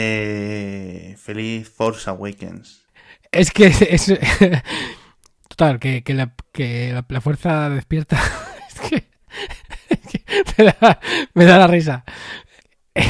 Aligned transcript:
Eh, 0.00 1.16
feliz 1.18 1.68
Force 1.68 2.08
Awakens. 2.08 2.86
Es 3.32 3.50
que 3.50 3.66
es. 3.66 4.06
Total, 5.48 5.80
que, 5.80 6.04
que, 6.04 6.14
la, 6.14 6.34
que 6.52 6.92
la, 6.92 7.04
la 7.08 7.20
fuerza 7.20 7.68
despierta. 7.70 8.20
Es 8.68 8.80
que. 8.90 9.08
es 9.88 9.98
que 9.98 10.22
me, 10.58 10.64
da, 10.64 11.00
me 11.34 11.44
da 11.44 11.58
la 11.58 11.66
risa. 11.66 12.04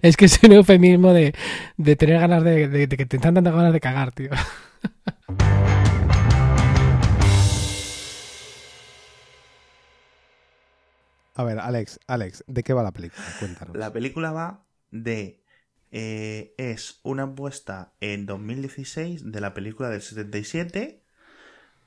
Es 0.00 0.16
que 0.16 0.24
es 0.26 0.42
un 0.42 0.52
eufemismo 0.52 1.12
de, 1.12 1.34
de 1.76 1.96
tener 1.96 2.18
ganas 2.20 2.42
de, 2.42 2.68
de, 2.68 2.86
de 2.86 2.96
que 2.96 3.04
te 3.04 3.16
están 3.16 3.34
dando 3.34 3.52
ganas 3.52 3.72
de 3.72 3.80
cagar, 3.80 4.12
tío. 4.12 4.30
A 11.34 11.44
ver, 11.44 11.58
Alex, 11.58 11.98
Alex, 12.06 12.44
¿de 12.46 12.62
qué 12.62 12.72
va 12.72 12.82
la 12.82 12.92
película? 12.92 13.24
Cuéntanos. 13.38 13.76
La 13.76 13.92
película 13.92 14.32
va 14.32 14.64
de. 14.90 15.41
Eh, 15.92 16.54
es 16.56 17.00
una 17.02 17.24
apuesta 17.24 17.92
en 18.00 18.24
2016 18.24 19.30
de 19.30 19.40
la 19.40 19.52
película 19.52 19.90
del 19.90 20.00
77. 20.00 21.02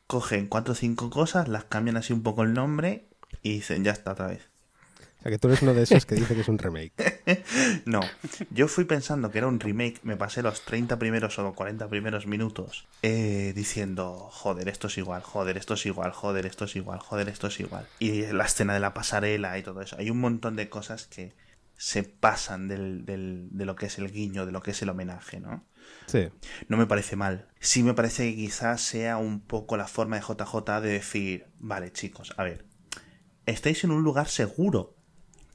Cogen 0.08 0.48
cuatro 0.48 0.74
o 0.74 0.76
cinco 0.76 1.10
cosas, 1.10 1.48
las 1.48 1.66
cambian 1.66 1.98
así 1.98 2.14
un 2.14 2.22
poco 2.22 2.44
el 2.44 2.54
nombre 2.54 3.08
y 3.42 3.54
dicen, 3.54 3.84
ya 3.84 3.92
está 3.92 4.12
otra 4.12 4.28
vez. 4.28 4.48
O 5.20 5.24
sea, 5.24 5.32
que 5.32 5.40
tú 5.40 5.48
eres 5.48 5.64
uno 5.64 5.74
de 5.74 5.82
esos 5.82 6.06
que 6.06 6.14
dice 6.14 6.36
que 6.36 6.42
es 6.42 6.48
un 6.48 6.60
remake. 6.60 6.94
No, 7.86 8.02
yo 8.52 8.68
fui 8.68 8.86
pensando 8.86 9.32
que 9.32 9.40
era 9.40 9.48
un 9.48 9.60
remake, 9.60 10.00
me 10.04 10.16
pasé 10.16 10.44
los 10.44 10.62
30 10.62 11.00
primeros 11.00 11.40
o 11.40 11.54
40 11.54 11.88
primeros 11.88 12.28
minutos 12.28 12.88
eh, 13.02 13.52
diciendo, 13.56 14.30
joder, 14.32 14.70
esto 14.70 14.86
es 14.88 14.98
igual, 15.00 15.24
joder, 15.24 15.58
esto 15.58 15.74
es 15.74 15.86
igual, 15.88 16.12
joder, 16.12 16.46
esto 16.46 16.66
es 16.66 16.76
igual, 16.76 17.00
joder, 17.00 17.30
esto 17.30 17.48
es 17.48 17.60
igual. 17.60 17.88
Y 17.98 18.28
la 18.28 18.46
escena 18.46 18.76
de 18.76 18.80
la 18.80 18.94
pasarela 18.94 19.58
y 19.58 19.64
todo 19.64 19.82
eso. 19.82 19.96
Hay 19.98 20.12
un 20.12 20.20
montón 20.20 20.56
de 20.56 20.70
cosas 20.70 21.08
que 21.08 21.34
se 21.78 22.04
pasan 22.04 22.68
del, 22.68 23.06
del- 23.06 23.50
de 23.52 23.66
lo 23.66 23.76
que 23.76 23.88
es 23.88 23.98
el 23.98 24.12
guiño, 24.12 24.46
de 24.46 24.52
lo 24.52 24.62
que 24.62 24.72
es 24.72 24.82
el 24.82 24.90
homenaje, 24.90 25.40
¿no? 25.40 25.66
Sí. 26.08 26.30
No 26.68 26.78
me 26.78 26.86
parece 26.88 27.16
mal. 27.16 27.48
Sí 27.60 27.84
me 27.84 27.94
parece 27.94 28.30
que 28.30 28.36
quizás 28.36 28.82
sea 28.82 29.18
un 29.18 29.42
poco 29.42 29.78
la 29.78 29.88
forma 29.88 30.16
de 30.18 30.24
JJ 30.24 30.82
de 30.82 30.90
decir, 30.90 31.46
vale 31.60 31.92
chicos, 31.92 32.34
a 32.38 32.44
ver, 32.44 32.66
estáis 33.46 33.84
en 33.84 33.92
un 33.92 34.04
lugar 34.04 34.28
seguro. 34.28 34.96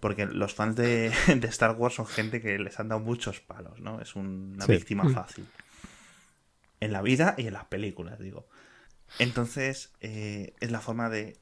Porque 0.00 0.25
los 0.25 0.55
fans 0.55 0.77
de, 0.77 1.12
de 1.36 1.47
Star 1.48 1.77
Wars 1.77 1.94
son 1.97 2.06
gente 2.06 2.41
que 2.41 2.59
les 2.59 2.81
han 2.81 2.89
dado 2.89 3.00
muchos 3.03 3.41
palos, 3.41 3.81
¿no? 3.81 4.00
Es 4.00 4.14
una 4.16 4.64
Sí. 4.64 4.72
víctima 4.72 5.06
fácil. 5.11 5.47
En 6.81 6.92
la 6.92 7.03
vida 7.03 7.34
y 7.37 7.47
en 7.47 7.53
las 7.53 7.66
películas, 7.66 8.19
digo. 8.19 8.48
Entonces, 9.19 9.92
eh, 10.00 10.55
es 10.61 10.70
la 10.70 10.81
forma 10.81 11.11
de... 11.11 11.39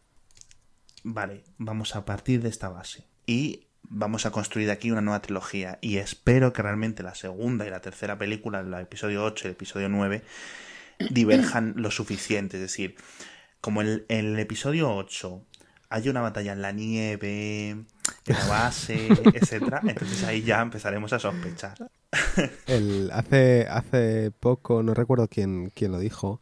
Vale, 1.04 1.44
vamos 1.58 1.94
a 1.94 2.04
partir 2.04 2.42
de 2.42 2.48
esta 2.48 2.68
base. 2.68 3.06
Y 3.26 3.67
vamos 3.88 4.26
a 4.26 4.30
construir 4.30 4.70
aquí 4.70 4.90
una 4.90 5.00
nueva 5.00 5.20
trilogía. 5.20 5.78
Y 5.80 5.96
espero 5.96 6.52
que 6.52 6.62
realmente 6.62 7.02
la 7.02 7.14
segunda 7.14 7.66
y 7.66 7.70
la 7.70 7.80
tercera 7.80 8.18
película, 8.18 8.60
el 8.60 8.72
episodio 8.74 9.24
8 9.24 9.44
y 9.44 9.48
el 9.48 9.52
episodio 9.52 9.88
9, 9.88 10.22
diverjan 11.10 11.74
lo 11.76 11.90
suficiente. 11.90 12.56
Es 12.56 12.62
decir, 12.62 12.96
como 13.60 13.82
en 13.82 14.04
en 14.08 14.26
el 14.26 14.38
episodio 14.38 14.94
8 14.94 15.42
hay 15.90 16.08
una 16.08 16.20
batalla 16.20 16.52
en 16.52 16.62
la 16.62 16.72
nieve, 16.72 17.70
en 17.70 17.86
la 18.26 18.46
base, 18.46 19.08
etcétera, 19.34 19.80
entonces 19.84 20.22
ahí 20.24 20.42
ya 20.42 20.60
empezaremos 20.60 21.12
a 21.12 21.18
sospechar. 21.18 21.90
El, 22.66 23.10
hace, 23.12 23.66
hace 23.68 24.30
poco, 24.30 24.82
no 24.82 24.94
recuerdo 24.94 25.28
quién, 25.28 25.70
quién 25.74 25.92
lo 25.92 25.98
dijo, 25.98 26.40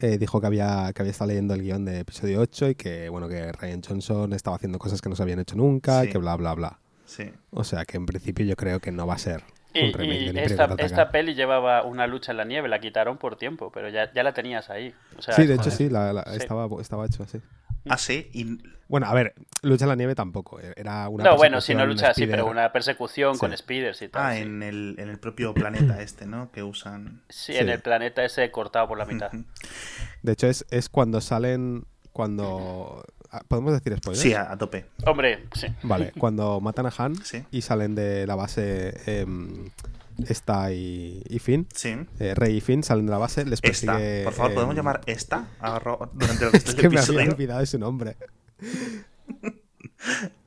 eh, 0.00 0.18
dijo 0.18 0.40
que 0.40 0.46
había, 0.46 0.90
que 0.94 1.02
había 1.02 1.10
estado 1.12 1.28
leyendo 1.28 1.54
el 1.54 1.62
guion 1.62 1.84
de 1.84 2.00
episodio 2.00 2.40
8 2.40 2.70
y 2.70 2.74
que, 2.74 3.08
bueno, 3.08 3.28
que 3.28 3.52
Ryan 3.52 3.82
Johnson 3.82 4.32
estaba 4.32 4.56
haciendo 4.56 4.78
cosas 4.78 5.00
que 5.00 5.08
no 5.08 5.16
se 5.16 5.22
habían 5.22 5.38
hecho 5.40 5.56
nunca, 5.56 6.02
Sí. 6.02 6.08
y 6.08 6.12
que 6.12 6.18
bla, 6.18 6.36
bla, 6.36 6.54
bla. 6.54 6.78
Sí. 7.06 7.30
O 7.50 7.64
sea, 7.64 7.84
que 7.84 7.96
en 7.96 8.06
principio 8.06 8.44
yo 8.44 8.56
creo 8.56 8.80
que 8.80 8.90
no 8.92 9.06
va 9.06 9.14
a 9.14 9.18
ser 9.18 9.42
Y, 9.74 9.78
y 10.02 10.38
esta, 10.38 11.10
peli 11.10 11.34
llevaba 11.34 11.84
una 11.84 12.06
lucha 12.06 12.32
en 12.32 12.38
la 12.38 12.44
nieve, 12.44 12.66
la 12.68 12.80
quitaron 12.80 13.18
por 13.18 13.36
tiempo, 13.36 13.70
pero 13.72 13.88
ya, 13.90 14.10
ya 14.12 14.22
la 14.22 14.32
tenías 14.32 14.70
ahí. 14.70 14.94
O 15.18 15.22
sea, 15.22 15.34
Sí, 15.34 15.46
de 15.46 15.54
hecho 15.54 15.70
sí, 15.70 15.88
la- 15.90 16.12
la- 16.14 16.24
Sí. 16.24 16.36
Estaba, 16.38 16.66
estaba 16.80 17.04
hecho 17.06 17.22
así. 17.22 17.38
Ah, 17.88 17.98
sí, 17.98 18.28
y 18.32 18.58
Bueno, 18.88 19.06
a 19.06 19.14
ver, 19.14 19.34
lucha 19.62 19.84
en 19.84 19.88
la 19.88 19.96
nieve 19.96 20.14
tampoco. 20.14 20.60
eh, 20.60 20.72
Era 20.76 21.08
una 21.08 21.24
no, 21.24 21.36
bueno, 21.36 21.60
si 21.60 21.74
no 21.74 21.84
lucha 21.86 22.10
así, 22.10 22.26
pero 22.26 22.46
una 22.46 22.70
persecución 22.72 23.34
Sí. 23.34 23.40
con 23.40 23.56
speeders 23.56 24.00
y 24.02 24.08
tal. 24.08 24.22
Ah, 24.24 24.34
sí. 24.34 24.42
en 24.42 24.62
el, 24.62 24.94
en 24.98 25.08
el 25.08 25.18
propio 25.18 25.52
planeta 25.54 26.00
este, 26.02 26.26
¿no? 26.26 26.50
Que 26.52 26.62
usan. 26.62 27.22
Sí, 27.28 27.52
Sí. 27.52 27.58
en 27.58 27.68
el 27.68 27.80
planeta 27.80 28.24
ese 28.24 28.48
cortado 28.50 28.86
por 28.88 28.96
la 28.98 29.04
mitad. 29.04 29.30
De 30.22 30.32
hecho, 30.32 30.46
es, 30.46 30.64
es 30.70 30.88
cuando 30.88 31.20
salen. 31.20 31.84
Cuando. 32.12 33.04
ah, 33.30 33.42
¿Podemos 33.48 33.72
decir 33.72 33.96
spoilers? 33.98 34.22
Sí, 34.22 34.32
a, 34.34 34.50
a 34.52 34.56
tope. 34.56 34.86
Hombre, 35.04 35.44
sí. 35.54 35.66
Vale, 35.82 36.12
cuando 36.18 36.60
matan 36.60 36.86
a 36.86 36.92
Han 36.96 37.16
Sí. 37.24 37.44
y 37.50 37.62
salen 37.62 37.94
de 37.94 38.26
la 38.26 38.36
base. 38.36 38.94
em, 39.20 39.68
esta 40.28 40.72
y, 40.72 41.22
y 41.28 41.38
Finn. 41.38 41.66
Sí. 41.74 41.96
eh, 42.18 42.34
Rey 42.34 42.56
y 42.56 42.60
Finn 42.60 42.82
salen 42.82 43.06
de 43.06 43.12
la 43.12 43.18
base, 43.18 43.44
les 43.44 43.60
Esta. 43.62 43.92
persigue. 43.96 44.24
Por 44.24 44.32
favor, 44.32 44.54
¿podemos 44.54 44.72
em, 44.72 44.76
llamar 44.76 45.00
esta 45.06 45.48
a 45.60 45.78
Ro- 45.78 46.10
durante 46.14 46.44
el 46.46 46.52
resto 46.52 46.70
Es 46.70 46.76
del 46.76 46.82
que 46.82 46.88
me 46.88 47.00
había 47.00 47.30
olvidado 47.32 47.60
de 47.60 47.66
su 47.66 47.78
nombre. 47.78 48.16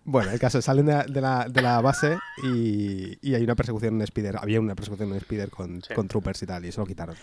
Bueno, 0.05 0.31
el 0.31 0.39
caso, 0.39 0.61
salen 0.61 0.85
de 0.87 0.93
la, 0.93 1.03
de 1.03 1.21
la, 1.21 1.47
de 1.49 1.61
la 1.61 1.81
base 1.81 2.17
y, 2.43 3.17
y 3.21 3.35
hay 3.35 3.43
una 3.43 3.55
persecución 3.55 3.95
en 3.95 4.01
Spider. 4.01 4.37
Había 4.37 4.59
una 4.59 4.73
persecución 4.75 5.09
en 5.11 5.17
Spider 5.17 5.49
con, 5.49 5.81
Sí. 5.83 5.93
con 5.93 6.07
troopers 6.07 6.41
y 6.41 6.45
tal, 6.47 6.65
y 6.65 6.69
eso 6.69 6.81
lo 6.81 6.87
quitaron. 6.87 7.15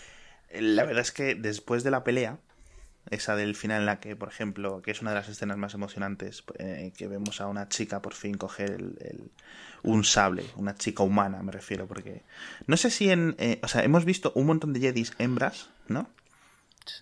La 0.60 0.84
verdad 0.84 1.02
es 1.02 1.10
que 1.12 1.34
después 1.34 1.82
de 1.82 1.90
la 1.90 2.04
pelea, 2.04 2.38
esa 3.10 3.36
del 3.36 3.54
final 3.54 3.80
en 3.80 3.86
la 3.86 4.00
que, 4.00 4.16
por 4.16 4.28
ejemplo, 4.28 4.82
que 4.82 4.90
es 4.90 5.00
una 5.00 5.10
de 5.10 5.16
las 5.16 5.28
escenas 5.28 5.56
más 5.56 5.74
emocionantes, 5.74 6.42
eh, 6.58 6.92
que 6.96 7.06
vemos 7.08 7.40
a 7.40 7.46
una 7.46 7.68
chica 7.68 8.00
por 8.02 8.14
fin 8.14 8.36
coger 8.36 8.70
el- 8.70 8.96
el- 9.00 9.30
un 9.82 10.02
sable, 10.04 10.44
una 10.56 10.74
chica 10.74 11.02
humana 11.04 11.42
me 11.42 11.52
refiero, 11.52 11.86
porque 11.86 12.22
no 12.66 12.76
sé 12.76 12.90
si 12.90 13.10
en... 13.10 13.36
eh, 13.38 13.60
o 13.62 13.68
sea, 13.68 13.84
hemos 13.84 14.04
visto 14.04 14.32
un 14.34 14.46
montón 14.46 14.72
de 14.72 14.80
Jedis 14.80 15.12
hembras, 15.18 15.68
¿no? 15.88 16.08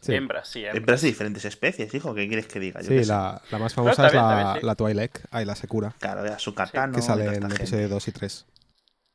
Sí. 0.01 0.15
Hembras, 0.15 0.49
sí, 0.49 0.61
hembras. 0.61 0.77
Hembras 0.77 1.01
de 1.03 1.09
diferentes 1.09 1.45
especies, 1.45 1.93
hijo, 1.95 2.15
¿qué 2.15 2.27
quieres 2.27 2.47
que 2.47 2.59
diga? 2.59 2.81
Yo 2.81 2.89
Sí, 2.89 3.05
la, 3.05 3.41
la 3.51 3.59
más 3.59 3.75
famosa 3.75 4.03
también, 4.03 4.25
es 4.25 4.29
la, 4.31 4.37
también, 4.45 4.61
sí. 4.61 4.67
la 4.67 4.75
Twi'lek, 4.77 5.27
ahí 5.31 5.45
la 5.45 5.55
Sekura, 5.57 5.95
Claro, 5.99 6.25
era 6.25 6.39
su 6.39 6.55
katana. 6.55 6.95
que 6.97 7.03
sale 7.03 7.25
en 7.27 7.43
episodio 7.45 7.67
gente. 7.83 7.89
2 7.89 8.09
y 8.09 8.13
3. 8.13 8.47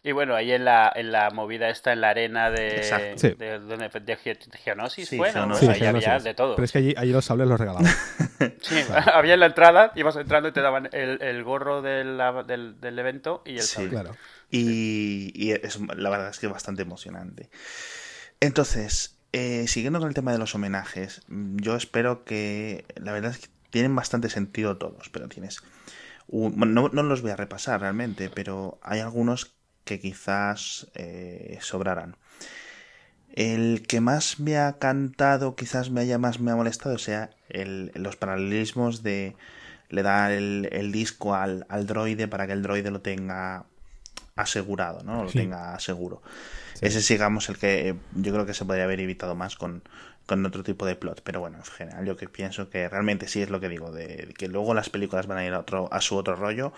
Y 0.01 0.13
bueno, 0.13 0.33
ahí 0.33 0.53
en 0.53 0.63
la, 0.63 0.89
en 0.95 1.11
la 1.11 1.29
movida 1.29 1.69
esta, 1.69 1.91
en 1.91 1.99
la 1.99 2.11
arena 2.11 2.49
de, 2.49 2.77
Exacto. 2.77 3.17
Sí. 3.17 3.29
de, 3.37 3.59
de, 3.59 3.89
de 3.99 4.15
Ge- 4.15 4.39
Geonosis, 4.63 5.09
Sí, 5.09 5.17
bueno, 5.17 5.33
Geonosis. 5.33 5.59
Sí, 5.67 5.73
ahí 5.73 5.87
había 5.87 6.01
Geonosis. 6.01 6.23
de 6.23 6.33
todo. 6.35 6.55
Pero 6.55 6.63
es 6.65 6.71
que 6.71 6.77
allí, 6.77 6.93
allí 6.95 7.11
los 7.11 7.25
sables 7.25 7.47
los 7.47 7.59
regalaban. 7.59 7.91
Sí, 8.61 8.75
había 9.13 9.33
en 9.33 9.41
la 9.41 9.47
entrada, 9.47 9.91
ibas 9.95 10.15
entrando 10.15 10.47
y 10.47 10.53
te 10.53 10.61
daban 10.61 10.87
el, 10.93 11.21
el 11.21 11.43
gorro 11.43 11.81
de 11.81 12.05
la- 12.05 12.43
del, 12.43 12.79
del 12.79 12.97
evento 12.97 13.41
y 13.45 13.55
el 13.55 13.61
Sí. 13.63 13.67
sable. 13.75 13.89
claro. 13.89 14.15
Y, 14.49 15.31
y 15.35 15.51
es, 15.51 15.77
la 15.81 16.09
verdad 16.09 16.29
es 16.29 16.39
que 16.39 16.45
es 16.45 16.51
bastante 16.51 16.81
emocionante. 16.83 17.49
Entonces, 18.39 19.17
eh, 19.33 19.67
siguiendo 19.67 19.99
con 19.99 20.07
el 20.07 20.15
tema 20.15 20.31
de 20.31 20.37
los 20.37 20.55
homenajes, 20.55 21.21
yo 21.27 21.75
espero 21.75 22.23
que. 22.23 22.85
La 22.95 23.11
verdad 23.11 23.31
es 23.31 23.39
que 23.39 23.47
tienen 23.69 23.95
bastante 23.95 24.29
sentido 24.29 24.77
todos, 24.77 25.09
pero 25.09 25.27
tienes. 25.27 25.61
un- 26.27 26.55
no, 26.73 26.89
no 26.89 27.03
los 27.03 27.21
voy 27.21 27.31
a 27.31 27.35
repasar 27.35 27.81
realmente, 27.81 28.29
pero 28.29 28.79
hay 28.81 28.99
algunos 29.01 29.53
que 29.89 29.99
quizás 29.99 30.87
eh, 30.95 31.57
sobraran. 31.61 32.11
El 33.31 33.85
que 33.87 34.01
más 34.01 34.39
me 34.39 34.57
ha 34.57 34.79
cantado, 34.79 35.55
quizás 35.55 35.91
me 35.91 36.01
haya 36.01 36.17
más 36.17 36.39
me 36.39 36.51
ha 36.51 36.55
molestado, 36.55 36.97
sea 36.97 37.29
el, 37.47 37.91
los 37.93 38.15
paralelismos 38.15 39.03
de 39.03 39.35
le 39.89 40.03
dar 40.03 40.31
el, 40.31 40.67
el 40.71 40.91
disco 40.91 41.35
al, 41.35 41.65
al 41.69 41.85
droide 41.87 42.27
para 42.27 42.47
que 42.47 42.53
el 42.53 42.63
droide 42.63 42.91
lo 42.91 43.01
tenga 43.01 43.65
asegurado, 44.35 45.03
¿no? 45.03 45.23
Lo 45.25 45.33
Sí. 45.33 45.35
tenga 45.35 45.79
seguro. 45.79 46.21
Sí. 46.73 46.87
Ese 46.87 46.99
es, 46.99 47.07
digamos, 47.09 47.49
el 47.49 47.57
que 47.57 47.89
eh, 47.89 47.95
yo 48.15 48.33
creo 48.33 48.45
que 48.45 48.53
se 48.55 48.65
podría 48.65 48.85
haber 48.85 49.01
evitado 49.01 49.35
más 49.35 49.55
con, 49.57 49.83
con 50.27 50.45
otro 50.45 50.63
tipo 50.63 50.85
de 50.85 50.95
plot. 50.95 51.21
Pero 51.23 51.39
bueno, 51.41 51.57
en 51.59 51.65
general, 51.65 52.05
yo 52.05 52.17
que 52.17 52.29
pienso 52.29 52.69
que 52.69 52.89
realmente 52.89 53.27
sí 53.27 53.41
es 53.41 53.49
lo 53.51 53.59
que 53.61 53.69
digo, 53.69 53.91
de, 53.91 54.07
de 54.27 54.33
que 54.33 54.47
luego 54.49 54.73
las 54.73 54.89
películas 54.89 55.27
van 55.27 55.39
a 55.39 55.45
ir 55.45 55.53
a, 55.53 55.59
otro, 55.61 55.89
a 55.93 56.01
su 56.01 56.15
otro 56.17 56.35
rollo, 56.35 56.73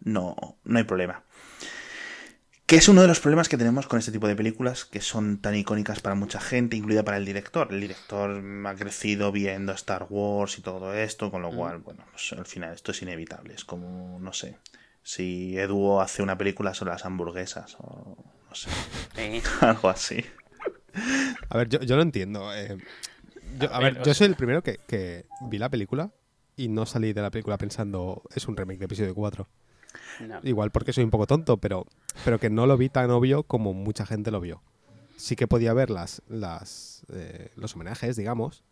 no, 0.00 0.36
no 0.64 0.78
hay 0.78 0.84
problema. 0.84 1.22
Que 2.66 2.74
es 2.76 2.88
uno 2.88 3.00
de 3.00 3.06
los 3.06 3.20
problemas 3.20 3.48
que 3.48 3.56
tenemos 3.56 3.86
con 3.86 4.00
este 4.00 4.10
tipo 4.10 4.26
de 4.26 4.34
películas 4.34 4.84
que 4.84 5.00
son 5.00 5.38
tan 5.38 5.54
icónicas 5.54 6.00
para 6.00 6.16
mucha 6.16 6.40
gente, 6.40 6.76
incluida 6.76 7.04
para 7.04 7.16
el 7.16 7.24
director. 7.24 7.68
El 7.70 7.80
director 7.80 8.42
ha 8.66 8.74
crecido 8.74 9.30
viendo 9.30 9.72
Star 9.72 10.06
Wars 10.10 10.58
y 10.58 10.62
todo 10.62 10.92
esto, 10.92 11.30
con 11.30 11.42
lo 11.42 11.52
cual, 11.52 11.78
bueno, 11.78 12.04
pues 12.10 12.32
al 12.32 12.44
final 12.44 12.74
esto 12.74 12.90
es 12.90 13.00
inevitable. 13.02 13.54
Es 13.54 13.64
como, 13.64 14.18
no 14.20 14.32
sé, 14.32 14.56
si 15.04 15.56
Edu 15.56 16.00
hace 16.00 16.24
una 16.24 16.36
película 16.36 16.74
sobre 16.74 16.90
las 16.90 17.04
hamburguesas 17.04 17.76
o 17.78 18.16
no 18.48 18.54
sé, 18.56 18.68
Sí. 19.14 19.40
algo 19.60 19.88
así. 19.88 20.24
A 21.48 21.58
ver, 21.58 21.68
yo, 21.68 21.78
yo 21.82 21.94
lo 21.94 22.02
entiendo. 22.02 22.52
eh, 22.52 22.76
yo- 23.60 23.72
a 23.72 23.76
A 23.76 23.80
ver, 23.80 23.98
yo 23.98 24.04
sea- 24.06 24.14
soy 24.14 24.26
el 24.26 24.34
primero 24.34 24.64
que, 24.64 24.80
que 24.88 25.26
vi 25.50 25.58
la 25.58 25.68
película 25.68 26.10
y 26.56 26.66
no 26.66 26.84
salí 26.84 27.12
de 27.12 27.22
la 27.22 27.30
película 27.30 27.58
pensando 27.58 28.22
es 28.34 28.48
un 28.48 28.56
remake 28.56 28.80
de 28.80 28.86
episodio 28.86 29.14
4. 29.14 29.48
Igual 30.42 30.70
porque 30.70 30.92
soy 30.92 31.04
un 31.04 31.10
poco 31.10 31.26
tonto, 31.26 31.56
pero, 31.58 31.86
pero 32.24 32.38
que 32.38 32.50
no 32.50 32.66
lo 32.66 32.76
vi 32.76 32.88
tan 32.88 33.10
obvio 33.10 33.42
como 33.42 33.72
mucha 33.72 34.06
gente 34.06 34.30
lo 34.30 34.40
vio. 34.40 34.62
Sí 35.16 35.36
que 35.36 35.46
podía 35.46 35.72
ver 35.72 35.90
las, 35.90 36.22
las, 36.28 37.04
eh, 37.12 37.50
los 37.56 37.74
homenajes, 37.74 38.16
digamos, 38.16 38.64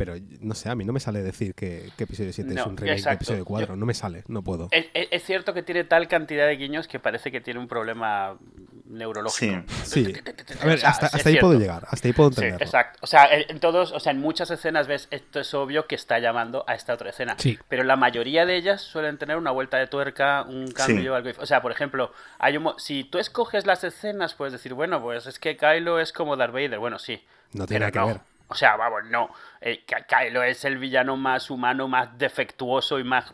pero 0.00 0.14
no 0.40 0.54
sé, 0.54 0.70
a 0.70 0.74
mí 0.74 0.82
no 0.86 0.94
me 0.94 1.00
sale 1.00 1.20
decir 1.22 1.52
que, 1.54 1.90
que 1.98 2.04
episodio 2.04 2.32
7 2.32 2.48
es 2.48 2.56
No, 2.56 2.64
un 2.68 2.76
remake 2.78 2.96
exacto. 2.96 3.10
de 3.10 3.16
episodio 3.16 3.44
4. 3.44 3.66
Yo- 3.74 3.76
No 3.76 3.84
me 3.84 3.92
sale, 3.92 4.24
no 4.28 4.40
puedo. 4.42 4.68
Es, 4.70 4.86
es- 4.94 5.08
es 5.10 5.22
cierto 5.24 5.52
que 5.52 5.62
tiene 5.62 5.84
tal 5.84 6.08
cantidad 6.08 6.46
de 6.46 6.56
guiños 6.56 6.88
que 6.88 6.98
parece 6.98 7.30
que 7.30 7.42
tiene 7.42 7.60
un 7.60 7.68
problema 7.68 8.38
neurológico. 8.86 9.62
Sí. 9.84 10.12
A 10.62 10.64
ver, 10.64 10.76
O 10.76 10.78
sea, 10.78 10.88
hasta, 10.88 11.06
es 11.08 11.14
hasta 11.16 11.28
ahí 11.28 11.36
puedo 11.38 11.58
llegar, 11.58 11.86
hasta 11.90 12.08
ahí 12.08 12.12
puedo 12.14 12.30
Sí, 12.30 12.36
entenderlo. 12.36 12.64
exacto. 12.64 12.98
O 13.02 13.06
sea, 13.06 13.28
en 13.30 13.60
todos, 13.60 13.92
o 13.92 14.00
sea, 14.00 14.12
en 14.12 14.20
muchas 14.20 14.50
escenas 14.50 14.86
ves 14.86 15.06
esto 15.10 15.38
es 15.40 15.52
obvio 15.52 15.86
que 15.86 15.94
está 15.96 16.18
llamando 16.18 16.64
a 16.66 16.74
esta 16.74 16.94
otra 16.94 17.10
escena. 17.10 17.36
Sí. 17.38 17.58
Pero 17.68 17.84
la 17.84 17.96
mayoría 17.96 18.46
de 18.46 18.56
ellas 18.56 18.80
suelen 18.80 19.18
tener 19.18 19.36
una 19.36 19.50
vuelta 19.50 19.76
de 19.76 19.86
tuerca, 19.86 20.42
un 20.48 20.70
cambio, 20.72 21.12
Sí. 21.12 21.28
algo. 21.28 21.42
O 21.42 21.46
sea, 21.46 21.60
por 21.60 21.72
ejemplo, 21.72 22.12
hay 22.38 22.56
un 22.56 22.62
mo- 22.62 22.78
si 22.78 23.04
tú 23.04 23.18
escoges 23.18 23.66
las 23.66 23.84
escenas, 23.84 24.32
puedes 24.34 24.52
decir, 24.52 24.72
bueno, 24.72 25.00
pues 25.02 25.26
es 25.26 25.38
que 25.38 25.56
Kylo 25.56 26.00
es 26.00 26.12
como 26.12 26.36
Darth 26.36 26.52
Vader. 26.54 26.78
Bueno, 26.78 26.98
sí. 26.98 27.22
No 27.52 27.66
tiene 27.66 27.80
nada 27.86 27.92
que 27.92 28.12
ver. 28.12 28.20
O 28.50 28.54
sea, 28.54 28.76
vamos, 28.76 29.00
no. 29.10 29.30
Eh, 29.60 29.84
Ky- 29.86 30.04
Kylo 30.08 30.42
es 30.42 30.64
el 30.64 30.78
villano 30.78 31.16
más 31.16 31.50
humano, 31.50 31.86
más 31.88 32.18
defectuoso 32.18 32.98
y 32.98 33.04
más 33.04 33.32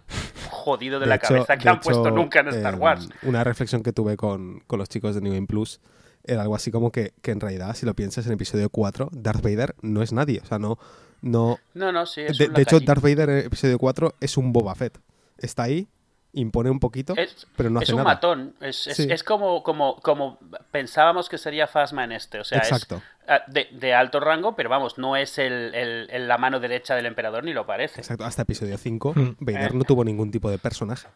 jodido 0.51 1.01
de, 1.01 1.07
la 1.07 1.15
hecho- 1.17 1.29
cabeza 1.29 1.57
que 1.57 1.69
han 1.69 1.81
puesto 1.81 2.11
nunca 2.11 2.41
en 2.41 2.49
Star 2.49 2.75
Wars. 2.77 3.09
Una 3.23 3.43
reflexión 3.43 3.83
que 3.83 3.93
tuve 3.93 4.17
con, 4.17 4.61
con 4.67 4.79
los 4.79 4.89
chicos 4.89 5.15
de 5.15 5.21
New 5.23 5.33
Game 5.33 5.47
Plus 5.47 5.81
era 6.25 6.43
algo 6.43 6.55
así 6.55 6.71
como 6.71 6.91
que, 6.93 7.15
que 7.23 7.31
en 7.31 7.41
realidad, 7.41 7.75
si 7.75 7.87
lo 7.87 7.95
piensas 7.95 8.27
en 8.27 8.33
episodio 8.33 8.69
4, 8.69 9.09
Darth 9.13 9.43
Vader 9.43 9.75
no 9.83 10.03
es 10.03 10.13
nadie. 10.13 10.41
O 10.43 10.47
sea, 10.47 10.59
no. 10.59 10.79
no 11.23 11.59
No, 11.75 11.93
no, 11.93 12.05
sí. 12.05 12.23
Es 12.23 12.37
de, 12.39 12.49
un 12.49 12.55
de 12.55 12.63
hecho. 12.63 12.81
Darth 12.81 13.01
Vader 13.03 13.31
en 13.31 13.39
episodio 13.47 13.79
4 13.79 14.15
es 14.21 14.37
un 14.37 14.53
Boba 14.53 14.75
Fett. 14.75 14.99
Está 15.39 15.65
ahí, 15.65 15.89
impone 16.37 16.71
un 16.71 16.79
poquito, 16.81 17.15
Es, 17.17 17.47
pero 17.57 17.69
no 17.71 17.81
es 17.81 17.85
hace 17.89 17.93
un 17.95 17.99
nada. 17.99 18.15
matón. 18.15 18.55
Es, 18.61 18.87
es- 18.87 18.97
Sí. 18.97 19.09
es 19.11 19.25
como, 19.25 19.63
como, 19.63 19.97
como 19.97 20.39
pensábamos 20.71 21.29
que 21.29 21.37
sería 21.39 21.67
Phasma 21.67 22.05
en 22.05 22.13
este. 22.13 22.39
O 22.41 22.45
sea, 22.45 22.59
es 22.61 22.71
Exacto. 22.71 23.03
ah, 23.29 23.41
de, 23.49 23.69
de 23.73 23.95
alto 23.95 24.21
rango, 24.21 24.55
pero 24.55 24.69
vamos, 24.69 24.97
no 24.99 25.17
es 25.17 25.39
el, 25.39 25.75
el- 25.75 26.09
el- 26.11 26.29
la 26.29 26.39
mano 26.39 26.61
derecha 26.61 26.95
del 26.95 27.07
emperador 27.07 27.43
ni 27.45 27.53
lo 27.53 27.67
parece. 27.67 28.01
Exacto, 28.01 28.25
hasta 28.25 28.43
episodio 28.43 28.79
5, 28.79 29.13
Mm. 29.17 29.37
Vader 29.41 29.71
Eh. 29.73 29.75
no 29.75 29.85
tuvo 29.85 30.05
ningún 30.05 30.31
tipo 30.31 30.51
de 30.51 30.59
personaje. 30.59 31.09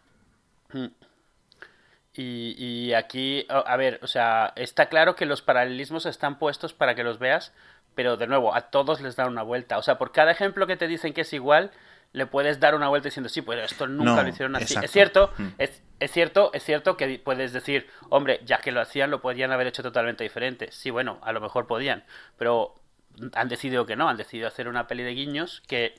Y, 2.13 2.55
y 2.59 2.95
aquí, 2.95 3.47
a 3.49 3.59
a 3.61 3.77
ver, 3.77 4.01
o 4.03 4.07
sea, 4.07 4.53
está 4.57 4.87
claro 4.89 5.15
que 5.15 5.27
los 5.27 5.43
paralelismos 5.43 6.07
están 6.07 6.39
puestos 6.39 6.75
para 6.75 6.95
que 6.95 7.05
los 7.05 7.19
veas, 7.19 7.53
pero 7.95 8.17
de 8.17 8.27
nuevo, 8.27 8.55
a 8.55 8.63
todos 8.63 9.01
les 9.01 9.15
dan 9.17 9.29
una 9.29 9.43
vuelta. 9.43 9.79
O 9.79 9.83
sea, 9.83 9.97
por 9.99 10.11
cada 10.13 10.33
ejemplo 10.33 10.67
que 10.67 10.77
te 10.77 10.89
dicen 10.89 11.13
que 11.13 11.21
es 11.23 11.33
igual, 11.33 11.71
le 12.13 12.27
puedes 12.27 12.59
dar 12.61 12.75
una 12.75 12.89
vuelta 12.89 13.09
diciendo, 13.09 13.29
sí, 13.29 13.41
pues 13.43 13.71
esto 13.71 13.87
nunca 13.87 14.17
No, 14.17 14.23
lo 14.23 14.29
hicieron 14.29 14.57
así. 14.57 14.65
exacto. 14.65 14.85
Es 14.87 14.91
cierto, 14.91 15.31
Mm. 15.39 15.47
es, 15.59 15.83
es 16.01 16.11
cierto, 16.11 16.51
es 16.55 16.65
cierto 16.65 16.97
que 16.97 17.19
puedes 17.23 17.53
decir, 17.53 17.87
hombre, 18.09 18.41
ya 18.45 18.59
que 18.59 18.73
lo 18.73 18.81
hacían, 18.81 19.11
lo 19.11 19.21
podrían 19.21 19.53
haber 19.53 19.67
hecho 19.69 19.83
totalmente 19.83 20.25
diferente. 20.25 20.73
Sí, 20.73 20.91
bueno, 20.91 21.19
a 21.23 21.33
lo 21.33 21.41
mejor 21.41 21.67
podían, 21.67 22.05
pero 22.37 22.75
han 23.35 23.49
decidido 23.49 23.87
que 23.87 23.97
no, 23.97 24.09
han 24.09 24.17
decidido 24.17 24.49
hacer 24.49 24.67
una 24.69 24.87
peli 24.87 25.03
de 25.03 25.11
guiños 25.15 25.63
que, 25.69 25.95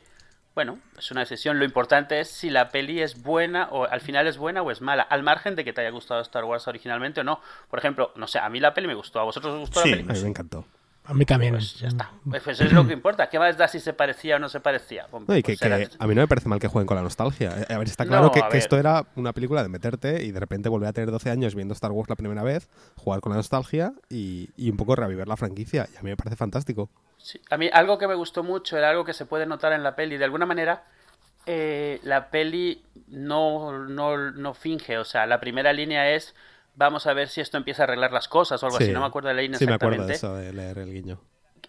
bueno, 0.56 0.80
es 0.98 1.12
una 1.12 1.22
decisión. 1.22 1.60
Lo 1.60 1.66
importante 1.66 2.20
es 2.20 2.30
si 2.30 2.50
la 2.50 2.70
peli 2.70 3.02
es 3.02 3.22
buena 3.22 3.70
o 3.72 3.86
al 3.86 4.02
final 4.02 4.28
es 4.28 4.38
buena 4.38 4.62
o 4.64 4.72
es 4.72 4.82
mala, 4.82 5.04
al 5.04 5.24
margen 5.24 5.56
de 5.56 5.64
que 5.64 5.72
te 5.72 5.80
haya 5.82 5.92
gustado 5.92 6.20
Star 6.22 6.44
Wars 6.44 6.68
originalmente 6.68 7.22
o 7.22 7.24
no. 7.24 7.40
Por 7.70 7.80
ejemplo, 7.80 8.12
no 8.16 8.28
sé, 8.28 8.40
a 8.40 8.50
mí 8.50 8.60
la 8.60 8.74
peli 8.74 8.88
me 8.88 8.96
gustó, 8.96 9.20
¿a 9.20 9.24
vosotros 9.24 9.54
os 9.54 9.60
gustó 9.62 9.82
Sí. 9.82 9.92
la 9.92 9.98
peli? 9.98 10.10
A 10.10 10.14
mí 10.14 10.22
me 10.24 10.30
encantó. 10.30 10.66
A 11.04 11.14
mí 11.16 11.26
también. 11.26 11.54
Pues 11.54 11.76
ya 11.80 11.88
está. 11.88 12.12
Pues 12.30 12.48
eso 12.48 12.64
es 12.64 12.72
lo 12.72 12.86
que 12.86 12.94
importa. 12.94 13.28
¿Qué 13.28 13.40
más 13.40 13.58
da 13.58 13.68
si 13.68 13.80
se 13.80 13.92
parecía 13.92 14.36
o 14.36 14.40
no 14.40 14.50
se 14.50 14.60
parecía? 14.60 15.08
Pues 15.10 15.28
No, 15.28 15.36
y 15.36 15.42
que, 15.42 15.58
será- 15.58 15.80
que 15.80 15.90
a 15.98 16.08
mí 16.08 16.14
no 16.16 16.22
me 16.22 16.28
parece 16.28 16.48
mal 16.48 16.60
que 16.60 16.68
jueguen 16.68 16.86
con 16.88 16.96
la 16.96 17.02
nostalgia. 17.04 17.56
Eh, 17.68 17.74
A 17.74 17.78
ver, 17.80 17.88
está 17.88 18.06
No, 18.06 18.10
claro 18.32 18.32
que, 18.50 18.58
esto 18.58 18.78
era 18.78 19.06
una 19.16 19.34
película 19.34 19.64
de 19.64 19.70
meterte 19.70 20.24
y 20.24 20.32
de 20.32 20.40
repente 20.40 20.70
volver 20.70 20.90
a 20.90 20.94
tener 20.94 21.10
12 21.12 21.32
años 21.32 21.56
viendo 21.56 21.74
Star 21.74 21.92
Wars 21.92 22.08
la 22.10 22.16
primera 22.16 22.44
vez, 22.44 22.70
jugar 22.98 23.20
con 23.20 23.32
la 23.32 23.38
nostalgia 23.38 23.94
y, 24.10 24.50
y 24.56 24.70
un 24.70 24.78
poco 24.78 24.96
reviver 24.96 25.28
la 25.28 25.38
franquicia. 25.38 25.88
Y 25.94 25.98
a 25.98 26.02
mí 26.02 26.12
me 26.12 26.18
parece 26.18 26.36
fantástico. 26.36 26.90
Sí, 27.18 27.42
a 27.50 27.58
mí 27.58 27.70
algo 27.74 27.98
que 27.98 28.08
me 28.08 28.16
gustó 28.16 28.44
mucho 28.44 28.78
era 28.78 28.90
algo 28.92 29.04
que 29.04 29.14
se 29.14 29.26
puede 29.26 29.46
notar 29.48 29.74
en 29.74 29.84
la 29.84 29.96
peli. 29.96 30.18
De 30.18 30.26
alguna 30.26 30.46
manera, 30.46 30.84
eh, 31.48 32.00
la 32.04 32.30
peli 32.30 32.84
no, 33.08 33.88
no, 33.88 34.32
no 34.32 34.54
finge. 34.54 34.98
O 35.00 35.04
sea, 35.06 35.26
la 35.26 35.40
primera 35.40 35.74
línea 35.74 36.12
es 36.12 36.36
vamos 36.76 37.08
a 37.08 37.14
ver 37.14 37.28
si 37.30 37.42
esto 37.42 37.58
empieza 37.58 37.84
a 37.84 37.86
arreglar 37.86 38.12
las 38.12 38.28
cosas 38.28 38.62
o 38.62 38.66
algo 38.66 38.78
Sí. 38.78 38.86
así. 38.86 38.94
No 38.94 39.02
me 39.02 39.06
acuerdo 39.08 39.30
de 39.30 39.36
la 39.36 39.42
línea 39.42 39.60
Sí, 39.60 39.66
me 39.66 39.74
exactamente. 39.74 40.14
acuerdo 40.16 40.36
de 40.36 40.44
eso, 40.44 40.52
de 40.52 40.54
leer 40.54 40.78
el 40.80 40.94
guiño. 40.94 41.20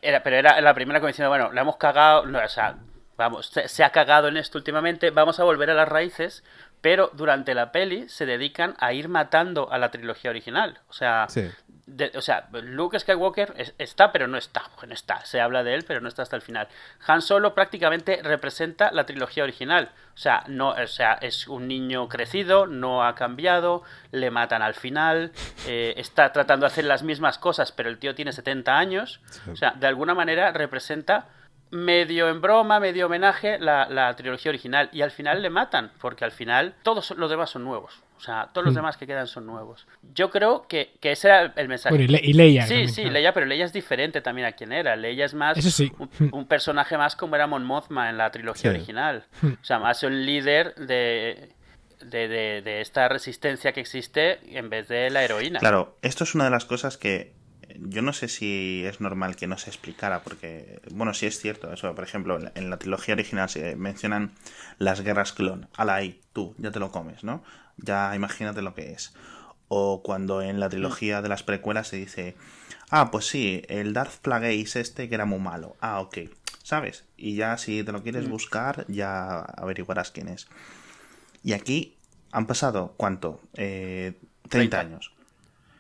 Era, 0.01 0.23
pero 0.23 0.37
era 0.37 0.61
la 0.61 0.75
primera 0.75 1.01
como 1.01 1.09
diciendo, 1.09 1.29
bueno, 1.31 1.53
la 1.53 1.61
hemos 1.61 1.77
cagado, 1.77 2.27
no, 2.27 2.39
o 2.45 2.49
sea, 2.49 2.77
vamos, 3.17 3.47
se, 3.47 3.69
se 3.69 3.85
ha 3.85 3.91
cagado 3.91 4.29
en 4.29 4.37
esto 4.37 4.59
últimamente, 4.59 5.11
vamos 5.11 5.39
a 5.39 5.45
volver 5.45 5.71
a 5.71 5.75
las 5.75 5.89
raíces, 5.89 6.43
pero 6.83 7.11
durante 7.15 7.55
la 7.55 7.73
peli 7.73 8.09
se 8.11 8.27
dedican 8.27 8.75
a 8.79 8.93
ir 8.93 9.09
matando 9.09 9.73
a 9.73 9.79
la 9.79 9.91
trilogía 9.91 10.31
original. 10.31 10.79
O 10.91 10.93
sea, 10.93 11.27
Sí. 11.31 11.49
de- 11.87 12.13
o 12.17 12.21
sea, 12.21 12.49
Luke 12.53 12.99
Skywalker 12.99 13.55
es- 13.57 13.75
está, 13.79 14.13
pero 14.13 14.27
no 14.29 14.37
está. 14.37 14.65
Bueno, 14.77 14.93
está. 14.93 15.25
Se 15.25 15.41
habla 15.41 15.63
de 15.63 15.75
él, 15.75 15.85
pero 15.87 16.01
no 16.01 16.09
está 16.09 16.23
hasta 16.23 16.37
el 16.37 16.43
final. 16.43 16.69
Han 17.07 17.23
Solo 17.23 17.55
prácticamente 17.55 18.21
representa 18.23 18.91
la 18.93 19.07
trilogía 19.07 19.45
original. 19.45 19.91
O 20.15 20.19
sea, 20.19 20.43
no, 20.49 20.71
o 20.71 20.87
sea, 20.89 21.15
es 21.23 21.47
un 21.49 21.69
niño 21.69 22.09
crecido, 22.09 22.67
no 22.67 23.05
ha 23.07 23.15
cambiado, 23.15 23.83
le 24.11 24.31
matan 24.31 24.61
al 24.63 24.75
final, 24.75 25.33
eh, 25.67 25.95
está 25.97 26.33
tratando 26.33 26.67
de 26.67 26.73
hacer 26.73 26.85
las 26.85 27.03
mismas 27.03 27.39
cosas, 27.39 27.73
pero 27.73 27.89
el 27.89 27.99
tío 27.99 28.15
tiene 28.15 28.33
70 28.33 28.77
años. 28.77 29.21
O 29.51 29.57
sea, 29.57 29.71
de 29.73 29.87
alguna 29.87 30.15
manera 30.15 30.51
representa 30.53 31.29
medio 31.73 32.29
en 32.29 32.41
broma, 32.41 32.79
medio 32.79 33.07
homenaje 33.07 33.59
la, 33.59 33.87
la 33.89 34.15
trilogía 34.15 34.51
original. 34.51 34.89
Y 34.93 35.03
al 35.03 35.11
final 35.11 35.43
le 35.43 35.51
matan, 35.51 35.91
porque 36.01 36.25
al 36.25 36.31
final 36.31 36.75
todos 36.85 37.11
los 37.17 37.29
demás 37.31 37.51
son 37.51 37.65
nuevos. 37.65 38.03
O 38.17 38.21
sea, 38.21 38.51
todos 38.53 38.65
los 38.65 38.75
Mm. 38.75 38.77
demás 38.77 38.97
que 38.99 39.07
quedan 39.07 39.27
son 39.27 39.47
nuevos. 39.47 39.89
Yo 40.15 40.31
creo 40.31 40.69
que, 40.69 40.93
que 41.01 41.11
ese 41.11 41.27
era 41.29 41.53
el 41.57 41.67
mensaje. 41.69 41.93
Bueno, 41.97 42.05
y, 42.05 42.09
Le- 42.09 42.21
y 42.23 42.35
Leia. 42.35 42.63
Sí, 42.63 42.69
también, 42.69 42.89
sí, 42.91 43.01
claro. 43.03 43.13
Leia, 43.15 43.33
pero 43.35 43.47
Leia 43.47 43.65
es 43.65 43.73
diferente 43.73 44.21
también 44.21 44.47
a 44.47 44.53
quien 44.53 44.71
era. 44.73 44.95
Leia 44.95 45.25
es 45.25 45.35
más 45.35 45.59
Eso 45.59 45.71
sí. 45.71 45.91
un, 45.99 46.09
un 46.31 46.47
personaje 46.47 46.97
más 46.97 47.17
como 47.17 47.35
era 47.35 47.49
Mon 47.49 47.65
Mothma 47.65 48.11
en 48.11 48.19
la 48.19 48.31
trilogía 48.31 48.71
Sí. 48.71 48.77
original. 48.77 49.25
O 49.43 49.65
sea, 49.65 49.81
más 49.81 50.03
un 50.05 50.25
líder 50.25 50.75
de, 50.77 51.49
de, 52.05 52.29
de- 52.29 52.63
de 52.63 52.81
esta 52.81 53.09
resistencia 53.09 53.73
que 53.73 53.81
existe 53.81 54.39
en 54.57 54.71
vez 54.71 54.87
de 54.89 55.11
la 55.11 55.25
heroína. 55.25 55.59
Claro, 55.59 55.97
esto 56.03 56.23
es 56.23 56.35
una 56.37 56.45
de 56.45 56.51
las 56.51 56.65
cosas 56.65 56.97
que 56.99 57.33
yo 57.79 58.03
no 58.03 58.13
sé 58.13 58.29
si 58.29 58.83
es 58.87 59.01
normal 59.01 59.37
que 59.37 59.47
no 59.47 59.59
se 59.59 59.71
explicara, 59.71 60.23
porque, 60.23 60.81
bueno, 60.91 61.15
sí 61.15 61.27
es 61.27 61.39
cierto 61.39 61.73
eso. 61.73 61.95
Por 61.95 62.05
ejemplo, 62.05 62.37
en 62.37 62.45
la, 62.45 62.53
la 62.71 62.79
trilogía 62.79 63.15
original 63.15 63.49
se 63.49 63.77
mencionan 63.77 64.33
las 64.79 65.01
guerras 65.01 65.33
clon. 65.33 65.69
Ala 65.77 65.95
ahí, 65.95 66.21
tú, 66.33 66.55
ya 66.59 66.71
te 66.71 66.81
lo 66.81 66.91
comes, 66.91 67.25
¿no? 67.25 67.43
Ya 67.77 68.15
imagínate 68.15 68.63
lo 68.63 68.75
que 68.75 68.93
es. 68.93 69.15
O 69.69 70.03
cuando 70.03 70.43
en 70.43 70.61
la 70.61 70.69
trilogía 70.69 71.23
de 71.23 71.29
las 71.29 71.43
precuelas 71.43 71.89
se 71.89 71.97
dice, 71.97 72.37
ah, 72.91 73.11
pues 73.11 73.27
sí, 73.27 73.63
el 73.69 73.93
Darth 73.95 74.19
Plagueis 74.21 74.77
este 74.77 75.09
que 75.09 75.15
era 75.15 75.25
muy 75.25 75.41
malo. 75.41 75.77
Ah, 75.81 76.01
ok, 76.01 76.19
¿sabes? 76.63 77.05
Y 77.17 77.37
ya 77.37 77.57
si 77.57 77.83
te 77.83 77.93
lo 77.93 78.03
quieres 78.03 78.29
buscar, 78.29 78.85
ya 78.89 79.41
averiguarás 79.41 80.11
quién 80.11 80.29
es. 80.29 80.49
Y 81.43 81.55
aquí 81.55 81.97
han 82.31 82.47
pasado, 82.47 82.95
¿cuánto? 82.97 83.41
Eh, 83.55 84.13
30 84.49 84.79
30. 84.79 84.81
años. 84.81 85.12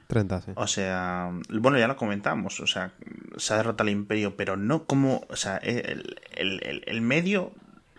30, 0.06 0.40
sí. 0.42 0.52
O 0.54 0.66
sea, 0.66 1.30
bueno, 1.50 1.78
ya 1.78 1.88
lo 1.88 1.96
comentamos, 1.96 2.60
o 2.60 2.66
sea, 2.66 2.92
se 3.36 3.54
ha 3.54 3.56
derrotado 3.58 3.88
el 3.88 3.94
imperio, 3.96 4.36
pero 4.36 4.56
no 4.56 4.84
como, 4.84 5.24
o 5.28 5.36
sea, 5.36 5.56
el, 5.58 6.16
el- 6.34 6.60
el- 6.64 6.82
el 6.86 7.00
medio, 7.00 7.52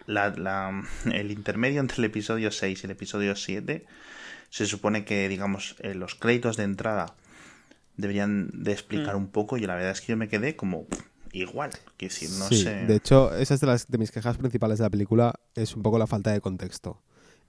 la, 0.06 0.30
la- 0.30 0.84
el 1.12 1.32
intermedio 1.32 1.80
entre 1.82 1.98
el 1.98 2.06
episodio 2.06 2.52
6 2.52 2.84
y 2.84 2.88
el 2.88 2.92
episodio 2.92 3.36
7, 3.36 3.86
se 4.50 4.66
supone 4.68 5.06
que, 5.06 5.28
digamos, 5.30 5.76
eh, 5.80 5.96
los 5.96 6.16
créditos 6.16 6.58
de 6.58 6.64
entrada 6.64 7.16
deberían 7.98 8.50
de 8.54 8.72
explicar 8.72 9.16
un 9.16 9.28
poco 9.28 9.58
y 9.58 9.62
la 9.62 9.76
verdad 9.76 9.92
es 9.92 10.02
que 10.02 10.08
yo 10.14 10.18
me 10.18 10.28
quedé 10.28 10.56
como 10.56 10.86
igual, 11.32 11.72
quiero 11.98 12.14
decir, 12.14 12.30
no 12.32 12.48
sí, 12.48 12.64
sé. 12.64 12.86
de 12.86 12.96
hecho, 12.96 13.36
esa 13.36 13.54
es 13.56 13.60
de, 13.62 13.68
las, 13.68 13.88
de 13.88 13.98
mis 13.98 14.12
quejas 14.12 14.38
principales 14.38 14.78
de 14.80 14.84
la 14.84 14.90
película, 14.90 15.34
es 15.56 15.76
un 15.76 15.82
poco 15.84 15.98
la 15.98 16.08
falta 16.08 16.32
de 16.32 16.42
contexto. 16.42 17.02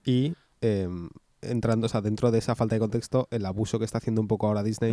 Y 0.05 0.35
em, 0.61 1.09
entrando, 1.51 1.87
o 1.87 1.89
sea, 1.89 2.01
dentro 2.01 2.31
de 2.31 2.39
esa 2.39 2.55
falta 2.55 2.75
de 2.75 2.79
contexto, 2.81 3.29
el 3.31 3.45
abuso 3.47 3.79
que 3.79 3.85
está 3.85 3.99
haciendo 3.99 4.21
un 4.21 4.29
poco 4.29 4.47
ahora 4.47 4.63
Disney 4.63 4.93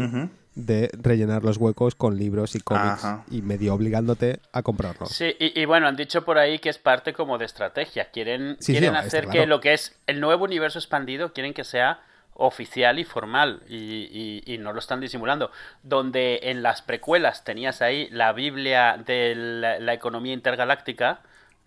de 0.55 0.89
rellenar 0.93 1.43
los 1.43 1.57
huecos 1.57 1.95
con 1.95 2.17
libros 2.17 2.55
y 2.55 2.59
cómics 2.59 3.03
Ajá. 3.05 3.23
y 3.31 3.41
medio 3.41 3.73
obligándote 3.73 4.39
a 4.53 4.61
comprarlos. 4.63 5.09
Sí, 5.09 5.35
y, 5.39 5.59
y 5.59 5.65
bueno, 5.65 5.87
han 5.87 5.95
dicho 5.95 6.23
por 6.25 6.37
ahí 6.37 6.59
que 6.59 6.69
es 6.69 6.77
parte 6.77 7.13
como 7.13 7.37
de 7.37 7.45
estrategia. 7.45 8.09
Quieren, 8.11 8.57
Sí, 8.59 8.67
sí, 8.67 8.71
quieren 8.73 8.95
hacer 8.95 9.25
claro. 9.25 9.39
que 9.39 9.45
lo 9.47 9.59
que 9.59 9.73
es 9.73 9.95
el 10.07 10.19
nuevo 10.19 10.45
universo 10.45 10.79
expandido, 10.79 11.33
quieren 11.33 11.53
que 11.53 11.63
sea 11.63 12.01
oficial 12.33 12.97
y 12.97 13.03
formal 13.03 13.61
y, 13.67 13.75
y- 13.75 14.43
y 14.53 14.57
no 14.57 14.73
lo 14.73 14.79
están 14.79 14.99
disimulando. 14.99 15.51
Donde 15.83 16.39
en 16.43 16.63
las 16.63 16.81
precuelas 16.81 17.43
tenías 17.43 17.81
ahí 17.81 18.07
la 18.11 18.31
Biblia 18.33 18.97
de 19.05 19.35
la, 19.35 19.79
la 19.79 19.93
economía 19.93 20.33
intergaláctica, 20.33 21.19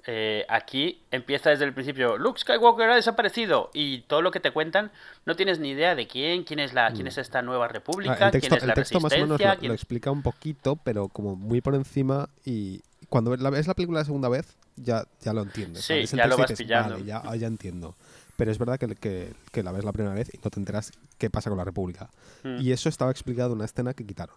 eh, 0.07 0.45
aquí 0.49 1.01
empieza 1.11 1.51
desde 1.51 1.65
el 1.65 1.73
principio, 1.73 2.17
Luke 2.19 2.39
Skywalker 2.41 2.91
ha 2.91 2.95
desaparecido 2.95 3.71
y 3.73 4.03
todo 4.03 4.21
lo 4.23 4.31
que 4.31 4.41
te 4.41 4.51
cuentan 4.51 4.91
no 5.25 5.35
tienes 5.37 5.59
ni 5.61 5.71
idea 5.71 5.95
de 5.95 6.07
quién, 6.07 6.45
quién 6.45 6.61
es 6.61 6.75
la, 6.75 6.93
quién 6.93 7.07
es 7.07 7.17
esta 7.19 7.41
nueva 7.43 7.65
Ah, 7.65 7.69
república, 7.69 8.27
el 8.27 8.31
texto, 8.33 8.49
quién 8.49 8.57
es 8.59 8.63
el 8.65 8.69
la 8.69 8.75
texto 8.75 9.01
más 9.01 9.13
o 9.13 9.17
menos 9.17 9.41
lo, 9.63 9.73
explica 9.75 10.11
un 10.11 10.23
poquito, 10.23 10.77
pero 10.77 11.09
como 11.09 11.37
muy 11.37 11.61
por 11.61 11.75
encima 11.75 12.29
y 12.45 12.83
cuando 13.09 13.31
ves 13.31 13.41
la, 13.41 13.51
ves 13.51 13.67
la 13.67 13.75
película 13.75 14.01
la 14.01 14.05
segunda 14.05 14.29
vez 14.29 14.57
ya, 14.77 15.05
ya 15.21 15.33
lo 15.33 15.43
entiendes. 15.43 15.85
Sí, 15.85 16.05
ya 16.05 16.27
lo 16.27 16.37
vas 16.37 16.49
dices, 16.49 16.59
pillando. 16.67 16.95
"Vale, 16.95 17.05
ya, 17.07 17.23
ah, 17.25 17.37
ya 17.37 17.47
entiendo. 17.47 17.95
Pero 18.37 18.51
es 18.51 18.59
verdad 18.59 18.79
que, 18.79 18.89
que- 18.97 19.33
que 19.53 19.63
la 19.63 19.71
ves 19.71 19.85
la 19.85 19.93
primera 19.93 20.15
vez 20.15 20.29
y 20.35 20.39
no 20.43 20.51
te 20.51 20.59
enteras 20.59 20.91
qué 21.19 21.31
pasa 21.31 21.49
con 21.49 21.57
la 21.57 21.65
República. 21.65 22.11
Mm. 22.43 22.61
Y 22.61 22.73
eso 22.73 22.89
estaba 22.89 23.13
explicado 23.13 23.51
en 23.51 23.57
una 23.59 23.65
escena 23.67 23.95
que 23.95 24.05
quitaron. 24.05 24.35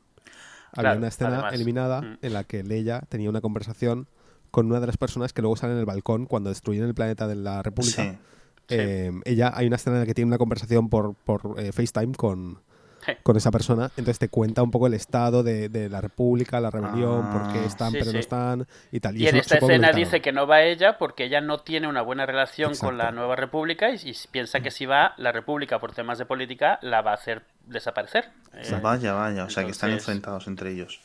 Había 0.74 0.82
Claro, 0.92 0.98
una 1.00 1.08
escena 1.08 1.30
además. 1.34 1.54
eliminada 1.56 2.02
Mm. 2.02 2.18
en 2.22 2.34
la 2.34 2.44
que 2.44 2.62
Leia 2.64 3.02
tenía 3.10 3.30
una 3.32 3.42
conversación 3.42 4.08
con 4.52 4.68
una 4.68 4.80
de 4.80 4.88
las 4.88 4.98
personas 4.98 5.34
que 5.34 5.42
luego 5.42 5.56
salen 5.56 5.76
en 5.76 5.80
el 5.80 5.86
balcón 5.86 6.26
cuando 6.26 6.50
destruyen 6.50 6.84
el 6.86 6.94
planeta 6.96 7.28
de 7.28 7.36
la 7.36 7.62
República. 7.64 8.04
Sí. 8.04 8.10
Sí. 8.12 8.18
Eh, 8.70 9.12
ella 9.26 9.52
hay 9.56 9.68
una 9.68 9.78
escena 9.78 9.96
en 9.96 10.02
la 10.02 10.06
que 10.06 10.14
tiene 10.14 10.28
una 10.28 10.38
conversación 10.38 10.90
por, 10.90 11.14
por 11.16 11.56
eh, 11.58 11.72
FaceTime 11.72 12.14
con, 12.16 12.60
con 13.24 13.38
esa 13.38 13.50
persona, 13.50 13.86
entonces 13.92 14.20
te 14.20 14.28
cuenta 14.28 14.62
un 14.62 14.72
poco 14.72 14.88
el 14.88 14.94
estado 14.94 15.42
de, 15.42 15.70
de 15.70 15.88
la 15.88 16.02
república, 16.02 16.60
la 16.60 16.70
rebelión, 16.70 17.22
Ah. 17.24 17.32
por 17.32 17.54
qué 17.54 17.66
están 17.66 17.92
Sí, 17.94 18.00
pero 18.00 18.12
sí. 18.12 18.14
no 18.16 18.20
están 18.20 18.68
y 18.92 19.00
tal. 19.00 19.16
Y, 19.16 19.26
en 19.26 19.38
eso 19.38 19.54
esta 19.56 19.66
escena 19.66 19.94
dice 19.94 20.20
que 20.22 20.34
no 20.34 20.46
va 20.48 20.64
ella 20.64 20.98
porque 20.98 21.24
ella 21.24 21.40
no 21.40 21.60
tiene 21.60 21.88
una 21.88 22.02
buena 22.02 22.26
relación 22.26 22.76
con 22.76 22.98
la 22.98 23.12
nueva 23.12 23.38
república 23.38 23.90
y, 23.92 23.96
y 24.04 24.14
piensa 24.32 24.60
que 24.60 24.72
si 24.72 24.86
va, 24.86 25.14
la 25.16 25.32
república 25.32 25.80
por 25.80 25.94
temas 25.94 26.18
de 26.18 26.26
política 26.26 26.78
la 26.82 27.02
va 27.02 27.12
a 27.12 27.14
hacer 27.14 27.44
desaparecer. 27.68 28.26
Eh, 28.54 28.80
Vaya, 28.82 29.14
vaya, 29.14 29.46
o 29.46 29.50
sea 29.50 29.64
que 29.64 29.72
están 29.72 29.92
enfrentados 29.92 30.48
entre 30.48 30.72
ellos. 30.72 31.00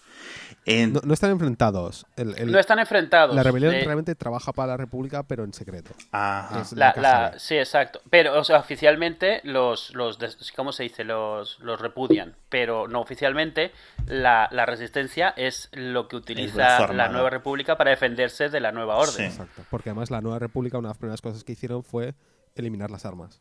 En- 0.64 0.92
No, 0.92 1.00
no 1.04 1.14
están 1.14 1.30
enfrentados. 1.30 2.06
El- 2.16 2.36
el- 2.38 2.52
no 2.52 2.58
están 2.58 2.78
enfrentados. 2.78 3.34
la 3.34 3.42
rebelión 3.42 3.74
Eh, 3.74 3.82
realmente 3.84 4.14
trabaja 4.14 4.52
para 4.52 4.68
la 4.72 4.76
república, 4.76 5.22
pero 5.22 5.44
en 5.44 5.52
secreto. 5.52 5.92
Ajá. 6.10 6.60
Es 6.60 6.72
La, 6.72 6.92
la 6.96 7.02
la- 7.02 7.30
KGB. 7.32 7.38
sí, 7.40 7.56
exacto. 7.56 8.00
Pero, 8.10 8.38
o 8.38 8.44
sea, 8.44 8.58
oficialmente 8.58 9.40
los, 9.44 9.94
los 9.94 10.18
¿cómo 10.56 10.72
se 10.72 10.84
dice? 10.84 11.04
Los, 11.04 11.58
los 11.60 11.80
repudian. 11.80 12.34
Pero 12.48 12.88
no 12.88 13.00
oficialmente 13.00 13.72
la, 14.06 14.48
la 14.52 14.66
resistencia 14.66 15.30
es 15.36 15.68
lo 15.72 16.08
que 16.08 16.16
utiliza 16.16 16.92
la 16.92 17.08
nueva 17.08 17.30
república 17.30 17.76
para 17.76 17.90
defenderse 17.90 18.48
de 18.48 18.60
la 18.60 18.72
nueva 18.72 18.96
orden. 18.96 19.14
Sí. 19.14 19.22
Exacto. 19.22 19.62
Porque 19.70 19.90
además 19.90 20.10
la 20.10 20.20
nueva 20.20 20.38
república, 20.38 20.78
una 20.78 20.88
de 20.88 20.90
las 20.90 20.98
primeras 20.98 21.20
cosas 21.20 21.44
que 21.44 21.52
hicieron 21.52 21.82
fue 21.84 22.14
eliminar 22.54 22.90
las 22.90 23.06
armas. 23.06 23.40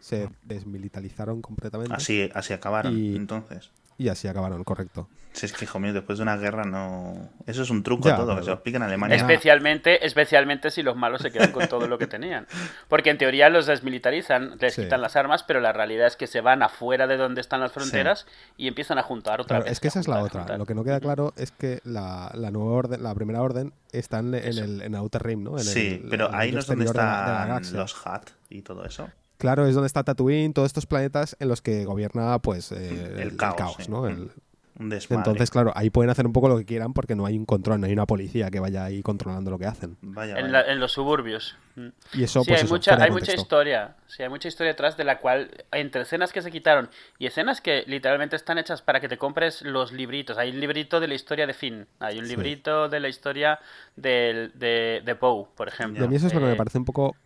Se 0.00 0.28
desmilitarizaron 0.42 1.40
completamente 1.42 1.94
Así, 1.94 2.30
así 2.34 2.52
acabaron, 2.52 2.96
Y- 2.96 3.16
entonces. 3.16 3.70
Y 3.98 4.08
así 4.08 4.28
acabaron, 4.28 4.64
correcto. 4.64 5.08
Si 5.32 5.46
es 5.46 5.54
que, 5.54 5.64
hijo 5.64 5.78
mío, 5.80 5.94
después 5.94 6.18
de 6.18 6.24
una 6.24 6.36
guerra 6.36 6.64
no... 6.64 7.30
Eso 7.46 7.62
es 7.62 7.70
un 7.70 7.82
truco 7.82 8.06
Ya, 8.06 8.16
todo, 8.16 8.26
que 8.26 8.32
pero- 8.34 8.44
se 8.44 8.50
lo 8.50 8.54
explica 8.56 8.76
en 8.76 8.82
Alemania. 8.82 9.16
Especialmente, 9.16 10.04
especialmente 10.04 10.70
si 10.70 10.82
los 10.82 10.94
malos 10.94 11.22
se 11.22 11.32
quedan 11.32 11.52
con 11.52 11.66
todo 11.68 11.88
lo 11.88 11.96
que 11.96 12.06
tenían. 12.06 12.46
Porque 12.88 13.08
en 13.08 13.16
teoría 13.16 13.48
los 13.48 13.64
desmilitarizan, 13.64 14.58
les 14.60 14.74
Sí. 14.74 14.82
quitan 14.82 15.00
las 15.00 15.16
armas, 15.16 15.42
pero 15.42 15.60
la 15.60 15.72
realidad 15.72 16.06
es 16.06 16.16
que 16.16 16.26
se 16.26 16.42
van 16.42 16.62
afuera 16.62 17.06
de 17.06 17.16
donde 17.16 17.40
están 17.40 17.60
las 17.60 17.72
fronteras 17.72 18.26
y 18.58 18.68
empiezan 18.68 18.98
a 18.98 19.02
juntar 19.02 19.40
otra 19.40 19.56
Claro, 19.56 19.64
vez. 19.64 19.72
es 19.72 19.80
que 19.80 19.88
esa 19.88 20.00
es 20.00 20.08
la 20.08 20.22
otra. 20.22 20.40
juntar. 20.40 20.58
Lo 20.58 20.66
que 20.66 20.74
no 20.74 20.84
queda 20.84 21.00
claro 21.00 21.32
es 21.38 21.50
que 21.50 21.80
la, 21.84 22.30
la 22.34 22.50
nueva 22.50 22.72
orden, 22.72 23.02
la 23.02 23.14
primera 23.14 23.40
orden, 23.40 23.72
está 23.90 24.18
en, 24.18 24.34
el 24.34 24.82
en 24.82 24.94
Outer 24.94 25.22
Rim, 25.22 25.44
¿no? 25.44 25.52
En 25.56 25.64
sí, 25.64 26.00
el- 26.02 26.08
pero 26.10 26.28
el 26.28 26.34
ahí 26.34 26.52
no 26.52 26.58
es 26.58 26.66
donde 26.66 26.84
están 26.84 27.62
los 27.72 28.06
Hat 28.06 28.28
y 28.50 28.60
todo 28.60 28.84
eso. 28.84 29.08
Claro, 29.42 29.66
es 29.66 29.74
donde 29.74 29.88
está 29.88 30.04
Tatooine, 30.04 30.52
todos 30.52 30.66
estos 30.66 30.86
planetas 30.86 31.36
en 31.40 31.48
los 31.48 31.60
que 31.60 31.84
gobierna, 31.84 32.38
pues, 32.38 32.70
eh, 32.70 33.16
El 33.20 33.36
caos, 33.36 33.74
sí. 33.76 33.90
¿no? 33.90 34.06
El- 34.06 34.30
Un 34.78 34.88
desmadre. 34.88 35.18
Entonces, 35.20 35.50
claro, 35.50 35.72
ahí 35.74 35.90
pueden 35.90 36.10
hacer 36.10 36.26
un 36.26 36.32
poco 36.32 36.48
lo 36.48 36.56
que 36.56 36.64
quieran 36.64 36.92
porque 36.94 37.14
no 37.16 37.26
hay 37.26 37.36
un 37.36 37.44
control, 37.44 37.80
no 37.80 37.86
hay 37.88 37.92
una 37.92 38.06
policía 38.06 38.50
que 38.52 38.60
vaya 38.60 38.84
ahí 38.84 39.02
controlando 39.02 39.50
lo 39.50 39.58
que 39.58 39.66
hacen. 39.66 39.96
Vaya, 40.00 40.38
En, 40.38 40.52
la- 40.52 40.62
en 40.62 40.78
los 40.78 40.92
suburbios. 40.92 41.56
Mm. 41.74 41.88
Y 42.14 42.22
eso, 42.22 42.42
sí, 42.44 42.48
pues, 42.50 42.60
hay, 42.60 42.64
eso, 42.66 42.74
mucha, 42.74 42.96
de 42.96 43.02
hay 43.02 43.10
mucha 43.10 43.34
historia. 43.34 43.96
Sí, 44.06 44.22
hay 44.22 44.28
mucha 44.28 44.46
historia 44.48 44.72
detrás 44.72 44.96
de 44.96 45.02
la 45.04 45.18
cual, 45.18 45.50
entre 45.72 46.02
escenas 46.02 46.32
que 46.32 46.40
se 46.40 46.50
quitaron 46.52 46.88
y 47.18 47.26
escenas 47.26 47.60
que 47.60 47.82
literalmente 47.88 48.36
están 48.36 48.58
hechas 48.58 48.80
para 48.80 49.00
que 49.00 49.08
te 49.08 49.18
compres 49.18 49.60
los 49.62 49.90
libritos. 49.92 50.38
Hay 50.38 50.50
un 50.50 50.60
librito 50.60 51.00
de 51.00 51.08
la 51.08 51.14
historia 51.14 51.46
de 51.48 51.52
Finn, 51.54 51.86
hay 51.98 52.18
un 52.20 52.24
Sí. 52.26 52.30
librito 52.36 52.88
de 52.88 53.00
la 53.00 53.08
historia 53.08 53.58
del- 53.96 54.52
de, 54.54 55.02
de 55.04 55.14
Poe, 55.16 55.46
por 55.56 55.66
ejemplo. 55.66 56.02
Y 56.04 56.06
a 56.06 56.08
mí 56.08 56.14
eso 56.16 56.28
es 56.28 56.34
lo 56.34 56.38
que 56.40 56.46
me 56.46 56.52
Eh, 56.52 56.56
parece 56.56 56.78
un 56.78 56.84
poco 56.86 57.16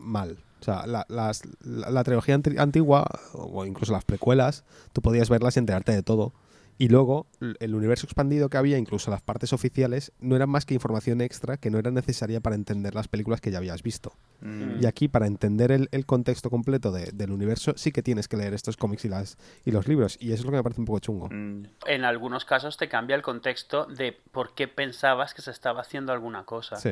mal. 0.00 0.38
O 0.60 0.64
sea, 0.64 0.86
la, 0.86 1.04
las- 1.08 1.42
la- 1.62 1.90
la 1.90 2.04
trilogía 2.04 2.34
anti- 2.34 2.56
antigua, 2.58 3.06
o 3.32 3.64
incluso 3.66 3.92
las 3.92 4.04
precuelas, 4.04 4.64
tú 4.92 5.02
podías 5.02 5.28
verlas 5.28 5.56
y 5.56 5.58
enterarte 5.60 5.92
de 5.92 6.02
todo. 6.02 6.32
Y 6.76 6.88
luego, 6.88 7.26
el 7.60 7.74
universo 7.74 8.04
expandido 8.06 8.48
que 8.48 8.56
había, 8.56 8.78
incluso 8.78 9.10
las 9.10 9.22
partes 9.22 9.52
oficiales, 9.52 10.12
no 10.18 10.34
eran 10.34 10.50
más 10.50 10.66
que 10.66 10.74
información 10.74 11.20
extra 11.20 11.56
que 11.56 11.70
no 11.70 11.78
era 11.78 11.90
necesaria 11.92 12.40
para 12.40 12.56
entender 12.56 12.94
las 12.96 13.06
películas 13.06 13.40
que 13.40 13.50
ya 13.52 13.58
habías 13.58 13.82
visto. 13.82 14.12
Mm, 14.40 14.82
Y 14.82 14.86
aquí, 14.86 15.06
para 15.06 15.26
entender 15.28 15.70
el, 15.70 15.88
el 15.92 16.04
contexto 16.04 16.50
completo 16.50 16.90
de- 16.90 17.12
del 17.12 17.30
universo, 17.30 17.74
sí 17.76 17.92
que 17.92 18.02
tienes 18.02 18.26
que 18.26 18.36
leer 18.36 18.54
estos 18.54 18.76
cómics 18.76 19.04
y, 19.04 19.08
las, 19.08 19.38
y 19.64 19.70
los 19.70 19.86
libros. 19.86 20.16
Y 20.20 20.32
eso 20.32 20.40
es 20.40 20.44
lo 20.46 20.50
que 20.50 20.56
me 20.56 20.62
parece 20.64 20.80
un 20.80 20.86
poco 20.86 20.98
chungo. 20.98 21.28
mm, 21.30 21.62
En 21.86 22.04
algunos 22.04 22.44
casos 22.44 22.76
te 22.76 22.88
cambia 22.88 23.14
el 23.14 23.22
contexto 23.22 23.86
de 23.86 24.12
por 24.32 24.54
qué 24.54 24.66
pensabas 24.66 25.32
que 25.32 25.42
se 25.42 25.52
estaba 25.52 25.80
haciendo 25.82 26.12
alguna 26.12 26.44
cosa. 26.44 26.76
Sí. 26.76 26.90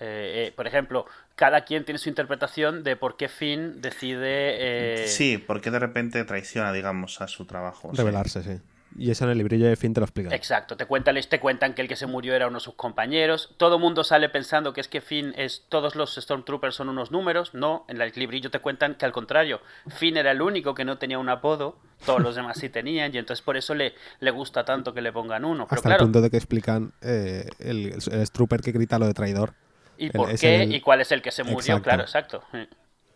Eh, 0.00 0.48
eh, 0.48 0.52
por 0.56 0.66
ejemplo, 0.66 1.06
cada 1.36 1.64
quien 1.64 1.84
tiene 1.84 1.98
su 1.98 2.08
interpretación 2.08 2.82
de 2.82 2.96
por 2.96 3.16
qué 3.16 3.28
Finn 3.28 3.80
decide... 3.80 5.04
eh, 5.04 5.06
Sí, 5.08 5.38
porque 5.38 5.70
de 5.70 5.78
repente 5.78 6.22
traiciona, 6.24 6.72
digamos, 6.72 7.20
a 7.20 7.28
su 7.28 7.44
trabajo. 7.46 7.90
sí. 7.92 7.96
Revelarse, 7.96 8.42
sí. 8.42 8.60
Y 8.98 9.10
eso 9.10 9.24
en 9.24 9.30
el 9.30 9.38
librillo 9.38 9.66
de 9.66 9.76
fin 9.76 9.94
te 9.94 10.00
lo 10.00 10.04
explican. 10.04 10.32
Exacto, 10.32 10.76
te 10.76 10.86
cuentan, 10.86 11.16
te 11.28 11.40
cuentan 11.40 11.74
que 11.74 11.82
el 11.82 11.88
que 11.88 11.96
se 11.96 12.06
murió 12.06 12.34
era 12.34 12.46
uno 12.48 12.58
de 12.58 12.64
sus 12.64 12.74
compañeros. 12.74 13.50
Todo 13.56 13.78
mundo 13.78 14.04
sale 14.04 14.28
pensando 14.28 14.72
que 14.72 14.80
es 14.80 14.88
que 14.88 15.00
Finn 15.00 15.32
es. 15.36 15.64
Todos 15.68 15.94
los 15.96 16.14
Stormtroopers 16.14 16.74
son 16.74 16.88
unos 16.88 17.10
números. 17.10 17.54
No, 17.54 17.84
en 17.88 18.00
el 18.00 18.12
librillo 18.14 18.50
te 18.50 18.58
cuentan 18.58 18.94
que 18.96 19.04
al 19.04 19.12
contrario, 19.12 19.60
Finn 19.88 20.16
era 20.16 20.30
el 20.30 20.42
único 20.42 20.74
que 20.74 20.84
no 20.84 20.98
tenía 20.98 21.18
un 21.18 21.28
apodo. 21.28 21.76
Todos 22.04 22.20
los 22.20 22.34
demás 22.34 22.58
sí 22.58 22.68
tenían, 22.68 23.14
y 23.14 23.18
entonces 23.18 23.42
por 23.44 23.56
eso 23.56 23.74
le, 23.76 23.94
le 24.18 24.30
gusta 24.32 24.64
tanto 24.64 24.92
que 24.92 25.00
le 25.00 25.12
pongan 25.12 25.44
uno. 25.44 25.66
Pero 25.68 25.78
Hasta 25.78 25.88
claro, 25.90 26.02
el 26.02 26.06
punto 26.08 26.20
de 26.20 26.30
que 26.30 26.36
explican 26.36 26.92
eh, 27.00 27.48
el, 27.60 27.92
el 28.10 28.26
Strooper 28.26 28.60
que 28.60 28.72
grita 28.72 28.98
lo 28.98 29.06
de 29.06 29.14
traidor. 29.14 29.54
¿y 29.96 30.06
el- 30.06 30.12
por 30.12 30.34
qué? 30.36 30.64
¿Y 30.68 30.80
cuál 30.80 31.00
es 31.00 31.12
el 31.12 31.22
que 31.22 31.30
se 31.30 31.44
murió? 31.44 31.76
Exacto. 31.76 31.84
Claro, 31.84 32.02
exacto. 32.02 32.42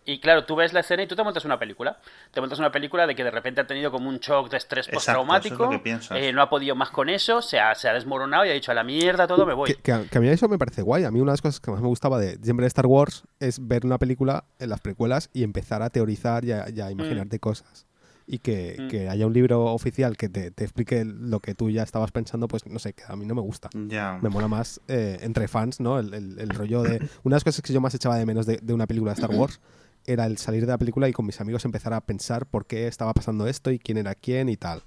Y 0.07 0.21
claro, 0.21 0.45
tú 0.45 0.55
ves 0.57 0.73
la 0.73 0.81
escena 0.81 1.03
y 1.03 1.07
tú 1.07 1.17
te 1.17 1.23
montas 1.25 1.45
una 1.45 1.59
película. 1.59 1.99
Te 2.31 2.41
montas 2.41 2.59
una 2.61 2.71
película 2.73 3.07
de 3.07 3.15
que 3.15 3.25
de 3.25 3.31
repente 3.31 3.61
ha 3.61 3.67
tenido 3.67 3.91
como 3.91 4.09
un 4.09 4.19
shock 4.19 4.49
de 4.51 4.57
estrés 4.57 4.87
postraumático. 4.89 5.69
es 5.85 6.11
eh, 6.13 6.33
no 6.33 6.43
ha 6.43 6.49
podido 6.49 6.75
más 6.77 6.91
con 6.91 7.09
eso, 7.09 7.43
se 7.43 7.59
ha, 7.59 7.75
se 7.75 7.89
ha 7.89 7.93
desmoronado 7.93 8.45
y 8.47 8.51
ha 8.51 8.53
dicho 8.53 8.71
a 8.71 8.75
la 8.75 8.85
mierda 8.85 9.27
todo, 9.27 9.45
me 9.45 9.53
voy. 9.55 9.69
Que, 9.75 9.83
que 9.83 9.93
a, 9.93 10.05
que 10.05 10.19
a 10.19 10.21
mí 10.21 10.29
eso 10.29 10.49
me 10.49 10.59
parece 10.59 10.83
guay. 10.83 11.05
A 11.05 11.11
mí 11.11 11.21
una 11.21 11.33
de 11.33 11.35
las 11.35 11.43
cosas 11.43 11.61
que 11.61 11.71
más 11.71 11.81
me 11.81 11.89
gustaba 11.89 12.19
de 12.19 12.39
siempre 12.43 12.65
de 12.65 12.69
Star 12.69 12.87
Wars 12.87 13.25
es 13.41 13.67
ver 13.67 13.85
una 13.85 13.99
película 13.99 14.45
en 14.59 14.71
las 14.71 14.81
precuelas 14.81 15.29
y 15.33 15.43
empezar 15.43 15.83
a 15.83 15.91
teorizar 15.91 16.45
y 16.45 16.53
a, 16.53 16.67
y 16.71 16.81
a 16.81 16.91
imaginarte 16.91 17.39
cosas. 17.41 17.87
Y 18.29 18.39
que, 18.39 18.77
Mm. 18.79 18.89
que 18.89 19.09
haya 19.09 19.25
un 19.25 19.33
libro 19.33 19.67
oficial 19.67 20.17
que 20.17 20.29
te, 20.29 20.51
te 20.51 20.65
explique 20.65 21.05
lo 21.05 21.39
que 21.39 21.55
tú 21.55 21.71
ya 21.71 21.85
estabas 21.85 22.11
pensando, 22.11 22.49
pues 22.49 22.67
no 22.67 22.81
sé, 22.81 22.93
que 22.93 23.05
a 23.07 23.15
mí 23.15 23.25
no 23.25 23.37
me 23.37 23.41
gusta. 23.41 23.71
Ya. 23.73 24.19
Me 24.21 24.29
mola 24.31 24.49
más 24.49 24.81
eh, 24.89 25.19
entre 25.23 25.47
fans, 25.47 25.79
¿no? 25.79 26.01
El, 26.01 26.13
el- 26.13 26.39
el 26.41 26.49
rollo 26.51 26.83
de... 26.83 26.97
Una 27.23 27.35
de 27.35 27.37
las 27.37 27.45
cosas 27.45 27.63
que 27.63 27.73
yo 27.73 27.81
más 27.81 27.95
echaba 27.95 28.17
de 28.17 28.27
menos 28.27 28.45
de, 28.47 28.59
de 28.61 28.75
una 28.75 28.87
película 28.89 29.13
de 29.13 29.21
Star 29.21 29.31
Wars 29.31 29.61
era 30.07 30.27
el 30.27 30.39
salir 30.39 30.63
de 30.67 30.73
la 30.73 30.79
película 30.79 31.09
y 31.09 31.13
con 31.13 31.27
mis 31.27 31.41
amigos 31.41 31.65
empezar 31.65 31.93
a 31.95 32.01
pensar 32.01 32.47
por 32.47 32.67
qué 32.67 32.87
estaba 32.87 33.13
pasando 33.15 33.47
esto 33.47 33.71
y 33.71 33.79
quién 33.79 33.99
era 33.99 34.15
quién 34.15 34.49
y 34.49 34.57
tal. 34.57 34.83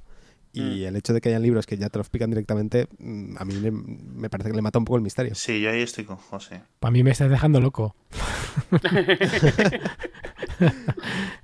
Y 0.52 0.84
el 0.86 0.96
hecho 0.96 1.14
de 1.14 1.22
que 1.22 1.30
hayan 1.30 1.44
libros 1.44 1.68
que 1.68 1.78
ya 1.78 1.90
te 1.90 2.00
lo 2.00 2.02
explican 2.02 2.32
directamente, 2.32 2.88
mm, 2.98 3.36
a 3.38 3.46
mí 3.46 3.54
le- 3.54 3.72
me 3.72 4.30
parece 4.32 4.50
que 4.50 4.56
le 4.56 4.62
mata 4.64 4.80
un 4.80 4.84
poco 4.84 4.98
el 4.98 5.04
misterio. 5.04 5.36
Sí, 5.36 5.62
yo 5.62 5.70
ahí 5.70 5.82
estoy 5.82 6.06
con 6.06 6.18
José. 6.18 6.64
Para 6.80 6.92
mí 6.92 7.04
me 7.04 7.12
estás 7.12 7.30
dejando 7.30 7.62
loco. 7.62 7.96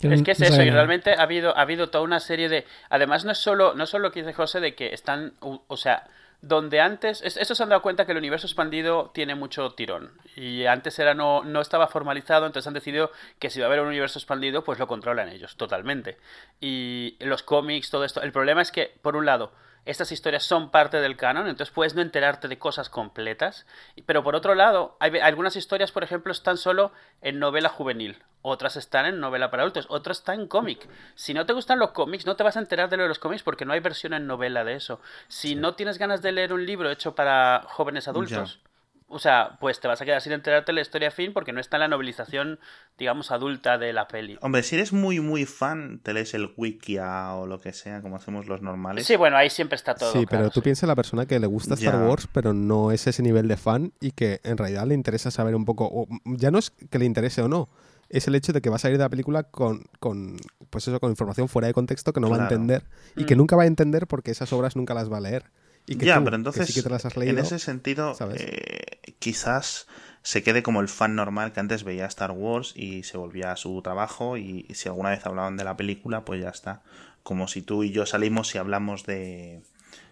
Es 0.01 0.21
que 0.23 0.31
es 0.31 0.39
no 0.39 0.45
eso, 0.47 0.61
y 0.63 0.69
realmente 0.69 1.13
ha 1.13 1.21
habido, 1.23 1.55
ha 1.57 1.61
habido 1.61 1.89
toda 1.89 2.03
una 2.03 2.19
serie 2.19 2.49
de... 2.49 2.65
Además, 2.89 3.25
no 3.25 3.31
es 3.31 3.37
solo, 3.37 3.73
no 3.75 3.85
solo 3.85 4.07
lo 4.07 4.11
que 4.11 4.21
dice 4.21 4.33
José 4.33 4.59
de 4.59 4.75
que 4.75 4.93
están... 4.93 5.33
O 5.39 5.77
sea, 5.77 6.07
donde 6.47 6.79
antes... 6.79 7.21
es- 7.21 7.37
Estos 7.37 7.57
se 7.57 7.63
han 7.63 7.69
dado 7.69 7.81
cuenta 7.81 8.05
que 8.05 8.11
el 8.11 8.17
universo 8.17 8.47
expandido 8.47 9.11
tiene 9.13 9.35
mucho 9.35 9.73
tirón. 9.73 10.11
Y 10.35 10.65
antes 10.65 10.97
era 10.99 11.13
no, 11.13 11.43
no 11.43 11.61
estaba 11.61 11.87
formalizado, 11.87 12.45
entonces 12.45 12.67
han 12.67 12.73
decidido 12.73 13.11
que 13.39 13.49
si 13.49 13.59
va 13.59 13.65
a 13.65 13.67
haber 13.67 13.81
un 13.81 13.87
universo 13.87 14.19
expandido, 14.19 14.63
pues 14.63 14.79
lo 14.79 14.87
controlan 14.87 15.29
ellos, 15.29 15.55
totalmente. 15.57 16.17
Y 16.61 17.17
los 17.19 17.43
cómics, 17.43 17.89
todo 17.89 18.05
esto... 18.05 18.21
El 18.21 18.31
problema 18.31 18.61
es 18.61 18.71
que, 18.71 18.93
por 19.01 19.15
un 19.15 19.25
lado... 19.25 19.51
Estas 19.85 20.11
historias 20.11 20.43
son 20.43 20.71
parte 20.71 20.99
del 20.99 21.15
canon, 21.15 21.47
entonces 21.47 21.73
puedes 21.73 21.93
no 21.93 22.01
enterarte 22.01 22.47
de 22.47 22.57
cosas 22.57 22.89
completas. 22.89 23.65
Pero 24.05 24.23
por 24.23 24.35
otro 24.35 24.55
lado, 24.55 24.97
hay 24.99 25.17
algunas 25.19 25.55
historias, 25.55 25.91
por 25.91 26.03
ejemplo, 26.03 26.31
están 26.31 26.57
solo 26.57 26.91
en 27.21 27.39
novela 27.39 27.69
juvenil. 27.69 28.23
Otras 28.41 28.75
están 28.75 29.07
en 29.07 29.19
novela 29.19 29.49
para 29.49 29.63
adultos, 29.63 29.87
otras 29.89 30.19
están 30.19 30.41
en 30.41 30.47
cómic. 30.47 30.87
Si 31.15 31.33
no 31.33 31.45
te 31.47 31.53
gustan 31.53 31.79
los 31.79 31.91
cómics, 31.91 32.25
no 32.25 32.35
te 32.35 32.43
vas 32.43 32.57
a 32.57 32.59
enterar 32.59 32.89
de 32.89 32.97
lo 32.97 33.03
de 33.03 33.09
los 33.09 33.17
cómics 33.17 33.41
porque 33.41 33.65
no 33.65 33.73
hay 33.73 33.79
versión 33.79 34.13
en 34.13 34.27
novela 34.27 34.63
de 34.63 34.75
eso. 34.75 34.99
Si 35.27 35.55
no 35.55 35.73
tienes 35.73 35.97
ganas 35.97 36.21
de 36.21 36.31
leer 36.31 36.53
un 36.53 36.65
libro 36.65 36.91
hecho 36.91 37.15
para 37.15 37.63
jóvenes 37.65 38.07
adultos, 38.07 38.59
o 39.07 39.19
sea, 39.19 39.57
pues 39.61 39.79
te 39.79 39.87
vas 39.87 40.01
a 40.01 40.05
quedar 40.05 40.19
sin 40.21 40.31
enterarte 40.31 40.71
de 40.71 40.75
la 40.75 40.81
historia 40.81 41.11
fin 41.11 41.31
porque 41.31 41.53
no 41.53 41.59
está 41.59 41.77
en 41.77 41.81
la 41.81 41.87
novelización, 41.87 42.59
digamos, 42.97 43.31
adulta 43.31 43.77
de 43.77 43.93
la 43.93 44.07
peli. 44.07 44.37
Hombre, 44.41 44.63
si 44.63 44.75
eres 44.75 44.93
muy, 44.93 45.19
muy 45.19 45.45
fan, 45.45 45.99
te 46.01 46.13
lees 46.13 46.33
el 46.33 46.51
Wikia 46.57 47.33
o 47.35 47.45
lo 47.45 47.59
que 47.59 47.71
sea, 47.71 48.01
como 48.01 48.15
hacemos 48.15 48.47
los 48.47 48.61
normales. 48.61 49.05
Sí, 49.05 49.15
bueno, 49.15 49.37
ahí 49.37 49.49
siempre 49.49 49.75
está 49.75 49.93
todo. 49.95 50.11
sí, 50.11 50.25
pero 50.29 50.49
tú 50.49 50.59
sí. 50.59 50.63
piensas 50.63 50.83
en 50.83 50.89
la 50.89 50.95
persona 50.95 51.25
que 51.25 51.39
le 51.39 51.47
gusta 51.47 51.75
Star 51.75 51.93
Ya. 51.99 51.99
Wars, 52.07 52.27
pero 52.31 52.53
no 52.53 52.91
es 52.91 53.05
ese 53.07 53.21
nivel 53.21 53.47
de 53.47 53.57
fan 53.57 53.93
y 54.01 54.11
que 54.11 54.41
en 54.43 54.57
realidad 54.57 54.85
le 54.87 54.95
interesa 54.95 55.29
saber 55.29 55.55
un 55.55 55.65
poco, 55.65 55.87
o 55.91 56.07
ya 56.25 56.49
no 56.51 56.57
es 56.57 56.71
que 56.71 56.97
le 56.99 57.05
interese 57.05 57.41
o 57.43 57.47
no, 57.47 57.69
es 58.09 58.27
el 58.27 58.35
hecho 58.35 58.53
de 58.53 58.61
que 58.61 58.69
va 58.69 58.75
a 58.77 58.79
salir 58.79 58.97
de 58.97 59.03
la 59.03 59.09
película 59.09 59.43
con, 59.43 59.83
con 59.99 60.37
pues 60.69 60.87
eso, 60.87 60.99
con 60.99 61.09
información 61.11 61.47
fuera 61.47 61.67
de 61.67 61.73
contexto 61.73 62.11
que 62.13 62.19
no 62.19 62.29
va 62.29 62.37
a 62.37 62.41
entender 62.43 62.83
y 63.15 63.23
Mm. 63.23 63.25
que 63.27 63.35
nunca 63.35 63.55
va 63.55 63.63
a 63.63 63.67
entender 63.67 64.07
porque 64.07 64.31
esas 64.31 64.51
obras 64.53 64.75
nunca 64.75 64.93
las 64.93 65.11
va 65.11 65.17
a 65.17 65.21
leer. 65.21 65.45
Y 65.87 65.97
que 65.97 66.05
ya, 66.05 66.15
tú, 66.15 66.23
pero 66.23 66.31
que 66.31 66.35
entonces, 66.37 66.67
sí 66.67 66.73
que 66.73 66.81
te 66.81 66.89
las 66.89 67.05
has 67.05 67.15
leído, 67.15 67.37
en 67.37 67.39
ese 67.39 67.59
sentido, 67.59 68.15
eh, 68.33 69.13
quizás 69.19 69.87
se 70.23 70.41
quede 70.41 70.63
como 70.63 70.81
el 70.81 70.87
fan 70.87 71.15
normal 71.15 71.53
que 71.53 71.59
antes 71.59 71.83
veía 71.83 72.07
Star 72.07 72.31
Wars 72.31 72.73
y 72.75 73.03
se 73.03 73.17
volvía 73.17 73.51
a 73.51 73.57
su 73.57 73.79
trabajo 73.83 74.37
y, 74.37 74.65
si 74.73 74.89
alguna 74.89 75.11
vez 75.11 75.23
hablaban 75.25 75.55
de 75.55 75.63
la 75.63 75.77
película, 75.77 76.25
pues 76.25 76.41
ya 76.41 76.49
está. 76.49 76.81
Como 77.21 77.47
si 77.47 77.61
tú 77.61 77.83
y 77.83 77.91
yo 77.91 78.07
salimos 78.07 78.55
y 78.55 78.57
hablamos 78.57 79.05
de, 79.05 79.61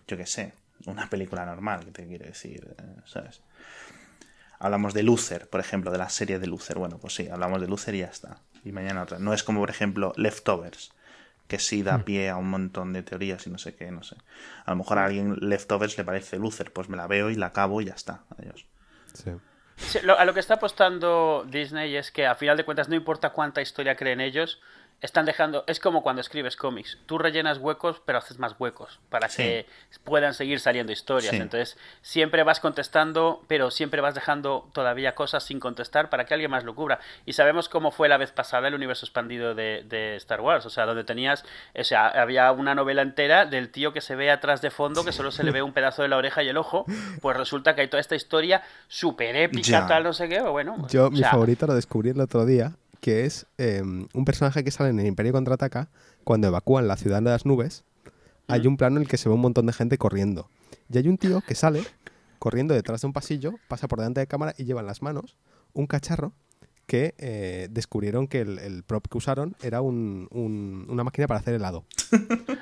yo 0.07 0.15
qué 0.15 0.27
sé, 0.27 0.53
una 0.85 1.09
película 1.09 1.45
normal, 1.45 1.85
que 1.85 1.91
te 1.91 2.05
quiere 2.05 2.27
decir, 2.27 2.75
eh, 2.77 2.83
¿sabes? 3.05 3.41
Hablamos 4.59 4.93
de 4.93 5.01
Luther, 5.01 5.49
por 5.49 5.59
ejemplo, 5.59 5.91
de 5.91 5.97
la 5.97 6.09
serie 6.09 6.37
de 6.37 6.45
Luther. 6.45 6.77
Bueno, 6.77 6.99
pues 6.99 7.15
sí, 7.15 7.27
hablamos 7.27 7.59
de 7.59 7.67
Luther 7.67 7.95
y 7.95 7.99
ya 7.99 8.07
está. 8.07 8.37
Y 8.63 8.71
mañana 8.71 9.01
otra. 9.01 9.17
No 9.17 9.33
es 9.33 9.43
como, 9.43 9.59
por 9.61 9.71
ejemplo, 9.71 10.13
Leftovers, 10.15 10.93
que 11.47 11.59
sí 11.59 11.83
da 11.83 11.99
pie 12.05 12.29
a 12.29 12.37
un 12.37 12.49
montón 12.49 12.93
de 12.93 13.03
teorías 13.03 13.45
y 13.47 13.49
no 13.49 13.57
sé 13.57 13.75
qué, 13.75 13.91
no 13.91 14.03
sé. 14.03 14.15
A 14.65 14.71
lo 14.71 14.77
mejor 14.77 14.97
a 14.97 15.05
alguien 15.05 15.35
Leftovers 15.41 15.97
le 15.97 16.03
parece 16.03 16.37
Luther, 16.39 16.71
pues 16.71 16.89
me 16.89 16.97
la 16.97 17.07
veo 17.07 17.29
y 17.29 17.35
la 17.35 17.47
acabo 17.47 17.81
y 17.81 17.85
ya 17.85 17.93
está. 17.93 18.23
Adiós. 18.37 18.65
Sí. 19.13 19.31
Sí, 19.75 19.99
lo- 20.03 20.17
a 20.17 20.23
lo 20.25 20.33
que 20.33 20.39
está 20.39 20.55
apostando 20.55 21.45
Disney 21.49 21.95
es 21.95 22.11
que 22.11 22.25
a 22.27 22.35
final 22.35 22.57
de 22.57 22.63
cuentas 22.63 22.89
no 22.89 22.95
importa 22.95 23.31
cuánta 23.31 23.61
historia 23.61 23.95
creen 23.95 24.21
ellos, 24.21 24.61
están 25.01 25.25
dejando, 25.25 25.63
es 25.67 25.79
como 25.79 26.01
cuando 26.01 26.21
escribes 26.21 26.55
cómics, 26.55 26.97
tú 27.05 27.17
rellenas 27.17 27.57
huecos 27.57 28.01
pero 28.05 28.17
haces 28.19 28.39
más 28.39 28.55
huecos 28.57 28.99
para 29.09 29.27
Sí. 29.29 29.43
que 29.43 29.65
puedan 30.05 30.33
seguir 30.33 30.59
saliendo 30.59 30.91
historias, 30.93 31.31
Sí. 31.31 31.37
entonces 31.41 31.77
siempre 32.01 32.43
vas 32.43 32.59
contestando 32.59 33.43
pero 33.47 33.69
siempre 33.71 33.99
vas 34.01 34.15
dejando 34.15 34.69
todavía 34.73 35.13
cosas 35.15 35.43
sin 35.43 35.59
contestar 35.59 36.09
para 36.09 36.25
que 36.25 36.33
alguien 36.33 36.51
más 36.51 36.63
lo 36.63 36.73
cubra 36.75 36.99
y 37.25 37.33
sabemos 37.33 37.67
cómo 37.69 37.91
fue 37.91 38.07
la 38.07 38.17
vez 38.17 38.31
pasada 38.31 38.67
el 38.69 38.75
universo 38.75 39.05
expandido 39.05 39.55
de, 39.55 39.83
de 39.87 40.15
Star 40.15 40.39
Wars, 40.41 40.65
o 40.65 40.69
sea, 40.69 40.85
donde 40.85 41.03
tenías, 41.03 41.43
o 41.77 41.83
sea, 41.83 42.07
había 42.07 42.51
una 42.51 42.73
novela 42.75 43.01
entera 43.01 43.45
del 43.45 43.69
tío 43.69 43.91
que 43.93 44.01
se 44.01 44.15
ve 44.15 44.31
atrás 44.31 44.61
de 44.61 44.71
fondo 44.71 45.03
que 45.03 45.11
solo 45.11 45.31
se 45.31 45.43
le 45.43 45.51
ve 45.51 45.61
un 45.61 45.73
pedazo 45.73 46.01
de 46.01 46.07
la 46.07 46.17
oreja 46.17 46.43
y 46.43 46.49
el 46.49 46.57
ojo, 46.57 46.85
pues 47.21 47.35
resulta 47.35 47.75
que 47.75 47.81
hay 47.81 47.87
toda 47.89 47.99
esta 48.01 48.15
historia 48.15 48.63
súper 48.87 49.35
épica, 49.35 49.67
Ya. 49.67 49.87
tal, 49.87 50.03
no 50.03 50.13
sé 50.13 50.29
qué, 50.29 50.41
bueno. 50.41 50.87
Yo, 50.89 51.07
o 51.07 51.11
mi 51.11 51.21
favorito 51.23 51.67
lo 51.67 51.75
descubrí 51.75 52.09
el 52.11 52.21
otro 52.21 52.45
día, 52.45 52.73
que 53.03 53.25
es 53.25 53.47
eh, 53.57 53.81
un 53.83 54.23
personaje 54.25 54.63
que 54.63 54.71
sale 54.71 54.91
en 54.91 54.97
el 55.01 55.05
Imperio 55.07 55.33
Contraataca 55.33 55.89
cuando 56.23 56.47
evacúan 56.47 56.87
la 56.87 56.95
ciudad 56.95 57.21
de 57.21 57.29
las 57.31 57.45
nubes. 57.45 57.83
Hay 58.47 58.65
un 58.65 58.77
plano 58.77 58.95
en 58.95 59.01
el 59.01 59.09
que 59.09 59.17
se 59.17 59.27
ve 59.27 59.35
un 59.35 59.41
montón 59.41 59.65
de 59.65 59.73
gente 59.73 59.97
corriendo. 59.97 60.47
Y 60.89 60.97
hay 60.99 61.09
un 61.09 61.17
tío 61.17 61.41
que 61.45 61.53
sale 61.53 61.83
corriendo 62.39 62.73
detrás 62.73 63.01
de 63.01 63.07
un 63.07 63.11
pasillo, 63.13 63.55
pasa 63.67 63.89
por 63.89 63.99
delante 63.99 64.21
de 64.21 64.27
cámara 64.27 64.53
y 64.57 64.63
lleva 64.63 64.79
en 64.79 64.87
las 64.87 65.01
manos 65.01 65.35
un 65.73 65.85
cacharro 65.85 66.31
que 66.85 67.13
eh, 67.17 67.67
descubrieron 67.71 68.27
que 68.27 68.39
el, 68.39 68.57
el 68.59 68.83
prop 68.83 69.05
que 69.09 69.17
usaron 69.17 69.55
era 69.61 69.81
un- 69.81 70.29
un- 70.31 70.85
una 70.89 71.03
máquina 71.03 71.27
para 71.27 71.41
hacer 71.41 71.55
helado. 71.55 71.83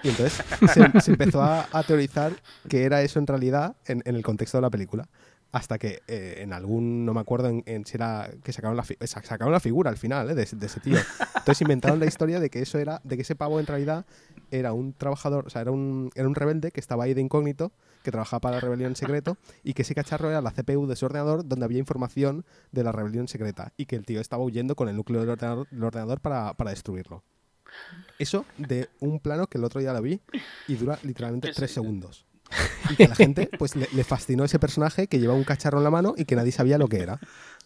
Y 0.03 0.10
entonces 0.10 0.43
se, 0.74 1.01
se 1.01 1.12
empezó 1.12 1.43
a, 1.43 1.67
a 1.71 1.83
teorizar 1.83 2.33
que 2.67 2.83
era 2.83 3.03
eso 3.03 3.19
en 3.19 3.27
realidad 3.27 3.75
en, 3.86 4.01
en 4.05 4.15
el 4.15 4.24
contexto 4.24 4.57
de 4.57 4.63
la 4.63 4.69
película. 4.71 5.07
Hasta 5.53 5.77
que 5.77 6.01
eh, 6.08 6.36
en 6.39 6.53
algún, 6.53 7.05
no 7.05 7.13
me 7.13 7.20
acuerdo 7.20 7.50
en, 7.50 7.62
en 7.65 7.86
si 7.86 7.98
era 7.98 8.29
que 8.43 8.53
sacaron 8.53 8.77
la, 8.77 8.84
fi- 8.84 8.96
sa- 9.01 9.22
sacaron 9.22 9.51
la 9.51 9.60
figura 9.60 9.89
al 9.89 9.98
final 9.98 10.29
eh, 10.29 10.34
de, 10.36 10.43
ese- 10.43 10.55
de 10.55 10.65
ese 10.67 10.79
tío. 10.79 10.96
Entonces 11.39 11.62
inventaron 11.62 12.00
la 12.00 12.05
historia 12.05 12.39
de 12.39 12.50
que 12.50 12.62
eso 12.62 12.77
era, 12.79 13.01
de 13.03 13.15
que 13.17 13.24
ese 13.24 13.36
pavo 13.36 13.60
en 13.60 13.65
realidad 13.67 14.05
era 14.50 14.72
un 14.74 14.93
trabajador, 14.93 15.48
o 15.48 15.50
sea, 15.50 15.62
era 15.62 15.72
un, 15.72 16.10
era 16.15 16.27
un 16.27 16.36
rebelde 16.36 16.72
que 16.72 16.79
estaba 16.79 17.03
ahí 17.05 17.13
de 17.13 17.22
incógnito, 17.22 17.72
que 18.03 18.12
trabajaba 18.12 18.39
para 18.41 18.55
la 18.55 18.60
rebelión 18.62 18.91
en 18.91 18.96
secreto, 18.96 19.38
y 19.63 19.74
que 19.74 19.81
ese 19.84 19.93
cacharro 19.96 20.29
era 20.29 20.41
la 20.41 20.51
CPU 20.51 20.88
de 20.88 20.96
su 20.96 21.05
ordenador 21.05 21.46
donde 21.48 21.65
había 21.65 21.79
información 21.79 22.46
de 22.72 22.84
la 22.84 22.91
rebelión 22.91 23.27
secreta, 23.27 23.72
y 23.77 23.86
que 23.86 23.96
el 23.96 24.05
tío 24.05 24.20
estaba 24.22 24.43
huyendo 24.43 24.75
con 24.75 24.89
el 24.89 24.96
núcleo 24.96 25.22
del 25.22 25.29
ordenador, 25.31 25.67
del 25.70 25.84
ordenador 25.84 26.20
para, 26.22 26.53
para 26.53 26.72
destruirlo. 26.72 27.24
Eso 28.20 28.46
de 28.58 28.89
un 29.00 29.20
plano 29.20 29.48
que 29.48 29.58
el 29.58 29.63
otro 29.63 29.79
día 29.81 29.93
lo 29.93 30.01
vi 30.01 30.22
y 30.67 30.75
dura 30.75 30.98
literalmente 31.03 31.48
tres 31.55 31.72
segundos. 31.72 32.25
Y 32.89 32.96
que 32.96 33.05
a 33.05 33.10
la 33.10 33.15
gente 33.15 33.50
pues 33.58 33.75
le, 33.75 33.88
le 33.93 34.03
fascinó 34.03 34.43
ese 34.43 34.60
personaje 34.60 35.08
que 35.08 35.20
llevaba 35.20 35.38
un 35.38 35.46
cacharro 35.46 35.77
en 35.77 35.84
la 35.84 35.91
mano 35.91 36.13
y 36.17 36.25
que 36.25 36.36
nadie 36.36 36.51
sabía 36.51 36.77
lo 36.77 36.88
que 36.88 37.00
era. 37.01 37.20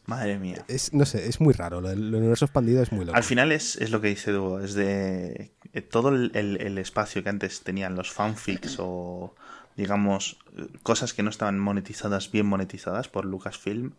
Madre 0.05 0.37
mía. 0.37 0.63
Es, 0.67 0.93
no 0.93 1.05
sé, 1.05 1.27
es 1.27 1.41
muy 1.41 1.53
raro. 1.53 1.81
Lo 1.81 1.89
del 1.89 2.13
universo 2.13 2.45
expandido 2.45 2.83
es 2.83 2.91
muy 2.91 3.05
loco. 3.05 3.17
Al 3.17 3.23
final 3.23 3.51
es, 3.51 3.75
es 3.77 3.89
lo 3.89 4.01
que 4.01 4.09
dice 4.09 4.31
Duo, 4.31 4.59
es 4.59 4.75
de 4.75 5.51
eh, 5.73 5.81
todo 5.81 6.09
el, 6.09 6.31
el- 6.35 6.61
el 6.61 6.77
espacio 6.77 7.23
que 7.23 7.29
antes 7.29 7.61
tenían 7.61 7.95
los 7.95 8.11
fanfics 8.11 8.75
o 8.79 9.33
digamos 9.75 10.37
cosas 10.83 11.13
que 11.13 11.23
no 11.23 11.29
estaban 11.31 11.59
monetizadas, 11.59 12.31
bien 12.31 12.45
monetizadas 12.45 13.07
por 13.07 13.25
Lucasfilm 13.25 13.93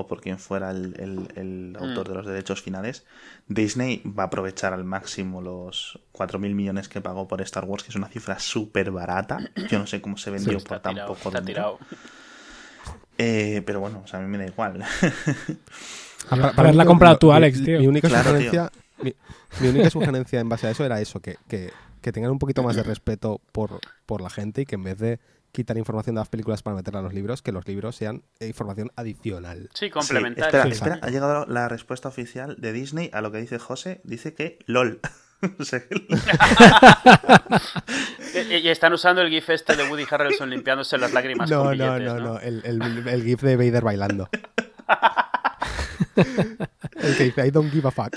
o 0.00 0.06
por 0.06 0.20
quien 0.20 0.38
fuera 0.38 0.70
el, 0.70 0.94
el- 0.98 1.28
el 1.36 1.76
autor 1.78 2.08
de 2.08 2.14
los 2.14 2.26
derechos 2.26 2.62
finales, 2.62 3.04
Disney 3.48 4.02
va 4.06 4.24
a 4.24 4.26
aprovechar 4.26 4.72
al 4.72 4.84
máximo 4.84 5.40
los 5.42 5.98
4.000 6.12 6.54
millones 6.54 6.88
que 6.88 7.00
pagó 7.00 7.26
por 7.26 7.42
Star 7.42 7.64
Wars, 7.64 7.82
que 7.82 7.90
es 7.90 7.96
una 7.96 8.08
cifra 8.08 8.38
súper 8.38 8.90
barata. 8.90 9.38
Yo 9.68 9.78
no 9.78 9.86
sé 9.86 10.00
cómo 10.00 10.16
se 10.16 10.30
vendió 10.30 10.52
por 10.54 10.76
está 10.76 10.82
tan 10.82 10.94
tirado, 10.94 11.14
poco 11.14 11.30
dinero. 11.30 11.46
tirado. 11.46 11.78
Eh, 13.18 13.62
pero 13.66 13.80
bueno, 13.80 14.02
o 14.04 14.06
sea, 14.06 14.20
a 14.20 14.22
mí 14.22 14.28
me 14.28 14.38
da 14.38 14.46
igual. 14.46 14.84
Para- 16.30 16.52
Para 16.52 16.68
haberla 16.68 16.84
comprado 16.84 17.18
tú, 17.18 17.32
Alex, 17.32 17.58
mi- 17.58 17.64
tío. 17.66 17.80
Mi 17.80 17.86
única 17.88 18.08
Claro, 18.08 18.30
sugerencia, 18.30 18.70
mi, 19.02 19.14
mi 19.60 19.68
única 19.68 19.90
sugerencia 19.90 20.40
en 20.40 20.48
base 20.48 20.66
a 20.66 20.70
eso 20.70 20.84
era 20.84 21.00
eso, 21.00 21.20
que, 21.20 21.36
que- 21.48 21.72
que 22.00 22.12
tengan 22.12 22.30
un 22.30 22.38
poquito 22.38 22.62
más 22.62 22.76
de 22.76 22.84
respeto 22.84 23.40
por, 23.50 23.80
por 24.06 24.20
la 24.20 24.30
gente 24.30 24.62
y 24.62 24.66
que 24.66 24.76
en 24.76 24.84
vez 24.84 24.98
de 24.98 25.18
quitar 25.58 25.76
información 25.76 26.14
de 26.14 26.20
las 26.20 26.28
películas 26.28 26.62
para 26.62 26.76
meterla 26.76 27.00
a 27.00 27.02
los 27.02 27.12
libros, 27.12 27.42
que 27.42 27.50
los 27.52 27.66
libros 27.66 27.96
sean 27.96 28.22
eh, 28.38 28.46
información 28.46 28.90
adicional. 28.96 29.68
Sí, 29.74 29.86
Sí, 29.86 29.90
complementario. 29.90 30.46
espera, 30.46 30.64
Sí. 30.64 30.70
espera, 30.70 30.98
ha 31.02 31.10
llegado 31.10 31.46
la 31.46 31.68
respuesta 31.68 32.08
oficial 32.08 32.54
de 32.58 32.72
Disney 32.72 33.10
a 33.12 33.20
lo 33.20 33.32
que 33.32 33.38
dice 33.38 33.58
José. 33.58 34.00
Dice 34.04 34.34
que 34.34 34.58
LOL. 34.66 35.00
Y, 38.34 38.54
y 38.56 38.68
están 38.68 38.92
usando 38.92 39.22
el 39.22 39.30
gif 39.30 39.48
este 39.50 39.74
de 39.76 39.88
Woody 39.88 40.04
Harrelson 40.10 40.50
limpiándose 40.50 40.96
las 40.98 41.12
lágrimas 41.12 41.48
No, 41.50 41.64
con 41.64 41.78
no, 41.78 41.94
billetes, 41.94 42.14
no, 42.14 42.20
¿no? 42.20 42.32
no, 42.34 42.40
el, 42.40 42.62
el- 42.64 43.08
el 43.08 43.22
gif 43.24 43.40
de 43.42 43.56
Vader 43.56 43.82
bailando. 43.82 44.28
el 46.16 47.16
que 47.16 47.24
dice 47.24 47.46
I 47.46 47.50
don't 47.50 47.70
give 47.72 47.86
a 47.88 47.90
fuck. 47.90 48.14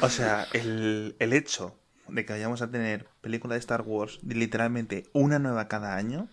o 0.00 0.08
sea, 0.08 0.46
el, 0.52 1.14
el 1.18 1.32
hecho 1.32 1.76
de 2.12 2.24
que 2.24 2.32
vayamos 2.32 2.62
a 2.62 2.70
tener 2.70 3.06
película 3.20 3.54
de 3.54 3.60
Star 3.60 3.82
Wars 3.82 4.18
literalmente 4.22 5.04
una 5.12 5.38
nueva 5.38 5.68
cada 5.68 5.96
año 5.96 6.28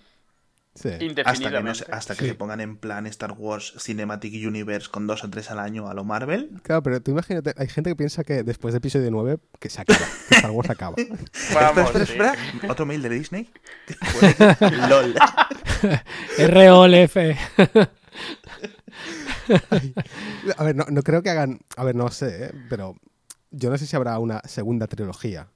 Sí. 0.75 0.89
hasta 1.25 1.49
que, 1.51 1.61
no 1.61 1.75
se, 1.75 1.91
hasta 1.91 2.15
que 2.15 2.21
Sí. 2.21 2.27
se 2.29 2.35
pongan 2.35 2.61
en 2.61 2.77
plan 2.77 3.05
Star 3.07 3.33
Wars 3.33 3.73
Cinematic 3.79 4.33
Universe 4.47 4.87
con 4.89 5.07
dos 5.07 5.23
o 5.25 5.29
tres 5.29 5.51
al 5.51 5.59
año 5.59 5.89
a 5.89 5.93
lo 5.93 6.05
Marvel. 6.05 6.51
Claro, 6.63 6.83
pero 6.83 7.01
tú 7.01 7.11
imagínate, 7.11 7.53
hay 7.57 7.67
gente 7.67 7.89
que 7.89 7.95
piensa 7.97 8.23
que 8.23 8.43
después 8.43 8.73
de 8.73 8.77
episodio 8.77 9.11
9 9.11 9.39
que 9.59 9.69
se 9.69 9.81
acaba, 9.81 9.99
que 10.29 10.35
Star 10.35 10.51
Wars 10.51 10.69
acaba. 10.69 10.95
Vamos, 11.53 11.85
espera, 11.85 12.05
sí. 12.05 12.11
espera, 12.13 12.33
espera. 12.33 12.71
Otro 12.71 12.85
mail 12.85 13.01
de 13.01 13.09
Disney. 13.09 13.49
LOL. 14.89 15.15
ROLF. 16.47 17.17
A 20.57 20.63
ver, 20.63 20.75
no, 20.75 20.85
no 20.89 21.01
creo 21.01 21.21
que 21.23 21.29
hagan. 21.29 21.59
A 21.75 21.83
ver, 21.83 21.95
no 21.95 22.09
sé, 22.11 22.45
¿eh? 22.45 22.51
pero 22.69 22.95
yo 23.51 23.69
no 23.69 23.77
sé 23.77 23.85
si 23.85 23.95
habrá 23.95 24.17
una 24.19 24.41
segunda 24.45 24.87
trilogía. 24.87 25.47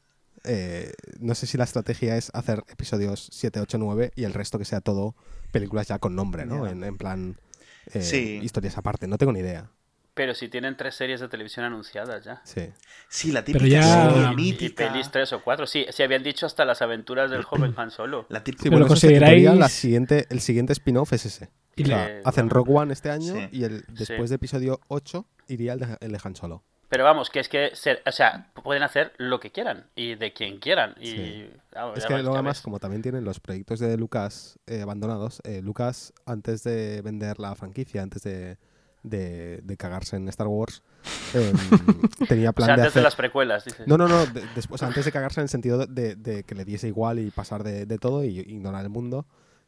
Eh, 0.43 0.91
no 1.19 1.35
sé 1.35 1.47
si 1.47 1.57
la 1.57 1.63
estrategia 1.63 2.17
es 2.17 2.29
hacer 2.33 2.63
episodios 2.69 3.29
7, 3.31 3.59
8, 3.61 3.77
9 3.77 4.11
y 4.15 4.23
el 4.25 4.33
resto 4.33 4.59
que 4.59 4.65
sea 4.65 4.81
todo 4.81 5.15
películas 5.51 5.87
ya 5.87 5.99
con 5.99 6.15
nombre, 6.15 6.45
¿no? 6.45 6.67
En, 6.67 6.83
en 6.83 6.97
plan. 6.97 7.37
eh, 7.93 8.01
Sí. 8.01 8.39
Historias 8.43 8.77
aparte, 8.77 9.07
no 9.07 9.17
tengo 9.17 9.31
ni 9.33 9.39
idea. 9.39 9.69
Pero 10.15 10.35
si 10.35 10.47
tienen 10.47 10.77
tres 10.77 10.93
series 10.93 11.21
de 11.21 11.27
televisión 11.27 11.65
anunciadas 11.65 12.23
ya. 12.23 12.39
Sí. 12.45 12.69
Sí, 13.09 13.31
la 13.31 13.43
Pero 13.43 13.57
típica 13.59 13.81
ya- 13.81 14.09
serie 14.11 14.31
Y 14.31 14.35
mítica. 14.35 14.87
pelis 14.91 15.09
tres 15.09 15.33
o 15.33 15.41
cuatro. 15.41 15.65
Sí, 15.65 15.85
se 15.89 16.03
habían 16.03 16.21
dicho 16.21 16.45
hasta 16.45 16.65
las 16.65 16.83
aventuras 16.83 17.31
del 17.31 17.43
joven 17.43 17.73
Han 17.77 17.89
Solo. 17.89 18.27
La 18.29 18.43
típica 18.43 18.63
Sí, 18.63 18.69
bueno, 18.69 18.85
consideráis- 18.87 19.57
la 19.57 19.69
siguiente, 19.69 20.27
el 20.29 20.39
siguiente 20.41 20.73
spin-off 20.73 21.13
es 21.13 21.25
ese. 21.25 21.49
Y 21.75 21.83
O 21.83 21.87
sea, 21.87 22.07
le- 22.07 22.21
hacen 22.25 22.51
Rock 22.51 22.69
One 22.69 22.93
este 22.93 23.09
año 23.09 23.33
Sí. 23.33 23.47
y 23.51 23.63
el, 23.63 23.85
después 23.87 24.29
de 24.29 24.35
episodio 24.35 24.79
8 24.87 25.25
iría 25.47 25.73
el 25.73 25.79
de, 25.79 25.97
el 26.01 26.11
de 26.11 26.19
Han 26.23 26.35
Solo. 26.35 26.63
Pero 26.93 27.05
vamos, 27.05 27.31
que 27.31 27.39
es 27.39 27.49
que, 27.49 27.71
se- 27.73 28.01
o 28.05 28.11
sea, 28.11 28.51
pueden 28.61 28.83
hacer 28.83 29.13
lo 29.17 29.39
que 29.39 29.51
quieran 29.51 29.87
y 29.95 30.13
de 30.13 30.31
quien 30.31 30.59
quieran. 30.59 30.93
Y, 31.01 31.07
Sí. 31.07 31.49
vamos, 31.73 31.97
Es 31.97 32.05
que 32.05 32.13
luego 32.13 32.35
además, 32.35 32.61
como 32.61 32.77
también 32.79 33.01
tienen 33.01 33.23
los 33.25 33.39
proyectos 33.39 33.79
de 33.79 33.97
Lucas 33.97 34.59
eh, 34.67 34.81
abandonados, 34.83 35.41
eh, 35.43 35.61
Lucas, 35.63 36.13
antes 36.27 36.63
de 36.63 37.01
vender 37.01 37.39
la 37.39 37.55
franquicia, 37.55 38.03
antes 38.03 38.21
de, 38.21 38.57
de- 39.01 39.61
de 39.63 39.75
cagarse 39.77 40.17
en 40.17 40.27
Star 40.29 40.45
Wars, 40.47 40.83
em, 41.33 41.51
tenía 42.29 42.51
O 42.51 42.53
plan 42.53 42.67
de 42.67 42.73
antes 42.73 42.87
hacer... 42.89 42.99
de 43.01 43.03
las 43.05 43.15
precuelas, 43.15 43.65
dices. 43.65 43.87
No, 43.87 43.97
no, 43.97 44.07
no, 44.07 44.27
de- 44.27 44.45
después, 44.53 44.83
antes 44.83 45.03
de 45.03 45.11
cagarse 45.11 45.39
en 45.39 45.45
el 45.45 45.49
sentido 45.49 45.87
de, 45.87 46.43
que 46.45 46.53
le 46.53 46.63
diese 46.63 46.87
igual 46.87 47.17
y 47.17 47.31
pasar 47.31 47.63
de, 47.63 47.97
todo 47.97 48.23
y 48.23 48.39
ignorar 48.39 48.83
el 48.83 48.89
mundo, 48.91 49.25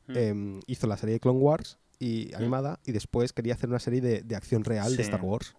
Mm. 0.07 0.17
em, 0.17 0.59
hizo 0.67 0.85
la 0.85 0.97
serie 0.97 1.13
de 1.13 1.19
Clone 1.19 1.39
Wars 1.39 1.79
y 1.97 2.31
animada 2.35 2.77
y 2.85 2.91
después 2.91 3.33
quería 3.33 3.55
hacer 3.55 3.69
una 3.69 3.79
serie 3.79 3.99
de, 4.01 4.21
de 4.21 4.35
acción 4.35 4.63
real 4.63 4.95
de. 4.95 5.01
Star 5.01 5.21
Wars. 5.21 5.55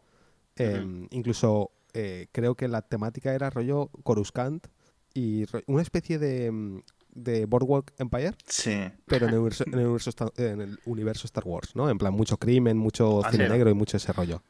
Em, 0.57 1.07
Incluso 1.11 1.71
eh, 1.95 2.27
creo 2.33 2.55
que 2.55 2.69
la 2.69 2.83
temática 2.83 3.33
era 3.35 3.51
rollo 3.51 3.91
Coruscant 4.03 4.67
y 5.15 5.45
una 5.67 5.83
especie 5.83 6.19
de, 6.19 6.47
em, 6.47 6.83
de 7.15 7.47
Boardwalk 7.47 7.93
Empire, 7.99 8.35
Sí. 8.47 8.77
pero 9.07 9.27
en 9.27 9.33
el, 9.33 9.39
universo, 9.41 9.65
en, 9.67 9.75
el 9.75 9.81
universo 9.87 10.11
esta- 10.11 10.33
en 10.37 10.61
el 10.61 10.79
universo 10.85 11.27
Star 11.27 11.45
Wars, 11.47 11.75
¿no? 11.75 11.89
En 11.89 11.97
plan, 11.99 12.13
mucho 12.13 12.37
crimen, 12.37 12.77
mucho 12.77 13.25
Ah, 13.25 13.31
cine 13.31 13.49
negro 13.49 13.71
y 13.71 13.75
mucho 13.75 13.97
ese 13.97 14.13
rollo. 14.13 14.43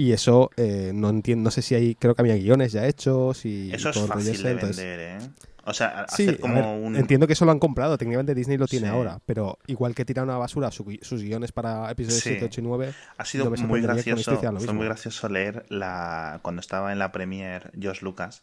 Y 0.00 0.12
eso, 0.12 0.50
eh, 0.56 0.92
no 0.94 1.10
entiendo, 1.10 1.44
no 1.44 1.50
sé 1.50 1.60
si 1.60 1.74
hay, 1.74 1.94
creo 1.94 2.14
que 2.14 2.22
había 2.22 2.34
guiones 2.36 2.72
ya 2.72 2.86
hechos 2.86 3.44
y 3.44 3.70
Eso 3.70 3.90
es 3.90 3.94
todo 3.96 4.06
fácil 4.06 4.30
ese, 4.30 4.44
de 4.44 4.50
entonces- 4.52 4.76
vender, 4.78 5.00
¿eh? 5.00 5.18
O 5.66 5.74
sea, 5.74 6.00
hacer 6.04 6.40
como 6.40 6.54
ver, 6.54 6.64
un... 6.64 6.96
entiendo 6.96 7.26
que 7.26 7.34
eso 7.34 7.44
lo 7.44 7.50
han 7.52 7.58
comprado, 7.58 7.98
técnicamente 7.98 8.34
Disney 8.34 8.56
lo 8.56 8.66
tiene 8.66 8.86
Sí. 8.88 8.92
ahora, 8.94 9.20
pero 9.26 9.58
igual 9.66 9.94
que 9.94 10.06
tiran 10.06 10.30
a 10.30 10.38
basura 10.38 10.70
su- 10.70 10.98
sus 11.02 11.22
guiones 11.22 11.52
para 11.52 11.90
episodios 11.90 12.22
Sí. 12.22 12.30
7, 12.30 12.46
8 12.46 12.60
y 12.62 12.64
9, 12.64 12.94
Ha 13.18 13.24
sido 13.26 13.44
no 13.44 13.50
muy 13.66 13.82
gracioso, 13.82 14.36
fue 14.58 14.72
muy 14.72 14.86
gracioso 14.86 15.28
leer 15.28 15.66
la 15.68 16.40
cuando 16.42 16.60
estaba 16.60 16.92
en 16.92 16.98
la 16.98 17.12
premier 17.12 17.70
Josh 17.80 18.00
Lucas. 18.00 18.42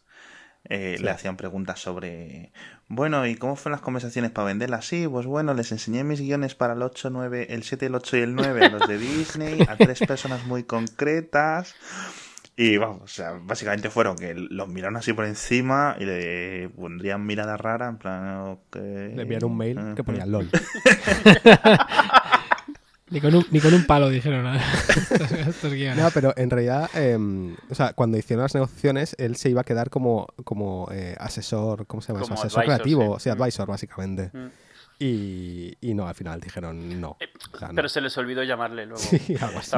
Eh, 0.68 0.94
Sí. 0.98 1.02
Le 1.02 1.10
hacían 1.10 1.36
preguntas 1.36 1.80
sobre, 1.80 2.52
bueno, 2.88 3.26
¿y 3.26 3.36
cómo 3.36 3.56
fueron 3.56 3.72
las 3.72 3.80
conversaciones 3.80 4.30
para 4.30 4.46
venderlas? 4.46 4.86
Sí, 4.86 5.06
pues 5.08 5.26
bueno, 5.26 5.54
les 5.54 5.72
enseñé 5.72 6.04
mis 6.04 6.20
guiones 6.20 6.54
para 6.54 6.74
el 6.74 6.82
8, 6.82 7.10
9, 7.10 7.46
el 7.50 7.62
7, 7.62 7.86
el 7.86 7.94
8 7.94 8.16
y 8.16 8.20
el 8.20 8.34
9 8.34 8.64
a 8.64 8.68
los 8.70 8.88
de 8.88 8.98
Disney, 8.98 9.62
a 9.68 9.76
tres 9.76 10.00
personas 10.00 10.44
muy 10.46 10.64
concretas. 10.64 11.74
Y 12.60 12.76
vamos, 12.76 13.02
o 13.02 13.06
sea, 13.06 13.38
básicamente 13.40 13.88
fueron 13.88 14.16
que 14.16 14.34
los 14.34 14.66
miraron 14.66 14.96
así 14.96 15.12
por 15.12 15.26
encima 15.26 15.94
y 16.00 16.04
le 16.04 16.68
pondrían 16.70 17.24
mirada 17.24 17.56
rara, 17.56 17.88
en 17.88 17.98
plan. 17.98 18.58
Le 18.74 19.22
enviaron 19.22 19.52
un 19.52 19.56
mail 19.56 19.78
que 19.94 20.02
ponía 20.02 20.26
LOL. 20.26 20.50
Ni 23.10 23.20
con, 23.20 23.34
un, 23.34 23.46
ni 23.50 23.60
con 23.60 23.72
un 23.72 23.86
palo 23.86 24.10
dijeron 24.10 24.44
nada. 24.44 24.60
no, 25.96 26.10
pero 26.12 26.34
en 26.36 26.50
realidad, 26.50 26.90
em, 26.94 27.56
o 27.70 27.74
sea, 27.74 27.92
cuando 27.94 28.18
hicieron 28.18 28.42
las 28.42 28.54
negociaciones, 28.54 29.16
él 29.18 29.36
se 29.36 29.48
iba 29.48 29.62
a 29.62 29.64
quedar 29.64 29.88
como, 29.88 30.26
como 30.44 30.88
eh, 30.92 31.16
asesor, 31.18 31.86
¿cómo 31.86 32.02
se 32.02 32.12
llama 32.12 32.24
eso? 32.24 32.34
Asesor 32.34 32.64
creativo, 32.64 33.12
o 33.12 33.18
sea, 33.18 33.34
mm. 33.34 33.42
advisor, 33.42 33.68
básicamente. 33.68 34.30
Mm. 34.32 34.46
Y, 35.00 35.76
y, 35.80 35.94
no, 35.94 36.08
al 36.08 36.14
final 36.16 36.40
dijeron 36.40 37.00
no, 37.00 37.16
eh, 37.20 37.28
Pero 37.72 37.88
se 37.88 38.00
les 38.00 38.18
olvidó 38.18 38.42
llamarle 38.42 38.84
luego. 38.84 39.02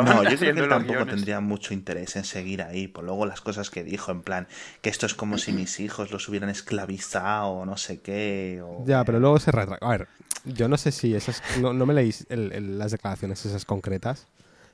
No, 0.02 0.22
yo 0.24 0.38
creo 0.38 0.54
que 0.54 0.60
él 0.60 0.68
tampoco 0.68 1.04
tendría 1.04 1.40
mucho 1.40 1.74
interés 1.74 2.16
en 2.16 2.24
seguir 2.24 2.62
ahí. 2.62 2.88
Por 2.88 3.04
luego 3.04 3.26
las 3.26 3.42
cosas 3.42 3.68
que 3.68 3.84
dijo, 3.84 4.12
en 4.12 4.22
plan, 4.22 4.48
que 4.80 4.88
esto 4.88 5.04
es 5.04 5.12
como 5.12 5.36
si 5.36 5.52
mis 5.52 5.78
hijos 5.78 6.10
los 6.10 6.26
hubieran 6.28 6.48
esclavizado 6.48 7.48
o 7.48 7.66
no 7.66 7.76
sé 7.76 8.00
qué. 8.00 8.62
ya, 8.86 9.04
pero 9.04 9.20
luego 9.20 9.38
se 9.38 9.50
retractó. 9.50 9.86
A 9.86 9.90
ver, 9.90 10.08
yo 10.46 10.68
no 10.68 10.78
sé 10.78 10.90
si 10.90 11.14
esas. 11.14 11.42
No, 11.60 11.74
no 11.74 11.84
me 11.84 11.92
leís 11.92 12.26
las 12.30 12.92
declaraciones 12.92 13.44
esas 13.44 13.66
concretas. 13.66 14.26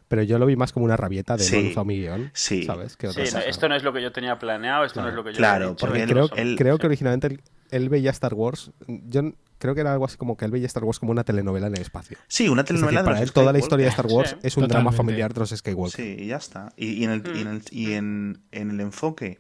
Pero 0.09 0.23
yo 0.23 0.39
lo 0.39 0.47
vi 0.47 0.55
más 0.55 0.73
como 0.73 0.87
una 0.87 0.97
rabieta 0.97 1.37
de 1.37 1.43
sí, 1.43 1.73
no 1.75 1.85
mi 1.85 1.99
guion, 1.99 2.31
sí. 2.33 2.63
¿sabes? 2.63 2.97
sí, 2.97 3.23
esto 3.45 3.69
no 3.69 3.75
es 3.75 3.83
lo 3.83 3.93
que 3.93 4.01
yo 4.01 4.13
tenía 4.13 4.39
planeado, 4.39 4.85
esto 4.85 5.03
no 5.03 5.09
es 5.09 5.15
lo 5.15 5.25
que 5.25 5.33
yo 5.33 5.39
Claro, 5.39 5.75
porque 5.75 6.07
creo, 6.07 6.29
creo 6.29 6.79
que 6.79 6.87
originalmente 6.87 7.41
él, 7.71 7.89
veía 7.89 8.11
Star 8.11 8.35
Wars. 8.35 8.71
Yo 8.87 9.33
creo 9.59 9.75
que 9.75 9.81
era 9.81 9.93
algo 9.93 10.05
así 10.05 10.17
como 10.17 10.37
que 10.37 10.45
él 10.45 10.51
veía 10.51 10.67
Star 10.67 10.85
Wars 10.85 10.99
como 10.99 11.13
una 11.13 11.25
telenovela 11.25 11.67
en 11.67 11.75
el 11.75 11.83
espacio. 11.83 12.19
Sí, 12.29 12.49
una 12.49 12.65
telenovela 12.65 13.05
para 13.05 13.23
él 13.23 13.33
toda 13.33 13.53
la 13.53 13.59
historia 13.59 13.87
de 13.87 13.91
Star 13.91 14.07
Wars 14.07 14.37
es 14.43 14.57
un 14.57 14.69
drama 14.69 14.93
familiar 14.93 15.33
de 15.33 15.41
los 15.41 15.51
Skywalker. 15.51 16.05
Sí, 16.05 16.17
y 16.23 16.27
ya 16.27 16.37
está. 16.37 16.73
Y, 16.77 17.05
en, 17.05 17.11
el, 17.11 17.23
y, 17.35 17.41
en, 17.41 17.49
el, 17.49 17.63
y 17.71 17.93
en, 17.93 18.43
en, 18.53 18.71
el, 18.71 18.81
enfoque 18.81 19.39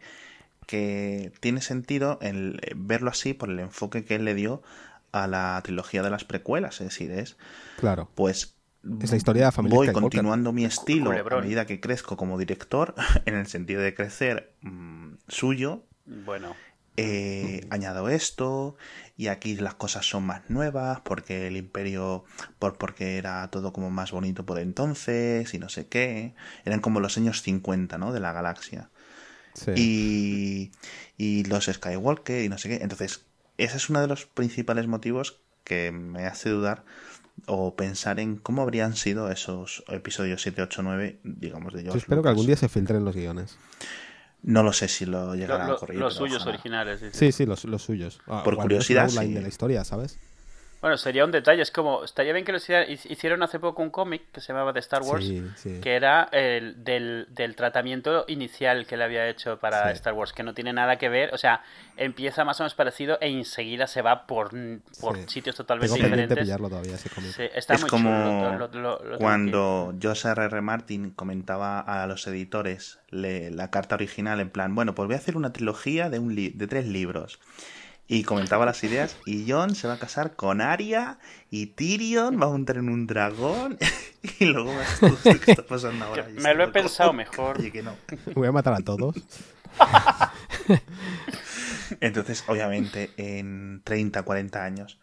que 0.67 1.33
tiene 1.41 1.61
sentido 1.61 2.19
el 2.23 2.61
verlo 2.77 3.11
así 3.11 3.35
por 3.35 3.51
el 3.51 3.61
enfoque 3.61 4.05
que 4.05 4.17
él 4.17 4.25
le 4.25 4.35
dio 4.35 4.63
a 5.13 5.27
la 5.27 5.61
trilogía 5.65 6.03
de 6.03 6.11
las 6.11 6.25
precuelas, 6.25 6.81
es 6.81 6.89
decir, 6.89 7.11
es 7.11 7.37
claro. 7.79 8.11
pues 8.15 8.57
es 9.01 9.11
la 9.11 9.17
historia 9.17 9.43
de 9.43 9.47
la 9.47 9.53
familia 9.53 9.77
voy 9.77 9.93
continuando 9.93 10.53
mi 10.53 10.65
estilo 10.65 11.11
a 11.11 11.41
medida 11.41 11.67
que 11.67 11.81
crezco 11.81 12.17
como 12.17 12.39
director, 12.39 12.95
en 13.25 13.35
el 13.35 13.47
sentido 13.47 13.81
de 13.81 13.95
crecer 13.95 14.53
mm, 14.63 15.15
suyo. 15.29 15.85
Bueno. 16.05 16.55
Eh, 16.99 17.67
añado 17.69 18.09
esto 18.09 18.77
y 19.19 19.27
aquí 19.27 19.55
las 19.57 19.75
cosas 19.75 20.09
son 20.09 20.25
más 20.25 20.49
nuevas 20.49 21.01
porque 21.01 21.47
el 21.47 21.59
imperio 21.59 22.25
por 22.59 22.79
porque 22.79 23.19
era 23.19 23.51
todo 23.51 23.75
como 23.75 23.91
más 23.91 24.13
bonito 24.13 24.47
por 24.47 24.59
entonces 24.59 25.53
y 25.53 25.59
no 25.59 25.69
sé 25.69 25.89
qué 25.89 26.35
eran 26.65 26.81
como 26.81 27.01
los 27.01 27.19
años 27.19 27.43
50 27.43 27.99
¿no? 27.99 28.15
de 28.15 28.21
la 28.21 28.33
galaxia 28.33 28.89
sí. 29.53 29.73
y, 29.77 30.73
y 31.19 31.45
los 31.45 31.67
Skywalker 31.67 32.43
y 32.43 32.49
no 32.49 32.57
sé 32.57 32.71
qué 32.71 32.77
entonces 32.77 33.27
ese 33.59 33.77
es 33.77 33.91
uno 33.91 34.01
de 34.01 34.07
los 34.07 34.25
principales 34.25 34.87
motivos 34.87 35.41
que 35.65 35.93
me 35.93 36.25
hace 36.25 36.49
dudar 36.49 36.85
o 37.47 37.77
pensar 37.77 38.19
en 38.21 38.37
cómo 38.37 38.63
habrían 38.63 38.97
sido 38.97 39.31
esos 39.31 39.85
episodios 39.89 40.41
7, 40.43 40.63
8, 40.63 40.83
9, 40.83 41.19
digamos, 41.23 41.75
de 41.75 41.83
George 41.83 41.99
Yo 41.99 42.03
espero 42.03 42.23
que 42.23 42.31
algún 42.31 42.47
día 42.47 42.57
se 42.57 42.69
filtren 42.69 43.05
los 43.05 43.15
guiones. 43.15 43.59
No 44.47 44.63
lo 44.63 44.73
sé 44.73 44.87
si 44.87 45.07
lo 45.07 45.35
llegará 45.35 45.67
a 45.67 45.75
corregir. 45.77 46.01
Los 46.01 46.15
suyos 46.15 46.47
originales. 46.47 47.03
Sí, 47.13 47.33
sí, 47.33 47.47
los, 47.47 47.65
los 47.65 47.83
suyos. 47.83 48.21
Ah, 48.29 48.43
Por 48.45 48.57
curiosidad. 48.57 49.09
Sí. 49.09 49.35
de 49.35 49.43
la 49.43 49.49
historia, 49.49 49.85
¿sabes? 49.85 50.21
Bueno, 50.87 50.99
sería 50.99 51.25
un 51.25 51.33
detalle, 51.33 51.63
es 51.63 51.73
como, 51.73 52.05
estaría 52.05 52.33
bien 52.33 52.45
que 52.45 52.53
lo 52.53 52.59
hicieron 52.59 53.43
hace 53.43 53.59
poco 53.59 53.83
un 53.83 53.91
cómic 53.91 54.31
que 54.31 54.41
se 54.41 54.53
llamaba 54.53 54.73
The 54.73 54.79
Star 54.79 55.03
Wars, 55.03 55.29
que 55.83 55.97
era 55.97 56.29
el 56.31 56.85
del, 56.85 57.27
del, 57.31 57.57
tratamiento 57.57 58.25
inicial 58.29 58.87
que 58.87 58.97
le 58.97 59.03
había 59.03 59.29
hecho 59.29 59.59
para 59.59 59.91
Star 59.91 60.15
Wars, 60.15 60.33
que 60.33 60.45
no 60.45 60.55
tiene 60.55 60.73
nada 60.73 60.97
que 60.97 61.09
ver, 61.09 61.35
o 61.35 61.39
sea, 61.39 61.65
empieza 61.97 62.45
más 62.45 62.61
o 62.61 62.63
menos 62.63 62.75
parecido 62.75 63.19
e 63.21 63.27
enseguida 63.27 63.89
se 63.89 64.01
va 64.01 64.29
por, 64.29 64.53
por 65.01 65.29
sitios 65.29 65.57
totalmente 65.57 65.93
Tengo 65.93 66.07
diferentes. 66.07 66.39
pillarlo 66.39 66.69
todavía, 66.69 66.95
ese 66.95 67.11
cómic. 67.11 67.37
está 67.53 67.75
es 67.75 67.81
muy 67.81 67.91
como 67.91 68.09
chulo, 68.53 68.69
lo, 68.81 69.03
lo, 69.03 69.19
cuando 69.19 69.93
George 70.01 70.29
R. 70.29 70.45
R. 70.45 70.61
Martin 70.61 71.11
comentaba 71.11 71.81
a 71.81 72.07
los 72.07 72.29
editores 72.29 73.01
le, 73.11 73.51
la 73.51 73.73
carta 73.73 73.97
original 73.97 74.39
en 74.39 74.51
plan, 74.51 74.73
bueno, 74.77 74.95
pues 74.95 75.09
voy 75.09 75.17
a 75.17 75.19
hacer 75.19 75.37
una 75.37 75.53
trilogía 75.53 76.11
de, 76.11 76.21
un 76.21 76.37
li 76.37 76.51
de 76.51 76.69
tres 76.69 76.87
libros 76.87 77.41
y 78.09 78.23
comentaba 78.23 78.65
las 78.65 78.83
ideas 78.85 79.17
y 79.27 79.51
John 79.51 79.75
se 79.75 79.89
va 79.89 79.95
a 79.95 79.99
casar 79.99 80.37
con 80.37 80.61
Arya 80.61 81.19
y 81.51 81.67
Tyrion 81.67 82.41
va 82.41 82.47
a 82.47 82.51
montar 82.51 82.77
en 82.77 82.89
un 82.89 83.07
dragón 83.07 83.79
y 84.39 84.45
luego 84.45 84.73
¿qué 85.23 85.51
está 85.51 85.63
pasando 85.69 86.05
ahora? 86.05 86.29
me 86.29 86.55
lo 86.55 86.65
he 86.65 86.69
pensado 86.69 87.13
mejor. 87.13 87.59
Oye, 87.59 87.73
que 87.73 87.83
no. 87.83 87.97
Voy 88.35 88.49
a 88.49 88.53
matar 88.53 88.75
a 88.75 88.81
todos. 88.81 89.17
Entonces, 92.01 92.45
obviamente, 92.49 93.11
en 93.17 93.83
30, 93.85 94.23
40 94.23 94.65
años 94.65 94.99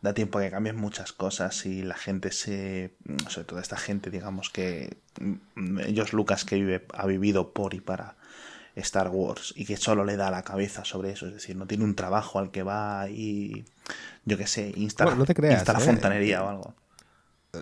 da 0.00 0.12
tiempo 0.12 0.38
a 0.38 0.42
que 0.42 0.50
cambien 0.50 0.76
muchas 0.76 1.12
cosas 1.12 1.64
y 1.64 1.82
la 1.82 1.96
gente 1.96 2.30
se... 2.30 2.94
sobre 3.28 3.46
todo 3.46 3.58
esta 3.58 3.78
gente, 3.78 4.10
digamos 4.10 4.50
que 4.50 4.98
ellos 5.86 6.12
Lucas 6.12 6.44
que 6.44 6.56
vive, 6.56 6.86
ha 6.92 7.06
vivido 7.06 7.52
por 7.52 7.72
y 7.74 7.80
para 7.80 8.16
Star 8.76 9.08
Wars 9.08 9.52
y 9.56 9.64
que 9.64 9.76
solo 9.76 10.04
le 10.04 10.16
da 10.16 10.30
la 10.30 10.42
cabeza 10.42 10.84
sobre 10.84 11.12
eso, 11.12 11.26
es 11.26 11.34
decir, 11.34 11.56
no 11.56 11.66
tiene 11.66 11.84
un 11.84 11.94
trabajo 11.94 12.38
al 12.38 12.50
que 12.50 12.62
va 12.62 13.08
y 13.08 13.64
yo 14.24 14.36
que 14.36 14.46
sé, 14.46 14.72
instala, 14.76 15.14
no 15.14 15.24
te 15.24 15.34
creas, 15.34 15.60
instala 15.60 15.78
¿eh? 15.78 15.82
fontanería 15.82 16.42
o 16.42 16.48
algo. 16.48 16.74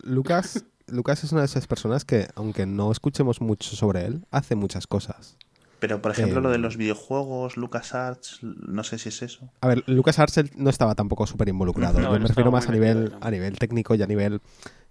Lucas, 0.03 0.65
Lucas 0.87 1.25
es 1.25 1.33
una 1.33 1.43
de 1.43 1.47
esas 1.47 1.67
personas 1.67 2.05
que, 2.05 2.29
aunque 2.35 2.67
no 2.67 2.91
escuchemos 2.91 3.41
mucho 3.41 3.77
sobre 3.77 4.07
él, 4.07 4.25
hace 4.31 4.55
muchas 4.55 4.87
cosas. 4.87 5.37
Pero, 5.83 6.01
por 6.01 6.13
ejemplo, 6.13 6.39
Eh, 6.39 6.43
lo 6.43 6.51
de 6.51 6.59
los 6.59 6.77
videojuegos, 6.77 7.57
LucasArts, 7.57 8.39
no 8.43 8.85
sé 8.85 8.99
si 8.99 9.09
es 9.09 9.21
eso. 9.23 9.51
A 9.61 9.67
ver, 9.67 9.83
Lucas 9.87 10.21
Arts 10.21 10.41
no 10.57 10.71
estaba 10.71 10.95
tampoco 10.95 11.27
súper 11.27 11.49
involucrado. 11.49 11.99
No, 11.99 12.15
Yo 12.15 12.21
me 12.21 12.29
refiero 12.29 12.53
más 12.53 12.69
a 12.69 12.73
nivel, 12.73 13.13
a 13.21 13.31
nivel 13.33 13.59
técnico 13.59 13.97
y 13.97 14.03
a 14.03 14.07
nivel... 14.07 14.41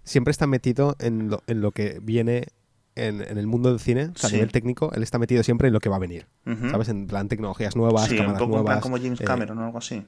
Siempre 0.04 0.32
está 0.32 0.46
metido 0.46 0.96
en 0.98 1.30
lo, 1.30 1.42
en 1.46 1.62
lo 1.62 1.70
que 1.70 1.98
viene 2.02 2.48
en, 2.96 3.20
en 3.22 3.38
el 3.38 3.46
mundo 3.46 3.70
del 3.70 3.80
cine. 3.80 4.10
O 4.14 4.18
sea, 4.18 4.28
Sí. 4.30 4.34
a 4.36 4.38
nivel 4.38 4.52
técnico, 4.52 4.92
él 4.94 5.02
está 5.02 5.18
metido 5.18 5.42
siempre 5.42 5.68
en 5.68 5.74
lo 5.74 5.80
que 5.80 5.88
va 5.88 5.96
a 5.96 6.00
venir. 6.00 6.26
¿Sabes? 6.70 6.88
En 6.88 7.06
plan 7.06 7.28
tecnologías 7.28 7.76
nuevas, 7.76 8.06
Sí, 8.06 8.12
un 8.14 8.18
cámaras 8.18 8.38
poco 8.40 8.44
en 8.44 8.50
plan 8.50 8.64
nuevas. 8.64 8.82
como 8.82 8.96
James 8.98 9.20
eh, 9.20 9.24
Cameron 9.24 9.58
o 9.58 9.64
algo 9.66 9.78
así. 9.78 10.04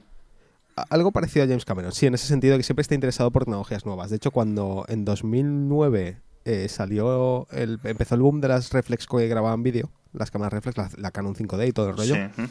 algo 0.89 1.11
parecido 1.11 1.45
a 1.45 1.47
James 1.47 1.65
Cameron. 1.65 1.91
Sí, 1.91 2.05
en 2.05 2.13
ese 2.13 2.27
sentido 2.27 2.57
que 2.57 2.63
siempre 2.63 2.81
está 2.81 2.95
interesado 2.95 3.31
por 3.31 3.43
tecnologías 3.45 3.85
nuevas. 3.85 4.09
De 4.09 4.17
hecho, 4.17 4.31
cuando 4.31 4.85
en 4.87 5.05
2009 5.05 6.17
eh, 6.45 6.67
salió 6.69 7.47
el, 7.51 7.79
empezó 7.83 8.15
el 8.15 8.21
boom 8.21 8.41
de 8.41 8.49
las 8.49 8.71
reflex 8.71 9.07
que 9.07 9.27
grababan 9.27 9.63
vídeo, 9.63 9.89
las 10.13 10.29
cámaras 10.31 10.53
reflex, 10.53 10.77
la, 10.77 10.89
la 10.97 11.11
Canon 11.11 11.33
5D 11.35 11.67
y 11.67 11.71
todo 11.71 11.89
el 11.89 11.97
rollo, 11.97 12.15
Sí, 12.15 12.43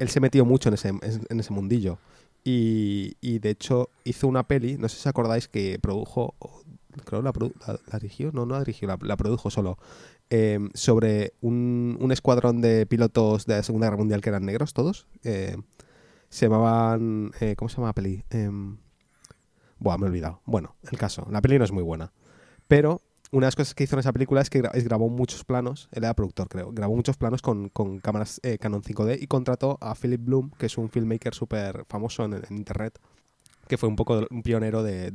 él 0.00 0.08
se 0.10 0.20
metió 0.20 0.44
mucho 0.44 0.68
en 0.68 0.74
ese, 0.74 0.88
en 0.88 1.40
ese 1.40 1.52
mundillo. 1.52 1.98
Y, 2.44 3.16
y, 3.20 3.40
de 3.40 3.50
hecho 3.50 3.90
hizo 4.04 4.26
una 4.28 4.42
peli, 4.44 4.78
no 4.78 4.88
sé 4.88 4.96
si 4.96 5.00
os 5.00 5.06
acordáis, 5.08 5.48
que 5.48 5.78
produjo, 5.80 6.34
creo 7.04 7.22
la, 7.22 7.32
la, 7.32 7.98
dirigió, 7.98 8.30
no, 8.32 8.46
no 8.46 8.54
la 8.54 8.60
dirigió, 8.60 8.88
la, 8.88 9.16
produjo 9.16 9.50
solo, 9.50 9.78
eh, 10.30 10.58
sobre 10.74 11.34
un, 11.40 11.96
un 12.00 12.12
escuadrón 12.12 12.60
de 12.60 12.86
pilotos 12.86 13.46
de 13.46 13.56
la 13.56 13.62
Segunda 13.62 13.86
Guerra 13.86 13.98
Mundial 13.98 14.20
que 14.20 14.28
eran 14.28 14.44
negros 14.44 14.72
todos. 14.72 15.06
eh, 15.24 15.56
se 16.30 16.46
llamaban, 16.46 17.32
eh, 17.40 17.56
¿cómo 17.56 17.68
se 17.68 17.76
llama 17.76 17.88
la 17.88 17.94
peli? 17.94 18.24
Em, 18.30 18.76
buah, 19.78 19.96
me 19.98 20.06
he 20.06 20.08
olvidado. 20.10 20.42
Bueno, 20.44 20.76
el 20.90 20.98
caso, 20.98 21.26
la 21.30 21.40
peli 21.40 21.58
no 21.58 21.64
es 21.64 21.72
muy 21.72 21.82
buena. 21.82 22.12
Pero 22.66 23.00
una 23.30 23.46
de 23.46 23.48
las 23.48 23.56
cosas 23.56 23.74
que 23.74 23.84
hizo 23.84 23.96
en 23.96 24.00
esa 24.00 24.12
película 24.12 24.40
es 24.40 24.50
que 24.50 24.60
grabó 24.60 25.08
muchos 25.08 25.44
planos, 25.44 25.88
él 25.92 26.04
era 26.04 26.14
productor 26.14 26.48
creo, 26.48 26.72
grabó 26.72 26.94
muchos 26.94 27.16
planos 27.16 27.42
con, 27.42 27.68
con 27.68 27.98
cámaras 27.98 28.40
eh, 28.42 28.58
Canon 28.58 28.82
5D 28.82 29.18
y 29.20 29.26
contrató 29.26 29.78
a 29.80 29.94
Philip 29.94 30.22
Bloom, 30.22 30.50
que 30.58 30.66
es 30.66 30.78
un 30.78 30.88
filmmaker 30.90 31.34
súper 31.34 31.84
famoso 31.88 32.24
en 32.24 32.42
internet, 32.50 32.98
que 33.68 33.78
fue 33.78 33.88
un 33.88 33.96
poco 33.96 34.26
un 34.30 34.42
pionero 34.42 34.82
de, 34.82 35.12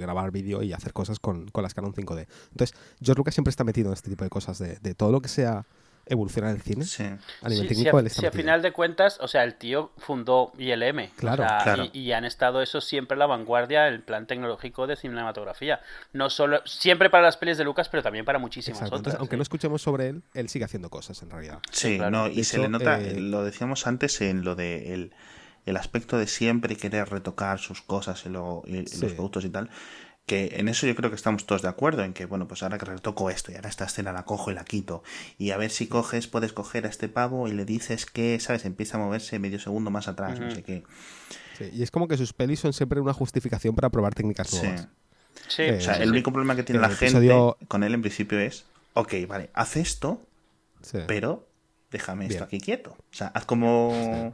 grabar 0.00 0.30
vídeo 0.30 0.62
y 0.62 0.72
hacer 0.72 0.92
cosas 0.92 1.18
con, 1.18 1.48
con 1.48 1.62
las 1.62 1.74
Canon 1.74 1.94
5D. 1.94 2.26
Entonces, 2.50 2.76
George 3.02 3.18
Lucas 3.18 3.34
siempre 3.34 3.50
está 3.50 3.64
metido 3.64 3.88
en 3.88 3.94
este 3.94 4.10
tipo 4.10 4.24
de 4.24 4.30
cosas, 4.30 4.58
de, 4.58 4.76
de 4.76 4.94
todo 4.94 5.12
lo 5.12 5.20
que 5.20 5.28
sea 5.28 5.66
evolucionar 6.06 6.54
el 6.54 6.62
cine. 6.62 6.84
Sí. 6.84 7.02
A 7.04 7.48
nivel 7.48 7.68
Sí, 7.68 7.74
si 7.74 7.74
técnico, 7.74 7.96
a, 7.96 8.00
él 8.00 8.06
está 8.06 8.20
si 8.20 8.26
a 8.26 8.30
metido. 8.30 8.42
final 8.42 8.62
de 8.62 8.72
cuentas, 8.72 9.18
o 9.20 9.28
sea, 9.28 9.44
el 9.44 9.54
tío 9.54 9.92
fundó 9.96 10.52
ILM. 10.58 11.08
Claro, 11.16 11.44
o 11.44 11.46
sea, 11.46 11.60
claro. 11.62 11.84
Y, 11.92 12.00
y 12.00 12.12
han 12.12 12.24
estado 12.24 12.62
eso 12.62 12.80
siempre 12.80 13.14
a 13.14 13.18
la 13.18 13.26
vanguardia 13.26 13.84
del 13.84 14.02
plan 14.02 14.26
tecnológico 14.26 14.86
de 14.86 14.96
cinematografía. 14.96 15.80
No 16.12 16.30
solo, 16.30 16.60
siempre 16.66 17.10
para 17.10 17.24
las 17.24 17.36
pelis 17.36 17.56
de 17.58 17.64
Lucas, 17.64 17.88
pero 17.88 18.02
también 18.02 18.24
para 18.24 18.38
muchísimas 18.38 18.78
Exacto. 18.80 18.96
Entonces, 18.96 19.14
otras. 19.14 19.20
aunque 19.20 19.34
sí. 19.34 19.38
no 19.38 19.42
escuchemos 19.42 19.82
sobre 19.82 20.08
él, 20.08 20.22
él 20.34 20.48
sigue 20.48 20.64
haciendo 20.64 20.90
cosas 20.90 21.22
en 21.22 21.30
realidad. 21.30 21.60
Sí, 21.70 21.96
claro. 21.96 22.10
no, 22.10 22.28
y 22.28 22.36
De 22.36 22.44
se 22.44 22.56
hecho, 22.56 22.62
le 22.64 22.68
nota, 22.68 23.00
eh, 23.00 23.20
lo 23.20 23.44
decíamos 23.44 23.86
antes 23.86 24.20
en 24.20 24.44
lo 24.44 24.54
de 24.54 24.92
el, 24.94 25.12
el 25.66 25.76
aspecto 25.76 26.18
de 26.18 26.26
siempre 26.26 26.76
querer 26.76 27.08
retocar 27.08 27.58
sus 27.58 27.80
cosas 27.82 28.24
y, 28.26 28.28
lo- 28.28 28.62
y- 28.66 28.78
y 28.80 28.86
Sí. 28.86 29.00
los 29.02 29.12
productos 29.12 29.44
y 29.44 29.50
tal, 29.50 29.70
que 30.26 30.54
en 30.56 30.68
eso 30.68 30.86
yo 30.86 30.94
creo 30.94 31.10
que 31.10 31.16
estamos 31.16 31.44
todos 31.46 31.60
de 31.62 31.68
acuerdo, 31.68 32.02
en 32.02 32.14
que, 32.14 32.24
bueno, 32.24 32.48
pues 32.48 32.62
ahora 32.62 32.78
que 32.78 32.86
retoco 32.86 33.28
esto 33.28 33.52
y 33.52 33.56
ahora 33.56 33.68
esta 33.68 33.84
escena 33.84 34.10
la 34.12 34.24
cojo 34.24 34.50
y 34.50 34.54
la 34.54 34.64
quito, 34.64 35.02
y 35.38 35.50
a 35.50 35.56
ver 35.58 35.70
si 35.70 35.86
coges, 35.86 36.26
puedes 36.28 36.52
coger 36.54 36.86
a 36.86 36.88
este 36.88 37.08
pavo 37.08 37.46
y 37.48 37.52
le 37.52 37.64
dices 37.66 38.06
que, 38.06 38.40
¿sabes? 38.40 38.64
Empieza 38.64 38.96
a 38.96 39.00
moverse 39.00 39.38
medio 39.38 39.58
segundo 39.58 39.90
más 39.90 40.08
atrás, 40.08 40.40
no 40.40 40.50
sé 40.50 40.62
qué. 40.62 40.82
Sí, 41.58 41.70
y 41.72 41.82
es 41.82 41.90
como 41.90 42.08
que 42.08 42.16
sus 42.16 42.32
pelis 42.32 42.58
son 42.60 42.72
siempre 42.72 43.00
una 43.00 43.12
justificación 43.12 43.74
para 43.74 43.90
probar 43.90 44.14
técnicas 44.14 44.52
nuevas. 44.54 44.88
Sí, 45.48 45.62
Eh, 45.62 45.76
O 45.78 45.80
sea, 45.80 45.96
el 45.96 46.10
único 46.10 46.32
problema 46.32 46.56
que 46.56 46.62
tiene 46.62 46.80
la 46.80 46.88
gente 46.88 47.18
episodio- 47.18 47.56
con 47.68 47.82
él 47.82 47.92
en 47.92 48.00
principio 48.00 48.38
es, 48.38 48.64
ok, 48.94 49.12
vale, 49.28 49.50
haz 49.52 49.76
esto, 49.76 50.22
Sí. 50.80 50.98
pero 51.06 51.46
déjame 51.90 52.20
Bien. 52.24 52.32
esto 52.32 52.44
aquí 52.44 52.60
quieto. 52.60 52.92
O 52.92 53.14
sea, 53.14 53.28
haz 53.28 53.44
como 53.44 54.32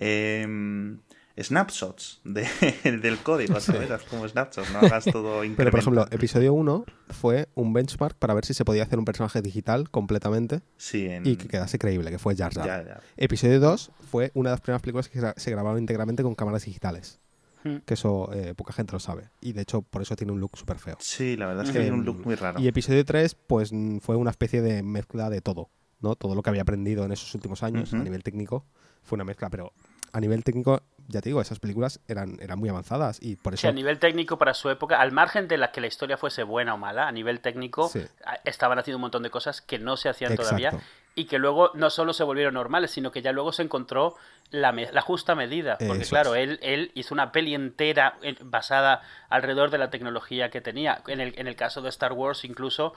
em, 0.00 0.98
snapshots 1.40 2.20
de- 2.24 2.46
del 3.02 3.18
código, 3.18 3.60
¿sabes? 3.60 3.90
Haz 3.90 4.02
como 4.04 4.28
snapshots, 4.28 4.70
no 4.72 4.78
hagas 4.80 5.04
todo. 5.04 5.42
Pero, 5.56 5.70
por 5.70 5.80
ejemplo, 5.80 6.06
episodio 6.10 6.52
1 6.52 6.84
fue 7.10 7.48
un 7.54 7.72
benchmark 7.72 8.16
para 8.16 8.34
ver 8.34 8.44
si 8.44 8.54
se 8.54 8.64
podía 8.64 8.82
hacer 8.82 8.98
un 8.98 9.04
personaje 9.04 9.40
digital 9.42 9.90
completamente 9.90 10.62
Sí, 10.76 11.06
en... 11.06 11.26
y 11.26 11.36
que 11.36 11.48
quedase 11.48 11.78
creíble, 11.78 12.10
que 12.10 12.18
fue 12.18 12.34
Jar 12.36 12.52
Jar. 12.52 12.66
Ya, 12.66 12.84
ya. 12.84 13.00
Episodio 13.16 13.60
2 13.60 13.92
fue 14.10 14.30
una 14.34 14.50
de 14.50 14.54
las 14.54 14.60
primeras 14.60 14.82
películas 14.82 15.08
que 15.08 15.20
se 15.36 15.50
grabaron 15.50 15.78
íntegramente 15.78 16.22
con 16.22 16.34
cámaras 16.34 16.64
digitales. 16.64 17.20
Hmm. 17.62 17.76
Que 17.84 17.92
eso 17.94 18.30
eh, 18.32 18.54
poca 18.54 18.72
gente 18.72 18.92
lo 18.92 19.00
sabe. 19.00 19.28
Y 19.42 19.52
de 19.52 19.60
hecho, 19.62 19.82
por 19.82 20.00
eso 20.00 20.16
tiene 20.16 20.32
un 20.32 20.40
look 20.40 20.56
súper 20.56 20.78
feo. 20.78 20.96
Sí, 20.98 21.36
la 21.36 21.46
verdad 21.46 21.64
es 21.64 21.70
que 21.70 21.78
tiene 21.80 21.94
un 21.94 22.04
look 22.06 22.24
muy 22.24 22.34
raro. 22.34 22.58
Y 22.58 22.66
episodio 22.68 23.04
3, 23.04 23.34
pues 23.34 23.70
fue 24.00 24.16
una 24.16 24.30
especie 24.30 24.62
de 24.62 24.82
mezcla 24.82 25.28
de 25.28 25.40
todo. 25.42 25.68
¿no? 26.00 26.16
Todo 26.16 26.34
lo 26.34 26.42
que 26.42 26.48
había 26.48 26.62
aprendido 26.62 27.04
en 27.04 27.12
esos 27.12 27.34
últimos 27.34 27.62
años 27.62 27.92
a 27.92 27.98
nivel 27.98 28.22
técnico 28.22 28.64
fue 29.02 29.16
una 29.16 29.24
mezcla. 29.24 29.50
Pero 29.50 29.74
a 30.12 30.20
nivel 30.20 30.44
técnico, 30.44 30.82
ya 31.08 31.20
te 31.20 31.28
digo, 31.28 31.40
esas 31.40 31.58
películas 31.58 32.00
eran, 32.08 32.38
eran 32.40 32.58
muy 32.58 32.68
avanzadas. 32.68 33.18
Y 33.20 33.36
por 33.36 33.54
Sí, 33.56 33.66
eso. 33.66 33.68
a 33.68 33.72
nivel 33.72 33.98
técnico 33.98 34.38
para 34.38 34.54
su 34.54 34.70
época, 34.70 35.00
al 35.00 35.12
margen 35.12 35.48
de 35.48 35.58
la 35.58 35.72
que 35.72 35.80
la 35.80 35.86
historia 35.88 36.16
fuese 36.16 36.42
buena 36.44 36.74
o 36.74 36.78
mala, 36.78 37.08
a 37.08 37.12
nivel 37.12 37.40
técnico 37.40 37.88
Sí. 37.88 38.02
estaban 38.44 38.78
haciendo 38.78 38.96
un 38.98 39.02
montón 39.02 39.22
de 39.22 39.30
cosas 39.30 39.60
que 39.60 39.78
no 39.78 39.96
se 39.96 40.08
hacían 40.08 40.32
Exacto. 40.32 40.48
todavía 40.56 40.72
y 41.16 41.24
que 41.24 41.38
luego 41.38 41.72
no 41.74 41.90
solo 41.90 42.12
se 42.12 42.22
volvieron 42.22 42.54
normales, 42.54 42.92
sino 42.92 43.10
que 43.10 43.20
ya 43.22 43.32
luego 43.32 43.52
se 43.52 43.62
encontró 43.62 44.14
la, 44.50 44.70
me- 44.72 44.90
la 44.92 45.00
justa 45.00 45.34
medida. 45.34 45.76
Porque 45.78 46.02
Eso 46.02 46.10
claro, 46.10 46.34
él, 46.36 46.58
él 46.62 46.92
hizo 46.94 47.12
una 47.14 47.32
peli 47.32 47.54
entera 47.54 48.16
eh, 48.22 48.36
basada 48.42 49.02
alrededor 49.28 49.70
de 49.70 49.78
la 49.78 49.90
tecnología 49.90 50.50
que 50.50 50.60
tenía. 50.60 51.02
En 51.08 51.20
el, 51.20 51.34
en 51.36 51.48
el 51.48 51.56
caso 51.56 51.82
de 51.82 51.88
Star 51.88 52.12
Wars 52.12 52.44
incluso 52.44 52.94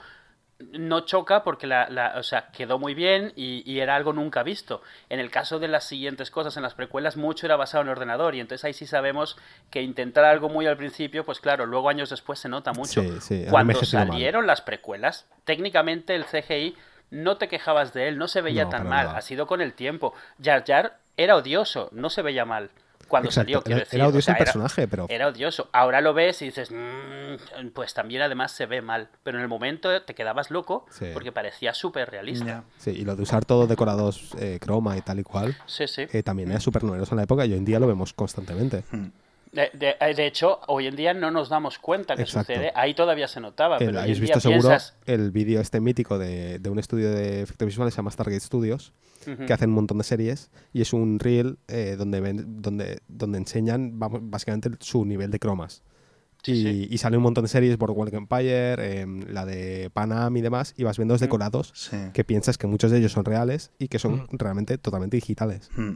no 0.72 1.00
choca 1.00 1.42
porque 1.42 1.66
la, 1.66 1.88
la- 1.90 2.14
o 2.16 2.22
sea, 2.22 2.48
quedó 2.52 2.78
muy 2.78 2.94
bien 2.94 3.32
y, 3.36 3.62
y 3.70 3.80
era 3.80 3.96
algo 3.96 4.12
nunca 4.12 4.42
visto. 4.42 4.82
En 5.08 5.20
el 5.20 5.30
caso 5.30 5.58
de 5.58 5.68
las 5.68 5.84
siguientes 5.84 6.30
cosas, 6.30 6.56
en 6.56 6.62
las 6.62 6.74
precuelas, 6.74 7.16
mucho 7.16 7.46
era 7.46 7.56
basado 7.56 7.82
en 7.82 7.88
ordenador 7.88 8.34
y 8.34 8.40
entonces 8.40 8.64
ahí 8.64 8.72
sí 8.72 8.86
sabemos 8.86 9.36
que 9.70 9.82
intentar 9.82 10.24
algo 10.24 10.48
muy 10.48 10.66
al 10.66 10.76
principio, 10.76 11.24
pues 11.24 11.40
claro, 11.40 11.66
luego 11.66 11.88
años 11.88 12.10
después 12.10 12.38
se 12.38 12.48
nota 12.48 12.72
mucho. 12.72 13.02
Sí, 13.02 13.20
sí, 13.20 13.44
ha 13.48 13.50
Cuando 13.50 13.74
mal. 13.74 13.86
salieron 13.86 14.46
las 14.46 14.60
precuelas, 14.62 15.26
técnicamente 15.44 16.14
el 16.14 16.24
CGI 16.24 16.76
no 17.10 17.36
te 17.36 17.48
quejabas 17.48 17.92
de 17.92 18.08
él, 18.08 18.18
no 18.18 18.28
se 18.28 18.40
veía 18.40 18.64
No, 18.64 18.70
tan 18.70 18.88
mal, 18.88 19.06
nada. 19.06 19.18
ha 19.18 19.22
sido 19.22 19.46
con 19.46 19.60
el 19.60 19.74
tiempo. 19.74 20.14
Jar 20.42 20.64
Jar 20.66 20.98
era 21.16 21.36
odioso, 21.36 21.88
no 21.92 22.10
se 22.10 22.22
veía 22.22 22.44
mal. 22.44 22.70
Cuando 23.06 23.28
Exacto, 23.28 23.46
salió, 23.46 23.62
quiero 23.62 23.76
era, 23.78 23.84
decir, 23.84 23.98
era 24.00 24.06
o 24.06 24.10
odioso 24.10 24.24
sea, 24.26 24.34
el 24.34 24.36
era- 24.36 24.44
personaje, 24.44 24.88
pero 24.88 25.06
era 25.08 25.28
odioso. 25.28 25.68
Ahora 25.72 26.00
lo 26.00 26.14
ves 26.14 26.40
y 26.42 26.46
dices, 26.46 26.70
"Mm", 26.70 27.68
pues 27.72 27.94
también 27.94 28.22
además 28.22 28.52
se 28.52 28.66
ve 28.66 28.82
mal. 28.82 29.08
Pero 29.22 29.38
en 29.38 29.42
el 29.42 29.48
momento 29.48 30.02
te 30.02 30.14
quedabas 30.14 30.50
loco 30.50 30.86
Sí. 30.90 31.06
porque 31.12 31.32
parecía 31.32 31.74
súper 31.74 32.10
realista. 32.10 32.64
Sí, 32.78 32.90
y 32.90 33.04
lo 33.04 33.16
de 33.16 33.22
usar 33.22 33.44
todo 33.44 33.66
decorados 33.66 34.30
eh, 34.38 34.58
croma 34.60 34.96
y 34.96 35.00
tal 35.02 35.18
y 35.20 35.22
cual, 35.24 35.56
Sí, 35.66 35.86
sí. 35.88 36.06
eh, 36.12 36.22
también 36.22 36.50
era 36.50 36.60
súper 36.60 36.84
novedoso 36.84 37.14
en 37.14 37.16
la 37.18 37.22
época 37.24 37.44
y 37.46 37.52
hoy 37.52 37.58
en 37.58 37.64
día 37.64 37.78
lo 37.80 37.86
vemos 37.86 38.12
constantemente. 38.12 38.84
Hmm. 38.90 39.08
De, 39.54 39.70
de- 39.78 39.96
eh, 40.00 40.14
de 40.14 40.26
hecho, 40.26 40.60
hoy 40.66 40.86
en 40.88 40.96
día 40.96 41.14
no 41.14 41.30
nos 41.30 41.48
damos 41.48 41.78
cuenta 41.78 42.16
que 42.16 42.22
Exacto. 42.22 42.52
sucede. 42.52 42.72
Ahí 42.74 42.92
todavía 42.94 43.28
se 43.28 43.40
notaba. 43.40 43.76
El- 43.78 43.86
pero 43.86 43.98
hoy 43.98 44.02
habéis 44.02 44.18
día 44.18 44.26
visto 44.34 44.40
seguro 44.40 44.68
piensas, 44.68 44.96
el 45.06 45.30
vídeo 45.30 45.60
este 45.60 45.80
mítico 45.80 46.18
de, 46.18 46.58
de 46.58 46.70
un 46.70 46.78
estudio 46.78 47.10
de 47.10 47.42
efectos 47.42 47.66
visuales, 47.66 47.94
se 47.94 47.98
llama 47.98 48.10
Stargate 48.10 48.40
Studios, 48.40 48.92
Ujú. 49.26 49.46
que 49.46 49.52
hacen 49.52 49.68
un 49.70 49.76
montón 49.76 49.98
de 49.98 50.04
series 50.04 50.50
y 50.72 50.82
es 50.82 50.92
un 50.92 51.18
reel 51.20 51.58
eh, 51.68 51.94
donde, 51.96 52.20
ven- 52.20 52.62
donde, 52.62 52.98
donde 53.08 53.38
enseñan 53.38 53.98
vamos, 53.98 54.20
básicamente 54.24 54.70
su 54.80 55.04
nivel 55.04 55.30
de 55.30 55.38
cromas. 55.38 55.82
Sí, 56.42 56.52
y, 56.52 56.62
sí. 56.62 56.88
y 56.90 56.98
sale 56.98 57.16
un 57.16 57.22
montón 57.22 57.44
de 57.44 57.48
series, 57.48 57.78
Boardwalk 57.78 58.12
Empire, 58.12 59.00
em, 59.00 59.22
la 59.28 59.46
de 59.46 59.88
Panam 59.94 60.36
y 60.36 60.42
demás, 60.42 60.74
y 60.76 60.82
vas 60.84 60.98
viendo 60.98 61.14
los 61.14 61.22
Mm. 61.22 61.24
decorados 61.24 61.72
Sí. 61.74 61.96
que 62.12 62.22
piensas 62.24 62.58
que 62.58 62.66
muchos 62.66 62.90
de 62.90 62.98
ellos 62.98 63.12
son 63.12 63.24
reales 63.24 63.70
y 63.78 63.88
que 63.88 63.98
son 63.98 64.26
Mm. 64.30 64.36
realmente 64.36 64.76
totalmente 64.76 65.16
digitales. 65.16 65.70
Hmm. 65.74 65.92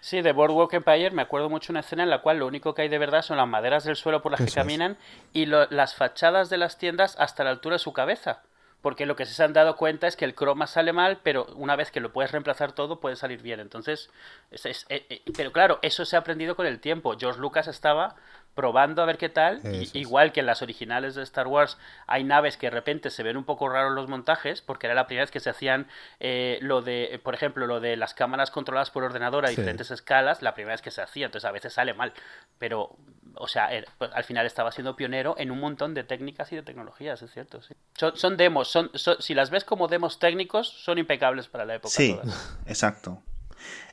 Sí, 0.00 0.20
de 0.20 0.32
Boardwalk 0.32 0.72
Empire 0.74 1.10
me 1.12 1.22
acuerdo 1.22 1.48
mucho 1.48 1.72
una 1.72 1.80
escena 1.80 2.02
en 2.02 2.10
la 2.10 2.20
cual 2.20 2.38
lo 2.38 2.46
único 2.46 2.74
que 2.74 2.82
hay 2.82 2.88
de 2.88 2.98
verdad 2.98 3.22
son 3.22 3.36
las 3.36 3.48
maderas 3.48 3.84
del 3.84 3.96
suelo 3.96 4.20
por 4.22 4.32
las 4.32 4.40
que 4.40 4.46
es. 4.46 4.54
caminan 4.54 4.96
y 5.32 5.46
lo- 5.46 5.66
las 5.70 5.94
fachadas 5.94 6.50
de 6.50 6.58
las 6.58 6.76
tiendas 6.78 7.16
hasta 7.18 7.44
la 7.44 7.50
altura 7.50 7.74
de 7.76 7.78
su 7.80 7.92
cabeza. 7.92 8.42
Porque 8.80 9.06
lo 9.06 9.14
que 9.14 9.26
se 9.26 9.44
han 9.44 9.52
dado 9.52 9.76
cuenta 9.76 10.08
es 10.08 10.16
que 10.16 10.24
el 10.24 10.34
croma 10.34 10.66
sale 10.66 10.92
mal, 10.92 11.20
pero 11.22 11.46
una 11.54 11.76
vez 11.76 11.92
que 11.92 12.00
lo 12.00 12.12
puedes 12.12 12.32
reemplazar 12.32 12.72
todo, 12.72 12.98
puede 12.98 13.14
salir 13.14 13.40
bien. 13.40 13.60
Entonces, 13.60 14.10
es- 14.50 14.66
es- 14.66 14.86
eh, 14.88 15.06
eh, 15.08 15.22
pero 15.36 15.52
claro, 15.52 15.78
eso 15.82 16.04
se 16.04 16.16
ha 16.16 16.18
aprendido 16.18 16.56
con 16.56 16.66
el 16.66 16.80
tiempo. 16.80 17.14
George 17.16 17.38
Lucas 17.38 17.68
estaba 17.68 18.16
probando 18.54 19.02
a 19.02 19.06
ver 19.06 19.18
qué 19.18 19.28
tal. 19.28 19.60
y- 19.64 19.98
igual 19.98 20.32
que 20.32 20.40
en 20.40 20.46
las 20.46 20.62
originales 20.62 21.14
de 21.14 21.22
Star 21.22 21.46
Wars, 21.46 21.78
hay 22.06 22.24
naves 22.24 22.56
que 22.56 22.66
de 22.66 22.70
repente 22.70 23.10
se 23.10 23.22
ven 23.22 23.36
un 23.36 23.44
poco 23.44 23.68
raros 23.68 23.92
los 23.94 24.08
montajes, 24.08 24.60
porque 24.62 24.86
era 24.86 24.94
la 24.94 25.06
primera 25.06 25.24
vez 25.24 25.30
que 25.30 25.40
se 25.40 25.50
hacían 25.50 25.88
eh, 26.20 26.58
lo 26.62 26.82
de, 26.82 27.20
por 27.22 27.34
ejemplo, 27.34 27.66
lo 27.66 27.80
de 27.80 27.96
las 27.96 28.14
cámaras 28.14 28.50
controladas 28.50 28.90
por 28.90 29.04
ordenador 29.04 29.44
a 29.44 29.48
Sí. 29.48 29.56
diferentes 29.56 29.90
escalas, 29.90 30.42
la 30.42 30.54
primera 30.54 30.74
vez 30.74 30.82
que 30.82 30.90
se 30.90 31.00
hacía, 31.02 31.26
entonces 31.26 31.48
a 31.48 31.52
veces 31.52 31.72
sale 31.72 31.94
mal. 31.94 32.12
Pero, 32.58 32.96
o 33.36 33.48
sea, 33.48 33.72
er- 33.72 33.86
pues, 33.98 34.10
al 34.12 34.24
final 34.24 34.44
estaba 34.46 34.70
siendo 34.72 34.96
pionero 34.96 35.34
en 35.38 35.50
un 35.50 35.58
montón 35.60 35.94
de 35.94 36.04
técnicas 36.04 36.52
y 36.52 36.56
de 36.56 36.62
tecnologías, 36.62 37.22
es 37.22 37.30
cierto, 37.32 37.62
sí. 37.62 37.74
Son, 37.94 38.16
son 38.16 38.36
demos, 38.36 38.68
son, 38.68 38.90
son- 38.94 39.20
si 39.20 39.34
las 39.34 39.50
ves 39.50 39.64
como 39.64 39.88
demos 39.88 40.18
técnicos, 40.18 40.68
son 40.68 40.98
impecables 40.98 41.48
para 41.48 41.64
la 41.64 41.74
época. 41.76 41.94
Sí, 41.94 42.14
todas. 42.20 42.56
exacto. 42.66 43.22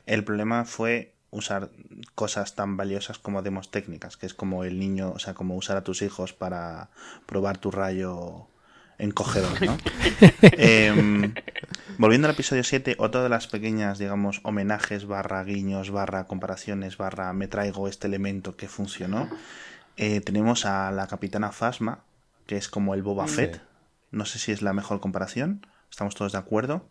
El 0.06 0.24
problema 0.24 0.64
fue 0.64 1.14
usar 1.30 1.70
cosas 2.14 2.54
tan 2.54 2.76
valiosas 2.76 3.18
como 3.18 3.42
demos 3.42 3.70
técnicas, 3.70 4.16
que 4.16 4.26
es 4.26 4.34
como 4.34 4.64
el 4.64 4.78
niño, 4.78 5.12
o 5.12 5.18
sea, 5.18 5.34
como 5.34 5.56
usar 5.56 5.76
a 5.76 5.84
tus 5.84 6.02
hijos 6.02 6.32
para 6.32 6.90
probar 7.26 7.58
tu 7.58 7.70
rayo 7.70 8.46
encogedor, 8.98 9.62
¿no? 9.64 9.78
Em, 10.42 11.32
volviendo 11.98 12.26
al 12.28 12.34
episodio 12.34 12.64
7, 12.64 12.96
otra 12.98 13.22
de 13.22 13.28
las 13.28 13.46
pequeñas, 13.46 13.98
digamos, 13.98 14.40
homenajes, 14.42 15.06
barra 15.06 15.42
guiños, 15.44 15.90
barra 15.90 16.26
comparaciones, 16.26 16.98
barra 16.98 17.32
me 17.32 17.48
traigo 17.48 17.88
este 17.88 18.06
elemento 18.08 18.56
que 18.56 18.68
funcionó, 18.68 19.28
eh, 19.96 20.20
tenemos 20.20 20.66
a 20.66 20.90
la 20.90 21.06
capitana 21.06 21.52
Phasma, 21.52 22.00
que 22.46 22.56
es 22.56 22.68
como 22.68 22.94
el 22.94 23.02
Boba 23.02 23.26
Sí. 23.28 23.36
Fett. 23.36 23.62
No 24.10 24.24
sé 24.26 24.38
si 24.38 24.50
es 24.52 24.60
la 24.60 24.72
mejor 24.72 25.00
comparación, 25.00 25.66
estamos 25.90 26.14
todos 26.14 26.32
de 26.32 26.38
acuerdo. 26.38 26.88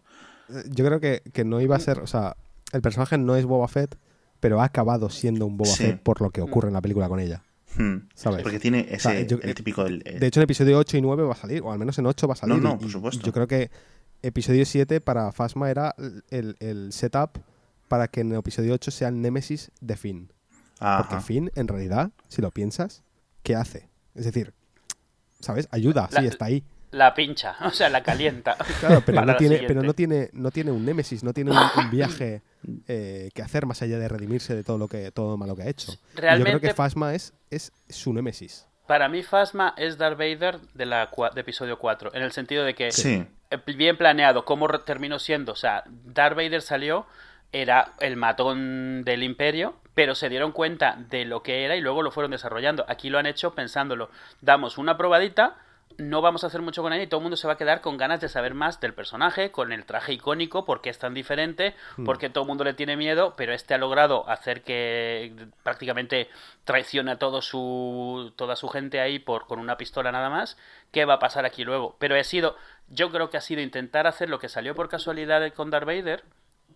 Eh, 0.49 0.63
Yo 0.69 0.85
creo 0.85 0.99
que, 0.99 1.21
que 1.33 1.43
no 1.43 1.59
iba 1.59 1.75
a 1.75 1.79
ser, 1.79 1.99
o 1.99 2.07
sea, 2.07 2.37
el 2.71 2.81
personaje 2.81 3.17
no 3.17 3.35
es 3.35 3.45
Boba 3.45 3.67
Fett, 3.67 3.97
pero 4.39 4.61
ha 4.61 4.65
acabado 4.65 5.09
siendo 5.09 5.45
un 5.45 5.57
Boba 5.57 5.71
Sí. 5.71 5.83
Fett 5.83 6.01
por 6.01 6.21
lo 6.21 6.29
que 6.31 6.41
ocurre 6.41 6.67
en 6.69 6.73
la 6.73 6.81
película 6.81 7.07
con 7.09 7.19
ella. 7.19 7.43
Hmm. 7.77 8.07
¿Sabes? 8.15 8.41
Porque 8.43 8.59
tiene 8.59 8.87
ese, 8.89 8.99
sea, 8.99 9.21
yo- 9.21 9.37
el 9.41 9.53
típico... 9.53 9.85
el- 9.85 10.01
el- 10.05 10.19
De 10.19 10.27
hecho, 10.27 10.39
en 10.39 10.45
episodio 10.45 10.77
8 10.79 10.97
y 10.97 11.01
9 11.01 11.23
va 11.23 11.33
a 11.33 11.35
salir, 11.35 11.61
o 11.61 11.71
al 11.71 11.77
menos 11.79 11.97
en 11.99 12.05
8 12.07 12.27
va 12.27 12.33
a 12.33 12.37
salir. 12.37 12.55
No, 12.55 12.61
no, 12.69 12.75
y- 12.75 12.79
por 12.79 12.89
supuesto. 12.89 13.23
Yo 13.25 13.31
creo 13.31 13.47
que 13.47 13.69
episodio 14.21 14.65
7 14.65 15.01
para 15.01 15.31
Phasma 15.31 15.69
era 15.69 15.95
el, 16.29 16.55
el 16.59 16.91
setup 16.91 17.37
para 17.87 18.07
que 18.07 18.21
en 18.21 18.31
el 18.31 18.39
episodio 18.39 18.73
8 18.73 18.91
sea 18.91 19.07
el 19.09 19.21
némesis 19.21 19.71
de 19.81 19.95
Finn. 19.97 20.31
Porque. 20.79 21.19
Finn, 21.21 21.51
en 21.55 21.67
realidad, 21.67 22.11
si 22.27 22.41
lo 22.41 22.51
piensas, 22.51 23.03
¿qué 23.43 23.55
hace? 23.55 23.89
Es 24.15 24.25
decir, 24.25 24.53
¿sabes? 25.39 25.67
Ayuda, 25.71 26.09
La- 26.11 26.21
sí, 26.21 26.27
está 26.27 26.45
ahí. 26.45 26.63
La 26.91 27.13
pincha, 27.13 27.55
o 27.65 27.71
sea, 27.71 27.89
la 27.89 28.01
calienta. 28.03 28.57
Claro, 28.79 29.01
pero, 29.05 29.23
no 29.25 29.35
tiene, 29.35 29.59
pero 29.67 29.81
no 29.83 29.93
tiene, 29.93 30.29
no 30.33 30.51
tiene 30.51 30.71
un 30.71 30.85
némesis, 30.85 31.23
no 31.23 31.33
tiene 31.33 31.51
un, 31.51 31.57
un 31.57 31.89
viaje 31.91 32.41
eh, 32.87 33.29
que 33.33 33.41
hacer 33.41 33.65
más 33.65 33.81
allá 33.81 33.99
de 33.99 34.07
redimirse 34.07 34.55
de 34.55 34.63
todo 34.63 34.77
lo 34.77 34.87
que 34.87 35.11
todo 35.11 35.31
lo 35.31 35.37
malo 35.37 35.55
que 35.55 35.63
ha 35.63 35.67
hecho. 35.69 35.91
Y 35.91 35.95
yo 35.95 35.99
creo 36.15 36.21
Realmente- 36.21 36.67
que 36.67 36.73
Phasma 36.73 37.13
es, 37.13 37.33
es 37.49 37.71
su 37.89 38.13
némesis. 38.13 38.65
Para 38.87 39.07
mí, 39.07 39.21
Phasma 39.21 39.75
es 39.77 39.99
Darth 39.99 40.17
Vader 40.17 40.59
de, 40.73 40.87
la, 40.87 41.11
de 41.35 41.41
episodio 41.41 41.77
4, 41.77 42.15
en 42.15 42.23
el 42.23 42.31
sentido 42.31 42.63
de 42.63 42.73
que 42.73 42.91
Sí, 42.91 43.23
eh, 43.51 43.57
bien 43.75 43.97
planeado, 43.97 44.45
cómo 44.45 44.67
terminó 44.79 45.19
siendo. 45.19 45.51
O 45.51 45.55
sea, 45.55 45.83
Darth 45.87 46.35
Vader 46.35 46.63
salió, 46.63 47.05
era 47.51 47.93
el 47.99 48.15
matón 48.15 49.03
del 49.03 49.21
imperio, 49.21 49.75
pero 49.93 50.15
se 50.15 50.27
dieron 50.27 50.53
cuenta 50.53 50.97
de 51.07 51.25
lo 51.25 51.43
que 51.43 51.65
era 51.65 51.75
y 51.75 51.81
luego 51.81 52.01
lo 52.01 52.09
fueron 52.09 52.31
desarrollando. 52.31 52.83
Aquí 52.87 53.11
lo 53.11 53.19
han 53.19 53.27
hecho 53.27 53.53
pensándolo. 53.53 54.09
Damos 54.41 54.79
una 54.79 54.97
probadita, 54.97 55.57
no 55.99 56.21
vamos 56.21 56.43
a 56.43 56.47
hacer 56.47 56.61
mucho 56.61 56.81
con 56.81 56.93
ella 56.93 57.03
y 57.03 57.07
todo 57.07 57.19
el 57.19 57.23
mundo 57.23 57.37
se 57.37 57.47
va 57.47 57.53
a 57.53 57.57
quedar 57.57 57.81
con 57.81 57.97
ganas 57.97 58.21
de 58.21 58.29
saber 58.29 58.53
más 58.53 58.79
del 58.79 58.93
personaje, 58.93 59.51
con 59.51 59.71
el 59.71 59.85
traje 59.85 60.13
icónico, 60.13 60.65
por 60.65 60.81
qué 60.81 60.89
es 60.89 60.97
tan 60.97 61.13
diferente, 61.13 61.75
porque 62.05 62.29
todo 62.29 62.43
el 62.43 62.47
mundo 62.47 62.63
le 62.63 62.73
tiene 62.73 62.97
miedo, 62.97 63.33
pero 63.35 63.53
este 63.53 63.73
ha 63.73 63.77
logrado 63.77 64.27
hacer 64.29 64.63
que 64.63 65.33
prácticamente 65.63 66.29
traicione 66.63 67.11
a 67.11 67.19
todo 67.19 67.41
su, 67.41 68.33
toda 68.35 68.55
su 68.55 68.69
gente 68.69 68.99
ahí 68.99 69.19
por, 69.19 69.47
con 69.47 69.59
una 69.59 69.77
pistola 69.77 70.11
nada 70.11 70.29
más. 70.29 70.57
¿Qué 70.91 71.05
va 71.05 71.15
a 71.15 71.19
pasar 71.19 71.45
aquí 71.45 71.63
luego? 71.63 71.95
Pero 71.99 72.15
he 72.15 72.23
sido, 72.23 72.55
yo 72.89 73.11
creo 73.11 73.29
que 73.29 73.37
ha 73.37 73.41
sido 73.41 73.61
intentar 73.61 74.07
hacer 74.07 74.29
lo 74.29 74.39
que 74.39 74.49
salió 74.49 74.75
por 74.75 74.89
casualidad 74.89 75.51
con 75.53 75.69
Darth 75.69 75.85
Vader, 75.85 76.23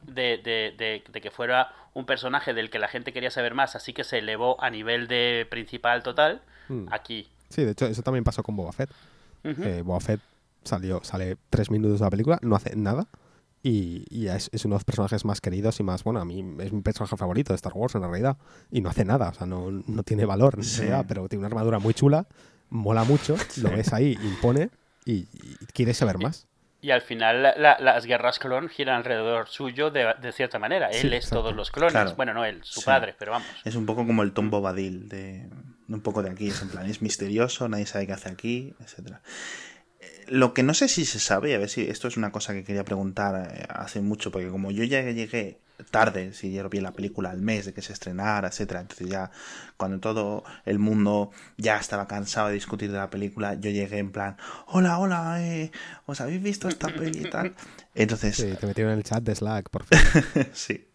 de, 0.02 0.38
de, 0.38 0.74
de, 0.78 1.04
de 1.08 1.22
que 1.22 1.32
fuera 1.32 1.74
un 1.94 2.06
personaje 2.06 2.54
del 2.54 2.70
que 2.70 2.80
la 2.80 2.88
gente 2.88 3.14
quería 3.14 3.32
saber 3.32 3.54
más, 3.54 3.76
así 3.76 3.94
que 3.94 4.04
se 4.04 4.20
elevó 4.20 4.62
a 4.62 4.70
nivel 4.70 5.08
de 5.08 5.48
principal 5.50 6.04
total. 6.04 6.42
Mm. 6.68 6.88
Aquí. 6.92 7.30
Sí, 7.50 7.64
de 7.64 7.72
hecho, 7.72 7.86
eso 7.86 8.02
también 8.02 8.24
pasó 8.24 8.44
con 8.44 8.56
Boba 8.56 8.72
Fett. 8.72 8.90
Eh, 9.44 9.82
Boba 9.84 10.00
Fett 10.00 10.22
salió, 10.64 11.04
sale 11.04 11.38
tres 11.50 11.70
minutos 11.70 12.00
de 12.00 12.06
la 12.06 12.10
película, 12.12 12.40
no 12.42 12.56
hace 12.56 12.76
nada. 12.76 13.08
Y, 13.66 14.06
y 14.10 14.28
es, 14.28 14.50
es 14.52 14.66
uno 14.66 14.76
de 14.76 14.80
los 14.80 14.84
personajes 14.84 15.24
más 15.24 15.40
queridos 15.40 15.80
y 15.80 15.84
más, 15.84 16.04
bueno, 16.04 16.20
a 16.20 16.26
mí 16.26 16.44
es 16.60 16.74
mi 16.74 16.82
personaje 16.82 17.16
favorito 17.16 17.54
de 17.54 17.56
Star 17.56 17.72
Wars 17.74 17.96
en 17.96 18.02
realidad. 18.02 18.38
Y 18.72 18.82
no 18.82 18.90
hace 18.90 19.06
nada, 19.06 19.30
o 19.30 19.34
sea, 19.34 19.48
no, 19.48 19.72
no 19.72 20.04
tiene 20.04 20.26
valor, 20.26 20.64
Sí. 20.66 20.86
pero 21.08 21.30
tiene 21.30 21.42
una 21.46 21.48
armadura 21.48 21.80
muy 21.80 21.94
chula, 21.94 22.28
mola 22.70 23.04
mucho, 23.06 23.36
lo 23.62 23.72
ves 23.72 23.94
ahí, 23.94 24.18
impone 24.22 24.70
y, 25.06 25.14
y 25.14 25.58
quieres 25.74 25.98
saber 25.98 26.18
más. 26.18 26.46
Y 26.82 26.92
al 26.92 27.02
final 27.02 27.42
la- 27.42 27.56
la- 27.56 27.78
las 27.80 28.06
guerras 28.06 28.40
clon 28.40 28.68
giran 28.68 28.98
alrededor 28.98 29.48
suyo 29.48 29.90
de, 29.92 30.14
de 30.22 30.32
cierta 30.34 30.60
manera. 30.60 30.90
Él 30.90 31.00
Sí, 31.00 31.08
es 31.08 31.14
exacto. 31.14 31.38
todos 31.40 31.56
los 31.56 31.72
clones. 31.72 31.94
Claro. 31.94 32.14
Bueno, 32.18 32.34
no 32.34 32.44
él, 32.44 32.60
su 32.64 32.82
Sí. 32.82 32.86
padre, 32.86 33.16
pero 33.18 33.32
vamos. 33.32 33.48
Es 33.64 33.76
un 33.76 33.86
poco 33.86 34.06
como 34.06 34.22
el 34.24 34.34
Tom 34.34 34.50
Bobadil, 34.50 35.08
de 35.08 35.48
un 35.90 36.02
poco 36.02 36.24
de 36.24 36.30
aquí, 36.30 36.48
es 36.50 36.62
en 36.62 36.70
plan, 36.70 36.86
es 36.90 37.02
misterioso, 37.02 37.68
nadie 37.70 37.86
sabe 37.86 38.08
qué 38.08 38.14
hace 38.14 38.30
aquí, 38.30 38.74
etcétera. 38.80 39.22
Eh, 40.00 40.26
Lo 40.28 40.54
que 40.54 40.64
no 40.64 40.74
sé 40.74 40.88
si 40.88 41.06
se 41.06 41.20
sabe, 41.20 41.52
y 41.52 41.54
a 41.54 41.58
ver 41.58 41.70
si 41.70 41.82
esto 41.82 42.08
es 42.08 42.18
una 42.18 42.32
cosa 42.32 42.54
que 42.54 42.64
quería 42.64 42.84
preguntar 42.86 43.52
eh, 43.56 43.66
hace 43.70 44.02
mucho, 44.02 44.32
porque 44.32 44.50
como 44.50 44.72
yo 44.72 44.84
ya 44.84 45.02
llegué 45.02 45.60
tarde, 45.92 46.34
si 46.34 46.54
yo 46.54 46.70
vi 46.70 46.80
la 46.80 46.92
película 46.94 47.32
al 47.32 47.42
mes 47.42 47.66
de 47.66 47.74
que 47.74 47.82
se 47.82 47.92
estrenara, 47.94 48.48
etcétera, 48.48 48.80
entonces 48.82 49.10
ya 49.10 49.32
cuando 49.76 50.00
todo 50.00 50.44
el 50.66 50.80
mundo 50.80 51.32
ya 51.58 51.78
estaba 51.78 52.08
cansado 52.08 52.48
de 52.50 52.54
discutir 52.54 52.92
de 52.92 52.98
la 53.00 53.10
película, 53.10 53.56
yo 53.56 53.70
llegué 53.72 53.98
en 53.98 54.12
plan, 54.12 54.38
hola, 54.68 55.00
hola, 55.00 55.44
eh, 55.44 55.72
¿os 56.06 56.22
habéis 56.22 56.42
visto 56.44 56.70
esta 56.70 56.88
peli 56.88 57.26
y 57.26 57.30
tal? 57.30 57.56
Entonces, 57.96 58.36
Sí, 58.38 58.54
te 58.60 58.68
metieron 58.68 58.94
en 58.94 59.00
el 59.00 59.04
chat 59.04 59.24
de 59.24 59.36
Slack, 59.36 59.70
por 59.70 59.84
fin. 59.86 60.00
sí. 60.54 60.88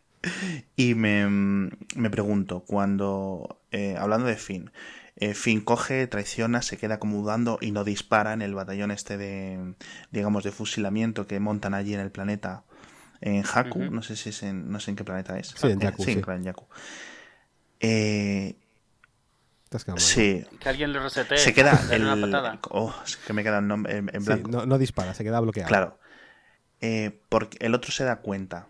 Y 0.76 0.94
me, 0.94 1.26
me 1.28 2.10
pregunto, 2.10 2.60
cuando, 2.66 3.57
eh, 3.72 3.96
hablando 3.98 4.26
de 4.26 4.36
Finn, 4.36 4.70
eh, 5.16 5.34
Finn 5.34 5.60
coge, 5.60 6.06
traiciona, 6.06 6.62
se 6.62 6.76
queda 6.78 6.98
como 6.98 7.18
dudando 7.18 7.58
y 7.60 7.70
no 7.72 7.84
dispara 7.84 8.32
en 8.32 8.42
el 8.42 8.54
batallón 8.54 8.90
este 8.90 9.16
de, 9.16 9.74
digamos, 10.10 10.44
de 10.44 10.52
fusilamiento 10.52 11.26
que 11.26 11.40
montan 11.40 11.74
allí 11.74 11.92
en 11.94 12.00
el 12.00 12.10
planeta, 12.10 12.64
en 13.20 13.42
Haku, 13.44 13.80
no 13.90 14.02
sé 14.02 14.14
si 14.16 14.28
es 14.30 14.42
en, 14.44 14.70
no 14.70 14.78
sé 14.80 14.90
en 14.92 14.96
qué 14.96 15.04
planeta 15.04 15.38
es. 15.38 15.48
Sí, 15.48 15.66
en 15.66 15.80
Eh, 15.82 15.84
Jakku, 15.86 16.04
sí, 16.04 16.12
sí. 16.12 16.20
claro, 16.20 16.22
en. 16.40 16.68
Eh, 17.80 18.56
mal. 19.92 20.00
sí, 20.00 20.44
Que 20.60 20.68
alguien 20.68 20.92
le 20.92 21.00
resete. 21.00 21.36
se 21.36 21.52
queda 21.52 21.78
el... 21.90 22.02
una 22.04 22.20
patada. 22.20 22.58
Oh, 22.70 22.94
es 23.04 23.16
que 23.16 23.32
me 23.32 23.42
queda 23.42 23.58
en, 23.58 23.70
en 24.12 24.20
Sí, 24.20 24.26
blanco. 24.26 24.50
no, 24.50 24.66
no 24.66 24.78
dispara, 24.78 25.14
se 25.14 25.24
queda 25.24 25.40
bloqueado. 25.40 25.68
Claro. 25.68 25.98
Eh, 26.80 27.20
porque 27.28 27.58
el 27.60 27.74
otro 27.74 27.90
se 27.90 28.04
da 28.04 28.16
cuenta 28.20 28.68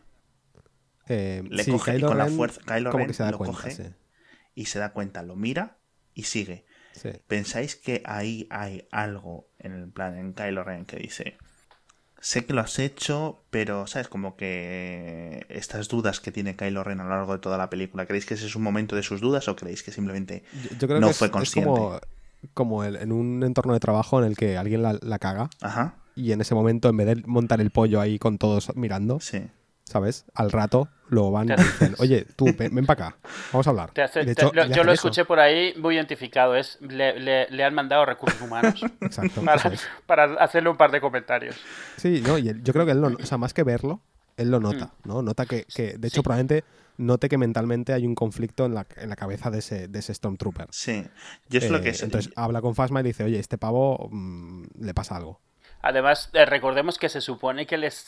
Eh, 1.09 1.43
Le 1.51 1.63
sí, 1.65 1.71
coge 1.73 1.99
y 1.99 2.01
con 2.01 2.17
la 2.19 2.27
fuerza- 2.27 2.61
Kylo 2.67 2.91
Ren 2.93 3.07
que 3.07 3.13
se 3.15 3.23
da 3.23 3.31
lo 3.31 3.39
cuenta, 3.39 3.57
coge. 3.63 3.95
Y 4.59 4.65
se 4.67 4.79
da 4.81 4.93
cuenta, 4.93 5.23
lo 5.23 5.37
mira 5.37 5.79
y 6.15 6.25
sigue. 6.25 6.65
Sí. 6.93 7.11
¿Pensáis 7.29 7.77
que 7.77 8.03
ahí 8.05 8.47
hay 8.51 8.89
algo 8.91 9.47
en 9.59 9.73
el 9.73 9.89
plan, 9.89 10.19
en 10.19 10.33
Kylo 10.33 10.65
Ren, 10.65 10.85
que 10.85 10.97
dice, 10.97 11.37
sé 12.21 12.45
que 12.45 12.53
lo 12.53 12.61
has 12.61 12.79
hecho, 12.81 13.45
pero, 13.51 13.87
¿sabes? 13.87 14.09
Como 14.09 14.37
que 14.37 15.47
estas 15.49 15.87
dudas 15.89 16.19
que 16.21 16.33
tiene 16.33 16.57
Kylo 16.57 16.83
Ren 16.83 17.01
a 17.01 17.05
lo 17.05 17.11
largo 17.11 17.35
de 17.35 17.39
toda 17.39 17.57
la 17.57 17.71
película, 17.71 18.05
¿creéis 18.07 18.27
que 18.27 18.35
ese 18.35 18.47
es 18.47 18.57
un 18.57 18.63
momento 18.63 18.97
de 18.97 19.05
sus 19.05 19.21
dudas 19.21 19.47
o 19.49 19.55
creéis 19.55 19.83
que 19.85 19.93
simplemente... 19.93 20.43
Yo, 20.65 20.71
yo 20.79 20.89
creo 20.89 21.01
No 21.01 21.07
que 21.07 21.11
es- 21.13 21.19
fue 21.19 21.29
es, 21.29 21.33
consciente. 21.33 21.71
como, 21.71 22.01
como 22.55 22.83
el- 22.85 22.97
en 22.97 23.13
un 23.13 23.45
entorno 23.45 23.75
de 23.75 23.81
trabajo 23.81 24.19
en 24.19 24.25
el 24.27 24.37
que 24.37 24.57
alguien 24.57 24.83
la, 24.83 24.99
la 25.01 25.19
caga 25.21 25.51
Ajá, 25.61 25.95
y 26.17 26.33
en 26.33 26.41
ese 26.41 26.57
momento, 26.57 26.89
en 26.89 26.97
vez 26.97 27.07
de 27.07 27.23
montar 27.27 27.61
el 27.61 27.71
pollo 27.71 28.01
ahí 28.01 28.19
con 28.19 28.39
todos 28.39 28.75
mirando, 28.75 29.21
sí. 29.21 29.47
¿sabes? 29.85 30.25
Al 30.35 30.51
rato 30.51 30.89
lo 31.11 31.31
van 31.31 31.49
y 31.49 31.57
dicen, 31.57 31.95
oye, 31.99 32.27
tú, 32.37 32.47
ven, 32.57 32.75
ven 32.75 32.87
para 32.87 33.09
acá, 33.09 33.19
vamos 33.53 33.67
a 33.67 33.71
hablar. 33.71 33.91
Te 33.93 34.03
hace- 34.03 34.23
Y 34.23 34.27
de 34.27 34.35
te- 34.35 34.43
hecho, 34.43 34.53
lo- 34.55 34.65
le 34.65 34.75
yo 34.75 34.85
lo 34.85 34.93
eso. 34.93 35.09
escuché 35.09 35.25
por 35.25 35.41
ahí 35.41 35.75
muy 35.79 35.95
identificado. 35.97 36.55
Es 36.57 36.79
le, 36.81 37.19
le- 37.19 37.49
le 37.51 37.65
han 37.65 37.75
mandado 37.75 38.05
recursos 38.05 38.41
humanos 38.41 38.81
Exacto. 39.01 39.43
para, 39.43 40.27
es. 40.33 40.41
hacerle 40.41 40.71
un 40.71 40.77
par 40.77 40.91
de 40.91 41.01
comentarios. 41.01 41.57
Sí, 41.97 42.23
no, 42.27 42.39
y 42.39 42.49
él- 42.49 42.63
yo 42.63 42.73
creo 42.73 42.85
que 42.87 42.93
él 42.93 43.01
lo, 43.01 43.09
o 43.09 43.27
sea, 43.27 43.39
más 43.39 43.55
que 43.55 43.63
verlo, 43.63 44.03
él 44.37 44.51
lo 44.51 44.61
nota, 44.61 44.93
Mm. 45.05 45.09
¿no? 45.09 45.23
Nota 45.23 45.47
que, 45.47 45.65
que 45.75 45.97
de 45.99 46.09
hecho, 46.09 46.17
Sí. 46.17 46.23
probablemente 46.23 46.65
note 46.99 47.29
que 47.29 47.39
mentalmente 47.39 47.93
hay 47.93 48.05
un 48.07 48.15
conflicto 48.15 48.67
en 48.67 48.75
la, 48.75 48.85
en 48.97 49.09
la 49.09 49.17
cabeza 49.17 49.51
de 49.51 49.61
ese, 49.61 49.87
de 49.89 49.99
ese 50.01 50.13
Stormtrooper. 50.15 50.67
Sí, 50.71 51.05
yo 51.49 51.59
es 51.61 51.71
lo 51.71 51.79
Eh, 51.79 51.83
que... 51.83 51.91
Entonces 51.91 52.33
habla 52.37 52.61
con 52.61 52.75
Fasma 52.75 53.01
y 53.01 53.05
dice, 53.05 53.23
oye, 53.25 53.39
este 53.39 53.57
pavo 53.57 54.09
mm, 54.11 54.65
le 54.81 54.95
pasa 54.95 55.17
algo. 55.17 55.41
Además, 55.81 56.31
eh, 56.33 56.45
recordemos 56.45 56.99
que 56.99 57.09
se 57.09 57.21
supone 57.21 57.67
que 57.67 57.77
les 57.79 58.05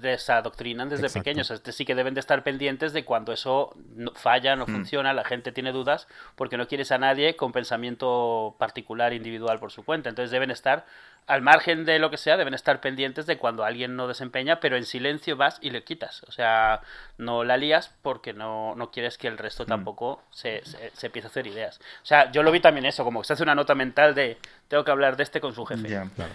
desadoctrinan 0.00 0.88
desde 0.88 1.06
Exacto. 1.06 1.24
pequeños. 1.24 1.52
Sí 1.72 1.84
que 1.84 1.94
deben 1.96 2.14
de 2.14 2.20
estar 2.20 2.42
pendientes 2.44 2.92
de 2.92 3.04
cuando 3.04 3.32
eso 3.32 3.74
no- 3.96 4.12
falla, 4.12 4.54
no 4.56 4.66
funciona, 4.66 5.12
la 5.12 5.24
gente 5.24 5.50
tiene 5.50 5.72
dudas, 5.72 6.06
porque 6.36 6.56
no 6.56 6.68
quieres 6.68 6.92
a 6.92 6.98
nadie 6.98 7.34
con 7.34 7.52
pensamiento 7.52 8.54
particular, 8.58 9.12
individual 9.12 9.58
por 9.58 9.72
su 9.72 9.84
cuenta. 9.84 10.08
Entonces 10.08 10.30
deben 10.30 10.50
estar, 10.52 10.86
al 11.26 11.42
margen 11.42 11.84
de 11.84 11.98
lo 11.98 12.08
que 12.10 12.16
sea, 12.18 12.36
deben 12.36 12.54
estar 12.54 12.80
pendientes 12.80 13.26
de 13.26 13.36
cuando 13.36 13.64
alguien 13.64 13.96
no 13.96 14.06
desempeña, 14.06 14.60
pero 14.60 14.76
en 14.76 14.84
silencio 14.84 15.36
vas 15.36 15.58
y 15.60 15.70
le 15.70 15.82
quitas. 15.82 16.22
O 16.28 16.32
sea, 16.32 16.80
no 17.18 17.42
la 17.42 17.56
lías 17.56 17.92
porque 18.02 18.32
no, 18.32 18.74
no 18.76 18.90
quieres 18.92 19.18
que 19.18 19.26
el 19.26 19.38
resto 19.38 19.66
tampoco 19.66 20.22
se, 20.30 20.64
se, 20.64 20.90
se 20.94 21.06
empiece 21.06 21.26
a 21.26 21.30
hacer 21.30 21.48
ideas. 21.48 21.80
O 22.02 22.06
sea, 22.06 22.30
yo 22.30 22.42
lo 22.44 22.52
vi 22.52 22.60
también 22.60 22.86
eso, 22.86 23.02
como 23.04 23.20
que 23.22 23.26
se 23.26 23.32
hace 23.32 23.42
una 23.42 23.56
nota 23.56 23.74
mental 23.74 24.14
de 24.14 24.38
tengo 24.68 24.84
que 24.84 24.90
hablar 24.92 25.16
de 25.16 25.24
este 25.24 25.40
con 25.40 25.52
su 25.52 25.66
jefe. 25.66 25.88
Ya. 25.88 26.08
Claro. 26.14 26.32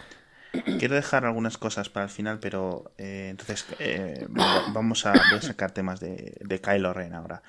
Quiero 0.80 0.96
dejar 0.96 1.26
algunas 1.26 1.58
cosas 1.58 1.90
para 1.90 2.06
el 2.06 2.12
final, 2.12 2.40
pero 2.40 2.92
eh, 2.98 3.28
entonces 3.32 3.66
eh, 3.80 4.28
va- 4.30 4.64
vamos 4.74 5.06
a, 5.06 5.14
voy 5.14 5.40
a 5.40 5.42
sacar 5.42 5.72
temas 5.72 6.00
de, 6.00 6.38
de 6.40 6.62
Kylo 6.62 6.94
Ren 6.94 7.14
ahora. 7.16 7.42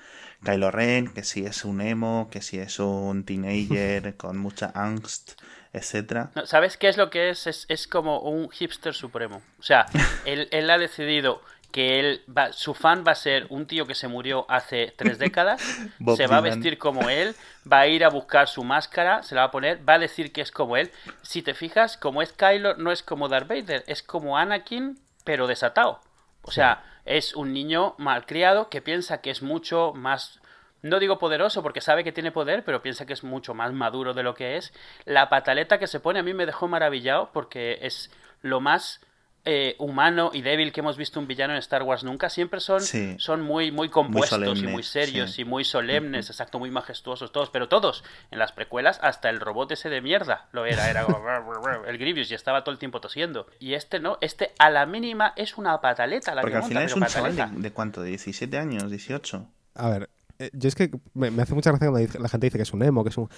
Kylo 0.43 0.71
Ren, 0.71 1.07
que 1.13 1.23
si 1.23 1.45
es 1.45 1.65
un 1.65 1.81
emo, 1.81 2.29
que 2.31 2.41
si 2.41 2.57
es 2.59 2.79
un 2.79 3.23
teenager 3.23 4.15
con 4.17 4.37
mucha 4.37 4.71
angst, 4.73 5.33
etcétera. 5.73 6.31
No, 6.35 6.45
¿Sabes 6.45 6.77
qué 6.77 6.87
es 6.89 6.97
lo 6.97 7.09
que 7.09 7.29
es? 7.29 7.45
Es, 7.47 7.65
es 7.69 7.87
como 7.87 8.19
un 8.21 8.49
hipster 8.49 8.93
supremo. 8.93 9.41
O 9.59 9.63
sea, 9.63 9.85
él, 10.25 10.47
él 10.51 10.69
ha 10.69 10.77
decidido 10.77 11.41
que 11.75 11.99
él 11.99 12.23
va, 12.25 12.53
su 12.53 12.73
fan 12.73 13.03
va 13.05 13.11
a 13.11 13.15
ser 13.15 13.47
un 13.49 13.67
tío 13.67 13.85
que 13.85 13.95
se 13.95 14.07
murió 14.07 14.45
hace 14.47 14.93
tres 14.95 15.19
décadas, 15.19 15.61
Bob 15.99 16.15
se 16.15 16.25
va 16.25 16.37
a 16.37 16.39
vestir 16.39 16.77
como 16.77 17.09
él, 17.09 17.35
va 17.69 17.81
a 17.81 17.87
ir 17.87 18.05
a 18.05 18.09
buscar 18.09 18.47
su 18.47 18.63
máscara, 18.63 19.23
se 19.23 19.35
la 19.35 19.41
va 19.41 19.47
a 19.47 19.51
poner, 19.51 19.81
va 19.85 19.95
a 19.95 19.99
decir 19.99 20.31
que 20.31 20.39
es 20.39 20.53
como 20.53 20.77
él. 20.77 20.89
Si 21.21 21.41
te 21.41 21.53
fijas, 21.53 21.97
como 21.97 22.21
es 22.21 22.31
Kylo, 22.31 22.77
no 22.77 22.93
es 22.93 23.03
como 23.03 23.27
Darth 23.27 23.49
Vader, 23.49 23.83
es 23.87 24.03
como 24.03 24.37
Anakin, 24.37 24.97
pero 25.25 25.47
desatado. 25.47 25.99
O 26.43 26.51
sea, 26.51 26.81
es 27.03 27.35
un 27.35 27.51
niño 27.51 27.95
malcriado 27.97 28.69
que 28.69 28.81
piensa 28.81 29.19
que 29.19 29.29
es 29.29 29.41
mucho 29.41 29.91
más 29.93 30.39
no 30.81 30.99
digo 30.99 31.17
poderoso 31.19 31.61
porque 31.61 31.81
sabe 31.81 32.05
que 32.05 32.13
tiene 32.13 32.31
poder, 32.31 32.63
pero 32.63 32.81
piensa 32.81 33.05
que 33.05 33.13
es 33.13 33.25
mucho 33.25 33.53
más 33.53 33.73
maduro 33.73 34.13
de 34.13 34.23
lo 34.23 34.33
que 34.33 34.55
es. 34.55 34.71
La 35.03 35.27
pataleta 35.27 35.77
que 35.77 35.87
se 35.87 35.99
pone 35.99 36.19
a 36.19 36.23
mí 36.23 36.33
me 36.33 36.45
dejó 36.45 36.69
maravillado 36.69 37.31
porque 37.33 37.79
es 37.81 38.11
lo 38.41 38.61
más 38.61 39.01
eh, 39.45 39.75
humano 39.79 40.31
y 40.33 40.41
débil 40.41 40.71
que 40.71 40.79
hemos 40.81 40.97
visto 40.97 41.19
un 41.19 41.27
villano 41.27 41.53
en 41.53 41.59
Star 41.59 41.83
Wars 41.83 42.03
nunca. 42.03 42.29
Siempre 42.29 42.59
son, 42.59 42.81
Sí. 42.81 43.15
son 43.19 43.41
muy, 43.41 43.71
muy 43.71 43.89
compuestos 43.89 44.39
y 44.39 44.43
solemnes, 44.45 44.71
muy 44.71 44.83
serios 44.83 45.31
sí. 45.33 45.41
y 45.43 45.45
muy 45.45 45.63
solemnes, 45.63 46.29
exacto, 46.29 46.59
muy 46.59 46.71
majestuosos 46.71 47.31
todos, 47.31 47.49
pero 47.49 47.69
todos. 47.69 48.03
En 48.31 48.39
las 48.39 48.51
precuelas 48.51 48.99
hasta 49.01 49.29
el 49.29 49.39
robot 49.39 49.71
ese 49.71 49.89
de 49.89 50.01
mierda 50.01 50.47
lo 50.51 50.65
era, 50.65 50.89
era 50.89 51.05
como 51.05 51.19
el 51.87 51.97
Grievous 51.97 52.31
y 52.31 52.33
estaba 52.35 52.63
todo 52.63 52.73
el 52.73 52.79
tiempo 52.79 52.99
tosiendo. 53.01 53.47
Y 53.59 53.73
este 53.75 53.99
no, 53.99 54.17
este 54.21 54.53
a 54.59 54.69
la 54.69 54.85
mínima 54.85 55.33
es 55.35 55.57
una 55.57 55.79
pataleta 55.81 56.33
la 56.35 56.41
Porque 56.41 56.53
que 56.53 56.57
al 56.57 56.61
monta, 56.63 56.69
final 56.69 56.83
es 56.85 56.95
un 56.95 57.05
chaval 57.05 57.35
de, 57.35 57.41
pataleta. 57.43 57.61
de 57.61 57.71
cuánto, 57.71 58.01
de 58.01 58.09
17 58.09 58.57
años, 58.57 58.89
18. 58.89 59.47
A 59.75 59.89
ver, 59.89 60.09
eh, 60.39 60.49
yo 60.53 60.67
es 60.67 60.75
que 60.75 60.91
me, 61.13 61.31
me 61.31 61.41
hace 61.43 61.53
mucha 61.55 61.71
gracia 61.71 61.89
cuando 61.89 62.19
la 62.19 62.29
gente 62.29 62.47
dice 62.47 62.57
que 62.57 62.63
es 62.63 62.73
un 62.73 62.83
emo, 62.83 63.03
que 63.03 63.09
es 63.09 63.17
un... 63.17 63.29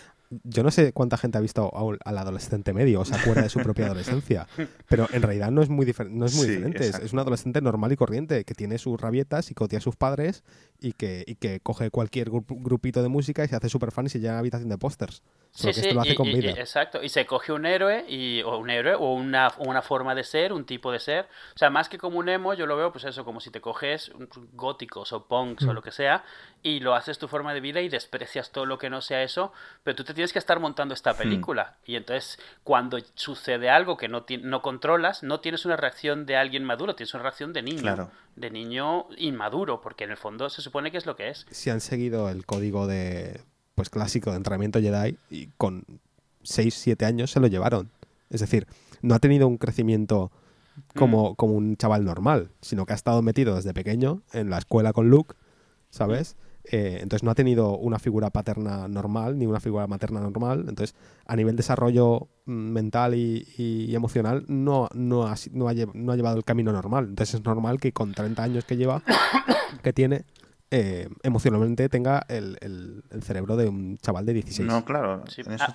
Yo 0.43 0.63
no 0.63 0.71
sé 0.71 0.93
cuánta 0.93 1.17
gente 1.17 1.37
ha 1.37 1.41
visto 1.41 1.73
a 1.75 1.83
un- 1.83 1.97
al 2.03 2.17
adolescente 2.17 2.73
medio 2.73 3.01
o 3.01 3.05
se 3.05 3.15
acuerda 3.15 3.43
de 3.43 3.49
su 3.49 3.59
propia 3.59 3.85
adolescencia, 3.87 4.47
pero 4.89 5.07
en 5.11 5.21
realidad 5.21 5.51
no 5.51 5.61
es 5.61 5.69
muy, 5.69 5.85
difer- 5.85 6.09
no 6.09 6.25
es 6.25 6.35
muy 6.35 6.45
Sí, 6.45 6.51
diferente. 6.51 6.79
Es, 6.79 6.85
exacto. 6.87 7.05
es 7.05 7.13
un 7.13 7.19
adolescente 7.19 7.61
normal 7.61 7.91
y 7.91 7.95
corriente 7.95 8.43
que 8.45 8.53
tiene 8.53 8.77
sus 8.77 8.99
rabietas 8.99 9.51
y 9.51 9.53
cotea 9.53 9.79
a 9.79 9.81
sus 9.81 9.95
padres 9.95 10.43
y 10.79 10.93
que, 10.93 11.23
y 11.27 11.35
que 11.35 11.59
coge 11.61 11.89
cualquier 11.91 12.29
grup- 12.31 12.45
grupito 12.61 13.01
de 13.03 13.09
música 13.09 13.43
y 13.43 13.47
se 13.47 13.55
hace 13.55 13.69
super 13.69 13.91
fan 13.91 14.05
y 14.05 14.09
se 14.09 14.19
llena 14.19 14.35
a 14.35 14.39
habitación 14.39 14.69
de 14.69 14.77
pósters. 14.77 15.21
Solo 15.57 15.73
que 15.73 15.79
esto 15.79 15.93
lo 15.95 16.01
hace 16.01 16.11
y- 16.11 16.15
con 16.15 16.27
exacto. 16.27 17.01
Y 17.03 17.09
se 17.09 17.25
coge 17.25 17.51
un 17.51 17.65
héroe, 17.65 18.05
y, 18.07 18.41
o 18.43 18.57
un 18.57 18.69
héroe, 18.69 18.93
o 18.93 19.13
una, 19.13 19.51
una 19.57 19.81
forma 19.81 20.13
de 20.13 20.23
ser, 20.23 20.53
un 20.53 20.65
tipo 20.65 20.91
de 20.91 20.99
ser. 20.99 21.25
O 21.55 21.57
sea, 21.57 21.69
más 21.71 21.89
que 21.89 21.97
como 21.97 22.19
un 22.19 22.29
emo, 22.29 22.53
yo 22.53 22.67
lo 22.67 22.77
veo, 22.77 22.91
pues 22.91 23.05
eso, 23.05 23.25
como 23.25 23.39
si 23.39 23.49
te 23.49 23.59
coges 23.59 24.11
góticos 24.53 25.13
o 25.13 25.25
punks 25.25 25.65
Mm. 25.65 25.69
o 25.69 25.73
lo 25.73 25.81
que 25.81 25.91
sea, 25.91 26.23
y 26.61 26.79
lo 26.79 26.93
haces 26.93 27.17
tu 27.17 27.27
forma 27.27 27.53
de 27.55 27.61
vida 27.61 27.81
y 27.81 27.89
desprecias 27.89 28.51
todo 28.51 28.65
lo 28.67 28.77
que 28.77 28.89
no 28.91 29.01
sea 29.01 29.23
eso, 29.23 29.51
pero 29.83 29.95
tú 29.95 30.03
te 30.03 30.13
tienes 30.13 30.31
que 30.31 30.39
estar 30.39 30.59
montando 30.59 30.93
esta 30.93 31.13
Hmm. 31.13 31.17
película. 31.17 31.77
Y 31.85 31.95
entonces, 31.95 32.39
cuando 32.63 32.99
sucede 33.15 33.69
algo 33.69 33.97
que 33.97 34.07
no, 34.07 34.25
no 34.41 34.61
controlas, 34.61 35.23
no 35.23 35.39
tienes 35.39 35.65
una 35.65 35.75
reacción 35.75 36.25
de 36.27 36.37
alguien 36.37 36.63
maduro, 36.63 36.93
tienes 36.95 37.13
una 37.15 37.23
reacción 37.23 37.51
de 37.53 37.63
niño. 37.63 37.81
Claro. 37.81 38.11
De 38.35 38.51
niño 38.51 39.07
inmaduro, 39.17 39.81
porque 39.81 40.03
en 40.03 40.11
el 40.11 40.17
fondo 40.17 40.49
se 40.51 40.61
supone 40.61 40.91
que 40.91 40.97
es 40.99 41.07
lo 41.07 41.15
que 41.15 41.29
es. 41.29 41.47
Si 41.49 41.71
han 41.71 41.81
seguido 41.81 42.29
el 42.29 42.45
código 42.45 42.85
de 42.85 43.41
pues 43.77 43.91
clásico 43.91 44.31
de 44.31 44.37
entrenamiento 44.37 44.81
Jedi 44.81 45.19
y 45.29 45.49
con 45.55 45.85
6, 46.41 46.73
7 46.73 47.05
años 47.05 47.29
se 47.29 47.39
lo 47.39 47.45
llevaron. 47.45 47.91
Es 48.31 48.41
decir, 48.41 48.65
no 49.03 49.13
ha 49.13 49.19
tenido 49.19 49.47
un 49.47 49.59
crecimiento 49.59 50.31
como, 50.95 51.35
como 51.35 51.53
un 51.53 51.77
chaval 51.77 52.03
normal, 52.03 52.49
sino 52.59 52.87
que 52.87 52.93
ha 52.93 52.95
estado 52.95 53.21
metido 53.21 53.55
desde 53.55 53.75
pequeño 53.75 54.23
en 54.33 54.49
la 54.49 54.57
escuela 54.57 54.93
con 54.93 55.11
Luke, 55.11 55.35
¿sabes? 55.91 56.37
Eh, 56.63 56.97
entonces 57.03 57.23
no 57.23 57.29
ha 57.29 57.35
tenido 57.35 57.77
una 57.77 57.99
figura 57.99 58.31
paterna 58.31 58.87
normal 58.87 59.37
ni 59.37 59.45
una 59.45 59.59
figura 59.59 59.85
materna 59.85 60.21
normal. 60.21 60.65
Entonces, 60.67 60.95
a 61.27 61.35
nivel 61.35 61.55
desarrollo 61.55 62.29
mm, 62.45 62.51
mental 62.51 63.13
y, 63.13 63.47
y 63.59 63.93
emocional, 63.93 64.43
no, 64.47 64.89
no, 64.95 65.27
ha, 65.27 65.35
no 65.53 65.67
ha 65.67 65.73
llevado 66.15 66.35
el 66.35 66.43
camino 66.43 66.71
normal. 66.71 67.05
Entonces 67.09 67.35
es 67.35 67.45
normal 67.45 67.79
que 67.79 67.91
con 67.91 68.11
30 68.11 68.41
años 68.41 68.65
que 68.65 68.75
lleva, 68.75 69.03
que 69.83 69.93
tiene, 69.93 70.25
eh, 70.71 71.07
emocionalmente 71.23 71.87
tenga 71.89 72.25
el, 72.29 72.57
el- 72.61 73.03
el 73.11 73.23
cerebro 73.23 73.55
de 73.55 73.67
un 73.69 73.97
chaval 73.99 74.25
de 74.25 74.33
16. 74.33 74.67
No, 74.67 74.83
claro. 74.85 75.23
Sí. 75.27 75.41
en 75.45 75.53
eso- 75.53 75.65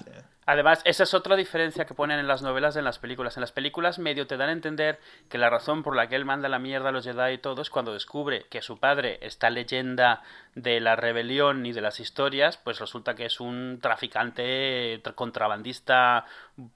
Además, 0.45 0.80
esa 0.84 1.05
es 1.05 1.14
otra 1.14 1.36
diferencia 1.36 1.84
que 1.84 1.95
ponen 1.95 2.18
en 2.18 2.26
las 2.26 2.43
novelas 2.43 2.74
de 2.74 2.80
en 2.80 2.84
las 2.84 2.99
películas. 2.99 3.36
En 3.36 3.43
las 3.43 3.53
películas 3.53 4.01
medio 4.01 4.26
te 4.26 4.36
dan 4.36 4.49
a 4.49 4.53
entender 4.53 4.99
que 5.28 5.38
la 5.38 5.49
razón 5.49 5.84
por 5.84 5.95
la 5.95 6.09
que 6.09 6.16
él 6.16 6.24
manda 6.24 6.49
la 6.49 6.59
mierda 6.59 6.88
a 6.88 6.93
los 6.93 7.05
Jedi 7.05 7.34
y 7.34 7.38
todo 7.38 7.62
es 7.62 7.70
cuando 7.70 7.93
descubre 7.93 8.47
que 8.51 8.61
su 8.61 8.76
padre, 8.80 9.20
esta 9.22 9.51
leyenda 9.51 10.20
de 10.57 10.80
la 10.80 10.97
rebelión 10.97 11.64
y 11.64 11.72
de 11.72 11.80
las 11.80 12.01
historias, 12.01 12.57
pues 12.57 12.80
resulta 12.80 13.14
que 13.14 13.26
es 13.26 13.38
un 13.38 13.78
traficante 13.80 15.01
contrabandista 15.14 16.24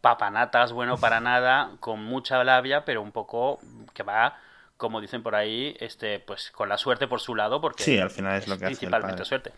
papanatas, 0.00 0.72
bueno 0.72 0.96
para 0.98 1.18
nada, 1.20 1.72
con 1.80 2.04
mucha 2.04 2.42
labia, 2.44 2.84
pero 2.84 3.02
un 3.02 3.10
poco 3.10 3.58
que 3.94 4.04
va 4.04 4.38
como 4.76 5.00
dicen 5.00 5.22
por 5.22 5.34
ahí, 5.34 5.76
este, 5.80 6.20
pues 6.20 6.50
con 6.50 6.68
la 6.68 6.78
suerte 6.78 7.06
por 7.06 7.20
su 7.20 7.34
lado, 7.34 7.60
porque 7.60 7.84
sí, 7.84 7.98
al 7.98 8.10
final 8.10 8.36
es 8.36 8.48
lo 8.48 8.58
que 8.58 8.66
principalmente 8.66 9.22
hace 9.22 9.28
suerte. 9.28 9.52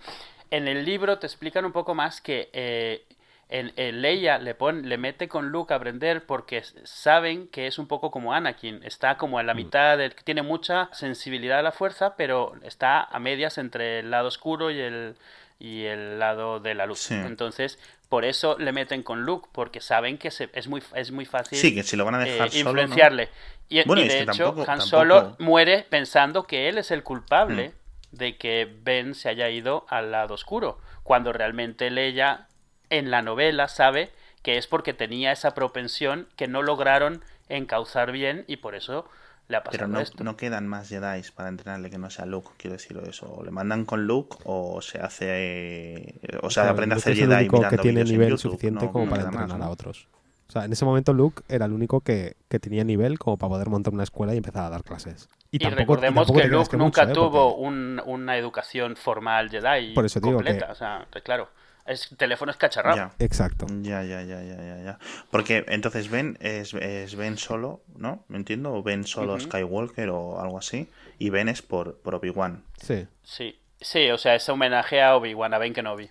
En 0.50 0.68
el 0.68 0.84
libro 0.84 1.18
te 1.18 1.26
explican 1.26 1.64
un 1.64 1.72
poco 1.72 1.94
más 1.94 2.20
que 2.20 2.48
eh, 2.52 3.04
el, 3.48 4.02
Leia 4.02 4.38
le, 4.38 4.54
pone, 4.54 4.86
le 4.86 4.98
mete 4.98 5.26
con 5.26 5.48
Luke 5.48 5.72
a 5.72 5.78
aprender 5.78 6.26
porque 6.26 6.62
saben 6.84 7.48
que 7.48 7.66
es 7.66 7.78
un 7.78 7.86
poco 7.86 8.10
como 8.10 8.34
Anakin. 8.34 8.82
Está 8.84 9.16
como 9.16 9.40
en 9.40 9.46
la 9.46 9.54
mm. 9.54 9.56
mitad, 9.56 9.98
de, 9.98 10.10
tiene 10.10 10.42
mucha 10.42 10.90
sensibilidad 10.92 11.58
a 11.58 11.62
la 11.62 11.72
fuerza, 11.72 12.14
pero 12.16 12.54
está 12.62 13.02
a 13.02 13.18
medias 13.18 13.58
entre 13.58 14.00
el 14.00 14.10
lado 14.10 14.28
oscuro 14.28 14.70
y 14.70 14.80
el, 14.80 15.16
y 15.58 15.84
el 15.84 16.18
lado 16.18 16.60
de 16.60 16.74
la 16.74 16.86
luz. 16.86 17.10
Entonces, 17.10 17.78
por 18.08 18.24
eso 18.24 18.56
le 18.58 18.72
meten 18.72 19.02
con 19.02 19.24
Luke, 19.24 19.48
porque 19.52 19.80
saben 19.80 20.18
que 20.18 20.28
es, 20.28 20.68
muy, 20.68 20.82
es 20.94 21.10
muy 21.10 21.26
fácil 21.26 21.58
sí, 21.58 21.74
que 21.74 21.82
si 21.82 21.96
lo 21.96 22.04
van 22.04 22.14
a 22.14 22.18
dejar 22.18 22.48
eh, 22.48 22.58
influenciarle. 22.60 23.28
Y, 23.68 23.82
de 23.82 24.22
hecho, 24.22 24.54
Han 24.66 24.80
Solo 24.80 25.36
muere 25.38 25.84
pensando 25.88 26.46
que 26.46 26.68
él 26.68 26.78
es 26.78 26.90
el 26.90 27.02
culpable 27.02 27.68
mm. 27.68 28.16
de 28.16 28.36
que 28.38 28.76
Ben 28.82 29.14
se 29.14 29.28
haya 29.28 29.50
ido 29.50 29.84
al 29.90 30.10
lado 30.10 30.34
oscuro, 30.34 30.80
cuando 31.02 31.32
realmente 31.32 31.90
Leia 31.90 32.48
en 32.88 33.10
la 33.10 33.20
novela 33.20 33.68
sabe 33.68 34.10
que 34.42 34.56
es 34.56 34.66
porque 34.66 34.94
tenía 34.94 35.32
esa 35.32 35.54
propensión 35.54 36.28
que 36.36 36.48
no 36.48 36.62
lograron 36.62 37.22
encauzar 37.50 38.12
bien 38.12 38.44
y 38.46 38.56
por 38.56 38.74
eso 38.74 39.08
le 39.48 39.56
ha 39.56 39.64
pasado 39.64 39.78
Pero 39.78 39.88
no, 39.88 40.00
esto. 40.00 40.24
no 40.24 40.36
quedan 40.36 40.66
más 40.66 40.88
Jedi 40.88 41.22
para 41.34 41.48
entrenarle 41.48 41.90
que 41.90 41.98
no 41.98 42.10
sea 42.10 42.26
Luke, 42.26 42.50
quiero 42.58 42.76
decirlo 42.76 43.02
eso. 43.04 43.32
O 43.32 43.42
le 43.42 43.50
mandan 43.50 43.84
con 43.84 44.06
Luke 44.06 44.36
o 44.44 44.80
se 44.82 44.98
hace. 44.98 46.20
O 46.42 46.50
sea, 46.50 46.70
aprende 46.70 46.94
a 46.94 46.98
hacer 46.98 47.14
Jedi. 47.14 47.32
Es 47.32 47.40
el 47.40 47.54
único 47.54 47.68
que 47.68 47.78
tiene 47.78 48.04
nivel 48.04 48.38
suficiente 48.38 48.88
como 48.90 49.08
para 49.08 49.24
entrenar 49.24 49.62
a 49.62 49.70
otros. 49.70 50.08
O 50.48 50.52
sea, 50.52 50.64
en 50.64 50.72
ese 50.72 50.84
momento 50.86 51.12
Luke 51.12 51.42
era 51.48 51.66
el 51.66 51.72
único 51.72 52.00
que, 52.00 52.36
que, 52.48 52.58
tenía 52.58 52.82
nivel 52.82 53.18
como 53.18 53.36
para 53.36 53.50
poder 53.50 53.68
montar 53.68 53.92
una 53.92 54.04
escuela 54.04 54.32
y 54.32 54.38
empezar 54.38 54.64
a 54.64 54.70
dar 54.70 54.82
clases. 54.82 55.28
Y, 55.50 55.58
recordemos 55.58 56.30
que 56.32 56.48
Luke 56.48 56.74
nunca 56.76 57.02
¿eh? 57.02 57.12
tuvo 57.12 57.56
un, 57.56 58.00
una 58.06 58.38
educación 58.38 58.96
formal 58.96 59.50
Jedi 59.50 59.92
por 59.92 60.06
eso 60.06 60.22
completa. 60.22 60.66
Que... 60.66 60.72
O 60.72 60.74
sea, 60.74 61.06
pues 61.10 61.22
claro. 61.22 61.50
Es, 61.88 62.08
teléfono 62.16 62.52
es 62.52 62.58
cacharrado. 62.58 63.10
Exacto. 63.18 63.66
Ya, 63.80 64.02
ya, 64.02 64.22
ya, 64.22 64.42
ya, 64.42 64.56
ya, 64.56 64.82
ya. 64.82 64.98
Porque 65.30 65.64
entonces 65.68 66.10
Ben 66.10 66.38
es, 66.40 66.74
es 66.74 67.16
Ben 67.16 67.38
solo, 67.38 67.82
¿no? 67.96 68.24
¿Me 68.28 68.36
entiendo? 68.36 68.72
O 68.74 68.82
Ben 68.82 69.04
solo 69.04 69.40
Skywalker 69.40 70.10
o 70.10 70.40
algo 70.40 70.58
así. 70.58 70.88
Y 71.18 71.30
Ben 71.30 71.48
es 71.48 71.62
por, 71.62 71.98
por 71.98 72.14
Obi-Wan. 72.14 72.62
Sí. 72.80 73.06
Sí. 73.22 73.58
Sí, 73.80 74.10
o 74.10 74.18
sea, 74.18 74.34
es 74.34 74.48
homenaje 74.48 75.00
a 75.02 75.16
Obi-Wan, 75.16 75.54
a 75.54 75.58
Ben 75.58 75.72
Kenobi. 75.72 76.10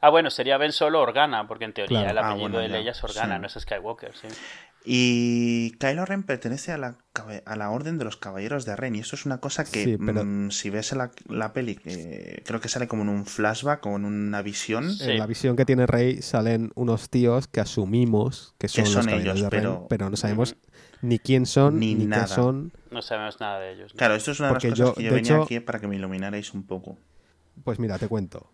Ah, 0.00 0.10
bueno, 0.10 0.30
sería 0.30 0.58
Ben 0.58 0.72
solo 0.72 1.00
Organa, 1.00 1.46
porque 1.46 1.64
en 1.64 1.72
teoría 1.72 2.10
el 2.10 2.18
ah, 2.18 2.30
apellido 2.30 2.58
de 2.58 2.68
Leia 2.68 2.92
es 2.92 3.04
Organa, 3.04 3.38
no 3.38 3.46
es 3.46 3.54
Skywalker, 3.54 4.14
sí. 4.16 4.28
Y 4.88 5.72
Kylo 5.80 6.04
Ren 6.04 6.22
pertenece 6.22 6.70
a 6.70 6.78
la, 6.78 6.96
a 7.44 7.56
la 7.56 7.70
Orden 7.70 7.98
de 7.98 8.04
los 8.04 8.16
Caballeros 8.16 8.64
de 8.64 8.76
Ren. 8.76 8.94
Y 8.94 9.00
esto 9.00 9.16
es 9.16 9.26
una 9.26 9.38
cosa 9.38 9.64
que, 9.64 9.98
mm, 9.98 10.50
si 10.52 10.70
ves 10.70 10.92
la, 10.92 11.10
la 11.28 11.52
peli, 11.52 11.74
creo 11.74 12.60
que 12.60 12.68
sale 12.68 12.86
como 12.86 13.02
en 13.02 13.08
un 13.08 13.26
flashback, 13.26 13.80
como 13.80 13.96
en 13.96 14.04
una 14.04 14.42
visión. 14.42 14.88
En 15.00 15.18
la 15.18 15.26
visión 15.26 15.56
que 15.56 15.64
tiene 15.64 15.86
Rey 15.86 16.22
salen 16.22 16.70
unos 16.76 17.10
tíos 17.10 17.48
que 17.48 17.58
asumimos 17.58 18.54
que 18.58 18.68
son, 18.68 18.84
los 18.84 19.04
Caballeros 19.04 19.40
de 19.40 19.50
Ren, 19.50 19.78
pero... 19.88 20.08
no 20.08 20.16
sabemos 20.16 20.54
ni 21.02 21.18
quién 21.18 21.46
son, 21.46 21.80
ni, 21.80 21.96
nada. 21.96 22.22
qué 22.22 22.28
son. 22.28 22.72
No 22.92 23.02
sabemos 23.02 23.40
nada 23.40 23.58
de 23.58 23.72
ellos. 23.72 23.92
Claro, 23.92 24.14
esto 24.14 24.30
es 24.30 24.38
una 24.38 24.50
de 24.50 24.54
las 24.54 24.62
cosas 24.62 24.94
que 24.94 25.02
yo 25.02 25.12
venía 25.12 25.42
aquí 25.42 25.58
para 25.58 25.80
que 25.80 25.88
me 25.88 25.96
iluminarais 25.96 26.54
un 26.54 26.62
poco. 26.62 26.96
Pues 27.64 27.80
mira, 27.80 27.98
te 27.98 28.06
cuento. 28.06 28.52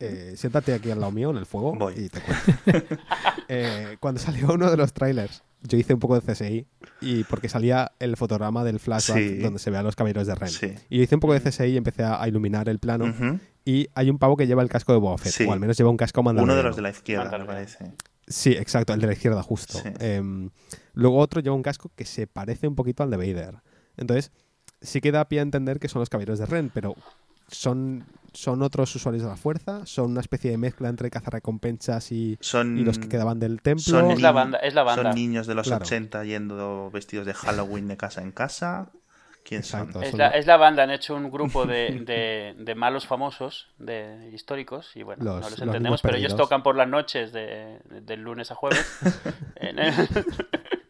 Eh, 0.00 0.34
siéntate 0.36 0.74
aquí 0.74 0.90
al 0.90 0.98
lado 0.98 1.12
mío 1.12 1.30
en 1.30 1.36
el 1.36 1.46
fuego 1.46 1.88
y 1.92 2.08
te 2.08 2.20
cuento. 2.20 2.96
Eh, 3.54 3.98
cuando 4.00 4.18
salió 4.18 4.54
uno 4.54 4.70
de 4.70 4.78
los 4.78 4.94
trailers 4.94 5.42
yo 5.62 5.78
hice 5.78 5.94
un 5.94 6.00
poco 6.00 6.18
de 6.18 6.32
CSI 6.32 6.66
y 7.00 7.24
porque 7.24 7.48
salía 7.48 7.92
el 7.98 8.16
fotograma 8.16 8.64
del 8.64 8.80
flashback 8.80 9.40
donde 9.40 9.58
se 9.58 9.70
ve 9.70 9.76
a 9.76 9.82
los 9.82 9.96
caballeros 9.96 10.26
de 10.26 10.34
Ren. 10.34 10.50
Y 10.90 10.98
yo 10.98 11.02
hice 11.02 11.14
un 11.14 11.20
poco 11.20 11.34
de 11.34 11.40
CSI 11.40 11.64
y 11.64 11.76
empecé 11.76 12.02
a, 12.04 12.26
iluminar 12.26 12.68
el 12.68 12.78
plano. 12.78 13.40
Y 13.64 13.88
hay 13.94 14.10
un 14.10 14.18
pavo 14.18 14.36
que 14.36 14.46
lleva 14.46 14.62
el 14.62 14.68
casco 14.68 14.92
de 14.92 14.98
Boba 14.98 15.16
o 15.46 15.52
al 15.52 15.60
menos 15.60 15.76
lleva 15.76 15.90
un 15.90 15.96
casco 15.96 16.22
mandaloriano. 16.22 16.54
Uno 16.54 16.62
de 16.62 16.68
los 16.68 16.76
de 16.76 16.82
la 16.82 16.90
izquierda, 16.90 17.38
me 17.38 17.44
parece. 17.44 17.92
Sí, 18.26 18.52
exacto, 18.52 18.92
el 18.94 19.00
de 19.00 19.06
la 19.06 19.12
izquierda, 19.12 19.42
justo. 19.42 19.78
Em, 20.00 20.50
luego 20.94 21.18
otro 21.18 21.40
lleva 21.40 21.54
un 21.54 21.62
casco 21.62 21.90
que 21.94 22.04
se 22.04 22.26
parece 22.26 22.66
un 22.66 22.74
poquito 22.74 23.02
al 23.02 23.10
de 23.10 23.16
Vader. 23.16 23.56
Entonces, 23.96 24.32
sí 24.80 25.00
que 25.00 25.12
da 25.12 25.28
pie 25.28 25.40
a 25.40 25.42
entender 25.42 25.78
que 25.78 25.88
son 25.88 26.00
los 26.00 26.08
caballeros 26.08 26.38
de 26.38 26.46
Ren, 26.46 26.70
pero 26.72 26.96
son, 27.48 28.04
son 28.34 28.62
otros 28.62 28.94
usuarios 28.94 29.22
de 29.22 29.28
la 29.28 29.36
fuerza, 29.36 29.86
son 29.86 30.12
una 30.12 30.20
especie 30.20 30.50
de 30.50 30.58
mezcla 30.58 30.88
entre 30.88 31.10
cazarrecompensas 31.10 32.12
y, 32.12 32.38
son, 32.40 32.78
y 32.78 32.84
los 32.84 32.98
que 32.98 33.08
quedaban 33.08 33.38
del 33.38 33.60
templo. 33.62 33.82
Son, 33.82 34.10
es, 34.10 34.20
la 34.20 34.32
banda, 34.32 34.58
es 34.58 34.74
la 34.74 34.82
banda. 34.82 35.02
Son 35.02 35.14
niños 35.14 35.46
de 35.46 35.54
los 35.54 35.70
80 35.70 36.24
yendo 36.24 36.90
vestidos 36.90 37.26
de 37.26 37.34
Halloween 37.34 37.88
de 37.88 37.96
casa 37.96 38.22
en 38.22 38.32
casa. 38.32 38.90
¿Quién 39.44 39.64
son? 39.64 39.90
Es, 40.02 40.14
la, 40.14 40.28
es 40.28 40.46
la 40.46 40.56
banda, 40.56 40.84
han 40.84 40.90
hecho 40.90 41.16
un 41.16 41.28
grupo 41.28 41.66
de, 41.66 42.54
de, 42.56 42.74
malos 42.76 43.06
famosos, 43.06 43.68
de 43.78 44.30
históricos, 44.32 44.94
y 44.94 45.02
bueno, 45.02 45.24
no 45.24 45.40
los 45.40 45.60
entendemos, 45.60 46.00
pero 46.00 46.16
ellos 46.16 46.36
tocan 46.36 46.62
por 46.62 46.76
las 46.76 46.88
noches 46.88 47.32
de, 47.32 47.80
del 48.02 48.20
lunes 48.20 48.52
a 48.52 48.54
jueves. 48.54 48.86
en 49.56 49.78
el 49.80 49.94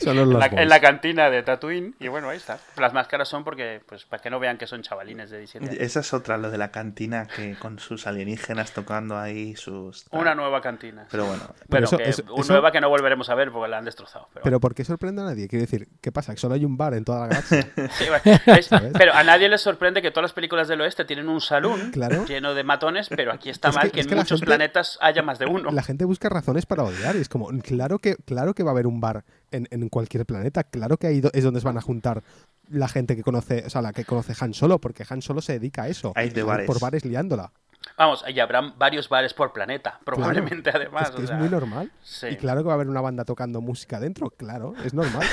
en, 0.00 0.68
la, 0.68 0.80
cantina 0.80 1.30
de 1.30 1.42
Tatooine. 1.42 1.94
Y 1.98 2.08
bueno, 2.08 2.28
ahí 2.28 2.36
está. 2.36 2.58
Las 2.76 2.92
máscaras 2.92 3.28
son 3.28 3.44
porque, 3.44 3.80
pues, 3.86 4.04
para 4.04 4.22
que 4.22 4.30
no 4.30 4.38
vean 4.40 4.58
que 4.58 4.66
son 4.66 4.82
chavalines 4.82 5.30
de 5.30 5.38
17 5.38 5.84
Esa 5.84 6.00
es 6.00 6.12
otra, 6.12 6.36
lo 6.38 6.50
de 6.50 6.58
la 6.58 6.70
cantina 6.70 7.26
que 7.26 7.54
con 7.56 7.78
sus 7.78 8.06
alienígenas 8.06 8.72
tocando 8.72 9.18
ahí 9.18 9.56
sus. 9.56 10.06
Una 10.10 10.34
nueva 10.34 10.60
cantina. 10.60 11.06
Pero 11.10 11.26
bueno. 11.26 11.42
Pero 11.68 11.88
una 12.34 12.46
nueva 12.46 12.72
que 12.72 12.80
no 12.80 12.88
volveremos 12.88 13.28
a 13.30 13.34
ver 13.34 13.50
porque 13.50 13.70
la 13.70 13.78
han 13.78 13.84
destrozado. 13.84 14.28
Pero, 14.42 14.60
¿por 14.60 14.74
qué 14.74 14.84
sorprende 14.84 15.22
a 15.22 15.26
nadie? 15.26 15.48
Quiero 15.48 15.62
decir, 15.62 15.88
¿qué 16.00 16.12
pasa? 16.12 16.34
Que 16.34 16.40
solo 16.40 16.54
hay 16.54 16.64
un 16.64 16.76
bar 16.76 16.94
en 16.94 17.04
toda 17.04 17.20
la 17.20 17.26
galaxia. 17.28 17.70
pero 18.98 19.14
a 19.14 19.24
nadie 19.24 19.48
le 19.48 19.58
sorprende 19.58 20.02
que 20.02 20.10
todas 20.10 20.22
las 20.22 20.32
películas 20.32 20.68
del 20.68 20.80
oeste 20.80 21.04
tienen 21.04 21.28
un 21.28 21.40
salón 21.40 21.92
lleno 22.26 22.54
de 22.54 22.64
matones, 22.64 23.08
pero 23.08 23.32
aquí 23.32 23.50
está 23.50 23.72
mal 23.72 23.90
que, 23.90 24.00
en 24.00 24.16
muchos 24.16 24.40
planetas 24.40 24.98
haya 25.00 25.22
más 25.22 25.38
de 25.38 25.46
uno. 25.46 25.70
La 25.70 25.82
gente 25.82 26.04
busca 26.04 26.28
razones 26.28 26.66
para 26.66 26.84
odiar 26.84 27.16
y 27.16 27.20
es 27.20 27.28
como, 27.28 27.48
claro 27.62 27.98
que, 27.98 28.16
claro 28.16 28.54
que 28.54 28.62
va 28.62 28.70
a 28.70 28.72
haber 28.72 28.86
un 28.86 29.00
bar 29.00 29.24
en, 29.50 29.59
cualquier 29.90 30.26
planeta. 30.26 30.64
Claro 30.64 30.96
que 30.96 31.06
ahí 31.06 31.22
es 31.32 31.44
donde 31.44 31.60
se 31.60 31.66
van 31.66 31.78
a 31.78 31.82
juntar 31.82 32.22
la 32.68 32.88
gente 32.88 33.16
que 33.16 33.22
conoce, 33.22 33.64
o 33.66 33.70
sea, 33.70 33.82
la 33.82 33.92
que 33.92 34.04
conoce 34.04 34.34
Han 34.40 34.54
Solo, 34.54 34.80
porque 34.80 35.04
Han 35.08 35.22
Solo 35.22 35.40
se 35.40 35.54
dedica 35.54 35.84
a 35.84 35.88
eso. 35.88 36.12
Hay 36.14 36.30
de 36.30 36.42
bares. 36.42 36.66
Por 36.66 36.80
bares 36.80 37.04
liándola. 37.04 37.52
Vamos, 37.96 38.24
y 38.28 38.38
habrán 38.40 38.78
varios 38.78 39.08
bares 39.08 39.32
por 39.34 39.52
planeta, 39.52 40.00
probablemente 40.04 40.70
además. 40.72 41.12
Es, 41.18 41.32
muy 41.32 41.48
normal. 41.48 41.90
Y 42.30 42.36
claro 42.36 42.60
que 42.62 42.66
va 42.66 42.72
a 42.72 42.74
haber 42.74 42.88
una 42.88 43.00
banda 43.00 43.24
tocando 43.24 43.60
música 43.60 43.98
dentro, 44.00 44.30
claro, 44.30 44.74
es 44.84 44.94
normal. 44.94 45.26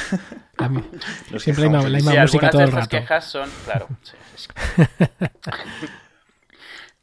siempre 1.40 1.66
hay 1.66 1.72
la 1.72 1.82
misma 1.84 2.22
música 2.22 2.50
todo 2.50 2.62
el 2.62 2.72
rato. 2.72 2.90
quejas 2.90 3.26
son, 3.26 3.50
claro. 3.66 3.88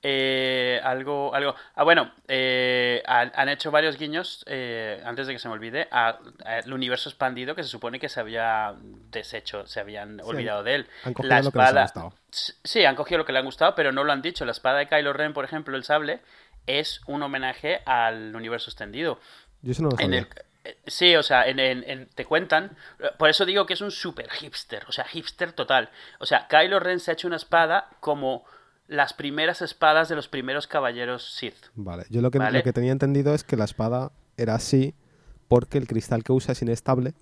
Eh, 0.06 0.78
algo, 0.84 1.34
algo. 1.34 1.54
Ah, 1.74 1.82
bueno, 1.82 2.12
eh, 2.28 3.02
han, 3.06 3.48
hecho 3.48 3.70
varios 3.70 3.96
guiños, 3.96 4.44
eh, 4.46 5.02
antes 5.02 5.26
de 5.26 5.32
que 5.32 5.38
se 5.38 5.48
me 5.48 5.54
olvide, 5.54 5.88
al 5.90 6.70
universo 6.70 7.08
expandido 7.08 7.54
que 7.54 7.62
se 7.62 7.70
supone 7.70 7.98
que 7.98 8.10
se 8.10 8.20
había 8.20 8.74
deshecho, 9.10 9.66
se 9.66 9.80
habían 9.80 10.20
olvidado 10.20 10.62
de 10.62 10.74
él. 10.74 10.86
Han 11.04 11.14
cogido 11.14 11.42
lo 11.42 11.50
que 11.50 11.58
les 11.58 11.74
ha 11.74 11.82
gustado. 11.84 12.12
Sí, 12.30 12.84
han 12.84 12.96
cogido 12.96 13.16
lo 13.16 13.24
que 13.24 13.32
le 13.32 13.38
han 13.38 13.46
gustado, 13.46 13.74
pero 13.74 13.92
no 13.92 14.04
lo 14.04 14.12
han 14.12 14.20
dicho. 14.20 14.44
La 14.44 14.52
espada 14.52 14.80
de 14.80 14.88
Kylo 14.88 15.14
Ren, 15.14 15.32
por 15.32 15.46
ejemplo, 15.46 15.74
el 15.74 15.84
sable, 15.84 16.20
es 16.66 17.00
un 17.06 17.22
homenaje 17.22 17.80
al 17.86 18.36
universo 18.36 18.68
extendido. 18.68 19.18
Yo 19.62 19.72
eso 19.72 19.82
no 19.84 19.88
lo 19.88 19.96
sabía. 19.96 20.28
Sí, 20.86 21.16
o 21.16 21.22
sea, 21.22 21.46
en, 21.46 22.08
te 22.14 22.26
cuentan. 22.26 22.76
Por 23.16 23.30
eso 23.30 23.46
digo 23.46 23.64
que 23.64 23.72
es 23.72 23.80
un 23.80 23.90
super 23.90 24.30
hipster, 24.30 24.84
o 24.86 24.92
sea, 24.92 25.04
hipster 25.04 25.52
total. 25.52 25.88
O 26.18 26.26
sea, 26.26 26.46
Kylo 26.46 26.78
Ren 26.78 27.00
se 27.00 27.10
ha 27.10 27.14
hecho 27.14 27.26
una 27.26 27.36
espada 27.36 27.88
como 28.00 28.44
las 28.86 29.14
primeras 29.14 29.62
espadas 29.62 30.08
de 30.08 30.16
los 30.16 30.28
primeros 30.28 30.66
caballeros 30.66 31.34
Sith. 31.34 31.66
Vale, 31.74 32.04
yo 32.10 32.20
lo 32.20 32.30
que, 32.30 32.38
lo 32.38 32.62
que 32.62 32.72
tenía 32.72 32.92
entendido 32.92 33.34
es 33.34 33.44
que 33.44 33.56
la 33.56 33.64
espada 33.64 34.12
era 34.36 34.54
así 34.54 34.94
porque 35.48 35.78
el 35.78 35.86
cristal 35.86 36.24
que 36.24 36.32
usa 36.32 36.52
es 36.52 36.62
inestable 36.62 37.14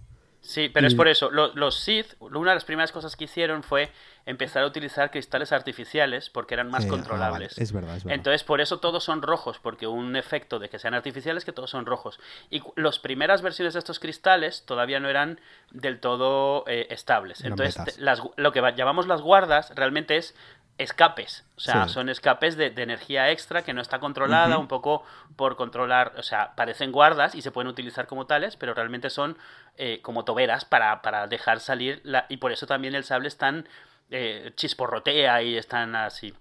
Sí, 0.43 0.69
pero 0.69 0.89
es 0.89 0.95
por 0.97 1.07
eso. 1.07 1.31
Los, 1.31 1.79
Sith, 1.79 2.15
una 2.19 2.51
de 2.51 2.57
las 2.57 2.65
primeras 2.65 2.91
cosas 2.91 3.15
que 3.15 3.25
hicieron 3.25 3.63
fue 3.63 3.93
empezar 4.27 4.65
a 4.65 4.67
utilizar 4.67 5.13
cristales 5.13 5.53
artificiales 5.53 6.31
porque 6.31 6.55
eran 6.55 6.69
más 6.69 6.85
ah, 6.85 6.89
controlables. 6.89 7.57
es, 7.59 7.73
verdad, 7.73 7.97
es 7.97 8.05
verdad, 8.05 8.17
Entonces, 8.17 8.43
por 8.43 8.61
eso 8.61 8.81
todos 8.81 9.05
son 9.05 9.23
rojos, 9.23 9.61
porque 9.61 9.87
un 9.87 10.17
efecto 10.17 10.59
de 10.59 10.69
que 10.69 10.81
sean 10.81 10.95
artificiales 10.95 11.43
es 11.43 11.45
que 11.45 11.53
todos 11.53 11.71
son 11.71 11.87
rojos. 11.87 12.19
Y 12.51 12.61
las 12.75 12.99
primeras 12.99 13.41
versiones 13.41 13.75
de 13.75 13.79
estos 13.79 14.01
cristales 14.01 14.65
todavía 14.67 14.99
no 14.99 15.09
eran 15.09 15.41
del 15.71 16.01
todo 16.01 16.65
eh, 16.67 16.89
estables. 16.91 17.45
Entonces, 17.45 17.99
las, 18.01 18.21
lo 18.37 18.51
que 18.51 18.61
llamamos 18.77 19.07
las 19.07 19.23
guardas 19.23 19.73
realmente 19.77 20.17
es 20.17 20.35
escapes. 20.79 21.45
O 21.57 21.61
sea, 21.61 21.87
Sí. 21.87 21.95
son 21.95 22.09
escapes 22.09 22.57
de, 22.57 22.71
de 22.71 22.83
energía 22.83 23.31
extra 23.31 23.63
que 23.63 23.73
no 23.73 23.81
está 23.83 23.99
controlada, 24.01 24.59
un 24.59 24.69
poco 24.69 25.05
por 25.37 25.55
controlar, 25.57 26.13
o 26.19 26.23
sea, 26.23 26.55
parecen 26.57 26.91
guardas 26.93 27.35
y 27.35 27.43
se 27.43 27.51
pueden 27.53 27.69
utilizar 27.69 28.07
como 28.07 28.27
tales, 28.27 28.57
pero 28.57 28.75
realmente 28.75 29.11
son 29.11 29.37
eh, 29.77 30.01
como 30.03 30.25
toberas 30.25 30.65
para, 30.65 31.01
para 31.03 31.27
dejar 31.29 31.61
salir, 31.61 32.01
la, 32.05 32.27
y 32.29 32.39
por 32.39 32.53
eso 32.53 32.67
también 32.67 32.95
el 32.95 33.05
sable 33.05 33.29
es 33.29 33.37
tan 33.39 33.69
eh, 34.11 34.53
chisporrotea 34.57 35.43
y 35.43 35.57
están 35.57 35.95
así. 35.95 36.35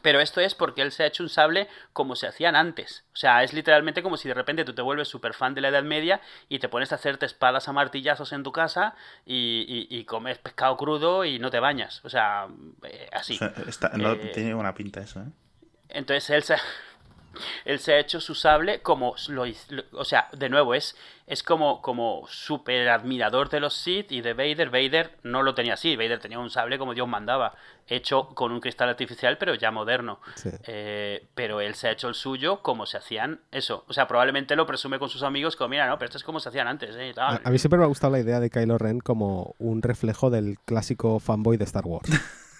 Pero 0.00 0.20
esto 0.20 0.40
es 0.40 0.54
porque 0.54 0.82
él 0.82 0.90
se 0.92 1.02
ha 1.02 1.06
hecho 1.06 1.22
un 1.22 1.28
sable 1.28 1.68
como 1.92 2.16
se 2.16 2.26
hacían 2.26 2.56
antes. 2.56 3.04
O 3.12 3.16
sea, 3.16 3.42
es 3.42 3.52
literalmente 3.52 4.02
como 4.02 4.16
si 4.16 4.28
de 4.28 4.34
repente 4.34 4.64
tú 4.64 4.74
te 4.74 4.80
vuelves 4.82 5.08
súper 5.08 5.34
fan 5.34 5.54
de 5.54 5.60
la 5.60 5.68
Edad 5.68 5.82
Media 5.82 6.20
y 6.48 6.58
te 6.60 6.68
pones 6.68 6.92
a 6.92 6.94
hacerte 6.94 7.26
espadas 7.26 7.68
a 7.68 7.72
martillazos 7.72 8.32
en 8.32 8.42
tu 8.42 8.52
casa 8.52 8.94
y, 9.26 9.66
y- 9.90 9.98
y 9.98 10.04
comes 10.04 10.38
pescado 10.38 10.76
crudo 10.76 11.24
y 11.24 11.38
no 11.38 11.50
te 11.50 11.60
bañas. 11.60 12.00
O 12.04 12.08
sea, 12.08 12.48
eh, 12.84 13.08
así. 13.12 13.34
O 13.34 13.38
sea, 13.38 13.52
está- 13.68 13.90
no, 13.96 14.12
Eh, 14.12 14.30
tiene 14.32 14.54
buena 14.54 14.74
pinta 14.74 15.00
eso, 15.00 15.20
¿eh? 15.20 15.26
Entonces 15.88 16.30
él 16.30 16.42
se, 16.42 16.56
él 17.64 17.78
se 17.78 17.94
ha 17.94 17.98
hecho 17.98 18.20
su 18.20 18.34
sable 18.34 18.80
como 18.82 19.14
lo, 19.28 19.44
lo- 19.46 19.84
o 19.92 20.04
sea, 20.04 20.28
de 20.32 20.48
nuevo 20.48 20.74
es 20.74 20.96
es 21.26 21.42
como 21.42 21.80
como 21.80 22.24
súper 22.28 22.88
admirador 22.90 23.48
de 23.48 23.60
los 23.60 23.74
Sith 23.74 24.10
y 24.12 24.20
de 24.20 24.34
Vader. 24.34 24.68
Vader 24.70 25.16
no 25.22 25.42
lo 25.42 25.54
tenía 25.54 25.74
así, 25.74 25.96
Vader 25.96 26.18
tenía 26.18 26.38
un 26.38 26.50
sable 26.50 26.78
como 26.78 26.92
Dios 26.94 27.08
mandaba, 27.08 27.54
hecho 27.86 28.28
con 28.34 28.52
un 28.52 28.60
cristal 28.60 28.88
artificial 28.90 29.38
pero 29.38 29.54
ya 29.54 29.70
moderno. 29.70 30.20
Sí. 30.34 30.50
Eh, 30.66 31.26
pero 31.34 31.60
él 31.60 31.74
se 31.74 31.88
ha 31.88 31.92
hecho 31.92 32.08
el 32.08 32.14
suyo 32.14 32.60
como 32.60 32.84
se 32.86 32.98
hacían 32.98 33.40
eso. 33.50 33.84
O 33.88 33.92
sea, 33.92 34.06
probablemente 34.08 34.56
lo 34.56 34.66
presume 34.66 34.98
con 34.98 35.08
sus 35.08 35.22
amigos 35.22 35.56
como, 35.56 35.68
mira, 35.68 35.86
no, 35.86 35.96
pero 35.98 36.06
esto 36.06 36.18
es 36.18 36.24
como 36.24 36.38
se 36.40 36.48
hacían 36.50 36.66
antes, 36.68 36.94
¿eh? 36.96 37.08
y 37.10 37.14
tal". 37.14 37.40
A, 37.44 37.48
a 37.48 37.50
mí 37.50 37.58
siempre 37.58 37.78
me 37.78 37.84
ha 37.84 37.88
gustado 37.88 38.12
la 38.12 38.18
idea 38.20 38.40
de 38.40 38.50
Kylo 38.50 38.76
Ren 38.76 38.98
como 39.00 39.54
un 39.58 39.80
reflejo 39.80 40.28
del 40.28 40.58
clásico 40.66 41.18
fanboy 41.20 41.56
de 41.56 41.64
Star 41.64 41.84
Wars. 41.86 42.10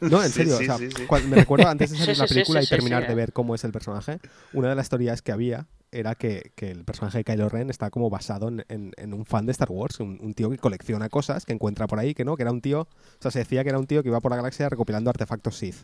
No, 0.00 0.22
en 0.22 0.30
serio, 0.30 0.56
sí, 0.58 0.64
o 0.64 0.66
sea, 0.66 0.78
sí, 0.78 0.88
sí. 0.94 1.06
cuan- 1.06 1.28
me 1.28 1.36
recuerdo 1.36 1.68
antes 1.68 1.90
de 1.90 1.96
salir 1.96 2.14
sí, 2.14 2.20
la 2.20 2.26
película 2.28 2.60
sí, 2.60 2.66
y 2.66 2.68
terminar 2.68 3.02
sí, 3.02 3.08
de 3.08 3.14
ver 3.14 3.32
cómo 3.32 3.54
es 3.54 3.64
el 3.64 3.72
personaje, 3.72 4.20
una 4.52 4.68
de 4.68 4.74
las 4.74 4.88
teorías 4.88 5.22
que 5.22 5.32
había 5.32 5.66
era 5.90 6.14
que, 6.14 6.52
que 6.54 6.70
el 6.70 6.84
personaje 6.84 7.18
de 7.18 7.24
Kylo 7.24 7.48
Ren 7.48 7.70
está 7.70 7.90
como 7.90 8.10
basado 8.10 8.48
en, 8.48 8.64
en- 8.68 8.92
en 8.96 9.14
un 9.14 9.24
fan 9.24 9.46
de 9.46 9.52
Star 9.52 9.70
Wars, 9.70 10.00
un, 10.00 10.18
un 10.20 10.34
tío 10.34 10.50
que 10.50 10.58
colecciona 10.58 11.08
cosas, 11.08 11.46
que 11.46 11.52
encuentra 11.54 11.86
por 11.86 11.98
ahí, 11.98 12.14
que 12.14 12.24
no, 12.24 12.36
que 12.36 12.42
era 12.42 12.52
un 12.52 12.60
tío, 12.60 12.82
o 12.82 12.88
sea, 13.22 13.30
se 13.30 13.38
decía 13.40 13.62
que 13.62 13.70
era 13.70 13.78
un 13.78 13.86
tío 13.86 14.02
que 14.02 14.08
iba 14.10 14.20
por 14.20 14.30
la 14.30 14.36
galaxia 14.36 14.68
recopilando 14.68 15.08
artefactos 15.10 15.56
Sith. 15.56 15.76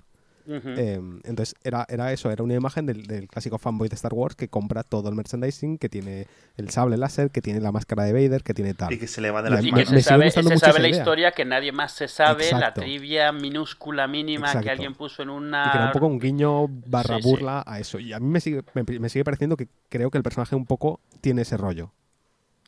Eh, 0.46 1.00
entonces 1.24 1.54
era, 1.64 1.86
era 1.88 2.12
eso, 2.12 2.30
era 2.30 2.42
una 2.42 2.54
imagen 2.54 2.86
del, 2.86 3.06
del 3.06 3.28
clásico 3.28 3.58
fanboy 3.58 3.88
de 3.88 3.94
Star 3.94 4.12
Wars 4.12 4.34
que 4.36 4.48
compra 4.48 4.82
todo 4.82 5.08
el 5.08 5.14
merchandising, 5.14 5.78
que 5.78 5.88
tiene 5.88 6.26
el 6.56 6.70
sable 6.70 6.96
láser, 6.96 7.30
que 7.30 7.40
tiene 7.40 7.60
la 7.60 7.72
máscara 7.72 8.04
de 8.04 8.12
Vader, 8.12 8.42
que 8.42 8.52
tiene 8.54 8.74
tal. 8.74 8.92
Y 8.92 8.98
que 8.98 9.06
se 9.06 9.20
le 9.20 9.30
va 9.30 9.42
de 9.42 9.48
Y 9.48 9.52
las 9.52 9.60
a 9.60 9.62
mí 9.62 9.68
Y 9.68 9.72
que 9.72 9.84
manos. 9.84 9.90
se 9.90 10.02
sabe, 10.02 10.30
se 10.30 10.42
la 10.42 10.88
idea. 10.88 10.98
historia 10.98 11.32
que 11.32 11.44
nadie 11.44 11.72
más 11.72 11.92
se 11.92 12.08
sabe, 12.08 12.50
la 12.52 12.74
trivia 12.74 13.32
minúscula 13.32 14.06
mínima 14.06 14.46
Exacto. 14.48 14.64
que 14.64 14.70
alguien 14.70 14.94
puso 14.94 15.22
en 15.22 15.30
una... 15.30 15.64
Y 15.66 15.70
que 15.70 15.76
era 15.78 15.86
un 15.86 15.92
poco 15.92 16.06
un 16.06 16.18
guiño 16.18 16.68
barra 16.68 17.16
Sí, 17.16 17.22
sí. 17.22 17.28
burla 17.30 17.62
a 17.66 17.78
eso. 17.80 17.98
Y 17.98 18.12
a 18.12 18.20
mí 18.20 18.26
me 18.28 18.40
sigue, 18.40 18.62
me, 18.74 18.82
me 18.98 19.08
sigue 19.08 19.24
pareciendo 19.24 19.56
que 19.56 19.68
creo 19.88 20.10
que 20.10 20.18
el 20.18 20.24
personaje 20.24 20.54
un 20.56 20.66
poco 20.66 21.00
tiene 21.20 21.42
ese 21.42 21.56
rollo. 21.56 21.92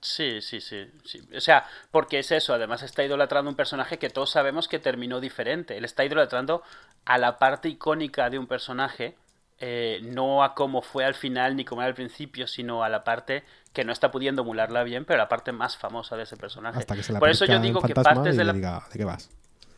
Sí, 0.01 0.41
sí, 0.41 0.61
sí, 0.61 0.91
sí. 1.05 1.21
O 1.35 1.41
sea, 1.41 1.67
porque 1.91 2.19
es 2.19 2.31
eso. 2.31 2.55
Además 2.55 2.83
está 2.83 3.05
idolatrando 3.05 3.51
un 3.51 3.57
personaje 3.57 3.99
que 3.99 4.11
todos 4.11 4.31
sabemos 4.31 4.69
que 4.69 4.79
terminó 4.79 5.21
diferente. 5.21 5.77
Él 5.77 5.85
está 5.85 6.05
idolatrando 6.05 6.63
a 7.05 7.19
la 7.19 7.39
parte 7.39 7.69
icónica 7.69 8.31
de 8.31 8.39
un 8.39 8.47
personaje, 8.47 9.17
eh, 9.59 10.01
no 10.03 10.45
a 10.45 10.55
cómo 10.55 10.83
fue 10.83 11.05
al 11.05 11.15
final 11.15 11.57
ni 11.57 11.65
cómo 11.65 11.81
era 11.81 11.89
al 11.89 11.95
principio, 11.95 12.47
sino 12.47 12.85
a 12.85 12.89
la 12.89 13.05
parte 13.05 13.45
que 13.73 13.85
no 13.85 13.93
está 13.93 14.11
pudiendo 14.11 14.43
emularla 14.43 14.85
bien, 14.85 15.05
pero 15.05 15.19
la 15.19 15.29
parte 15.29 15.53
más 15.53 15.77
famosa 15.77 16.17
de 16.17 16.25
ese 16.25 16.37
personaje. 16.37 16.79
Hasta 16.79 16.95
que 16.95 17.03
se 17.03 17.13
la 17.13 17.19
Por 17.19 17.31
eso 17.31 17.45
yo 17.47 17.59
digo 17.59 17.81
que 17.81 17.95
partes 17.95 18.37
de 18.37 18.45
la 18.45 18.53
diga, 18.53 18.87
¿de 18.93 18.99
qué 18.99 19.05
vas? 19.05 19.31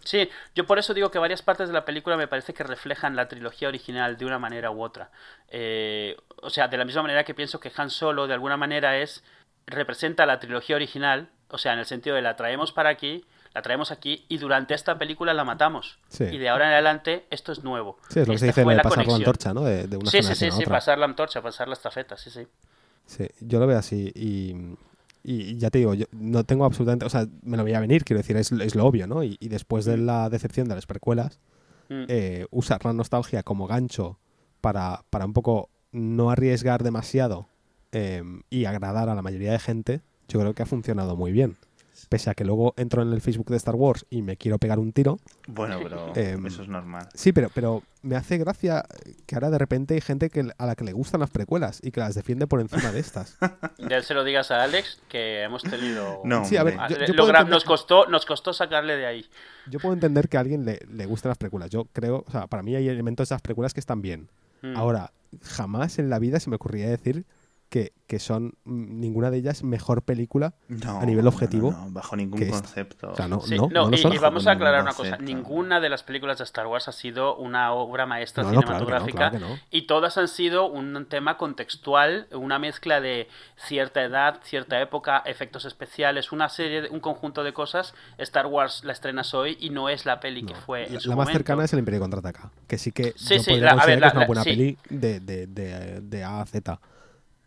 Sí, 0.04 0.26
yo 0.54 0.66
por 0.66 0.78
eso 0.78 0.94
digo 0.94 1.10
que 1.10 1.18
varias 1.18 1.42
partes 1.42 1.68
de 1.68 1.74
la 1.74 1.84
película 1.84 2.16
me 2.16 2.26
parece 2.26 2.54
que 2.54 2.64
reflejan 2.64 3.14
la 3.14 3.28
trilogía 3.28 3.68
original 3.68 4.16
de 4.16 4.24
una 4.24 4.38
manera 4.38 4.70
u 4.70 4.82
otra. 4.82 5.10
Eh, 5.48 6.16
o 6.40 6.48
sea, 6.48 6.66
de 6.66 6.78
la 6.78 6.86
misma 6.86 7.02
manera 7.02 7.24
que 7.24 7.34
pienso 7.34 7.60
que 7.60 7.70
Han 7.76 7.90
Solo 7.90 8.26
de 8.26 8.32
alguna 8.32 8.56
manera 8.56 8.96
es 8.96 9.22
representa 9.68 10.26
la 10.26 10.38
trilogía 10.40 10.76
original, 10.76 11.30
o 11.50 11.58
sea, 11.58 11.72
en 11.72 11.78
el 11.78 11.86
sentido 11.86 12.16
de 12.16 12.22
la 12.22 12.36
traemos 12.36 12.72
para 12.72 12.90
aquí, 12.90 13.24
la 13.54 13.62
traemos 13.62 13.90
aquí 13.90 14.24
y 14.28 14.38
durante 14.38 14.74
esta 14.74 14.98
película 14.98 15.32
la 15.34 15.44
matamos. 15.44 15.98
Sí. 16.08 16.24
Y 16.24 16.38
de 16.38 16.48
ahora 16.48 16.66
en 16.66 16.72
adelante 16.74 17.26
esto 17.30 17.52
es 17.52 17.64
nuevo. 17.64 17.98
Sí, 18.10 18.20
es 18.20 18.28
lo 18.28 18.32
que 18.34 18.38
se 18.38 18.46
Esta 18.48 18.60
dice 18.60 18.64
fue 18.64 18.72
de 18.72 18.76
la 18.76 18.82
pasar 18.82 18.98
la 18.98 19.04
conexión. 19.04 19.20
antorcha, 19.22 19.54
¿no? 19.54 19.62
De, 19.64 19.86
de 19.86 19.96
una 19.96 20.10
Sí, 20.10 20.22
sí, 20.22 20.34
sí, 20.34 20.50
sí, 20.50 20.64
pasar 20.64 20.98
la 20.98 21.06
antorcha, 21.06 21.40
pasar 21.42 21.68
la 21.68 21.74
estafeta, 21.74 22.16
sí, 22.16 22.30
sí. 22.30 22.46
Sí, 23.06 23.26
yo 23.40 23.58
lo 23.58 23.66
veo 23.66 23.78
así 23.78 24.12
y, 24.14 24.54
y 25.24 25.56
ya 25.58 25.70
te 25.70 25.78
digo, 25.78 25.94
yo 25.94 26.04
no 26.12 26.44
tengo 26.44 26.64
absolutamente, 26.66 27.06
o 27.06 27.10
sea, 27.10 27.26
me 27.42 27.56
lo 27.56 27.64
veía 27.64 27.80
venir, 27.80 28.04
quiero 28.04 28.18
decir, 28.18 28.36
es, 28.36 28.52
es 28.52 28.74
lo 28.74 28.84
obvio, 28.84 29.06
¿no? 29.06 29.22
Y, 29.24 29.36
y 29.40 29.48
después 29.48 29.84
de 29.86 29.96
la 29.96 30.28
decepción 30.28 30.68
de 30.68 30.74
las 30.74 30.86
precuelas, 30.86 31.40
Mm. 31.90 32.04
eh, 32.08 32.46
usar 32.50 32.84
la 32.84 32.92
nostalgia 32.92 33.42
como 33.42 33.66
gancho 33.66 34.18
para, 34.60 35.04
para 35.08 35.24
un 35.24 35.32
poco 35.32 35.70
no 35.90 36.30
arriesgar 36.30 36.82
demasiado 36.82 37.48
eh, 37.92 38.22
y 38.50 38.64
agradar 38.66 39.08
a 39.08 39.14
la 39.14 39.22
mayoría 39.22 39.52
de 39.52 39.58
gente, 39.58 40.00
yo 40.28 40.40
creo 40.40 40.54
que 40.54 40.62
ha 40.62 40.66
funcionado 40.66 41.16
muy 41.16 41.32
bien. 41.32 41.56
Pese 42.08 42.30
a 42.30 42.34
que 42.34 42.44
luego 42.44 42.74
entro 42.76 43.02
en 43.02 43.12
el 43.12 43.20
Facebook 43.20 43.50
de 43.50 43.56
Star 43.56 43.74
Wars 43.74 44.06
y 44.08 44.22
me 44.22 44.36
quiero 44.36 44.58
pegar 44.58 44.78
un 44.78 44.92
tiro. 44.92 45.18
Bueno, 45.48 45.80
pero 45.82 46.12
Em, 46.14 46.46
eso 46.46 46.62
es 46.62 46.68
normal. 46.68 47.08
Sí, 47.12 47.32
pero, 47.32 47.50
pero 47.52 47.82
me 48.02 48.14
hace 48.14 48.38
gracia 48.38 48.84
que 49.26 49.34
ahora 49.34 49.50
de 49.50 49.58
repente 49.58 49.94
hay 49.94 50.00
gente 50.00 50.30
que, 50.30 50.48
a 50.56 50.66
la 50.66 50.76
que 50.76 50.84
le 50.84 50.92
gustan 50.92 51.20
las 51.20 51.30
precuelas 51.30 51.80
y 51.82 51.90
que 51.90 51.98
las 52.00 52.14
defiende 52.14 52.46
por 52.46 52.60
encima 52.60 52.92
de 52.92 53.00
estas. 53.00 53.36
Ya 53.90 54.00
se 54.02 54.14
lo 54.14 54.22
digas 54.22 54.50
a 54.52 54.62
Alex 54.62 55.02
que 55.08 55.42
hemos 55.42 55.62
tenido... 55.64 56.20
No, 56.24 56.44
Sí, 56.44 56.56
a 56.56 56.62
ver, 56.62 56.74
yo- 56.74 56.80
Ah, 56.80 56.88
yo 56.88 56.96
puedo 56.98 57.14
logra- 57.14 57.40
entender- 57.40 57.50
nos, 57.50 57.64
costó, 57.64 58.06
nos 58.06 58.24
costó 58.24 58.52
sacarle 58.52 58.96
de 58.96 59.04
ahí. 59.06 59.26
Yo 59.68 59.80
puedo 59.80 59.92
entender 59.92 60.28
que 60.28 60.36
a 60.36 60.40
alguien 60.40 60.64
le, 60.64 60.78
le 60.90 61.04
gusten 61.04 61.30
las 61.30 61.38
precuelas. 61.38 61.68
Yo 61.70 61.86
creo, 61.92 62.24
o 62.26 62.30
sea, 62.30 62.46
para 62.46 62.62
mí 62.62 62.76
hay 62.76 62.88
elementos 62.88 63.28
de 63.28 63.34
las 63.34 63.42
precuelas 63.42 63.74
que 63.74 63.80
están 63.80 64.02
bien. 64.02 64.28
Mm. 64.62 64.76
Ahora, 64.76 65.12
jamás 65.42 65.98
en 65.98 66.10
la 66.10 66.20
vida 66.20 66.38
se 66.38 66.48
me 66.48 66.56
ocurriría 66.56 66.88
decir 66.88 67.24
que, 67.68 67.92
que 68.06 68.18
son 68.18 68.54
mm, 68.64 69.00
ninguna 69.00 69.30
de 69.30 69.36
ellas 69.38 69.62
mejor 69.62 70.02
película. 70.02 70.54
No, 70.68 71.00
a 71.00 71.04
nivel 71.04 71.26
objetivo, 71.26 71.70
no, 71.72 71.84
no, 71.86 71.90
bajo 71.92 72.16
ningún 72.16 72.42
concepto. 72.48 73.10
O 73.10 73.14
sea, 73.16 73.28
no, 73.28 73.40
Sí, 73.40 73.56
no, 73.56 73.68
no, 73.70 73.90
no 73.90 73.96
lo 73.96 74.14
y, 74.14 74.18
vamos 74.18 74.46
a 74.46 74.52
aclarar 74.52 74.80
una 74.82 74.94
cosa. 74.94 75.18
Ninguna 75.18 75.78
de 75.80 75.90
las 75.90 76.02
películas 76.02 76.38
de 76.38 76.44
Star 76.44 76.66
Wars 76.66 76.88
ha 76.88 76.92
sido 76.92 77.36
una 77.36 77.72
obra 77.72 78.06
maestra 78.06 78.42
No, 78.42 78.52
no, 78.52 78.62
claro 78.62 78.66
que 78.66 78.72
no, 78.72 78.78
cinematográfica. 78.86 79.30
claro 79.30 79.46
que 79.46 79.52
no. 79.54 79.60
Y 79.70 79.82
todas 79.86 80.16
han 80.16 80.28
sido 80.28 80.66
un 80.66 81.04
tema 81.06 81.36
contextual, 81.36 82.26
una 82.32 82.58
mezcla 82.58 83.00
de 83.02 83.28
cierta 83.66 84.02
edad, 84.02 84.40
cierta 84.44 84.80
época, 84.80 85.22
efectos 85.26 85.66
especiales, 85.66 86.32
una 86.32 86.48
serie, 86.48 86.82
de- 86.82 86.88
un 86.88 87.00
conjunto 87.00 87.44
de 87.44 87.52
cosas. 87.52 87.94
Star 88.16 88.46
Wars 88.46 88.82
la 88.84 88.92
estrenas 88.92 89.34
hoy 89.34 89.58
y 89.60 89.68
no 89.70 89.90
es 89.90 90.06
la 90.06 90.20
peli 90.20 90.42
que 90.44 90.54
fue 90.54 90.86
en 90.86 90.94
La, 90.94 91.00
su 91.00 91.10
la 91.10 91.16
más 91.16 91.24
momento. 91.26 91.38
cercana 91.38 91.64
es 91.64 91.72
el 91.74 91.80
Imperio 91.80 92.00
Contraataca, 92.00 92.50
que 92.66 92.78
sí 92.78 92.92
que 92.92 93.12
Sí, 93.16 93.36
yo 93.36 93.42
sí, 93.42 93.56
la- 93.60 93.72
a 93.72 93.84
ver, 93.84 93.96
que 93.96 94.00
la- 94.00 94.06
es 94.08 94.12
una 94.14 94.20
la- 94.22 94.26
buena 94.26 94.42
sí. 94.44 94.50
peli 94.50 94.78
de, 94.88 95.20
de, 95.20 95.46
de, 95.46 96.00
de 96.00 96.24
A 96.24 96.40
a 96.40 96.46
Z. 96.46 96.80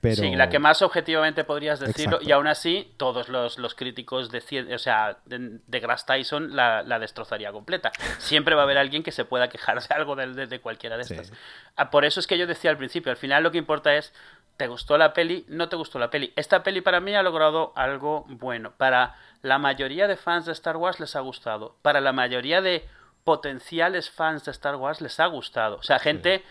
Pero... 0.01 0.15
Sí, 0.15 0.35
la 0.35 0.49
que 0.49 0.57
más 0.59 0.81
objetivamente 0.81 1.43
podrías 1.43 1.79
decirlo, 1.79 2.15
Exacto. 2.17 2.27
y 2.27 2.31
aún 2.31 2.47
así, 2.47 2.91
todos 2.97 3.29
los, 3.29 3.59
los 3.59 3.75
críticos 3.75 4.31
de, 4.31 4.41
cien- 4.41 4.73
o 4.73 4.79
sea, 4.79 5.19
de, 5.25 5.59
de 5.67 5.79
Grass 5.79 6.05
Tyson 6.07 6.55
la, 6.55 6.81
la 6.81 6.97
destrozaría 6.97 7.51
completa. 7.51 7.91
Siempre 8.17 8.55
va 8.55 8.61
a 8.61 8.65
haber 8.65 8.79
alguien 8.79 9.03
que 9.03 9.11
se 9.11 9.25
pueda 9.25 9.47
quejar 9.49 9.79
de 9.81 9.93
algo 9.93 10.15
de, 10.15 10.47
de- 10.47 10.59
cualquiera 10.59 10.97
de 10.97 11.03
estas. 11.03 11.31
Ah, 11.75 11.91
Por 11.91 12.03
eso 12.03 12.19
es 12.19 12.25
que 12.27 12.37
yo 12.37 12.47
decía 12.47 12.71
al 12.71 12.77
principio, 12.77 13.11
al 13.11 13.17
final 13.17 13.43
lo 13.43 13.51
que 13.51 13.59
importa 13.59 13.93
es, 13.95 14.11
¿te 14.57 14.67
gustó 14.67 14.97
la 14.97 15.13
peli? 15.13 15.45
¿No 15.47 15.69
te 15.69 15.75
gustó 15.75 15.99
la 15.99 16.09
peli? 16.09 16.33
Esta 16.35 16.63
peli 16.63 16.81
para 16.81 16.99
mí 16.99 17.13
ha 17.15 17.21
logrado 17.23 17.71
algo 17.75 18.25
bueno. 18.27 18.73
Para 18.77 19.15
la 19.43 19.59
mayoría 19.59 20.07
de 20.07 20.17
fans 20.17 20.45
de 20.47 20.51
Star 20.53 20.77
Wars 20.77 20.99
les 20.99 21.15
ha 21.15 21.19
gustado. 21.19 21.75
Para 21.83 22.01
la 22.01 22.11
mayoría 22.11 22.61
de 22.61 22.87
potenciales 23.23 24.09
fans 24.09 24.45
de 24.45 24.51
Star 24.51 24.75
Wars 24.75 24.99
les 24.99 25.19
ha 25.19 25.27
gustado. 25.27 25.77
O 25.77 25.83
sea, 25.83 25.99
gente 25.99 26.43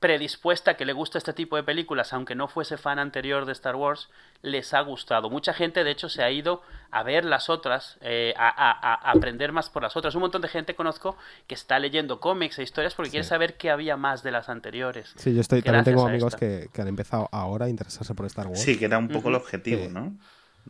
predispuesta 0.00 0.74
que 0.74 0.86
le 0.86 0.92
gusta 0.94 1.18
este 1.18 1.32
tipo 1.34 1.56
de 1.56 1.62
películas, 1.62 2.12
aunque 2.14 2.34
no 2.34 2.48
fuese 2.48 2.78
fan 2.78 2.98
anterior 2.98 3.44
de 3.44 3.52
Star 3.52 3.76
Wars, 3.76 4.08
les 4.42 4.72
ha 4.72 4.80
gustado. 4.80 5.28
Mucha 5.28 5.52
gente, 5.52 5.84
de 5.84 5.90
hecho, 5.90 6.08
se 6.08 6.22
ha 6.22 6.30
ido 6.30 6.62
a 6.90 7.02
ver 7.02 7.26
las 7.26 7.50
otras, 7.50 7.98
eh, 8.00 8.32
a, 8.38 8.48
a- 8.48 8.72
a 8.94 9.10
aprender 9.12 9.52
más 9.52 9.68
por 9.68 9.82
las 9.82 9.96
otras. 9.96 10.14
Un 10.14 10.22
montón 10.22 10.40
de 10.40 10.48
gente 10.48 10.74
conozco 10.74 11.16
que 11.46 11.54
está 11.54 11.78
leyendo 11.78 12.18
cómics 12.18 12.58
e 12.58 12.62
historias 12.62 12.94
porque 12.94 13.10
quiere 13.10 13.24
saber 13.24 13.58
qué 13.58 13.70
había 13.70 13.96
más 13.98 14.22
de 14.22 14.30
las 14.32 14.48
anteriores. 14.48 15.12
Sí, 15.16 15.34
yo 15.34 15.42
estoy, 15.42 15.60
también 15.62 15.84
tengo 15.84 16.06
amigos 16.06 16.34
que, 16.34 16.70
que 16.72 16.80
han 16.80 16.88
empezado 16.88 17.28
ahora 17.30 17.66
a 17.66 17.68
interesarse 17.68 18.14
por 18.14 18.24
Star 18.26 18.46
Wars. 18.46 18.60
Sí, 18.62 18.78
que 18.78 18.86
era 18.86 18.96
un 18.98 19.08
poco 19.08 19.28
el 19.28 19.34
objetivo, 19.34 19.82
Sí. 19.84 19.88
¿no? 19.88 20.16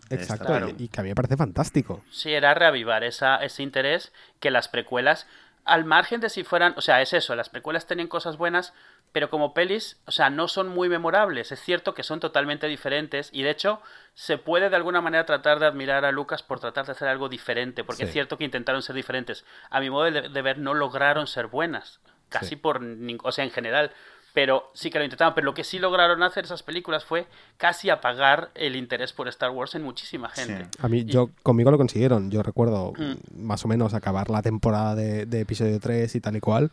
Exacto, 0.09 0.53
y- 0.79 0.89
que 0.89 1.01
a 1.01 1.03
mí 1.05 1.09
me 1.11 1.15
parece 1.15 1.37
fantástico. 1.37 2.03
Sí, 2.11 2.33
era 2.33 2.55
reavivar 2.55 3.05
esa, 3.05 3.37
ese 3.37 3.63
interés 3.63 4.13
que 4.41 4.51
las 4.51 4.69
precuelas, 4.69 5.27
al 5.65 5.85
margen 5.85 6.21
de 6.21 6.31
si 6.31 6.43
fueran, 6.43 6.75
o 6.77 6.81
sea, 6.81 7.03
es 7.03 7.13
eso, 7.13 7.35
las 7.37 7.49
precuelas 7.49 7.87
tenían 7.87 8.09
cosas 8.09 8.37
buenas, 8.37 8.73
pero 9.13 9.29
como 9.31 9.55
pelis, 9.55 9.99
o 10.07 10.11
sea, 10.13 10.31
no 10.31 10.47
son 10.49 10.69
muy 10.69 10.89
memorables. 10.89 11.51
Es 11.53 11.61
cierto 11.61 11.95
que 11.95 12.03
son 12.03 12.21
totalmente 12.21 12.67
diferentes 12.69 13.29
y 13.33 13.43
de 13.43 13.51
hecho 13.51 13.81
se 14.15 14.39
puede 14.39 14.71
de 14.71 14.77
alguna 14.77 15.01
manera 15.01 15.27
tratar 15.27 15.59
de 15.59 15.67
admirar 15.67 16.05
a 16.05 16.13
Lucas 16.13 16.43
por 16.43 16.61
tratar 16.61 16.87
de 16.87 16.93
hacer 16.93 17.09
algo 17.09 17.29
diferente, 17.29 17.83
porque 17.85 18.05
Sí. 18.05 18.09
es 18.09 18.13
cierto 18.13 18.39
que 18.39 18.45
intentaron 18.45 18.83
ser 18.83 18.95
diferentes. 18.95 19.45
A 19.71 19.81
mi 19.81 19.91
modo 19.91 20.05
de, 20.11 20.29
de 20.29 20.43
ver, 20.43 20.59
no 20.59 20.75
lograron 20.75 21.27
ser 21.27 21.49
buenas, 21.49 22.01
casi 22.29 22.51
Sí. 22.51 22.57
por, 22.57 22.81
o 23.25 23.33
sea, 23.33 23.45
en 23.45 23.51
general. 23.51 23.91
Pero 24.33 24.71
sí 24.75 24.91
que 24.91 24.99
lo 24.99 25.05
intentaron. 25.05 25.35
Pero 25.35 25.45
lo 25.47 25.55
que 25.55 25.65
sí 25.65 25.81
lograron 25.81 26.23
hacer 26.23 26.45
esas 26.45 26.63
películas 26.63 27.05
fue 27.05 27.27
casi 27.57 27.91
apagar 27.91 28.51
el 28.55 28.77
interés 28.77 29.13
por 29.13 29.27
Star 29.27 29.51
Wars 29.51 29.75
en 29.75 29.83
muchísima 29.83 30.29
gente. 30.29 30.67
Sí. 30.71 30.79
A 30.81 30.87
mí, 30.89 30.99
Y- 31.01 31.05
yo, 31.07 31.31
conmigo 31.43 31.73
lo 31.73 31.79
consiguieron. 31.79 32.31
Yo 32.31 32.45
recuerdo 32.45 32.93
Mm. 32.97 33.15
más 33.45 33.65
o 33.65 33.69
menos 33.69 33.93
acabar 33.93 34.31
la 34.31 34.41
temporada 34.43 34.95
de, 34.95 35.27
de 35.27 35.41
episodio 35.41 35.81
3 35.81 36.15
y 36.15 36.21
tal 36.21 36.37
y 36.37 36.41
cual. 36.41 36.71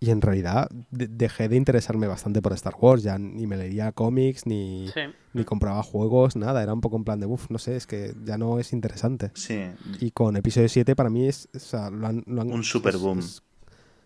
Y 0.00 0.10
en 0.10 0.20
realidad 0.20 0.68
de- 0.90 1.08
dejé 1.08 1.48
de 1.48 1.56
interesarme 1.56 2.06
bastante 2.06 2.40
por 2.40 2.52
Star 2.52 2.74
Wars. 2.80 3.02
Ya 3.02 3.18
ni 3.18 3.46
me 3.46 3.56
leía 3.56 3.90
cómics, 3.92 4.46
ni, 4.46 4.88
Sí. 4.94 5.00
ni 5.32 5.44
compraba 5.44 5.82
juegos, 5.82 6.36
nada. 6.36 6.62
Era 6.62 6.72
un 6.72 6.80
poco 6.80 6.96
en 6.96 7.04
plan 7.04 7.18
de, 7.20 7.26
uff, 7.26 7.50
no 7.50 7.58
sé, 7.58 7.74
es 7.76 7.86
que 7.86 8.14
ya 8.24 8.38
no 8.38 8.58
es 8.60 8.72
interesante. 8.72 9.30
Sí, 9.34 9.58
Y 10.00 10.10
con 10.12 10.36
episodio 10.36 10.68
7 10.68 10.94
para 10.94 11.10
mí 11.10 11.26
es... 11.26 11.48
o 11.54 11.58
sea, 11.58 11.90
lo 11.90 12.06
han- 12.06 12.22
lo 12.26 12.42
han- 12.42 12.52
Un 12.52 12.62
super 12.64 12.94
es- 12.94 13.00
boom. 13.00 13.18
es- 13.18 13.42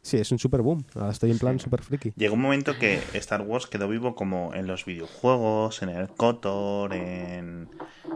sí, 0.02 0.16
es 0.18 0.30
un 0.32 0.38
super 0.38 0.60
boom. 0.62 0.84
Ahora 0.94 1.10
estoy 1.12 1.30
en 1.30 1.38
plan 1.38 1.58
Sí. 1.58 1.64
super 1.64 1.82
friki. 1.82 2.12
Llegó 2.16 2.34
un 2.34 2.40
momento 2.42 2.78
que 2.78 3.00
Star 3.14 3.40
Wars 3.42 3.66
quedó 3.66 3.88
vivo 3.88 4.14
como 4.14 4.52
en 4.54 4.66
los 4.66 4.84
videojuegos, 4.84 5.82
en 5.82 5.88
el 5.90 6.08
KOTOR, 6.08 6.92
en, 6.92 7.68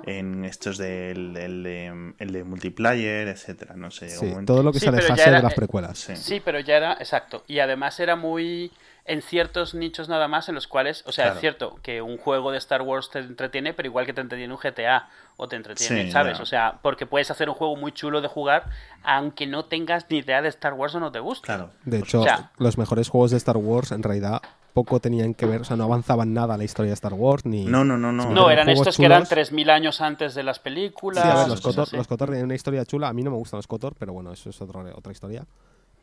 en 0.04 0.44
estos 0.44 0.78
del 0.78 1.36
el 1.36 1.62
de, 1.62 2.12
el 2.18 2.32
de 2.32 2.44
multiplayer, 2.44 3.28
etcétera. 3.28 3.74
No 3.76 3.90
sé, 3.90 4.08
llegó 4.08 4.18
Sí, 4.20 4.24
un 4.26 4.30
momento. 4.32 4.52
todo 4.52 4.62
lo 4.62 4.72
que 4.72 4.80
Sí, 4.80 4.84
se 4.84 4.88
alejase 4.90 5.22
era- 5.22 5.36
de 5.38 5.42
las 5.44 5.52
eh, 5.52 5.56
precuelas. 5.56 5.98
Sí. 5.98 6.16
Sí, 6.16 6.42
pero 6.44 6.60
ya 6.60 6.76
era, 6.76 6.92
exacto. 6.94 7.44
Y 7.46 7.60
además 7.60 7.98
era 8.00 8.16
muy 8.16 8.70
en 9.08 9.22
ciertos 9.22 9.74
nichos 9.74 10.08
nada 10.08 10.26
más 10.28 10.48
en 10.48 10.54
los 10.54 10.66
cuales, 10.66 11.04
o 11.06 11.12
sea, 11.12 11.26
Claro. 11.26 11.34
es 11.36 11.40
cierto 11.40 11.78
que 11.82 12.02
un 12.02 12.16
juego 12.18 12.50
de 12.50 12.58
Star 12.58 12.82
Wars 12.82 13.08
te 13.10 13.20
entretiene, 13.20 13.72
pero 13.72 13.86
igual 13.88 14.04
que 14.06 14.12
te 14.12 14.20
entretiene 14.20 14.52
un 14.52 14.58
GTA 14.60 15.08
o 15.36 15.48
te 15.48 15.56
entretiene, 15.56 16.04
Sí, 16.06 16.10
¿sabes? 16.10 16.40
O 16.40 16.46
sea, 16.46 16.78
porque 16.82 17.06
puedes 17.06 17.30
hacer 17.30 17.48
un 17.48 17.54
juego 17.54 17.76
muy 17.76 17.92
chulo 17.92 18.20
de 18.20 18.28
jugar, 18.28 18.64
aunque 19.04 19.46
no 19.46 19.64
tengas 19.66 20.06
ni 20.10 20.18
idea 20.18 20.42
de 20.42 20.48
Star 20.48 20.74
Wars 20.74 20.94
o 20.94 21.00
no 21.00 21.12
te 21.12 21.20
guste. 21.20 21.46
Claro. 21.46 21.70
De 21.84 21.98
hecho, 21.98 22.20
o 22.20 22.24
sea- 22.24 22.50
los 22.58 22.78
mejores 22.78 23.08
juegos 23.08 23.30
de 23.30 23.36
Star 23.36 23.56
Wars 23.56 23.92
en 23.92 24.02
realidad 24.02 24.40
poco 24.72 25.00
tenían 25.00 25.32
que 25.32 25.46
ver, 25.46 25.62
o 25.62 25.64
sea, 25.64 25.76
no 25.76 25.84
avanzaban 25.84 26.34
nada 26.34 26.54
a 26.54 26.58
la 26.58 26.64
historia 26.64 26.90
de 26.90 26.94
Star 26.94 27.14
Wars 27.14 27.46
ni... 27.46 27.64
No, 27.64 27.82
no, 27.84 27.96
no, 27.96 28.12
no. 28.12 28.28
No, 28.30 28.50
eran 28.50 28.68
estos 28.68 28.96
que 28.98 29.06
eran 29.06 29.24
chulos. 29.24 29.50
3.000 29.50 29.70
años 29.70 30.02
antes 30.02 30.34
de 30.34 30.42
las 30.42 30.58
películas. 30.58 31.22
Sí, 31.24 31.30
a 31.30 31.34
ver, 31.34 31.44
Claro, 31.46 31.74
los 31.76 31.88
sí. 31.88 31.96
los 31.96 32.06
Kotor 32.06 32.28
tienen 32.28 32.44
una 32.44 32.54
historia 32.56 32.84
chula. 32.84 33.08
A 33.08 33.12
mí 33.14 33.22
no 33.22 33.30
me 33.30 33.38
gustan 33.38 33.56
los 33.56 33.66
Kotor, 33.66 33.94
pero 33.98 34.12
bueno, 34.12 34.32
eso 34.32 34.50
es 34.50 34.60
otro, 34.60 34.84
otra 34.94 35.12
historia. 35.12 35.46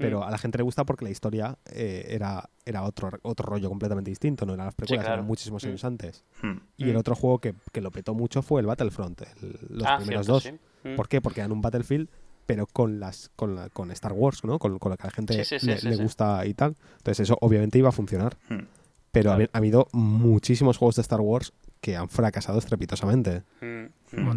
Pero 0.04 0.20
Mm. 0.20 0.24
a 0.24 0.32
la 0.32 0.38
gente 0.38 0.58
le 0.58 0.64
gusta 0.64 0.84
porque 0.86 1.06
la 1.06 1.12
historia 1.12 1.58
eh, 1.72 2.08
era, 2.10 2.50
era 2.66 2.84
otro, 2.84 3.10
otro 3.22 3.46
rollo 3.46 3.70
completamente 3.70 4.12
distinto, 4.12 4.46
no 4.46 4.54
eran 4.54 4.66
las 4.68 4.76
precuelas, 4.76 5.06
claro. 5.06 5.16
eran 5.20 5.26
muchísimos 5.28 5.64
Mm. 5.64 5.68
años 5.68 5.84
antes. 5.86 6.24
Hmm. 6.42 6.58
Y 6.78 6.90
el 6.90 6.96
Mm. 6.96 7.00
otro 7.00 7.16
juego 7.16 7.40
que, 7.40 7.54
que 7.72 7.82
lo 7.82 7.92
petó 7.92 8.14
mucho 8.14 8.42
fue 8.42 8.60
el 8.62 8.68
Battlefront, 8.68 9.22
el- 9.22 9.60
los 9.70 9.88
Ah, 9.88 9.98
primeros 9.98 10.26
cierto, 10.26 10.32
dos. 10.34 10.44
sí. 10.44 10.52
Mm. 10.90 10.96
¿Por 10.96 11.08
qué? 11.08 11.22
Porque 11.22 11.40
eran 11.40 11.52
un 11.52 11.62
Battlefield, 11.62 12.10
pero 12.46 12.68
con 12.68 13.00
las 13.00 13.32
con, 13.36 13.56
la- 13.56 13.70
con 13.70 13.90
Star 13.92 14.12
Wars, 14.14 14.44
¿no? 14.44 14.60
Con, 14.60 14.78
con 14.80 14.92
lo 14.92 14.98
que 14.98 15.04
a 15.04 15.08
la 15.08 15.12
gente 15.14 15.34
Sí, 15.34 15.46
sí, 15.46 15.60
sí, 15.60 15.66
le, 15.68 15.78
sí, 15.78 15.88
le 15.88 15.96
sí. 15.96 16.04
gusta 16.04 16.46
y 16.46 16.54
tal. 16.54 16.76
Entonces 16.98 17.22
eso 17.22 17.38
obviamente 17.40 17.78
iba 17.78 17.90
a 17.90 17.94
funcionar. 17.94 18.36
Pero 19.12 19.32
ha 19.32 19.36
Claro. 19.36 19.44
habi- 19.46 19.50
ha, 19.54 19.58
habido 19.60 19.88
muchísimos 19.94 20.78
juegos 20.78 20.96
de 20.96 21.04
Star 21.04 21.22
Wars 21.22 21.54
que 21.82 21.96
han 21.96 22.10
fracasado 22.10 22.58
estrepitosamente. 22.60 23.44
Mm. 23.62 23.86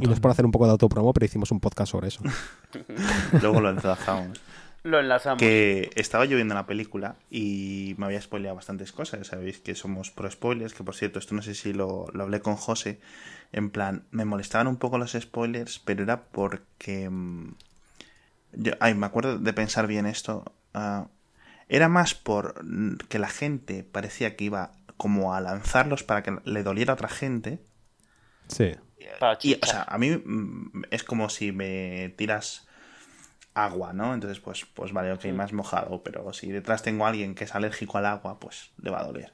Y 0.03 0.07
no 0.07 0.13
es 0.13 0.21
por 0.21 0.31
hacer 0.31 0.45
un 0.45 0.51
poco 0.53 0.67
de 0.67 0.73
autopromo, 0.73 1.13
pero 1.13 1.25
hicimos 1.27 1.51
un 1.51 1.61
podcast 1.61 1.93
sobre 1.93 2.09
eso. 2.09 2.21
Luego 3.43 3.61
lo 3.61 3.71
enlazamos. 3.71 4.41
Lo 4.91 4.99
enlazamos. 5.01 5.43
Que 5.43 5.91
estaba 5.97 6.25
yo 6.25 6.37
viendo 6.37 6.55
la 6.55 6.67
película 6.67 7.17
y 7.31 7.95
me 7.99 8.07
había 8.07 8.21
spoileado 8.23 8.57
bastantes 8.57 8.93
cosas. 8.93 9.27
Sabéis 9.27 9.59
que 9.61 9.75
somos 9.75 10.11
pro 10.11 10.31
spoilers, 10.31 10.73
que 10.75 10.85
por 10.85 10.95
cierto, 10.95 11.19
esto 11.19 11.35
no 11.35 11.43
sé 11.43 11.55
si 11.55 11.73
lo, 11.75 12.07
lo 12.13 12.23
hablé 12.25 12.41
con 12.41 12.57
José. 12.57 13.01
En 13.53 13.71
plan, 13.71 14.05
me 14.11 14.25
molestaban 14.25 14.67
un 14.67 14.79
poco 14.79 14.99
los 14.99 15.13
spoilers, 15.13 15.79
pero 15.81 16.03
era 16.05 16.25
porque. 16.29 17.11
mm, 17.11 17.55
Yo, 18.53 18.73
ay, 18.81 18.95
me 18.95 19.07
acuerdo 19.07 19.39
de 19.39 19.53
pensar 19.53 19.87
bien 19.87 20.07
esto. 20.07 20.45
ah, 20.75 21.09
era 21.69 21.89
más 21.89 22.15
por 22.15 22.65
mm, 22.65 22.99
que 23.09 23.19
la 23.19 23.29
gente 23.29 23.85
parecía 23.85 24.37
que 24.37 24.45
iba 24.45 24.73
como 24.97 25.35
a 25.35 25.41
lanzarlos 25.41 26.03
para 26.05 26.23
que 26.23 26.39
le 26.45 26.63
doliera 26.63 26.93
a 26.93 26.95
otra 26.95 27.09
gente. 27.09 27.61
Sí. 28.49 28.75
Para 29.19 29.39
Y, 29.43 29.55
o 29.63 29.67
sea, 29.67 29.83
a 29.83 29.99
mí 29.99 30.11
mm, 30.11 30.85
es 30.91 31.05
como 31.05 31.29
si 31.29 31.53
me 31.53 32.15
tiras 32.17 32.66
agua, 33.57 33.93
¿no? 33.93 34.13
Entonces, 34.15 34.39
pues, 34.41 34.67
pues 34.75 34.93
vale, 34.93 35.13
ok, 35.13 35.25
Mm. 35.27 35.35
más 35.35 35.53
mojado, 35.53 36.03
pero 36.03 36.33
si 36.33 36.53
detrás 36.53 36.83
tengo 36.83 37.07
a 37.07 37.09
alguien 37.09 37.35
que 37.35 37.45
es 37.45 37.55
alérgico 37.55 37.99
al 37.99 38.07
agua, 38.07 38.39
pues 38.39 38.71
le 38.83 38.91
va 38.91 39.01
a 39.01 39.05
doler. 39.05 39.33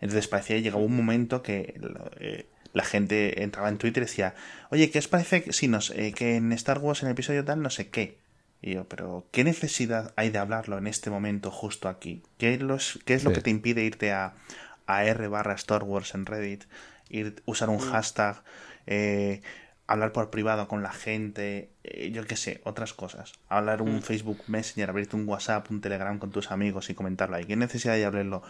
Entonces 0.00 0.28
parecía 0.28 0.56
que 0.56 0.62
llegaba 0.62 0.82
un 0.82 0.96
momento 0.96 1.42
que 1.42 1.74
eh, 2.20 2.46
la 2.72 2.84
gente 2.84 3.42
entraba 3.42 3.68
en 3.68 3.78
Twitter 3.78 4.04
y 4.04 4.06
decía, 4.06 4.34
oye, 4.70 4.90
¿qué 4.90 5.00
os 5.00 5.08
parece 5.08 5.42
que, 5.42 5.52
si 5.52 5.66
nos, 5.66 5.90
eh, 5.90 6.12
que 6.14 6.36
en 6.36 6.52
Star 6.52 6.78
Wars 6.78 7.02
en 7.02 7.08
el 7.08 7.12
episodio 7.12 7.44
tal 7.44 7.60
no 7.60 7.70
sé 7.70 7.88
qué? 7.90 8.18
Y 8.62 8.74
yo, 8.74 8.84
pero 8.88 9.26
¿qué 9.32 9.42
necesidad 9.44 10.12
hay 10.16 10.30
de 10.30 10.38
hablarlo 10.38 10.78
en 10.78 10.86
este 10.86 11.10
momento 11.10 11.50
justo 11.50 11.88
aquí? 11.88 12.22
¿Qué 12.38 12.54
es, 12.54 12.60
los- 12.62 13.00
qué 13.04 13.14
es 13.14 13.24
lo 13.24 13.30
Sí. 13.30 13.34
que 13.36 13.42
te 13.42 13.50
impide 13.50 13.82
irte 13.82 14.12
a, 14.12 14.34
a 14.86 15.04
R 15.04 15.26
barra 15.28 15.54
Star 15.54 15.82
Wars 15.82 16.14
en 16.14 16.26
Reddit, 16.26 16.64
ir, 17.08 17.42
usar 17.44 17.68
un 17.70 17.78
hashtag, 17.78 18.42
eh, 18.86 19.40
hablar 19.88 20.12
por 20.12 20.30
privado 20.30 20.68
con 20.68 20.82
la 20.82 20.92
gente, 20.92 21.70
eh, 21.82 22.10
yo 22.12 22.24
qué 22.26 22.36
sé, 22.36 22.60
otras 22.64 22.92
cosas. 22.92 23.32
Hablar 23.48 23.82
un 23.82 24.02
Facebook 24.02 24.38
Messenger, 24.46 24.90
abrirte 24.90 25.16
un 25.16 25.26
WhatsApp, 25.26 25.68
un 25.70 25.80
Telegram 25.80 26.18
con 26.18 26.30
tus 26.30 26.52
amigos 26.52 26.90
y 26.90 26.94
comentarlo 26.94 27.36
ahí. 27.36 27.46
¿Qué 27.46 27.56
necesidad 27.56 27.94
de 27.94 28.04
abrirlo 28.04 28.42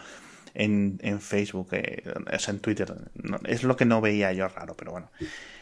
en, 0.53 0.99
en 1.01 1.21
Facebook, 1.21 1.69
eh, 1.71 2.03
o 2.31 2.39
sea, 2.39 2.53
en 2.53 2.59
Twitter? 2.59 2.93
No, 3.15 3.39
es 3.45 3.63
lo 3.63 3.77
que 3.77 3.85
no 3.85 4.01
veía 4.01 4.33
yo 4.33 4.49
raro, 4.49 4.75
pero 4.75 4.91
bueno. 4.91 5.09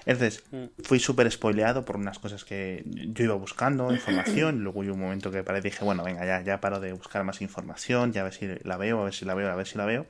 Entonces, 0.07 0.43
fui 0.83 0.99
súper 0.99 1.31
spoileado 1.31 1.85
por 1.85 1.97
unas 1.97 2.17
cosas 2.17 2.43
que 2.43 2.83
yo 2.85 3.25
iba 3.25 3.35
buscando, 3.35 3.93
información, 3.93 4.55
y 4.55 4.59
luego 4.61 4.79
hubo 4.79 4.93
un 4.93 4.99
momento 4.99 5.29
que 5.29 5.43
paré 5.43 5.59
y 5.59 5.61
dije, 5.61 5.85
bueno, 5.85 6.03
venga, 6.03 6.25
ya, 6.25 6.41
ya 6.41 6.59
paro 6.59 6.79
de 6.79 6.93
buscar 6.93 7.23
más 7.23 7.41
información, 7.41 8.13
ya 8.13 8.21
a 8.21 8.23
ver 8.23 8.33
si 8.33 8.47
la 8.63 8.77
veo, 8.77 9.01
a 9.01 9.03
ver 9.03 9.13
si 9.13 9.25
la 9.25 9.35
veo, 9.35 9.51
a 9.51 9.55
ver 9.55 9.67
si 9.67 9.77
la 9.77 9.85
veo. 9.85 10.07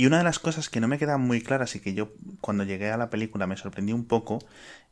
Y 0.00 0.06
una 0.06 0.18
de 0.18 0.24
las 0.24 0.38
cosas 0.38 0.70
que 0.70 0.80
no 0.80 0.88
me 0.88 0.98
quedaban 0.98 1.20
muy 1.22 1.40
claras 1.42 1.74
y 1.76 1.80
que 1.80 1.94
yo 1.94 2.10
cuando 2.40 2.64
llegué 2.64 2.90
a 2.90 2.96
la 2.96 3.10
película 3.10 3.46
me 3.46 3.56
sorprendí 3.56 3.92
un 3.92 4.06
poco 4.06 4.38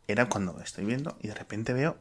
era 0.07 0.29
cuando 0.29 0.61
estoy 0.61 0.85
viendo 0.85 1.17
y 1.23 1.29
de 1.29 1.35
repente 1.35 1.73
veo 1.73 1.97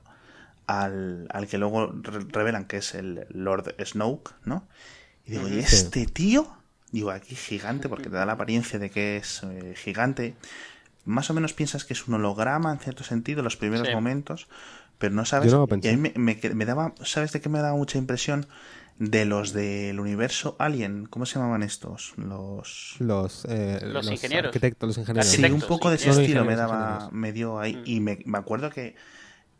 al, 0.67 1.27
al 1.31 1.47
que 1.47 1.57
luego 1.57 1.91
re- 2.03 2.25
revelan 2.29 2.65
que 2.65 2.77
es 2.77 2.95
el 2.95 3.25
Lord 3.29 3.75
Snoke, 3.85 4.33
¿no? 4.45 4.67
Y 5.25 5.31
digo, 5.31 5.47
¿y 5.49 5.59
este 5.59 6.05
tío? 6.07 6.47
Digo, 6.91 7.11
aquí 7.11 7.35
gigante, 7.35 7.89
porque 7.89 8.09
te 8.09 8.15
da 8.15 8.25
la 8.25 8.33
apariencia 8.33 8.79
de 8.79 8.89
que 8.89 9.17
es 9.17 9.43
eh, 9.43 9.73
gigante. 9.77 10.35
Más 11.05 11.29
o 11.29 11.33
menos 11.33 11.53
piensas 11.53 11.85
que 11.85 11.93
es 11.93 12.07
un 12.07 12.15
holograma 12.15 12.71
en 12.71 12.79
cierto 12.79 13.03
sentido 13.03 13.39
en 13.39 13.45
los 13.45 13.57
primeros 13.57 13.87
Sí. 13.87 13.93
momentos, 13.93 14.47
pero 14.97 15.13
no 15.15 15.25
sabes. 15.25 15.51
Yo 15.51 15.59
no 15.59 15.67
lo 15.67 15.75
y 15.81 15.87
a 15.89 15.97
mí 15.97 16.11
me, 16.15 16.39
me 16.53 16.65
daba, 16.65 16.93
¿sabes 17.03 17.31
de 17.31 17.41
qué 17.41 17.49
me 17.49 17.59
daba 17.59 17.77
mucha 17.77 17.97
impresión? 17.97 18.47
De 18.99 19.25
los 19.25 19.53
del 19.53 19.99
universo 19.99 20.55
Alien, 20.57 21.05
¿cómo 21.05 21.27
se 21.27 21.35
llamaban 21.35 21.61
estos? 21.61 22.13
Los. 22.17 22.95
Los, 22.97 23.45
eh, 23.47 23.79
Los 23.83 24.09
ingenieros. 24.09 24.47
arquitectos, 24.49 24.87
los 24.87 24.97
ingenieros. 24.97 25.29
Sí, 25.29 25.43
un 25.45 25.61
poco 25.61 25.89
de 25.91 25.97
ese 25.97 26.09
estilo 26.09 26.43
me 26.43 26.55
daba, 26.55 27.09
me 27.11 27.31
dio 27.31 27.59
ahí. 27.59 27.75
Mm. 27.75 27.83
Y 27.85 27.99
me, 27.99 28.19
me 28.25 28.39
acuerdo 28.39 28.71
que 28.71 28.95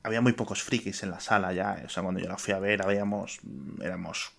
había 0.01 0.21
muy 0.21 0.33
pocos 0.33 0.63
frikis 0.63 1.03
en 1.03 1.11
la 1.11 1.19
sala 1.19 1.53
ya. 1.53 1.83
O 1.85 1.89
sea, 1.89 2.01
cuando 2.01 2.19
yo 2.19 2.27
la 2.27 2.37
fui 2.37 2.53
a 2.53 2.59
ver, 2.59 2.81
habíamos, 2.81 3.39
éramos 3.81 4.31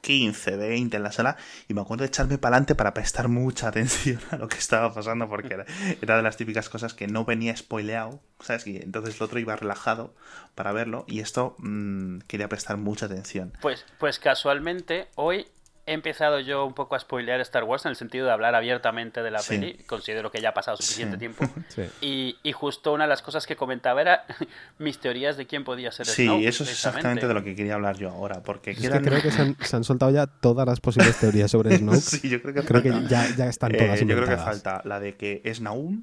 15, 0.00 0.56
20 0.56 0.96
en 0.96 1.02
la 1.02 1.12
sala. 1.12 1.36
Y 1.68 1.74
me 1.74 1.80
acuerdo 1.80 2.02
de 2.02 2.08
echarme 2.08 2.38
para 2.38 2.56
adelante 2.56 2.74
para 2.74 2.94
prestar 2.94 3.28
mucha 3.28 3.68
atención 3.68 4.20
a 4.30 4.36
lo 4.36 4.48
que 4.48 4.58
estaba 4.58 4.92
pasando, 4.92 5.28
porque 5.28 5.54
era, 6.00 6.16
de 6.16 6.22
las 6.22 6.36
típicas 6.36 6.68
cosas 6.68 6.94
que 6.94 7.06
no 7.06 7.24
venía 7.24 7.56
spoileado, 7.56 8.20
¿sabes? 8.40 8.66
Y 8.66 8.76
entonces 8.76 9.16
el 9.16 9.22
otro 9.22 9.38
iba 9.38 9.56
relajado 9.56 10.14
para 10.54 10.72
verlo. 10.72 11.04
Y 11.06 11.20
esto 11.20 11.56
mm, 11.58 12.18
quería 12.26 12.48
prestar 12.48 12.76
mucha 12.76 13.06
atención. 13.06 13.52
Pues, 13.60 13.84
pues 13.98 14.18
casualmente, 14.18 15.08
hoy 15.14 15.46
he 15.86 15.92
empezado 15.92 16.40
yo 16.40 16.66
un 16.66 16.74
poco 16.74 16.96
a 16.96 16.98
spoilear 16.98 17.40
Star 17.42 17.62
Wars 17.64 17.84
en 17.86 17.90
el 17.90 17.96
sentido 17.96 18.26
de 18.26 18.32
hablar 18.32 18.54
abiertamente 18.56 19.22
de 19.22 19.30
la 19.30 19.38
Sí. 19.38 19.50
peli. 19.58 19.74
Considero 19.86 20.30
que 20.32 20.40
ya 20.40 20.48
ha 20.48 20.54
pasado 20.54 20.76
suficiente 20.76 21.14
Sí. 21.16 21.18
tiempo. 21.20 21.44
Sí. 21.68 21.82
Y, 22.00 22.36
y 22.42 22.52
justo 22.52 22.92
una 22.92 23.04
de 23.04 23.08
las 23.08 23.22
cosas 23.22 23.46
que 23.46 23.54
comentaba 23.56 24.00
era 24.00 24.24
mis 24.78 24.98
teorías 24.98 25.36
de 25.36 25.46
quién 25.46 25.64
podía 25.64 25.92
ser 25.92 26.06
Sí, 26.06 26.24
Snoke, 26.24 26.46
eso 26.48 26.64
es 26.64 26.70
exactamente 26.70 27.26
de 27.28 27.34
lo 27.34 27.44
que 27.44 27.54
quería 27.54 27.74
hablar 27.74 27.96
yo 27.96 28.10
ahora, 28.10 28.42
porque 28.42 28.72
Es 28.72 28.78
que 28.80 28.88
creo 29.00 29.22
que 29.22 29.30
se 29.30 29.42
han, 29.42 29.56
se 29.62 29.76
han 29.76 29.84
soltado 29.84 30.10
ya 30.12 30.26
todas 30.26 30.66
las 30.66 30.80
posibles 30.80 31.16
teorías 31.18 31.50
sobre 31.50 31.76
Snoke. 31.78 31.96
sí, 32.00 32.28
yo 32.28 32.42
creo 32.42 32.54
que 32.54 32.62
Creo 32.62 32.82
que 32.82 32.92
falta- 32.92 33.08
ya, 33.08 33.36
ya 33.36 33.46
están 33.46 33.74
Eh, 33.74 33.78
todas 33.78 34.00
yo 34.00 34.06
creo 34.06 34.26
que 34.28 34.36
falta 34.36 34.80
la 34.84 34.98
de 35.00 35.16
que 35.16 35.40
es 35.44 35.60
Naum. 35.60 36.02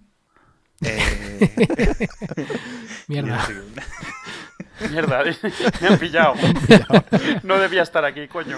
Eh, 0.84 2.08
Mierda. 3.08 3.46
Mierda, 4.92 5.24
me 5.82 5.88
han 5.88 6.00
pillado. 6.00 6.34
no 7.44 7.60
debía 7.60 7.84
estar 7.84 8.04
aquí, 8.06 8.28
coño. 8.28 8.58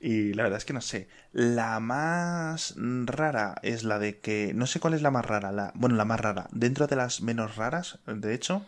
Y 0.00 0.34
la 0.34 0.44
verdad 0.44 0.58
es 0.58 0.64
que 0.64 0.72
no 0.72 0.80
sé. 0.80 1.08
La 1.32 1.80
más 1.80 2.74
rara 2.76 3.56
es 3.62 3.82
la 3.82 3.98
de 3.98 4.18
que. 4.20 4.52
No 4.54 4.66
sé 4.66 4.78
cuál 4.78 4.94
es 4.94 5.02
la 5.02 5.10
más 5.10 5.24
rara. 5.24 5.52
La, 5.52 5.72
bueno, 5.74 5.96
la 5.96 6.04
más 6.04 6.20
rara. 6.20 6.48
Dentro 6.52 6.86
de 6.86 6.96
las 6.96 7.22
menos 7.22 7.56
raras, 7.56 7.98
de 8.06 8.34
hecho, 8.34 8.64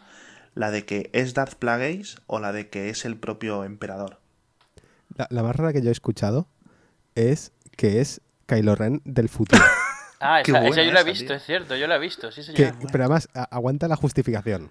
la 0.55 0.71
de 0.71 0.85
que 0.85 1.11
es 1.13 1.35
Darth 1.35 1.55
Plagueis 1.55 2.17
o 2.27 2.41
la 2.41 2.53
de 2.53 2.69
que 2.69 2.89
es 2.89 3.05
el 3.05 3.17
propio 3.17 3.65
emperador. 3.65 4.19
La, 5.15 5.29
la 5.31 5.43
más 5.43 5.55
rara 5.55 5.73
que 5.73 5.83
yo 5.83 5.91
he 5.91 5.93
escuchado 5.93 6.49
es 7.15 7.53
que 7.77 8.01
es 8.01 8.21
Kylo 8.47 8.75
Ren 8.75 9.03
del 9.05 9.29
futuro. 9.29 9.63
Ah, 10.21 10.41
esa, 10.41 10.65
yo 10.83 10.93
la 10.93 11.01
he 11.01 11.05
visto, 11.05 11.27
tío. 11.27 11.37
es 11.37 11.45
cierto, 11.45 11.77
yo 11.77 11.87
la 11.87 11.97
he 11.97 11.99
visto, 11.99 12.31
sí 12.33 12.41
que, 12.55 12.67
señor. 12.67 12.75
pero 12.91 13.05
además, 13.05 13.29
a- 13.35 13.45
aguanta 13.45 13.87
la 13.89 13.97
justificación. 13.97 14.71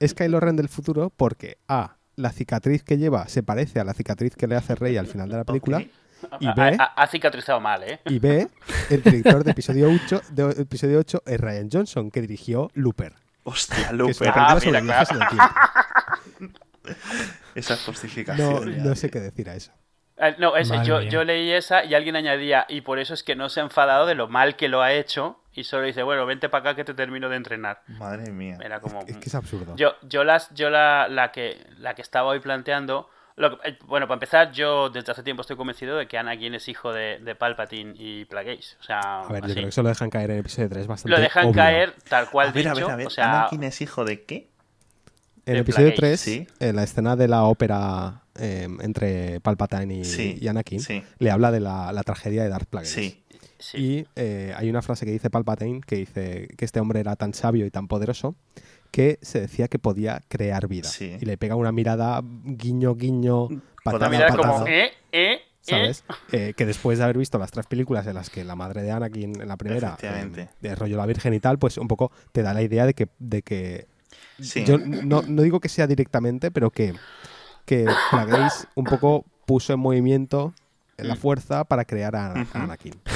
Es 0.00 0.14
Kylo 0.14 0.40
Ren 0.40 0.56
del 0.56 0.68
futuro 0.68 1.10
porque 1.16 1.58
A. 1.68 1.96
La 2.16 2.32
cicatriz 2.32 2.82
que 2.82 2.96
lleva 2.96 3.28
se 3.28 3.42
parece 3.42 3.78
a 3.78 3.84
la 3.84 3.92
cicatriz 3.92 4.34
que 4.36 4.46
le 4.46 4.56
hace 4.56 4.74
Rey 4.74 4.96
al 4.96 5.06
final 5.06 5.28
de 5.28 5.36
la 5.36 5.44
película. 5.44 5.78
Ok. 5.78 5.84
Y 6.40 6.46
Ha- 6.46 6.54
B. 6.54 6.76
ha, 6.78 6.84
ha 6.84 7.06
cicatrizado 7.08 7.60
mal, 7.60 7.82
¿eh? 7.82 8.00
Y 8.06 8.18
B. 8.18 8.48
El 8.88 9.02
director 9.02 9.44
de 9.44 9.50
episodio 9.50 9.90
8, 9.90 10.22
de 10.30 10.50
episodio 10.62 10.98
8 11.00 11.22
es 11.26 11.38
Ryan 11.38 11.68
Johnson, 11.70 12.10
que 12.10 12.22
dirigió 12.22 12.70
Looper. 12.72 13.12
Hostia, 13.44 13.88
Que 13.88 13.94
Looper. 13.94 14.32
Ah, 14.34 14.58
mira. 14.64 14.80
Esa 17.54 17.74
No, 17.74 17.80
justificación. 17.86 18.76
ya, 18.76 18.82
no 18.84 18.94
sé 18.94 19.10
qué 19.10 19.20
decir 19.20 19.50
a 19.50 19.56
eso. 19.56 19.72
Ah, 20.18 20.30
No, 20.38 20.56
ese, 20.56 20.82
yo, 20.84 21.02
yo 21.02 21.24
leí 21.24 21.50
esa 21.52 21.84
y 21.84 21.94
alguien 21.94 22.16
añadía, 22.16 22.64
y 22.68 22.80
por 22.80 22.98
eso 22.98 23.12
es 23.14 23.22
que 23.22 23.36
no 23.36 23.48
se 23.48 23.60
ha 23.60 23.62
enfadado 23.64 24.06
de 24.06 24.14
lo 24.14 24.28
mal 24.28 24.56
que 24.56 24.68
lo 24.68 24.80
ha 24.82 24.92
hecho, 24.92 25.38
y 25.52 25.64
solo 25.64 25.84
dice, 25.84 26.02
bueno, 26.02 26.24
vente 26.26 26.48
para 26.48 26.70
acá 26.70 26.76
que 26.76 26.84
te 26.84 26.94
termino 26.94 27.28
de 27.28 27.36
entrenar. 27.36 27.82
Madre 27.86 28.30
mía. 28.32 28.58
Era 28.62 28.80
como... 28.80 29.00
Es 29.06 29.16
que 29.18 29.28
es 29.28 29.34
absurdo. 29.34 29.74
Yo, 29.76 29.94
yo, 30.02 30.24
las, 30.24 30.52
yo 30.54 30.70
la, 30.70 31.08
la, 31.08 31.32
que, 31.32 31.66
la 31.78 31.94
que 31.94 32.02
estaba 32.02 32.28
hoy 32.28 32.40
planteando. 32.40 33.08
lo 33.36 33.58
que- 33.60 33.70
eh, 33.70 33.78
bueno, 33.86 34.06
para 34.06 34.16
empezar, 34.16 34.52
yo 34.52 34.88
desde 34.88 35.12
hace 35.12 35.22
tiempo 35.22 35.42
estoy 35.42 35.56
convencido 35.56 35.96
de 35.98 36.06
que 36.06 36.16
Anakin 36.18 36.54
es 36.54 36.68
hijo 36.68 36.92
de, 36.92 37.18
de 37.18 37.34
Palpatine 37.34 37.92
y 37.96 38.24
Plagueis. 38.26 38.76
O 38.80 38.82
sea, 38.84 39.20
A 39.22 39.28
ver, 39.32 39.42
yo 39.46 39.52
creo 39.52 39.64
que 39.64 39.68
eso 39.70 39.82
lo 39.82 39.88
dejan 39.90 40.08
caer 40.10 40.30
en 40.30 40.38
episodio 40.38 40.68
3 40.70 40.86
bastante 40.86 41.14
lo 41.16 41.22
dejan 41.22 41.44
obvio. 41.46 41.54
caer 41.56 41.94
tal 42.08 42.30
cual 42.30 42.48
a 42.48 42.52
ver, 42.52 42.68
a 42.68 42.72
dicho. 42.74 42.86
ver, 42.86 42.92
a 42.92 42.96
ver. 42.96 43.06
O 43.06 43.10
sea, 43.10 43.40
¿Anakin 43.40 43.64
es 43.64 43.80
hijo 43.82 44.04
de 44.06 44.24
qué? 44.24 44.48
En 45.44 45.54
de 45.54 45.60
episodio 45.60 45.94
Plagueis, 45.94 46.20
3, 46.20 46.20
sí. 46.20 46.48
en 46.60 46.76
la 46.76 46.82
escena 46.82 47.16
de 47.16 47.28
la 47.28 47.44
ópera 47.44 48.22
eh, 48.38 48.68
entre 48.80 49.40
Palpatine 49.40 49.94
y, 49.98 50.04
Sí, 50.04 50.36
y 50.40 50.48
Anakin, 50.48 50.80
sí. 50.80 51.02
le 51.18 51.30
habla 51.30 51.50
de 51.50 51.60
la, 51.60 51.92
la 51.92 52.02
tragedia 52.02 52.42
de 52.42 52.48
Darth 52.48 52.68
Plagueis. 52.68 52.92
Sí. 52.92 53.22
sí. 53.58 53.76
Y 53.78 54.06
eh, 54.16 54.52
hay 54.56 54.68
una 54.70 54.82
frase 54.82 55.04
que 55.06 55.12
dice 55.12 55.30
Palpatine 55.30 55.80
que 55.86 55.96
dice 55.96 56.48
que 56.56 56.64
este 56.64 56.80
hombre 56.80 57.00
era 57.00 57.16
tan 57.16 57.34
sabio 57.34 57.66
y 57.66 57.70
tan 57.70 57.88
poderoso 57.88 58.36
que 58.90 59.18
se 59.22 59.40
decía 59.40 59.68
que 59.68 59.78
podía 59.78 60.22
crear 60.28 60.68
vida. 60.68 60.88
Sí. 60.88 61.16
Y 61.20 61.24
le 61.26 61.36
pega 61.36 61.54
una 61.56 61.72
mirada 61.72 62.22
guiño, 62.22 62.94
guiño, 62.94 63.48
patada, 63.84 64.08
Una 64.08 64.16
Mira, 64.16 64.28
patada. 64.28 64.52
como, 64.54 64.66
eh, 64.66 64.84
eh, 64.86 64.90
eh. 65.12 65.40
¿Sabes? 65.60 66.04
Eh, 66.30 66.54
que 66.56 66.64
después 66.64 66.98
de 66.98 67.04
haber 67.04 67.18
visto 67.18 67.38
las 67.38 67.50
tres 67.50 67.66
películas 67.66 68.06
en 68.06 68.14
las 68.14 68.30
que 68.30 68.44
la 68.44 68.54
madre 68.54 68.82
de 68.82 68.92
Anakin 68.92 69.40
en 69.42 69.48
la 69.48 69.56
primera, 69.56 69.98
eh, 70.00 70.46
de 70.60 70.74
rollo 70.76 70.96
la 70.96 71.06
Virgen 71.06 71.34
y 71.34 71.40
tal, 71.40 71.58
pues 71.58 71.76
un 71.76 71.88
poco 71.88 72.12
te 72.30 72.42
da 72.42 72.54
la 72.54 72.62
idea 72.62 72.86
de 72.86 72.94
que, 72.94 73.08
de 73.18 73.42
que 73.42 73.86
Sí. 74.40 74.64
yo 74.64 74.78
no, 74.78 75.22
no 75.22 75.42
digo 75.42 75.58
que 75.60 75.68
sea 75.68 75.86
directamente, 75.88 76.50
pero 76.52 76.70
que, 76.70 76.94
que 77.66 77.84
Plagueis 78.10 78.66
un 78.74 78.84
poco 78.84 79.24
puso 79.44 79.74
en 79.74 79.80
movimiento 79.80 80.54
la 80.96 81.14
Mm. 81.14 81.18
fuerza 81.18 81.64
para 81.64 81.84
crear 81.84 82.16
a. 82.16 82.32
Anakin. 82.54 82.94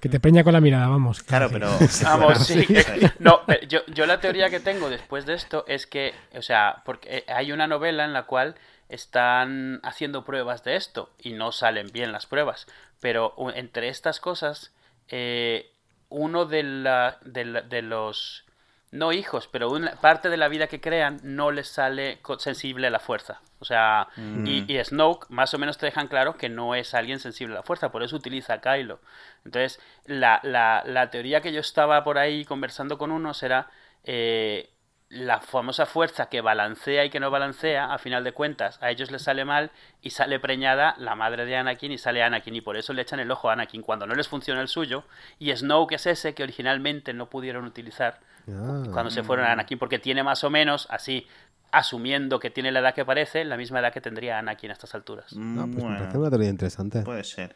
Que 0.00 0.08
te 0.08 0.20
preña 0.20 0.44
con 0.44 0.52
la 0.54 0.60
mirada, 0.60 0.86
vamos. 0.88 1.22
Claro, 1.22 1.48
pero. 1.50 1.68
Vamos, 2.04 2.38
sí. 2.46 2.64
Sí. 2.64 2.76
No, 3.18 3.40
pero 3.46 3.66
yo, 3.68 3.80
yo 3.88 4.06
la 4.06 4.20
teoría 4.20 4.48
que 4.48 4.60
tengo 4.60 4.88
después 4.88 5.26
de 5.26 5.34
esto 5.34 5.64
es 5.66 5.86
que, 5.86 6.14
o 6.34 6.40
sea, 6.42 6.82
porque 6.84 7.18
eh, 7.18 7.24
hay 7.28 7.50
una 7.52 7.66
novela 7.66 8.04
en 8.04 8.12
la 8.12 8.22
cual 8.24 8.54
están 8.88 9.80
haciendo 9.82 10.24
pruebas 10.24 10.64
de 10.64 10.76
esto 10.76 11.10
y 11.18 11.32
no 11.32 11.52
salen 11.52 11.90
bien 11.92 12.10
las 12.12 12.26
pruebas. 12.26 12.66
Pero 13.00 13.34
entre 13.54 13.88
estas 13.88 14.18
cosas, 14.20 14.72
eh, 15.08 15.70
uno 16.08 16.46
de, 16.46 16.62
la, 16.62 17.18
de, 17.24 17.44
la- 17.44 17.62
de 17.62 17.82
los, 17.82 18.45
no 18.92 19.12
hijos, 19.12 19.48
pero 19.48 19.70
una 19.70 19.92
parte 19.96 20.30
de 20.30 20.36
la 20.36 20.48
vida 20.48 20.68
que 20.68 20.80
crean 20.80 21.20
no 21.22 21.50
les 21.50 21.68
sale 21.68 22.20
sensible 22.38 22.86
a 22.86 22.90
la 22.90 22.98
fuerza. 22.98 23.40
O 23.58 23.64
sea, 23.64 24.08
y, 24.44 24.70
y 24.72 24.84
Snoke 24.84 25.26
más 25.30 25.54
o 25.54 25.58
menos 25.58 25.78
te 25.78 25.86
dejan 25.86 26.08
claro 26.08 26.36
que 26.36 26.48
no 26.48 26.74
es 26.74 26.94
alguien 26.94 27.18
sensible 27.18 27.54
a 27.54 27.58
la 27.58 27.62
fuerza, 27.62 27.90
por 27.90 28.02
eso 28.02 28.16
utiliza 28.16 28.54
a 28.54 28.60
Kylo. 28.60 29.00
Entonces, 29.44 29.80
la, 30.04 30.40
la, 30.42 30.82
la 30.86 31.10
teoría 31.10 31.40
que 31.40 31.52
yo 31.52 31.60
estaba 31.60 32.04
por 32.04 32.18
ahí 32.18 32.44
conversando 32.44 32.98
con 32.98 33.10
unos 33.10 33.42
era 33.42 33.70
eh, 34.04 34.70
la 35.08 35.40
famosa 35.40 35.86
fuerza 35.86 36.28
que 36.28 36.40
balancea 36.40 37.04
y 37.04 37.10
que 37.10 37.20
no 37.20 37.30
balancea, 37.30 37.92
a 37.92 37.98
final 37.98 38.24
de 38.24 38.32
cuentas, 38.32 38.82
a 38.82 38.90
ellos 38.90 39.10
les 39.10 39.22
sale 39.22 39.44
mal 39.44 39.70
y 40.02 40.10
sale 40.10 40.40
preñada 40.40 40.94
la 40.98 41.14
madre 41.14 41.44
de 41.44 41.56
Anakin 41.56 41.92
y 41.92 41.98
sale 41.98 42.22
Anakin 42.22 42.56
y 42.56 42.60
por 42.60 42.76
eso 42.76 42.92
le 42.92 43.02
echan 43.02 43.20
el 43.20 43.30
ojo 43.30 43.48
a 43.48 43.52
Anakin 43.52 43.82
cuando 43.82 44.06
no 44.06 44.14
les 44.14 44.28
funciona 44.28 44.60
el 44.60 44.68
suyo 44.68 45.04
y 45.38 45.54
Snoke 45.54 45.92
es 45.94 46.06
ese 46.06 46.34
que 46.34 46.42
originalmente 46.42 47.12
no 47.12 47.30
pudieron 47.30 47.64
utilizar 47.64 48.18
Ah. 48.48 48.84
cuando 48.92 49.10
se 49.10 49.22
fueron 49.22 49.46
a 49.46 49.52
Anakin 49.52 49.78
porque 49.78 49.98
tiene 49.98 50.22
más 50.22 50.44
o 50.44 50.50
menos 50.50 50.86
así 50.90 51.26
asumiendo 51.72 52.38
que 52.38 52.50
tiene 52.50 52.70
la 52.72 52.80
edad 52.80 52.94
que 52.94 53.04
parece 53.04 53.44
la 53.44 53.56
misma 53.56 53.80
edad 53.80 53.92
que 53.92 54.00
tendría 54.00 54.38
Anakin 54.38 54.70
a 54.70 54.72
estas 54.72 54.94
alturas 54.94 55.34
No, 55.36 55.62
pues 55.64 55.76
me 55.76 55.82
Bueno, 55.82 55.98
parece 55.98 56.18
una 56.18 56.30
teoría 56.30 56.48
interesante. 56.48 57.02
Puede 57.02 57.24
ser. 57.24 57.54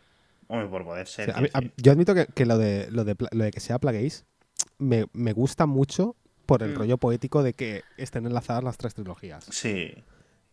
Hombre, 0.49 0.68
por 0.68 0.84
poder 0.84 1.07
ser. 1.07 1.30
a 1.30 1.41
mí- 1.41 1.49
quiero 1.49 1.59
a- 1.59 1.61
decir. 1.61 1.74
yo 1.76 1.93
admito 1.93 2.14
que, 2.14 2.26
que 2.26 2.45
lo, 2.45 2.59
de, 2.59 2.88
lo, 2.91 3.05
de, 3.05 3.14
pla- 3.14 3.28
lo 3.32 3.45
de 3.45 3.51
que 3.53 3.61
sea 3.61 3.78
Plagueis 3.78 4.24
me, 4.78 5.07
me 5.12 5.32
gusta 5.32 5.66
mucho 5.66 6.16
por 6.47 6.62
el 6.64 6.72
Mm. 6.72 6.76
rollo 6.78 6.99
poético 6.99 7.43
de 7.45 7.53
que 7.55 7.82
estén 7.97 8.26
enlazadas 8.26 8.64
las 8.64 8.76
tres 8.76 8.95
trilogías. 8.95 9.45
Sí. 9.51 9.95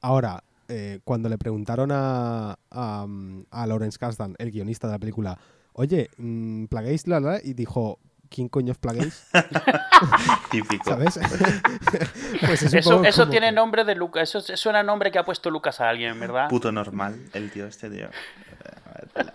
Ahora, 0.02 0.44
eh, 0.68 1.00
cuando 1.04 1.28
le 1.30 1.40
preguntaron 1.40 1.90
a, 1.92 2.60
a, 2.70 3.08
a 3.50 3.68
Lawrence 3.68 3.98
Kasdan, 3.98 4.36
el 4.38 4.52
guionista 4.52 4.86
de 4.88 4.94
la 4.94 5.00
película, 5.00 5.40
oye, 5.74 6.10
mm, 6.18 6.66
Plagueis, 6.66 7.08
la, 7.08 7.20
la, 7.20 7.40
y 7.44 7.54
dijo, 7.54 7.98
¿quién 8.30 8.50
coño 8.50 8.72
es 8.74 8.78
Plagueis? 8.78 9.28
Típico. 10.52 10.90
¿Sabes? 10.92 11.20
pues 12.46 12.64
es 12.64 12.74
eso 12.74 12.92
poco 12.92 13.06
eso 13.06 13.22
como 13.24 13.32
tiene 13.32 13.52
nombre 13.52 13.84
de 13.84 13.96
Lucas 13.96 14.30
eso 14.36 14.40
es- 14.54 14.60
suena 14.60 14.80
a 14.80 14.84
nombre 14.84 15.12
que 15.12 15.20
ha 15.20 15.26
puesto 15.26 15.50
Lucas 15.50 15.80
a 15.82 15.90
alguien 15.90 16.20
verdad 16.20 16.50
Puto 16.50 16.72
normal, 16.72 17.20
el 17.34 17.52
tío 17.52 17.66
este, 17.68 17.90
tío. 17.90 18.10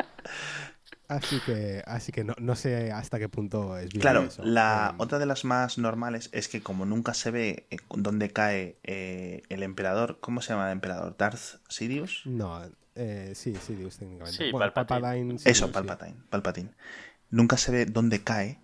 Así 1.09 1.40
que, 1.45 1.82
así 1.86 2.11
que 2.11 2.24
no, 2.24 2.32
no 2.38 2.57
sé 2.57 2.90
hasta 2.90 3.18
qué 3.18 3.28
punto 3.28 3.76
es 3.76 3.90
bien 3.90 4.01
Claro, 4.01 4.22
eso. 4.22 4.43
la 4.45 4.95
otra 4.97 5.18
de 5.18 5.26
las 5.26 5.45
más 5.45 5.76
normales 5.76 6.30
es 6.32 6.49
que 6.49 6.62
como 6.62 6.86
nunca 6.86 7.12
se 7.12 7.30
ve 7.30 7.66
eh, 7.70 7.76
dónde 7.90 8.30
cae 8.30 8.78
eh, 8.82 9.43
el 9.51 9.62
emperador, 9.62 10.20
¿cómo 10.20 10.40
se 10.40 10.55
llama 10.55 10.66
el 10.68 10.72
emperador? 10.72 11.14
¿Darth 11.18 11.61
Sirius? 11.68 12.22
No, 12.24 12.62
eh, 12.95 13.32
sí, 13.34 13.53
Dios, 13.74 13.99
técnicamente. 13.99 14.38
Sí, 14.47 14.51
Bueno, 14.53 14.72
Palpatine. 14.72 15.34
Eso, 15.45 15.66
sí. 15.66 15.72
Palpatine, 15.72 16.16
Palpatine. 16.30 16.70
Nunca 17.28 17.59
se 17.59 17.72
ve 17.72 17.84
dónde 17.84 18.22
cae. 18.22 18.61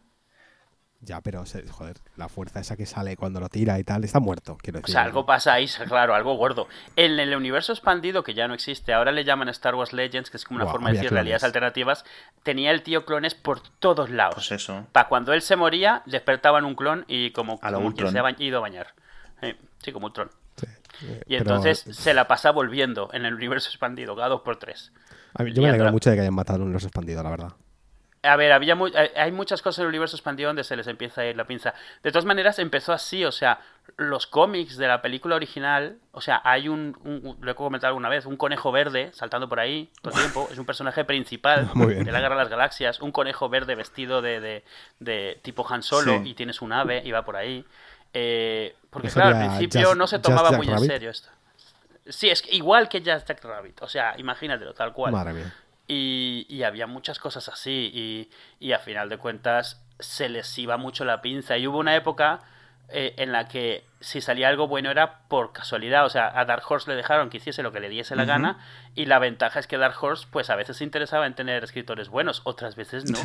Ya, 1.01 1.21
pero, 1.21 1.45
joder, 1.71 1.97
la 2.17 2.29
fuerza 2.29 2.59
esa 2.59 2.77
que 2.77 2.85
sale 2.85 3.17
cuando 3.17 3.39
lo 3.39 3.49
tira 3.49 3.79
y 3.79 3.85
tal, 3.85 4.03
está 4.03 4.19
muerto, 4.19 4.59
quiero 4.61 4.81
O 4.81 4.83
decir. 4.83 4.95
sea, 4.95 5.05
algo 5.05 5.25
pasa 5.25 5.53
ahí, 5.53 5.69
claro, 5.87 6.13
algo 6.13 6.35
gordo. 6.35 6.67
En 6.97 7.21
el 7.21 7.37
universo 7.37 7.73
expandido, 7.73 8.25
que 8.25 8.35
ya 8.35 8.49
no 8.49 8.55
existe, 8.55 8.93
ahora 8.93 9.13
le 9.13 9.23
llaman 9.25 9.49
Star 9.51 9.77
Wars 9.77 9.93
Legends, 9.93 10.29
que 10.29 10.37
es 10.39 10.45
como 10.45 10.57
una 10.57 10.67
forma 10.73 10.89
de 10.89 10.95
decir 10.95 11.09
clones. 11.11 11.21
realidades 11.23 11.45
alternativas, 11.45 12.05
tenía 12.43 12.73
el 12.73 12.83
tío 12.83 13.05
clones 13.05 13.37
por 13.37 13.61
todos 13.61 14.11
lados. 14.11 14.35
Pues 14.35 14.51
eso. 14.51 14.87
Para 14.91 15.09
cuando 15.09 15.33
él 15.33 15.41
se 15.43 15.55
moría, 15.55 16.03
despertaban 16.07 16.65
un 16.65 16.75
clon 16.75 17.05
y 17.07 17.31
como, 17.31 17.61
A 17.63 17.71
lo 17.71 17.79
como 17.79 17.95
quien 17.95 18.11
se 18.11 18.19
ha 18.19 18.35
ido 18.43 18.59
a 18.59 18.61
bañar. 18.61 18.89
Eh, 19.41 19.57
sí, 19.83 19.93
como 19.93 20.07
Ultron. 20.07 20.31
Sí, 20.57 20.67
eh, 20.67 21.23
Y 21.27 21.39
pero- 21.39 21.55
entonces 21.55 21.85
se 21.97 22.13
la 22.13 22.27
pasa 22.27 22.51
volviendo 22.51 23.09
en 23.13 23.25
el 23.25 23.35
universo 23.35 23.69
expandido, 23.69 24.17
cada 24.17 24.29
dos 24.31 24.41
por 24.41 24.57
tres. 24.59 24.93
a 25.35 25.45
mí- 25.45 25.53
yo 25.53 25.63
me 25.63 25.69
alegro 25.69 25.93
mucho 25.93 26.11
de 26.11 26.17
que 26.17 26.23
hayan 26.23 26.35
matado 26.35 26.57
el 26.57 26.63
universo 26.65 26.89
expandido, 26.89 27.23
la 27.23 27.31
verdad. 27.31 27.53
A 28.23 28.35
ver, 28.37 28.51
había 28.53 28.75
mu- 28.75 28.91
hay 29.17 29.31
muchas 29.31 29.63
cosas 29.63 29.79
en 29.79 29.83
el 29.85 29.89
universo 29.91 30.17
expandido 30.17 30.49
donde 30.49 30.65
se 30.65 30.75
les 30.75 30.89
empieza 30.89 31.21
a 31.21 31.27
ir 31.27 31.37
la 31.37 31.47
pinza. 31.47 31.73
De 32.03 32.11
todas 32.11 32.25
maneras, 32.25 32.59
empezó 32.59 32.93
así, 32.93 33.25
o 33.25 33.31
sea, 33.31 33.61
los 33.97 34.27
cómics 34.27 34.77
de 34.77 34.89
la 34.89 35.01
película 35.01 35.37
original, 35.37 35.99
o 36.11 36.21
sea, 36.21 36.41
hay 36.45 36.69
un, 36.69 36.99
un- 37.05 37.21
un- 37.25 37.37
lo 37.41 37.51
he 37.53 37.55
comentado 37.55 37.89
alguna 37.91 38.09
vez, 38.09 38.27
un 38.27 38.37
conejo 38.37 38.73
verde 38.73 39.11
saltando 39.15 39.49
por 39.49 39.61
ahí 39.61 39.89
todo 40.03 40.15
el 40.15 40.21
tiempo, 40.21 40.49
es 40.51 40.59
un 40.59 40.67
personaje 40.67 41.05
principal 41.05 41.71
de 41.75 42.11
la 42.13 42.21
Guerra 42.21 42.35
de 42.35 42.43
las 42.43 42.49
Galaxias, 42.49 43.01
un 43.01 43.13
conejo 43.13 43.49
verde 43.49 43.77
vestido 43.77 44.21
de, 44.21 44.41
de, 44.41 44.65
de 44.99 45.39
tipo 45.43 45.65
Han 45.73 45.85
Solo 45.85 46.19
Sí. 46.19 46.31
y 46.31 46.35
tiene 46.35 46.53
su 46.53 46.67
nave 46.67 47.01
y 47.05 47.13
va 47.13 47.25
por 47.25 47.37
ahí. 47.37 47.65
Eh, 48.15 48.75
porque 48.91 49.09
¿No 49.09 49.15
claro, 49.15 49.37
al 49.37 49.47
principio 49.49 49.89
Just- 49.89 49.97
no 49.97 50.07
se 50.09 50.19
tomaba 50.19 50.51
muy 50.53 50.67
en 50.69 50.79
serio 50.81 51.11
esto. 51.11 51.29
Sí, 52.07 52.31
es 52.31 52.43
igual 52.53 52.89
que 52.89 52.99
Just 52.99 53.29
Jack 53.29 53.45
Rabbit, 53.45 53.83
o 53.83 53.89
sea, 53.89 54.15
imagínatelo, 54.19 54.73
tal 54.75 54.93
cual. 54.93 55.13
Y, 55.89 56.45
y 56.51 56.65
había 56.65 56.87
muchas 56.87 57.19
cosas 57.19 57.49
así 57.49 57.91
y, 57.95 58.31
y 58.61 58.73
a 58.73 58.79
final 58.79 59.09
de 59.09 59.17
cuentas 59.17 59.83
se 59.99 60.29
les 60.29 60.57
iba 60.59 60.77
mucho 60.77 61.05
la 61.07 61.23
pinza 61.23 61.57
y 61.57 61.67
hubo 61.67 61.79
una 61.79 61.97
época 61.97 62.41
eh, 62.91 63.15
en 63.17 63.33
la 63.33 63.49
que 63.49 63.85
si 64.01 64.21
salía 64.21 64.49
algo 64.49 64.69
bueno 64.69 64.91
era 64.91 65.21
por 65.29 65.53
casualidad, 65.53 66.05
o 66.05 66.11
sea, 66.11 66.31
a 66.39 66.45
Dark 66.45 66.63
Horse 66.69 66.91
le 66.91 66.97
dejaron 66.97 67.31
que 67.31 67.39
hiciese 67.39 67.63
lo 67.63 67.73
que 67.73 67.81
le 67.81 67.89
diese 67.89 68.17
la 68.17 68.25
gana 68.27 68.59
y 68.95 69.07
la 69.07 69.19
ventaja 69.19 69.59
es 69.61 69.67
que 69.67 69.79
Dark 69.79 69.97
Horse 70.01 70.27
pues 70.31 70.51
a 70.51 70.57
veces 70.57 70.77
se 70.77 70.85
interesaba 70.85 71.27
en 71.27 71.35
tener 71.35 71.65
escritores 71.65 72.09
buenos, 72.11 72.43
otras 72.45 72.77
veces 72.77 73.11
no. 73.11 73.19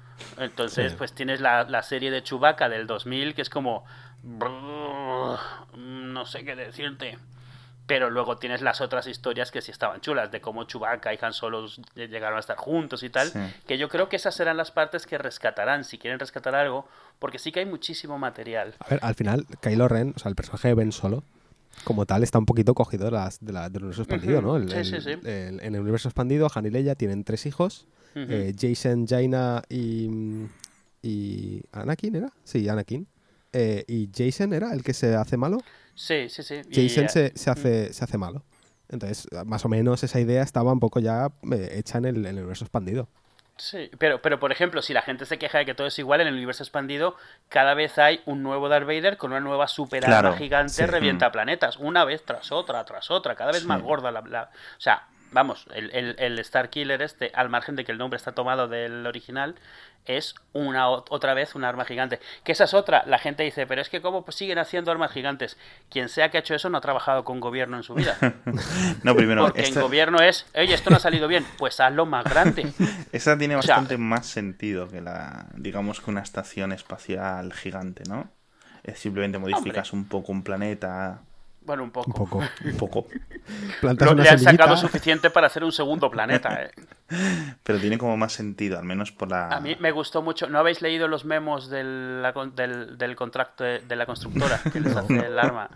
Entonces 0.38 0.92
Sí. 0.92 0.98
pues 0.98 1.14
tienes 1.14 1.40
la, 1.40 1.64
la 1.64 1.82
serie 1.82 2.10
de 2.10 2.22
Chewbacca 2.22 2.68
del 2.68 2.86
2000 2.86 3.34
que 3.34 3.40
es 3.42 3.48
como... 3.50 3.84
brrr, 4.22 5.38
No 5.76 6.26
sé 6.26 6.44
qué 6.44 6.54
decirte. 6.54 7.18
Pero 7.90 8.08
luego 8.08 8.36
tienes 8.38 8.62
las 8.62 8.80
otras 8.80 9.08
historias 9.08 9.50
que 9.50 9.60
sí 9.62 9.72
estaban 9.72 10.00
chulas, 10.00 10.30
de 10.30 10.40
cómo 10.40 10.62
Chewbacca 10.62 11.12
y 11.12 11.18
Han 11.20 11.32
Solo 11.32 11.66
llegaron 11.96 12.36
a 12.36 12.40
estar 12.40 12.56
juntos 12.56 13.02
y 13.02 13.10
tal. 13.10 13.30
Sí. 13.30 13.40
Que 13.66 13.78
yo 13.78 13.88
creo 13.88 14.08
que 14.08 14.14
esas 14.14 14.32
serán 14.32 14.56
las 14.56 14.70
partes 14.70 15.08
que 15.08 15.18
rescatarán, 15.18 15.82
si 15.82 15.98
quieren 15.98 16.20
rescatar 16.20 16.54
algo, 16.54 16.86
porque 17.18 17.40
sí 17.40 17.50
que 17.50 17.58
hay 17.58 17.66
muchísimo 17.66 18.16
material. 18.16 18.74
A 18.78 18.88
ver, 18.90 19.00
al 19.02 19.16
final, 19.16 19.44
Kylo 19.60 19.88
Ren, 19.88 20.12
o 20.14 20.20
sea, 20.20 20.28
el 20.28 20.36
personaje 20.36 20.68
de 20.68 20.74
Ben 20.74 20.92
Solo, 20.92 21.24
como 21.82 22.06
tal, 22.06 22.22
está 22.22 22.38
un 22.38 22.46
poquito 22.46 22.74
cogido 22.74 23.06
de 23.06 23.10
las, 23.10 23.44
de 23.44 23.52
la- 23.52 23.68
del 23.68 23.82
universo 23.82 24.02
expandido. 24.02 24.40
¿no? 24.40 24.56
El- 24.56 24.70
Sí, 24.70 24.76
el- 24.76 24.84
sí, 24.84 25.00
sí. 25.00 25.10
el- 25.24 25.58
en 25.60 25.74
el 25.74 25.80
universo 25.80 26.06
expandido, 26.08 26.48
Han 26.54 26.66
y 26.66 26.70
Leia 26.70 26.94
tienen 26.94 27.24
tres 27.24 27.44
hijos. 27.44 27.88
Eh, 28.14 28.54
Jason, 28.56 29.04
Jaina 29.08 29.62
y, 29.68 30.08
y... 31.02 31.62
¿Anakin 31.72 32.14
era? 32.16 32.32
Sí, 32.44 32.68
Anakin. 32.68 33.06
Eh, 33.52 33.84
y 33.88 34.08
Jason 34.14 34.52
era 34.52 34.72
el 34.72 34.82
que 34.82 34.94
se 34.94 35.14
hace 35.16 35.36
malo. 35.36 35.58
sí, 35.94 36.28
sí, 36.28 36.42
sí. 36.42 36.62
Jason 36.72 37.04
eh, 37.04 37.08
se, 37.08 37.32
se 37.34 37.50
hace, 37.50 37.92
se 37.92 38.04
hace 38.04 38.18
malo. 38.18 38.42
Entonces, 38.88 39.28
más 39.46 39.64
o 39.64 39.68
menos 39.68 40.02
esa 40.02 40.20
idea 40.20 40.42
estaba 40.42 40.72
un 40.72 40.80
poco 40.80 41.00
ya 41.00 41.28
eh, 41.52 41.74
hecha 41.76 41.98
en 41.98 42.06
el, 42.06 42.16
en 42.18 42.26
el 42.26 42.38
universo 42.38 42.64
expandido. 42.64 43.08
Sí, 43.56 43.90
pero, 43.98 44.22
pero 44.22 44.40
por 44.40 44.52
ejemplo, 44.52 44.80
si 44.80 44.94
la 44.94 45.02
gente 45.02 45.26
se 45.26 45.38
queja 45.38 45.58
de 45.58 45.66
que 45.66 45.74
todo 45.74 45.86
es 45.86 45.98
igual 45.98 46.22
en 46.22 46.28
el 46.28 46.34
universo 46.34 46.62
expandido, 46.62 47.14
cada 47.50 47.74
vez 47.74 47.98
hay 47.98 48.22
un 48.24 48.42
nuevo 48.42 48.70
Darth 48.70 48.86
Vader 48.86 49.18
con 49.18 49.32
una 49.32 49.40
nueva 49.40 49.68
super 49.68 50.02
Claro, 50.02 50.34
gigante 50.34 50.72
sí. 50.72 50.86
revienta 50.86 51.30
planetas, 51.30 51.76
una 51.76 52.06
vez 52.06 52.24
tras 52.24 52.52
otra, 52.52 52.82
tras 52.86 53.10
otra, 53.10 53.34
cada 53.36 53.52
vez 53.52 53.60
Sí. 53.62 53.68
más 53.68 53.82
gorda 53.82 54.10
la, 54.10 54.22
la- 54.22 54.44
O 54.78 54.80
sea, 54.80 55.06
vamos, 55.32 55.66
el, 55.74 55.90
el, 55.92 56.16
el 56.18 56.38
Star 56.40 56.70
Killer 56.70 57.02
este, 57.02 57.30
al 57.34 57.48
margen 57.48 57.76
de 57.76 57.84
que 57.84 57.92
el 57.92 57.98
nombre 57.98 58.16
está 58.16 58.32
tomado 58.32 58.68
del 58.68 59.06
original, 59.06 59.56
es 60.06 60.34
una 60.52 60.88
otra 60.88 61.34
vez 61.34 61.54
un 61.54 61.64
arma 61.64 61.84
gigante. 61.84 62.20
Que 62.44 62.52
esa 62.52 62.64
es 62.64 62.74
otra. 62.74 63.04
La 63.06 63.18
gente 63.18 63.42
dice, 63.42 63.66
pero 63.66 63.80
es 63.80 63.88
que 63.88 64.00
cómo 64.00 64.24
pues, 64.24 64.36
siguen 64.36 64.58
haciendo 64.58 64.90
armas 64.90 65.12
gigantes. 65.12 65.56
Quien 65.90 66.08
sea 66.08 66.30
que 66.30 66.38
ha 66.38 66.40
hecho 66.40 66.54
eso 66.54 66.70
no 66.70 66.78
ha 66.78 66.80
trabajado 66.80 67.24
con 67.24 67.40
gobierno 67.40 67.76
en 67.76 67.82
su 67.82 67.94
vida. 67.94 68.16
no, 69.02 69.14
primero. 69.14 69.44
Porque 69.44 69.66
en 69.66 69.74
gobierno 69.74 70.20
es, 70.20 70.46
oye, 70.54 70.74
esto 70.74 70.90
no 70.90 70.96
ha 70.96 71.00
salido 71.00 71.28
bien, 71.28 71.46
pues 71.58 71.80
hazlo 71.80 72.06
más 72.06 72.24
grande. 72.24 72.72
Esa 73.12 73.36
tiene 73.36 73.56
bastante 73.56 73.98
más 73.98 74.26
sentido 74.26 74.88
que 74.88 75.00
la, 75.00 75.46
digamos 75.54 76.00
que 76.00 76.10
una 76.10 76.22
estación 76.22 76.72
espacial 76.72 77.52
gigante, 77.52 78.04
¿no? 78.08 78.30
Es 78.82 78.98
simplemente 78.98 79.38
modificas 79.38 79.92
un 79.92 80.06
poco 80.06 80.32
un 80.32 80.42
planeta 80.42 81.20
bueno, 81.62 81.82
un 81.82 81.90
poco. 81.90 82.08
Un 82.08 82.14
poco. 82.14 82.44
un 82.64 82.76
poco. 82.76 83.06
Lo, 83.82 84.14
le 84.14 84.28
han 84.28 84.38
sacado 84.38 84.76
suficiente 84.76 85.30
para 85.30 85.48
hacer 85.48 85.64
un 85.64 85.72
segundo 85.72 86.10
planeta, 86.10 86.64
¿eh? 86.64 86.70
Pero 87.62 87.78
tiene 87.78 87.98
como 87.98 88.16
más 88.16 88.32
sentido, 88.32 88.78
al 88.78 88.84
menos 88.84 89.12
por 89.12 89.30
la... 89.30 89.48
A 89.48 89.60
mí 89.60 89.76
me 89.80 89.90
gustó 89.90 90.22
mucho. 90.22 90.48
¿No 90.48 90.58
habéis 90.58 90.80
leído 90.80 91.08
los 91.08 91.24
memos 91.24 91.68
del, 91.68 92.24
del, 92.54 92.96
del 92.96 93.16
contrato 93.16 93.64
de, 93.64 93.96
la 93.96 94.06
constructora 94.06 94.60
que 94.72 94.80
les 94.80 94.96
hace 94.96 95.16
el 95.16 95.38
arma? 95.38 95.70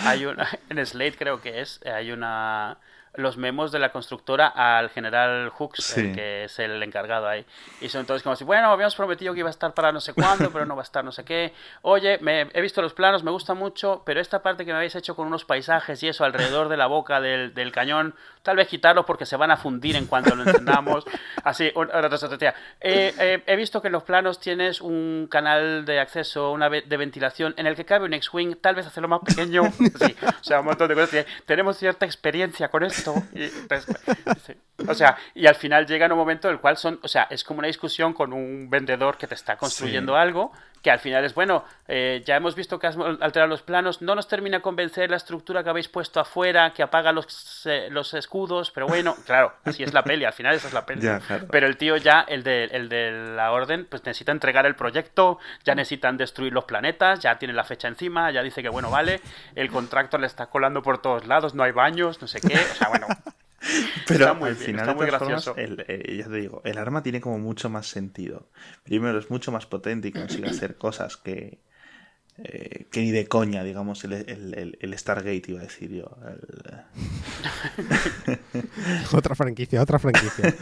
Hay 0.00 0.26
una, 0.26 0.46
en 0.68 0.84
Slate 0.84 1.16
creo 1.16 1.40
que 1.40 1.60
es, 1.60 1.80
hay 1.86 2.12
una 2.12 2.78
los 3.16 3.36
memos 3.36 3.72
de 3.72 3.78
la 3.78 3.90
constructora 3.90 4.48
al 4.48 4.90
general 4.90 5.50
Hooks, 5.50 5.94
que 5.94 6.44
es 6.44 6.58
el 6.58 6.82
encargado 6.82 7.28
ahí. 7.28 7.44
Y 7.80 7.88
son 7.88 8.06
todos 8.06 8.22
como 8.22 8.36
si, 8.36 8.44
bueno, 8.44 8.68
habíamos 8.68 8.94
prometido 8.94 9.32
que 9.34 9.40
iba 9.40 9.48
a 9.48 9.50
estar 9.50 9.72
para 9.74 9.92
no 9.92 10.00
sé 10.00 10.14
cuándo, 10.14 10.50
pero 10.50 10.66
no 10.66 10.74
va 10.74 10.82
a 10.82 10.84
estar 10.84 11.04
no 11.04 11.12
sé 11.12 11.24
qué. 11.24 11.52
Oye, 11.82 12.18
me, 12.20 12.48
he 12.52 12.60
visto 12.60 12.82
los 12.82 12.92
planos, 12.92 13.22
me 13.22 13.30
gusta 13.30 13.54
mucho, 13.54 14.02
pero 14.04 14.20
esta 14.20 14.42
parte 14.42 14.64
que 14.64 14.72
me 14.72 14.78
habéis 14.78 14.94
hecho 14.94 15.14
con 15.14 15.26
unos 15.26 15.44
paisajes 15.44 16.02
y 16.02 16.08
eso 16.08 16.24
alrededor 16.24 16.68
de 16.68 16.76
la 16.76 16.86
boca 16.86 17.20
del, 17.20 17.54
del 17.54 17.72
cañón, 17.72 18.14
tal 18.42 18.56
vez 18.56 18.68
quitarlos 18.68 19.04
porque 19.04 19.26
se 19.26 19.36
van 19.36 19.50
a 19.50 19.56
fundir 19.56 19.96
en 19.96 20.06
cuanto 20.06 20.34
lo 20.34 20.42
encendamos. 20.42 21.04
Así, 21.44 21.64
eh, 21.66 23.14
eh, 23.18 23.42
he 23.46 23.56
visto 23.56 23.80
que 23.80 23.88
en 23.88 23.92
los 23.92 24.02
planos 24.02 24.40
tienes 24.40 24.80
un 24.80 25.28
canal 25.30 25.84
de 25.84 26.00
acceso, 26.00 26.52
una 26.52 26.68
de 26.68 26.96
ventilación 26.96 27.54
en 27.56 27.66
el 27.66 27.76
que 27.76 27.84
cabe 27.84 28.06
un 28.06 28.14
X-Wing, 28.14 28.56
tal 28.60 28.74
vez 28.74 28.86
hacerlo 28.86 29.08
más 29.08 29.20
pequeño. 29.20 29.62
Sí, 29.94 30.16
o 30.40 30.44
sea, 30.44 30.60
un 30.60 30.66
montón 30.66 30.88
de 30.88 30.94
cosas. 30.94 31.26
Tenemos 31.46 31.78
cierta 31.78 32.04
experiencia 32.04 32.68
con 32.68 32.82
esto 32.82 33.03
y, 33.34 33.50
O 34.88 34.94
sea, 34.94 35.16
y 35.34 35.46
al 35.46 35.54
final 35.54 35.86
llega 35.86 36.06
un 36.06 36.16
momento 36.16 36.48
en 36.48 36.54
el 36.54 36.60
cual 36.60 36.76
son, 36.76 36.98
o 37.02 37.08
sea, 37.08 37.26
es 37.30 37.44
como 37.44 37.58
una 37.58 37.68
discusión 37.68 38.12
con 38.12 38.32
un 38.32 38.68
vendedor 38.70 39.16
que 39.16 39.26
te 39.26 39.34
está 39.34 39.56
construyendo 39.56 40.16
algo, 40.16 40.52
que 40.84 40.90
al 40.90 40.98
final 40.98 41.24
es, 41.24 41.34
bueno, 41.34 41.64
eh, 41.88 42.22
ya 42.26 42.36
hemos 42.36 42.54
visto 42.54 42.78
que 42.78 42.86
has 42.86 42.96
alterado 42.98 43.46
los 43.46 43.62
planos, 43.62 44.02
no 44.02 44.14
nos 44.14 44.28
termina 44.28 44.60
convencer 44.60 45.10
la 45.10 45.16
estructura 45.16 45.64
que 45.64 45.70
habéis 45.70 45.88
puesto 45.88 46.20
afuera, 46.20 46.74
que 46.74 46.82
apaga 46.82 47.10
los, 47.10 47.62
eh, 47.64 47.88
los 47.90 48.12
escudos, 48.12 48.70
pero 48.70 48.86
bueno, 48.86 49.16
claro, 49.26 49.54
así 49.64 49.82
es 49.82 49.94
la 49.94 50.04
peli, 50.04 50.26
al 50.26 50.34
final 50.34 50.54
esa 50.54 50.68
es 50.68 50.74
la 50.74 50.84
peli. 50.84 51.08
Pero 51.50 51.66
el 51.66 51.78
tío 51.78 51.96
ya, 51.96 52.20
el 52.28 52.42
de, 52.42 52.64
el 52.64 52.90
de 52.90 53.12
la 53.34 53.50
orden, 53.52 53.86
pues 53.86 54.04
necesita 54.04 54.30
entregar 54.30 54.66
el 54.66 54.76
proyecto, 54.76 55.38
ya 55.64 55.74
necesitan 55.74 56.18
destruir 56.18 56.52
los 56.52 56.64
planetas, 56.64 57.18
ya 57.20 57.38
tiene 57.38 57.54
la 57.54 57.64
fecha 57.64 57.88
encima, 57.88 58.30
ya 58.30 58.42
dice 58.42 58.62
que 58.62 58.68
bueno, 58.68 58.90
vale, 58.90 59.22
el 59.54 59.70
contrato 59.70 60.18
le 60.18 60.26
está 60.26 60.46
colando 60.46 60.82
por 60.82 61.00
todos 61.00 61.26
lados, 61.26 61.54
no 61.54 61.62
hay 61.62 61.72
baños, 61.72 62.20
no 62.20 62.28
sé 62.28 62.42
qué, 62.42 62.58
o 62.58 62.74
sea, 62.74 62.90
bueno, 62.90 63.06
Pero 64.06 64.28
al 64.28 64.56
final, 64.56 64.80
está 64.80 64.94
muy 64.94 65.06
gracioso. 65.06 65.56
el, 65.56 65.84
eh, 65.88 66.16
ya 66.18 66.28
te 66.28 66.36
digo, 66.36 66.62
el 66.64 66.78
arma 66.78 67.02
tiene 67.02 67.20
como 67.20 67.38
mucho 67.38 67.70
más 67.70 67.86
sentido. 67.86 68.48
Primero, 68.82 69.18
es 69.18 69.30
mucho 69.30 69.52
más 69.52 69.66
potente 69.66 70.08
y 70.08 70.12
consigue 70.12 70.48
hacer 70.48 70.76
cosas 70.76 71.16
que, 71.16 71.60
eh, 72.38 72.86
que 72.90 73.00
ni 73.00 73.10
de 73.10 73.26
coña, 73.26 73.62
digamos, 73.62 74.04
el, 74.04 74.12
el, 74.12 74.78
el, 74.80 74.98
Stargate 74.98 75.42
iba 75.46 75.60
a 75.60 75.64
decir 75.64 75.90
yo. 75.90 76.16
otra 79.12 79.34
franquicia, 79.34 79.80
otra 79.80 79.98
franquicia. 79.98 80.54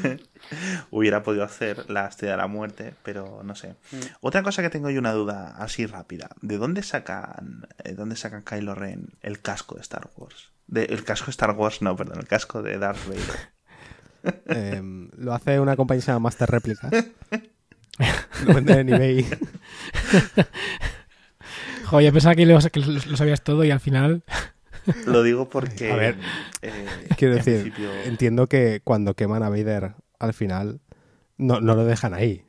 Hubiera 0.90 1.22
podido 1.22 1.44
hacer 1.44 1.90
la 1.90 2.06
Estrella 2.06 2.32
de 2.32 2.38
la 2.38 2.46
Muerte, 2.46 2.94
pero 3.02 3.42
no 3.42 3.54
sé. 3.54 3.76
Mm. 3.90 4.00
Otra 4.20 4.42
cosa 4.42 4.62
que 4.62 4.70
tengo 4.70 4.90
yo 4.90 5.00
una 5.00 5.12
duda 5.12 5.56
así 5.58 5.86
rápida. 5.86 6.30
¿De 6.40 6.58
dónde 6.58 6.82
sacan, 6.82 7.66
de 7.82 7.94
dónde 7.94 8.16
sacan 8.16 8.42
Kylo 8.42 8.74
Ren 8.74 9.08
el 9.22 9.40
casco 9.40 9.76
de 9.76 9.80
Star 9.80 10.10
Wars? 10.16 10.52
El 10.74 11.04
casco 11.04 11.26
de 11.26 11.32
Star 11.32 11.50
Wars, 11.52 11.82
no, 11.82 11.94
perdón, 11.96 12.20
el 12.20 12.26
casco 12.26 12.62
de 12.62 12.78
Darth 12.78 13.06
Vader. 13.06 13.52
Em, 14.46 15.10
lo 15.16 15.34
hace 15.34 15.58
una 15.58 15.74
compañía 15.74 15.98
que 15.98 16.04
se 16.04 16.12
llama 16.12 16.22
Master 16.24 16.48
Réplicas. 16.48 16.92
lo 18.46 18.54
vende 18.54 18.78
en 18.78 18.88
eBay. 18.88 19.26
Joder, 21.86 22.12
pensaba 22.12 22.36
que 22.36 22.46
lo, 22.46 22.60
sabías 22.60 23.42
todo 23.42 23.64
y 23.64 23.72
al 23.72 23.80
final... 23.80 24.22
Lo 25.06 25.24
digo 25.24 25.48
porque... 25.48 25.90
A 25.90 25.96
ver, 25.96 26.18
eh, 26.62 26.86
quiero 27.16 27.34
decir, 27.34 27.74
entiendo 28.04 28.48
que 28.48 28.80
cuando 28.84 29.14
queman 29.14 29.42
a 29.42 29.48
Vader 29.48 29.94
al 30.20 30.34
final 30.34 30.80
no, 31.36 31.60
no 31.60 31.74
lo 31.74 31.84
dejan 31.84 32.14
ahí. 32.14 32.44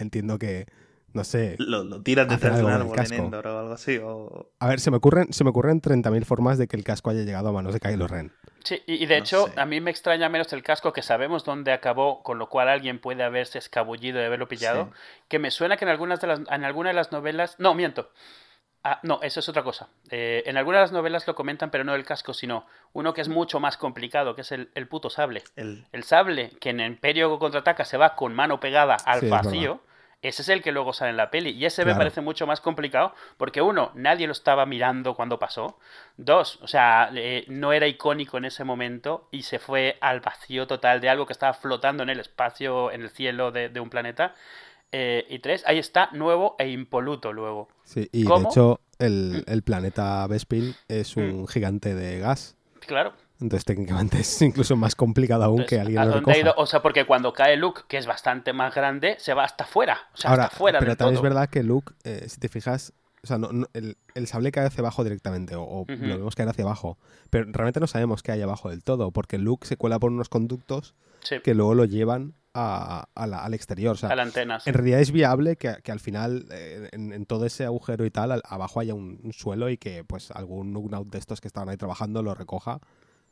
entiendo 0.00 0.38
que 0.38 0.66
no 1.14 1.22
sé. 1.24 1.54
Lo, 1.58 1.84
lo 1.84 2.02
tiras 2.02 2.28
detrás 2.28 2.58
de 2.58 2.64
un 2.64 2.72
árbol 2.72 2.98
en 2.98 3.12
Endor 3.12 3.46
o 3.46 3.58
algo 3.60 3.72
así. 3.72 3.98
O... 4.02 4.50
A 4.58 4.68
ver, 4.68 4.80
se 4.80 4.90
me 4.90 4.96
ocurren, 4.96 5.32
se 5.32 5.44
me 5.44 5.50
ocurren 5.50 5.80
30.000 5.80 6.24
formas 6.24 6.58
de 6.58 6.66
que 6.66 6.76
el 6.76 6.82
casco 6.82 7.10
haya 7.10 7.22
llegado 7.22 7.48
a 7.48 7.52
manos 7.52 7.72
de 7.72 7.80
Kylo 7.80 8.08
Ren. 8.08 8.32
Sí, 8.64 8.82
y 8.86 9.06
de 9.06 9.18
hecho, 9.18 9.46
a 9.56 9.64
mí 9.64 9.80
me 9.80 9.90
extraña 9.90 10.28
menos 10.28 10.52
el 10.52 10.62
casco 10.62 10.92
que 10.92 11.02
sabemos 11.02 11.44
dónde 11.44 11.72
acabó, 11.72 12.22
con 12.22 12.38
lo 12.38 12.48
cual 12.48 12.68
alguien 12.68 12.98
puede 12.98 13.22
haberse 13.22 13.58
escabullido 13.58 14.20
y 14.20 14.24
haberlo 14.24 14.48
pillado. 14.48 14.90
Que 15.28 15.38
me 15.38 15.50
suena 15.50 15.76
que 15.76 15.84
en 15.84 15.90
algunas 15.90 16.20
de 16.20 16.26
las, 16.26 16.40
en 16.50 16.64
alguna 16.64 16.90
de 16.90 16.94
las 16.94 17.12
novelas. 17.12 17.56
No, 17.58 17.74
miento. 17.74 18.10
Ah, 18.82 19.00
no, 19.02 19.20
eso 19.22 19.40
es 19.40 19.48
otra 19.48 19.62
cosa. 19.62 19.88
Eh, 20.10 20.42
en 20.46 20.56
algunas 20.56 20.80
de 20.80 20.82
las 20.82 20.92
novelas 20.92 21.26
lo 21.26 21.34
comentan, 21.34 21.70
pero 21.70 21.84
no 21.84 21.94
el 21.94 22.04
casco, 22.04 22.34
sino 22.34 22.66
uno 22.92 23.14
que 23.14 23.20
es 23.20 23.28
mucho 23.28 23.60
más 23.60 23.76
complicado, 23.76 24.34
que 24.34 24.40
es 24.40 24.52
el, 24.52 24.68
puto 24.88 25.10
sable. 25.10 25.44
El... 25.56 25.86
sable, 26.02 26.50
que 26.60 26.70
en 26.70 26.80
Imperio 26.80 27.38
contraataca 27.38 27.84
se 27.84 27.96
va 27.96 28.14
con 28.14 28.34
mano 28.34 28.60
pegada 28.60 28.96
al 29.04 29.28
vacío 29.28 29.80
ese 30.28 30.42
es 30.42 30.48
el 30.48 30.62
que 30.62 30.72
luego 30.72 30.92
sale 30.92 31.10
en 31.10 31.16
la 31.16 31.30
peli. 31.30 31.50
Y 31.50 31.64
ese 31.64 31.84
me 31.84 31.94
parece 31.94 32.20
mucho 32.20 32.46
más 32.46 32.60
complicado 32.60 33.14
porque, 33.36 33.60
uno, 33.60 33.92
nadie 33.94 34.26
lo 34.26 34.32
estaba 34.32 34.66
mirando 34.66 35.14
cuando 35.14 35.38
pasó. 35.38 35.78
Dos, 36.16 36.58
o 36.62 36.66
sea, 36.66 37.10
no 37.48 37.72
era 37.72 37.86
icónico 37.86 38.38
en 38.38 38.46
ese 38.46 38.64
momento 38.64 39.28
y 39.30 39.42
se 39.42 39.58
fue 39.58 39.98
al 40.00 40.20
vacío 40.20 40.66
total 40.66 41.00
de 41.00 41.08
algo 41.08 41.26
que 41.26 41.32
estaba 41.32 41.52
flotando 41.52 42.02
en 42.02 42.10
el 42.10 42.20
espacio, 42.20 42.90
en 42.90 43.02
el 43.02 43.10
cielo 43.10 43.52
de, 43.52 43.80
un 43.80 43.90
planeta. 43.90 44.34
Eh, 44.92 45.26
y 45.28 45.40
tres, 45.40 45.64
ahí 45.66 45.78
está, 45.78 46.08
nuevo 46.12 46.54
e 46.58 46.68
impoluto 46.68 47.32
luego. 47.32 47.68
Sí, 47.82 48.08
y 48.12 48.24
de 48.24 48.42
hecho, 48.48 48.80
el, 48.98 49.44
el 49.46 49.62
planeta 49.62 50.26
Bespin 50.28 50.74
es 50.88 51.16
un 51.16 51.42
mm. 51.42 51.46
gigante 51.48 51.94
de 51.94 52.20
gas. 52.20 52.56
Claro. 52.86 53.12
Entonces 53.40 53.64
técnicamente 53.64 54.18
es 54.20 54.42
incluso 54.42 54.76
más 54.76 54.94
complicado 54.94 55.44
aún 55.44 55.64
que 55.66 55.80
alguien 55.80 56.08
lo 56.08 56.20
recoja. 56.20 56.54
o 56.56 56.66
sea, 56.66 56.82
porque 56.82 57.04
cuando 57.04 57.32
cae 57.32 57.56
Luke, 57.56 57.82
que 57.88 57.98
es 57.98 58.06
bastante 58.06 58.52
más 58.52 58.74
grande, 58.74 59.16
se 59.18 59.34
va 59.34 59.44
hasta 59.44 59.64
afuera. 59.64 59.98
O 60.14 60.16
sea, 60.16 60.32
hasta 60.32 60.50
fuera 60.50 60.78
Pero 60.78 60.96
también 60.96 61.16
es 61.16 61.22
verdad 61.22 61.48
que 61.48 61.62
Luke, 61.62 61.92
eh, 62.04 62.26
si 62.28 62.38
te 62.38 62.48
fijas, 62.48 62.92
o 63.22 63.26
sea, 63.26 63.38
el, 63.72 63.96
el, 64.14 64.26
sable 64.26 64.52
cae 64.52 64.66
hacia 64.66 64.80
abajo 64.80 65.02
directamente, 65.02 65.54
o, 65.56 65.84
lo 65.88 66.18
vemos 66.18 66.34
caer 66.34 66.48
hacia 66.48 66.64
abajo. 66.64 66.98
Pero 67.30 67.46
realmente 67.50 67.80
no 67.80 67.86
sabemos 67.86 68.22
qué 68.22 68.32
hay 68.32 68.42
abajo 68.42 68.70
del 68.70 68.84
todo, 68.84 69.10
porque 69.10 69.38
Luke 69.38 69.66
se 69.66 69.76
cuela 69.76 69.98
por 69.98 70.10
unos 70.10 70.28
conductos 70.28 70.94
que 71.42 71.54
luego 71.54 71.74
lo 71.74 71.86
llevan 71.86 72.34
a, 72.52 73.08
al 73.14 73.54
exterior. 73.54 73.94
O 73.94 73.96
sea, 73.96 74.10
a 74.10 74.16
la 74.16 74.22
antena. 74.22 74.60
En 74.64 74.74
realidad 74.74 75.00
es 75.00 75.10
viable 75.10 75.56
que, 75.56 75.76
que 75.82 75.90
al 75.90 76.00
final, 76.00 76.46
eh, 76.52 76.88
en, 76.92 77.26
todo 77.26 77.46
ese 77.46 77.64
agujero 77.64 78.04
y 78.04 78.10
tal, 78.10 78.42
abajo 78.44 78.80
haya 78.80 78.94
un, 78.94 79.32
suelo 79.32 79.70
y 79.70 79.76
que 79.76 80.04
pues 80.04 80.30
algún 80.30 80.72
Nugnaut 80.72 81.08
de 81.08 81.18
estos 81.18 81.40
que 81.40 81.48
estaban 81.48 81.68
ahí 81.68 81.76
trabajando 81.76 82.22
lo 82.22 82.34
recoja 82.34 82.80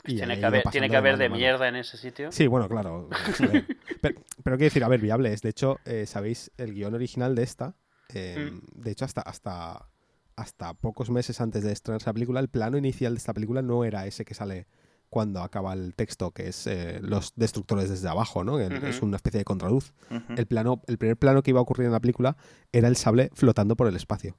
tiene, 0.02 0.38
que 0.38 0.44
haber, 0.44 0.62
tiene 0.70 0.90
que 0.90 0.96
haber 0.96 1.16
de, 1.16 1.28
mierda 1.28 1.68
en 1.68 1.76
ese 1.76 1.96
sitio. 1.96 2.32
Sí, 2.32 2.46
bueno, 2.46 2.68
claro. 2.68 3.08
pero, 4.00 4.16
quiero 4.42 4.56
decir, 4.58 4.84
a 4.84 4.88
ver, 4.88 5.00
viable 5.00 5.32
es. 5.32 5.42
De 5.42 5.50
hecho, 5.50 5.78
eh, 5.84 6.06
¿sabéis? 6.06 6.50
El 6.56 6.74
guion 6.74 6.94
original 6.94 7.34
de 7.34 7.42
esta, 7.42 7.76
em, 8.08 8.56
mm. 8.56 8.62
de 8.74 8.90
hecho, 8.90 9.04
hasta, 9.04 9.20
hasta, 9.22 9.88
hasta 10.36 10.74
pocos 10.74 11.10
meses 11.10 11.40
antes 11.40 11.62
de 11.62 11.72
estrenar 11.72 12.00
esa 12.00 12.12
película, 12.12 12.40
el 12.40 12.48
plano 12.48 12.76
inicial 12.76 13.14
de 13.14 13.18
esta 13.18 13.32
película 13.32 13.62
no 13.62 13.84
era 13.84 14.06
ese 14.06 14.24
que 14.24 14.34
sale 14.34 14.66
cuando 15.12 15.42
acaba 15.42 15.74
el 15.74 15.94
texto, 15.94 16.30
que 16.30 16.48
es 16.48 16.66
eh, 16.66 16.98
los 17.02 17.34
destructores 17.36 17.90
desde 17.90 18.08
abajo, 18.08 18.44
¿no? 18.44 18.58
Es 18.58 19.02
una 19.02 19.16
especie 19.16 19.38
de 19.38 19.44
contraluz. 19.44 19.92
el, 20.34 20.46
plano, 20.46 20.80
el 20.86 20.96
primer 20.96 21.18
plano 21.18 21.42
que 21.42 21.50
iba 21.50 21.58
a 21.58 21.62
ocurrir 21.62 21.84
en 21.84 21.92
la 21.92 22.00
película 22.00 22.38
era 22.72 22.88
el 22.88 22.96
sable 22.96 23.30
flotando 23.34 23.76
por 23.76 23.88
el 23.88 23.94
espacio 23.94 24.38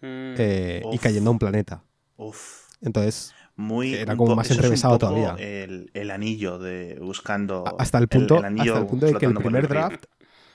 mm. 0.00 0.34
eh, 0.36 0.82
y 0.90 0.98
cayendo 0.98 1.30
a 1.30 1.32
un 1.32 1.38
planeta. 1.38 1.84
Uf. 2.16 2.66
Entonces, 2.80 3.32
muy 3.60 3.94
era 3.94 4.16
como 4.16 4.34
más 4.34 4.50
enrevesado 4.50 4.98
todavía. 4.98 5.36
El, 5.38 6.10
anillo 6.10 6.58
de 6.58 6.98
buscando 7.00 7.64
hasta 7.78 7.98
el 7.98 8.08
punto, 8.08 8.36
hasta 8.36 8.78
el 8.78 8.86
punto 8.86 9.06
de 9.06 9.14
que 9.14 9.26
el 9.26 9.34
primer 9.34 9.68
draft, 9.68 10.06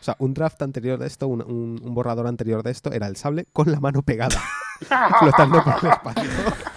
o 0.01 0.03
sea, 0.03 0.15
un 0.19 0.33
draft 0.33 0.61
anterior 0.61 0.99
de 0.99 1.07
esto, 1.07 1.27
un, 1.27 1.79
borrador 1.93 2.27
anterior 2.27 2.61
de 2.63 2.71
esto, 2.71 2.91
era 2.91 3.07
el 3.07 3.15
sable 3.15 3.45
con 3.53 3.71
la 3.71 3.79
mano 3.79 4.01
pegada, 4.01 4.41
flotando 5.19 5.63
por 5.63 5.75
el 5.81 5.91
espacio. 5.91 6.29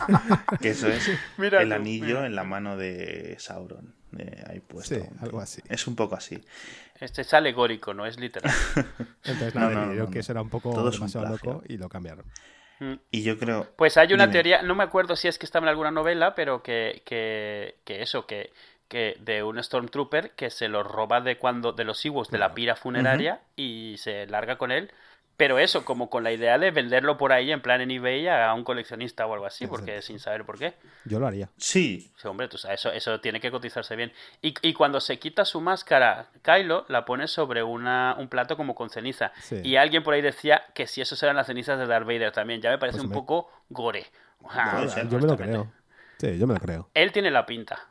que 0.60 0.70
eso 0.70 0.88
es 0.88 1.10
el 1.38 1.72
anillo 1.72 2.24
en 2.24 2.34
la 2.34 2.44
mano 2.44 2.76
de 2.76 3.36
Sauron. 3.38 3.94
ahí 4.46 4.60
puesto. 4.60 4.94
Sí, 4.94 5.02
algo 5.20 5.40
así. 5.40 5.60
Es 5.68 5.86
un 5.86 5.96
poco 5.96 6.14
así. 6.14 6.42
Este 7.00 7.22
es 7.22 7.32
alegórico, 7.34 7.94
no 7.94 8.06
es 8.06 8.18
literal. 8.18 8.52
Entonces, 9.24 9.54
nada, 9.56 9.90
creo 9.90 10.10
que 10.10 10.20
eso 10.20 10.32
era 10.32 10.42
un 10.42 10.48
poco 10.48 10.90
demasiado 10.90 11.28
loco 11.28 11.62
y 11.68 11.76
lo 11.76 11.88
cambiaron. 11.88 12.24
Y 13.10 13.22
yo 13.22 13.38
creo. 13.38 13.66
Pues 13.76 13.96
hay 13.96 14.12
una 14.12 14.30
teoría, 14.30 14.62
no 14.62 14.74
me 14.74 14.84
acuerdo 14.84 15.16
si 15.16 15.28
es 15.28 15.38
que 15.38 15.46
estaba 15.46 15.64
en 15.64 15.70
alguna 15.70 15.90
novela, 15.90 16.34
pero 16.34 16.62
que, 16.62 17.02
que, 17.04 17.76
que 17.84 18.02
eso, 18.02 18.26
que, 18.26 18.52
que 18.88 19.16
de 19.20 19.42
un 19.42 19.62
Stormtrooper 19.62 20.32
que 20.32 20.50
se 20.50 20.68
lo 20.68 20.82
roba 20.82 21.20
de 21.20 21.36
cuando 21.36 21.72
de 21.72 21.84
los 21.84 22.04
Ewoks 22.04 22.30
de 22.30 22.38
la 22.38 22.54
pira 22.54 22.76
funeraria 22.76 23.40
y 23.56 23.96
se 23.98 24.26
larga 24.26 24.56
con 24.56 24.72
él. 24.72 24.90
Pero 25.38 25.58
eso, 25.60 25.84
como 25.84 26.10
con 26.10 26.24
la 26.24 26.32
idea 26.32 26.58
de 26.58 26.72
venderlo 26.72 27.16
por 27.16 27.32
ahí 27.32 27.52
en 27.52 27.62
plan 27.62 27.80
en 27.80 27.90
eBay 27.92 28.26
a 28.26 28.52
un 28.54 28.64
coleccionista 28.64 29.24
o 29.24 29.32
algo 29.32 29.46
así, 29.46 29.68
porque 29.68 30.02
sin 30.02 30.18
saber 30.18 30.44
por 30.44 30.58
qué. 30.58 30.74
Yo 31.04 31.20
lo 31.20 31.28
haría. 31.28 31.48
Sí. 31.56 32.12
Sí, 32.16 32.26
hombre, 32.28 32.48
tú 32.48 32.58
sabes, 32.58 32.80
eso, 32.80 32.90
eso 32.90 33.20
tiene 33.20 33.38
que 33.40 33.50
cotizarse 33.52 33.94
bien. 33.94 34.12
Y, 34.42 34.52
y 34.62 34.72
cuando 34.74 35.00
se 35.00 35.20
quita 35.20 35.44
su 35.44 35.60
máscara, 35.60 36.26
Kylo 36.42 36.84
la 36.88 37.04
pone 37.04 37.28
sobre 37.28 37.62
una, 37.62 38.16
un 38.18 38.28
plato 38.28 38.56
como 38.56 38.74
con 38.74 38.90
ceniza. 38.90 39.30
Sí. 39.40 39.60
Y 39.62 39.76
alguien 39.76 40.02
por 40.02 40.14
ahí 40.14 40.22
decía 40.22 40.64
que 40.74 40.88
si 40.88 41.00
esos 41.02 41.22
eran 41.22 41.36
las 41.36 41.46
cenizas 41.46 41.78
de 41.78 41.86
Darth 41.86 42.04
Vader 42.06 42.32
también. 42.32 42.60
Ya 42.60 42.70
me 42.70 42.78
parece 42.78 42.96
Pues 42.98 43.04
un 43.04 43.10
me- 43.10 43.14
poco 43.14 43.48
gore. 43.70 44.06
Yo 45.08 45.18
me 45.20 45.26
lo 45.28 45.36
creo. 45.36 45.72
Sí, 46.18 46.36
yo 46.36 46.46
me 46.48 46.54
lo 46.54 46.60
creo. 46.60 46.90
Él 46.94 47.12
tiene 47.12 47.30
la 47.30 47.46
pinta. 47.46 47.86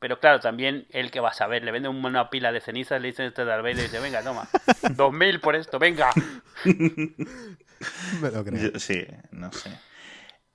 Pero 0.00 0.18
claro, 0.18 0.40
también 0.40 0.86
él 0.90 1.10
que 1.10 1.20
va 1.20 1.28
a 1.28 1.34
saber, 1.34 1.62
le 1.62 1.70
vende 1.72 1.88
una 1.88 2.30
pila 2.30 2.50
de 2.52 2.60
cenizas, 2.60 3.00
le 3.00 3.08
dice 3.08 3.26
este 3.26 3.44
Darth 3.44 3.62
Vader 3.62 3.78
y 3.78 3.82
dice, 3.82 4.00
venga, 4.00 4.22
toma, 4.22 4.48
dos 4.96 5.12
mil 5.12 5.40
por 5.40 5.54
esto, 5.54 5.78
venga. 5.78 6.10
Me 8.20 8.30
lo 8.30 8.44
creo. 8.44 8.72
Yo- 8.72 8.78
sí, 8.78 9.06
no 9.30 9.52
sé. 9.52 9.70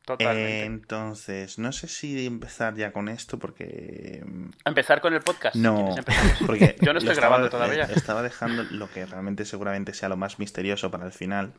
Totalmente. 0.05 0.61
Eh, 0.61 0.65
entonces, 0.65 1.57
no 1.57 1.71
sé 1.71 1.87
si 1.87 2.27
empezar 2.27 2.75
ya 2.75 2.91
con 2.91 3.09
esto 3.09 3.39
porque... 3.39 4.21
mm, 4.23 4.49
Empezar 4.65 5.01
con 5.01 5.13
el 5.15 5.21
podcast. 5.21 5.55
si 5.55 5.61
No, 5.61 5.95
porque 6.45 6.75
Yo 6.81 6.93
no 6.93 6.99
estoy 6.99 7.13
estaba- 7.13 7.15
grabando 7.37 7.49
todavía. 7.49 7.85
eh, 7.85 7.93
Estaba 7.95 8.21
dejando 8.21 8.63
lo 8.69 8.87
que 8.91 9.05
realmente 9.07 9.45
seguramente 9.45 9.95
sea 9.95 10.09
lo 10.09 10.17
más 10.17 10.37
misterioso 10.37 10.91
para 10.91 11.05
el 11.07 11.11
final, 11.11 11.53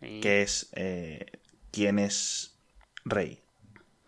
Y- 0.00 0.20
que 0.20 0.40
es 0.40 0.70
eh, 0.74 1.26
quién 1.70 1.98
es 1.98 2.58
Rey. 3.04 3.42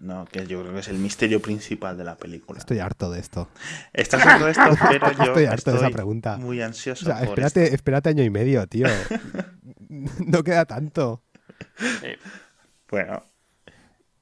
No, 0.02 0.24
que 0.26 0.46
yo 0.48 0.60
creo 0.62 0.72
que 0.74 0.80
es 0.80 0.88
el 0.88 0.98
misterio 0.98 1.40
principal 1.40 1.96
de 1.96 2.04
la 2.04 2.16
película. 2.16 2.58
Estoy 2.58 2.80
harto 2.80 3.10
de 3.10 3.20
esto. 3.20 3.48
Estás 3.92 4.20
haciendo 4.22 4.48
esto, 4.48 4.70
pero 4.88 5.12
yo 5.12 5.22
Estoy 5.22 5.44
harto 5.46 5.70
de 5.70 5.76
esa 5.76 5.88
estoy 5.88 5.92
pregunta. 5.92 6.40
muy 6.40 6.60
O 6.60 6.66
ansioso 6.66 7.04
sea, 7.04 7.22
por 7.24 7.24
espérate, 7.24 7.64
esto. 7.64 7.74
espérate 7.74 8.08
año 8.10 8.24
y 8.24 8.30
medio, 8.30 8.66
tío. 8.66 8.88
no 9.88 10.42
queda 10.42 10.64
tanto. 10.66 11.22
sí. 12.00 12.08
Bueno, 12.90 13.24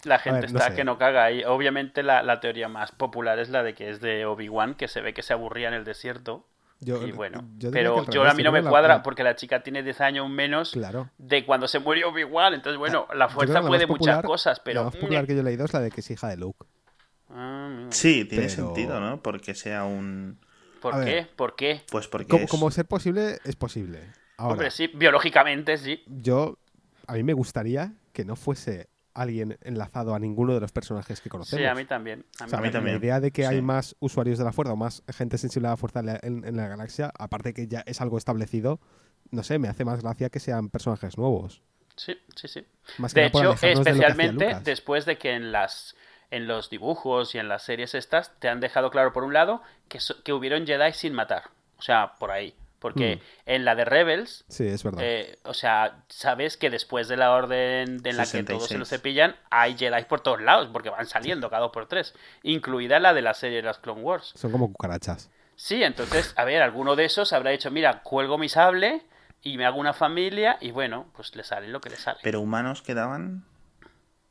La 0.05 0.19
gente 0.19 0.47
ver, 0.47 0.51
no 0.53 0.61
está 0.61 0.71
sé. 0.71 0.75
que 0.75 0.85
no 0.85 0.99
caga 0.99 1.31
y 1.33 1.45
obviamente 1.45 2.03
la, 2.03 2.23
la 2.23 2.41
teoría 2.41 2.69
más 2.69 2.93
popular 2.93 3.39
es 3.39 3.49
la 3.51 3.63
de 3.63 3.75
que 3.75 3.91
es 3.91 4.01
de 4.01 4.27
Obi-Wan, 4.27 4.75
que 4.75 4.89
se 4.89 5.01
ve 5.01 5.15
que 5.15 5.23
se 5.23 5.33
aburría 5.33 5.69
en 5.69 5.75
el 5.75 5.85
desierto. 5.85 6.50
Yo, 6.83 7.07
y 7.07 7.13
bueno, 7.13 7.47
yo 7.59 7.71
pero 7.71 8.05
yo 8.11 8.25
a 8.25 8.33
mí 8.33 8.43
no 8.43 8.53
me 8.53 8.63
cuadra 8.63 8.97
la- 8.97 9.03
porque 9.03 9.23
la 9.23 9.37
chica 9.37 9.63
tiene 9.63 9.83
10 9.83 10.01
años 10.01 10.29
menos 10.31 10.71
Claro. 10.73 11.11
de 11.19 11.45
cuando 11.45 11.69
se 11.69 11.79
murió 11.79 12.09
Obi-Wan. 12.09 12.55
Entonces, 12.55 12.79
bueno, 12.79 13.07
la 13.15 13.29
fuerza 13.29 13.61
puede 13.63 13.87
muchas 13.87 14.23
cosas, 14.23 14.61
pero... 14.61 14.81
La 14.81 14.85
más 14.87 14.97
popular 14.97 15.27
que 15.27 15.35
yo 15.35 15.41
he 15.41 15.45
leído 15.45 15.65
es 15.67 15.73
la 15.75 15.81
de 15.81 15.91
que 15.91 16.01
es 16.01 16.11
hija 16.11 16.29
de 16.29 16.37
Luke. 16.39 16.65
Ah, 17.29 17.87
sí, 17.91 18.25
tiene 18.25 18.47
Pero- 18.47 18.55
sentido, 18.67 19.01
¿no? 19.01 19.23
Porque 19.23 19.55
sea 19.55 19.85
un... 19.85 20.39
¿Por 20.81 20.95
A 20.95 21.05
qué? 21.05 21.15
ver. 21.15 21.31
¿Por 21.37 21.55
qué? 21.57 21.83
Pues 21.91 22.09
porque 22.09 22.27
Como, 22.29 22.45
es... 22.45 22.51
como 22.51 22.71
ser 22.71 22.87
posible, 22.87 23.39
es 23.45 23.55
posible. 23.57 24.01
Ahora, 24.39 24.53
Hombre, 24.55 24.71
sí, 24.71 24.87
biológicamente 24.95 25.77
sí. 25.77 26.03
yo, 26.07 26.59
a 27.07 27.13
mí 27.13 27.23
me 27.23 27.35
gustaría 27.35 27.93
que 28.15 28.25
no 28.25 28.35
fuese 28.37 28.89
alguien 29.15 29.59
enlazado 29.63 30.15
a 30.15 30.19
ninguno 30.19 30.55
de 30.55 30.61
los 30.61 30.73
personajes 30.73 31.21
que 31.21 31.29
conocemos. 31.29 31.61
Sí, 31.63 31.67
a 31.67 31.75
mí 31.75 31.85
también. 31.85 32.25
A 32.39 32.45
mí, 32.45 32.47
O 32.47 32.49
sea, 32.51 32.59
A 32.59 32.63
mí 32.63 32.69
la- 32.69 32.73
también, 32.73 32.97
La 32.97 33.05
idea 33.05 33.21
de 33.21 33.31
que 33.31 33.47
hay 33.47 33.61
más 33.63 33.97
usuarios 34.01 34.39
de 34.39 34.45
la 34.45 34.53
fuerza 34.53 34.73
o 34.73 34.77
más 34.77 35.03
gente 35.09 35.39
sensible 35.39 35.69
a 35.69 35.73
la 35.73 35.77
fuerza 35.77 36.01
en 36.01 36.07
la, 36.07 36.19
en- 36.23 36.45
en 36.45 36.57
la 36.57 36.69
galaxia, 36.69 37.13
aparte 37.19 37.53
que 37.55 37.67
ya 37.69 37.83
es 37.87 38.01
algo 38.01 38.19
establecido, 38.19 38.81
no 39.31 39.43
sé, 39.43 39.59
me 39.59 39.69
hace 39.69 39.85
más 39.85 40.03
gracia 40.03 40.29
que 40.31 40.41
sean 40.41 40.69
personajes 40.71 41.17
nuevos. 41.19 41.63
Sí, 41.97 42.17
sí, 42.35 42.49
sí. 42.49 42.65
Más 42.99 43.13
que 43.13 43.21
De 43.21 43.27
hecho, 43.27 43.55
de 43.61 43.73
especialmente 43.73 44.57
después 44.65 45.05
de 45.07 45.19
que 45.19 45.33
en 45.35 45.53
las 45.53 45.95
en 46.31 46.47
los 46.47 46.71
dibujos 46.71 47.35
y 47.35 47.39
en 47.39 47.49
las 47.49 47.65
series 47.65 47.95
estas 47.97 48.39
te 48.39 48.49
han 48.49 48.61
dejado 48.61 48.91
claro 48.93 49.13
por 49.13 49.25
un 49.25 49.33
lado 49.35 49.63
que, 49.89 49.99
so- 49.99 50.23
que 50.23 50.33
hubieron 50.33 50.65
Jedi 50.65 50.93
sin 50.93 51.13
matar, 51.13 51.51
o 51.77 51.83
sea, 51.83 52.13
por 52.21 52.31
ahí, 52.31 52.55
porque 52.81 53.17
Mm. 53.17 53.21
en 53.51 53.65
la 53.65 53.75
de 53.77 53.85
Rebels, 53.85 54.45
Sí, 54.49 54.67
es 54.67 54.83
verdad. 54.83 55.01
eh, 55.05 55.39
o 55.45 55.55
sea, 55.55 56.03
sabes 56.09 56.57
que 56.57 56.71
después 56.71 57.07
de 57.07 57.17
la 57.17 57.31
orden 57.33 57.99
de 57.99 58.11
en 58.11 58.17
la 58.17 58.25
que 58.27 58.43
todos 58.43 58.67
se 58.69 58.79
lo 58.79 58.85
66. 58.85 58.89
cepillan, 58.89 59.37
hay 59.51 59.77
Jedi 59.77 60.03
por 60.07 60.21
todos 60.23 60.41
lados, 60.41 60.69
porque 60.73 60.91
van 60.91 61.07
saliendo 61.07 61.49
cada 61.51 61.63
dos 61.63 61.73
por 61.73 61.87
tres, 61.87 62.15
incluida 62.43 62.99
la 62.99 63.15
de 63.15 63.23
la 63.23 63.35
serie 63.35 63.59
de 63.59 63.63
las 63.63 63.79
Clone 63.79 64.01
Wars. 64.03 64.33
Son 64.35 64.51
como 64.51 64.73
cucarachas. 64.73 65.31
Sí, 65.55 65.83
entonces, 65.85 66.33
a 66.37 66.45
ver, 66.45 66.63
alguno 66.63 66.97
de 66.97 67.05
esos 67.05 67.33
habrá 67.35 67.51
dicho, 67.51 67.71
mira, 67.71 68.03
cuelgo 68.03 68.39
mi 68.39 68.49
sable 68.49 69.03
y 69.43 69.59
me 69.59 69.67
hago 69.67 69.79
una 69.79 69.93
familia 69.93 70.57
y 70.61 70.71
bueno, 70.71 71.11
pues 71.15 71.37
le 71.37 71.45
sale 71.45 71.69
lo 71.69 71.81
que 71.81 71.91
le 71.91 71.97
sale. 71.97 72.19
Pero 72.23 72.41
humanos 72.41 72.81
quedaban... 72.83 73.45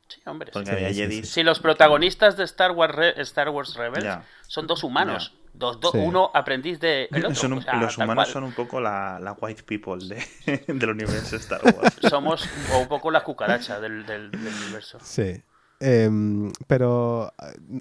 Sí, 0.08 0.22
hombre. 0.26 0.50
Porque 0.52 0.66
Sí, 0.70 0.76
había 0.76 0.89
sí, 0.89 0.95
Jedis... 0.95 1.30
Si 1.30 1.43
los 1.43 1.60
protagonistas 1.60 2.36
de 2.36 2.43
Star 2.45 2.72
Wars, 2.72 2.95
Re- 2.95 3.22
Star 3.22 3.50
Wars 3.50 3.76
Rebels 3.76 4.04
Ya. 4.06 4.24
son 4.47 4.66
dos 4.66 4.84
humanos, 4.84 5.36
dos, 5.60 5.80
dos- 5.80 5.91
Sí. 5.91 5.97
uno 5.99 6.32
aprendiz 6.34 6.80
de 6.80 7.07
el 7.12 7.26
otro, 7.26 7.36
Son 7.36 7.53
un- 7.53 7.60
o 7.60 7.62
sea, 7.62 7.74
los 7.76 7.97
humanos 7.97 8.16
cual. 8.16 8.28
son 8.34 8.43
un 8.45 8.53
poco 8.53 8.80
la, 8.82 9.20
la 9.20 9.34
white 9.34 9.64
people 9.64 9.97
de, 10.07 10.64
del 10.74 10.89
universo 10.89 11.36
Star 11.36 11.62
Wars. 11.64 11.95
Somos 12.10 12.47
un 12.82 12.88
poco 12.88 13.12
la 13.12 13.24
cucaracha 13.24 13.80
del, 13.80 14.05
del- 14.05 14.32
del 14.32 14.53
universo. 14.64 14.97
Sí. 15.03 15.43
Em, 15.82 16.51
pero, 16.68 17.32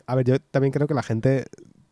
a 0.07 0.15
ver, 0.15 0.25
yo 0.27 0.39
también 0.41 0.73
creo 0.73 0.87
que 0.87 0.95
la 0.95 1.03
gente 1.03 1.47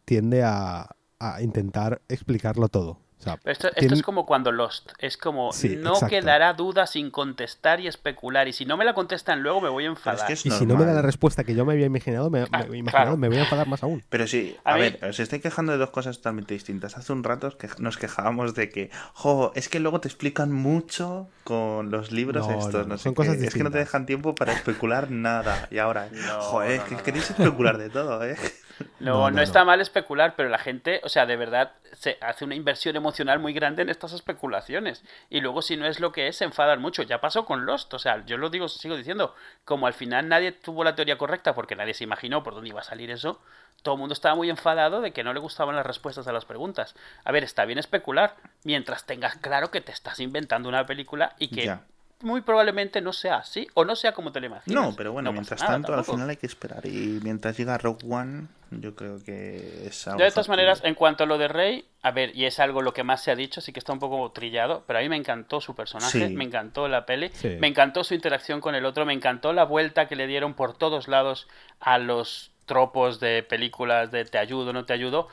tiende 0.05 0.43
a, 0.45 0.89
a 1.18 1.43
intentar 1.43 2.01
explicarlo 2.09 2.68
todo. 2.68 2.99
O 3.18 3.22
sea, 3.22 3.38
Pero 3.38 3.52
esto, 3.52 3.68
esto 3.74 3.94
es 3.94 4.02
como 4.02 4.26
cuando 4.26 4.52
Lost, 4.52 4.92
es 4.98 5.16
como 5.16 5.50
Sí, 5.52 5.76
no 5.76 5.94
exacto. 5.94 6.08
quedará 6.14 6.52
duda 6.52 6.86
sin 6.86 7.10
contestar 7.10 7.80
y 7.80 7.86
especular 7.86 8.46
y 8.46 8.52
si 8.52 8.66
no 8.66 8.76
me 8.76 8.84
la 8.84 8.92
contestan 8.92 9.42
luego 9.42 9.62
me 9.62 9.70
voy 9.70 9.84
a 9.84 9.86
es 9.86 9.90
enfadar. 9.96 10.26
que 10.26 10.34
es 10.34 10.44
y 10.44 10.50
si 10.50 10.66
no 10.66 10.76
me 10.76 10.84
da 10.84 10.92
la 10.92 11.00
respuesta 11.00 11.42
que 11.42 11.54
yo 11.54 11.64
me 11.64 11.72
había 11.72 11.86
imaginado, 11.86 12.28
me, 12.28 12.42
Ah, 12.52 12.64
me- 12.68 12.76
imaginado, 12.76 12.90
claro. 12.90 13.16
me 13.16 13.28
voy 13.28 13.38
a 13.38 13.40
enfadar 13.44 13.66
más 13.68 13.82
aún. 13.82 14.04
Pero 14.10 14.26
sí, 14.26 14.54
A 14.64 14.72
a, 14.72 14.74
mí- 14.74 14.80
ver, 14.82 14.98
os 15.02 15.18
estoy 15.18 15.40
quejando 15.40 15.72
de 15.72 15.78
dos 15.78 15.90
cosas 15.90 16.18
totalmente 16.18 16.52
distintas. 16.52 16.98
Hace 16.98 17.12
un 17.14 17.24
rato 17.24 17.56
nos 17.78 17.96
quejábamos 17.96 18.54
de 18.54 18.68
que, 18.68 18.90
jo, 19.14 19.50
es 19.54 19.70
que 19.70 19.80
luego 19.80 20.00
te 20.00 20.08
explican 20.08 20.52
mucho 20.52 21.28
con 21.42 21.90
los 21.90 22.12
libros 22.12 22.46
No, 22.46 22.52
estos, 22.58 22.74
no, 22.74 22.80
no, 22.82 22.86
no, 22.88 22.96
sé 22.98 23.04
son 23.04 23.12
qué. 23.12 23.16
cosas 23.16 23.34
Es 23.34 23.38
que 23.38 23.44
no 23.44 23.48
te 23.70 23.78
distintas. 23.78 23.80
dejan 23.80 24.06
tiempo 24.06 24.34
para 24.34 24.52
especular 24.52 25.10
nada. 25.10 25.68
Y 25.70 25.78
ahora, 25.78 26.10
No, 26.12 26.40
joder, 26.42 26.80
no, 26.80 26.86
que 26.86 26.94
no, 26.96 27.02
queréis 27.02 27.30
especular 27.30 27.78
de 27.78 27.88
todo, 27.88 28.22
¿eh? 28.24 28.36
No, 29.01 29.12
No, 29.14 29.20
no, 29.31 29.31
no, 29.37 29.43
está 29.43 29.64
mal 29.64 29.81
especular, 29.81 30.35
pero 30.37 30.49
la 30.49 30.59
gente, 30.59 31.01
o 31.05 31.09
sea, 31.09 31.27
de 31.27 31.37
verdad, 31.37 31.72
se 31.93 32.18
hace 32.20 32.45
una 32.45 32.55
inversión 32.55 32.97
emocional 32.97 33.39
muy 33.39 33.53
grande 33.53 33.83
en 33.83 33.89
estas 33.89 34.12
especulaciones. 34.12 35.03
Y 35.31 35.41
luego, 35.41 35.62
si 35.62 35.77
no 35.77 35.87
es 35.87 36.01
lo 36.01 36.12
que 36.12 36.29
es, 36.29 36.37
se 36.37 36.45
enfadan 36.45 36.81
mucho. 36.81 37.03
Ya 37.03 37.20
pasó 37.20 37.45
con 37.47 37.66
Lost, 37.66 37.93
o 37.95 37.99
sea, 37.99 38.24
yo 38.27 38.37
lo 38.37 38.51
digo, 38.51 38.68
sigo 38.68 38.97
diciendo, 38.97 39.35
como 39.64 39.87
al 39.87 39.95
final 39.95 40.29
nadie 40.29 40.53
tuvo 40.53 40.85
la 40.85 40.95
teoría 40.95 41.16
correcta 41.18 41.55
porque 41.55 41.77
nadie 41.77 41.95
se 41.95 42.05
imaginó 42.05 42.43
por 42.43 42.55
dónde 42.55 42.68
iba 42.70 42.81
a 42.81 42.85
salir 42.85 43.11
eso, 43.11 43.41
todo 43.83 43.95
el 43.95 44.01
mundo 44.01 44.12
estaba 44.14 44.35
muy 44.35 44.51
enfadado 44.51 45.01
de 45.01 45.12
que 45.12 45.22
no 45.24 45.33
le 45.33 45.41
gustaban 45.41 45.77
las 45.77 45.87
respuestas 45.87 46.27
a 46.27 46.33
las 46.33 46.45
preguntas. 46.45 46.95
A 47.24 47.33
ver, 47.33 47.45
está 47.45 47.64
bien 47.64 47.79
especular, 47.79 48.37
mientras 48.64 49.05
tengas 49.05 49.37
claro 49.37 49.70
que 49.70 49.81
te 49.81 49.93
estás 49.93 50.18
inventando 50.20 50.68
una 50.68 50.85
película 50.87 51.35
y 51.39 51.49
que 51.49 51.64
Ya. 51.66 51.83
muy 52.22 52.41
probablemente 52.41 53.01
no 53.03 53.12
sea 53.12 53.37
así, 53.37 53.68
o 53.74 53.85
no 53.85 53.95
sea 53.95 54.12
como 54.12 54.33
te 54.33 54.41
lo 54.41 54.47
imaginas. 54.47 54.83
No, 54.83 54.97
pero 54.97 55.12
bueno, 55.12 55.29
No 55.29 55.35
mientras 55.35 55.61
nada 55.61 55.74
tanto, 55.74 55.93
al 55.93 55.99
tampoco. 55.99 56.16
final 56.16 56.31
hay 56.31 56.37
que 56.37 56.47
esperar. 56.47 56.85
Y 56.87 57.20
mientras 57.22 57.57
llega 57.59 57.77
Rogue 57.79 58.07
One, 58.11 58.49
yo 58.81 58.95
creo 58.95 59.22
que 59.24 59.87
es 59.87 60.07
algo 60.07 60.18
De 60.18 60.24
todas 60.31 60.47
factible. 60.47 60.57
maneras, 60.64 60.81
en 60.85 60.95
cuanto 60.95 61.24
a 61.24 61.27
lo 61.27 61.39
de 61.39 61.49
Rey, 61.49 61.85
a 62.03 62.11
ver, 62.11 62.35
y 62.37 62.45
es 62.45 62.59
algo 62.61 62.83
lo 62.83 62.93
que 62.93 63.03
más 63.05 63.22
se 63.22 63.31
ha 63.31 63.37
dicho, 63.37 63.61
sí 63.61 63.72
que 63.72 63.79
está 63.79 63.93
un 63.93 63.99
poco 63.99 64.31
trillado, 64.33 64.85
pero 64.87 64.99
a 64.99 65.03
mí 65.03 65.09
me 65.09 65.16
encantó 65.16 65.61
su 65.61 65.74
personaje, 65.74 66.29
Sí. 66.29 66.35
me 66.35 66.45
encantó 66.45 66.89
la 66.89 67.07
peli, 67.07 67.31
Sí. 67.33 67.57
me 67.61 67.66
encantó 67.68 68.05
su 68.05 68.14
interacción 68.14 68.61
con 68.61 68.74
el 68.74 68.85
otro, 68.85 69.05
me 69.07 69.12
encantó 69.12 69.53
la 69.53 69.64
vuelta 69.64 70.07
que 70.09 70.16
le 70.16 70.27
dieron 70.27 70.55
por 70.55 70.77
todos 70.77 71.09
lados 71.09 71.49
a 71.81 71.99
los 71.99 72.53
tropos 72.66 73.20
de 73.20 73.43
películas 73.45 74.11
de 74.11 74.24
te 74.24 74.39
ayudo, 74.39 74.72
no 74.72 74.85
te 74.85 74.93
ayudo, 74.93 75.29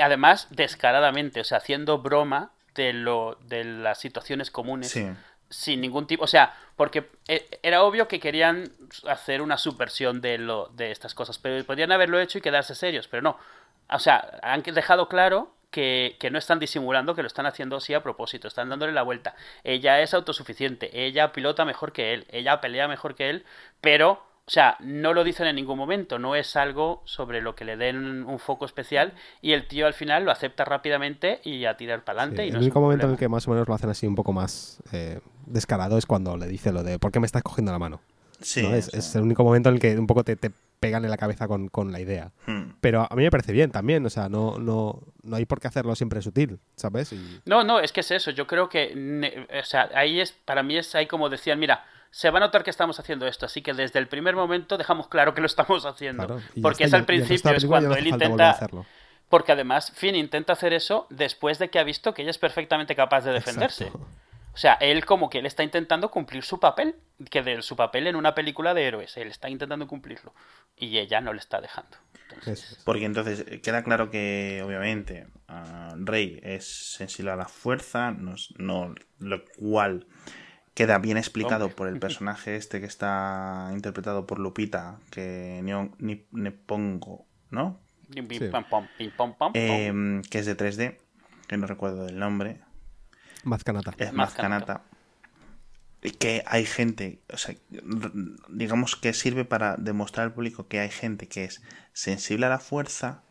además 0.00 0.48
descaradamente, 0.50 1.40
o 1.40 1.44
sea, 1.44 1.58
haciendo 1.58 1.98
broma 1.98 2.52
de 2.74 2.92
lo 2.92 3.38
de 3.46 3.64
las 3.64 3.98
situaciones 4.00 4.50
comunes 4.50 4.90
Sí. 4.90 5.06
Sin 5.54 5.80
ningún 5.80 6.06
tipo, 6.06 6.24
o 6.24 6.26
sea, 6.26 6.54
porque 6.76 7.08
eh, 7.28 7.46
era 7.62 7.84
obvio 7.84 8.08
que 8.08 8.18
querían 8.18 8.72
hacer 9.08 9.40
una 9.40 9.56
subversión 9.56 10.20
de 10.20 10.38
lo 10.38 10.66
de 10.74 10.90
estas 10.90 11.14
cosas, 11.14 11.38
pero 11.38 11.64
podrían 11.64 11.92
haberlo 11.92 12.18
hecho 12.18 12.38
y 12.38 12.40
quedarse 12.40 12.74
serios, 12.74 13.08
pero 13.08 13.22
no. 13.22 13.38
O 13.90 13.98
sea, 13.98 14.40
han 14.42 14.62
dejado 14.62 15.08
claro 15.08 15.54
que, 15.70 16.16
que 16.18 16.30
no 16.30 16.38
están 16.38 16.58
disimulando, 16.58 17.14
que 17.14 17.22
lo 17.22 17.28
están 17.28 17.46
haciendo 17.46 17.76
así 17.76 17.94
a 17.94 18.02
propósito, 18.02 18.48
están 18.48 18.68
dándole 18.68 18.92
la 18.92 19.02
vuelta. 19.02 19.36
Ella 19.62 20.00
es 20.00 20.14
autosuficiente, 20.14 21.04
ella 21.06 21.32
pilota 21.32 21.64
mejor 21.64 21.92
que 21.92 22.14
él, 22.14 22.26
ella 22.30 22.60
pelea 22.60 22.88
mejor 22.88 23.14
que 23.14 23.30
él, 23.30 23.44
pero 23.80 24.24
o 24.46 24.50
sea, 24.50 24.76
no 24.80 25.14
lo 25.14 25.24
dicen 25.24 25.46
en 25.46 25.56
ningún 25.56 25.78
momento, 25.78 26.18
no 26.18 26.34
es 26.34 26.54
algo 26.54 27.02
sobre 27.06 27.40
lo 27.40 27.54
que 27.54 27.64
le 27.64 27.78
den 27.78 28.24
un 28.24 28.38
foco 28.38 28.66
especial 28.66 29.14
y 29.40 29.52
el 29.52 29.66
tío 29.66 29.86
al 29.86 29.94
final 29.94 30.24
lo 30.24 30.30
acepta 30.30 30.66
rápidamente 30.66 31.40
y 31.44 31.64
a 31.64 31.78
tirar 31.78 32.04
para 32.04 32.20
adelante. 32.20 32.42
Sí, 32.42 32.50
el 32.50 32.58
único 32.58 32.80
momento 32.80 33.06
en 33.06 33.12
el 33.12 33.18
que 33.18 33.28
más 33.28 33.48
o 33.48 33.52
menos 33.52 33.66
lo 33.66 33.74
hacen 33.74 33.88
así 33.88 34.06
un 34.06 34.14
poco 34.14 34.34
más 34.34 34.82
eh, 34.92 35.20
descarado 35.46 35.96
es 35.96 36.04
cuando 36.04 36.36
le 36.36 36.46
dice 36.46 36.72
lo 36.72 36.82
de 36.82 36.98
¿por 36.98 37.10
qué 37.10 37.20
me 37.20 37.26
estás 37.26 37.42
cogiendo 37.42 37.72
la 37.72 37.78
mano? 37.78 38.00
Sí, 38.40 38.62
¿no? 38.62 38.74
es, 38.74 39.14
el 39.14 39.22
único 39.22 39.44
momento 39.44 39.70
en 39.70 39.76
el 39.76 39.80
que 39.80 39.96
un 39.96 40.06
poco 40.06 40.24
te, 40.24 40.36
te 40.36 40.50
pegan 40.78 41.04
en 41.04 41.10
la 41.10 41.16
cabeza 41.16 41.48
con, 41.48 41.68
con 41.68 41.92
la 41.92 42.00
idea. 42.00 42.30
hmm. 42.46 42.74
Pero 42.82 43.06
a 43.10 43.16
mí 43.16 43.22
me 43.22 43.30
parece 43.30 43.52
bien 43.52 43.70
también, 43.70 44.04
o 44.04 44.10
sea, 44.10 44.28
no, 44.28 44.58
no, 44.58 45.00
no 45.22 45.36
hay 45.36 45.46
por 45.46 45.58
qué 45.58 45.68
hacerlo 45.68 45.94
siempre 45.94 46.20
sutil, 46.20 46.58
¿sabes? 46.76 47.14
Y, 47.14 47.40
No, 47.46 47.64
no, 47.64 47.80
es 47.80 47.92
que 47.92 48.00
es 48.00 48.10
eso. 48.10 48.30
Yo 48.30 48.46
creo 48.46 48.68
que, 48.68 49.46
o 49.58 49.64
sea, 49.64 49.88
ahí 49.94 50.20
es, 50.20 50.32
para 50.32 50.62
mí 50.62 50.76
es 50.76 50.94
ahí 50.94 51.06
como 51.06 51.30
decían, 51.30 51.58
mira, 51.58 51.86
se 52.16 52.30
va 52.30 52.38
a 52.38 52.40
notar 52.42 52.62
que 52.62 52.70
estamos 52.70 53.00
haciendo 53.00 53.26
esto, 53.26 53.46
así 53.46 53.60
que 53.60 53.74
desde 53.74 53.98
el 53.98 54.06
primer 54.06 54.36
momento 54.36 54.78
dejamos 54.78 55.08
claro 55.08 55.34
que 55.34 55.40
lo 55.40 55.48
estamos 55.48 55.84
haciendo. 55.84 56.26
claro, 56.28 56.42
Porque 56.62 56.84
está, 56.84 56.96
es 56.98 57.00
al 57.00 57.06
principio, 57.06 57.50
es 57.50 57.64
cuando 57.66 57.96
él 57.96 58.06
intenta, 58.06 58.50
hacerlo. 58.50 58.86
Porque 59.28 59.50
además 59.50 59.90
Finn 59.96 60.14
intenta 60.14 60.52
hacer 60.52 60.72
eso 60.72 61.08
después 61.10 61.58
de 61.58 61.70
que 61.70 61.80
ha 61.80 61.82
visto 61.82 62.14
que 62.14 62.22
ella 62.22 62.30
es 62.30 62.38
perfectamente 62.38 62.94
capaz 62.94 63.22
de 63.24 63.32
defenderse. 63.32 63.86
Exacto. 63.86 64.06
O 64.52 64.56
sea, 64.56 64.74
él 64.74 65.04
como 65.04 65.28
que 65.28 65.40
él 65.40 65.46
está 65.46 65.64
intentando 65.64 66.12
cumplir 66.12 66.44
su 66.44 66.60
papel, 66.60 66.94
que 67.30 67.42
de 67.42 67.60
su 67.62 67.74
papel 67.74 68.06
en 68.06 68.14
una 68.14 68.32
película 68.36 68.74
de 68.74 68.84
héroes, 68.86 69.16
él 69.16 69.26
está 69.26 69.50
intentando 69.50 69.88
cumplirlo 69.88 70.32
y 70.76 70.98
ella 70.98 71.20
no 71.20 71.32
le 71.32 71.40
está 71.40 71.60
dejando. 71.60 71.96
Entonces. 72.30 72.80
Porque 72.84 73.04
entonces 73.06 73.44
eh, 73.48 73.60
queda 73.60 73.82
claro 73.82 74.10
que, 74.10 74.62
obviamente, 74.64 75.26
ah, 75.48 75.94
Rey 75.98 76.38
es 76.44 76.92
sensible 76.94 77.32
a 77.32 77.36
la 77.36 77.46
fuerza, 77.46 78.12
no, 78.12 78.34
es- 78.36 78.54
no- 78.56 78.94
lo 79.18 79.44
cual 79.58 80.06
queda 80.74 80.98
bien 80.98 81.16
explicado 81.16 81.66
Hombre. 81.66 81.76
por 81.76 81.88
el 81.88 81.98
personaje 82.00 82.56
este 82.56 82.80
que 82.80 82.86
está 82.86 83.70
interpretado 83.72 84.26
por 84.26 84.38
Lupita, 84.38 84.98
que 85.10 85.60
Nepongo, 86.32 87.26
¿no? 87.50 87.80
Sí. 88.12 88.20
Em, 89.54 90.22
que 90.22 90.38
es 90.38 90.46
de 90.46 90.56
3D, 90.56 90.96
que 91.48 91.56
no 91.56 91.66
recuerdo 91.66 92.04
del 92.04 92.18
nombre, 92.18 92.60
Mazcanata. 93.44 93.94
es 93.98 94.12
Mazcanata. 94.12 94.82
Que 96.18 96.42
hay 96.46 96.66
gente, 96.66 97.22
o 97.32 97.38
sea, 97.38 97.54
digamos 98.50 98.94
que 98.96 99.14
sirve 99.14 99.46
para 99.46 99.76
demostrar 99.76 100.26
al 100.26 100.34
público 100.34 100.68
que 100.68 100.80
hay 100.80 100.90
gente 100.90 101.28
que 101.28 101.44
es 101.44 101.62
sensible 101.94 102.44
a 102.46 102.50
la 102.50 102.58
fuerza, 102.58 103.22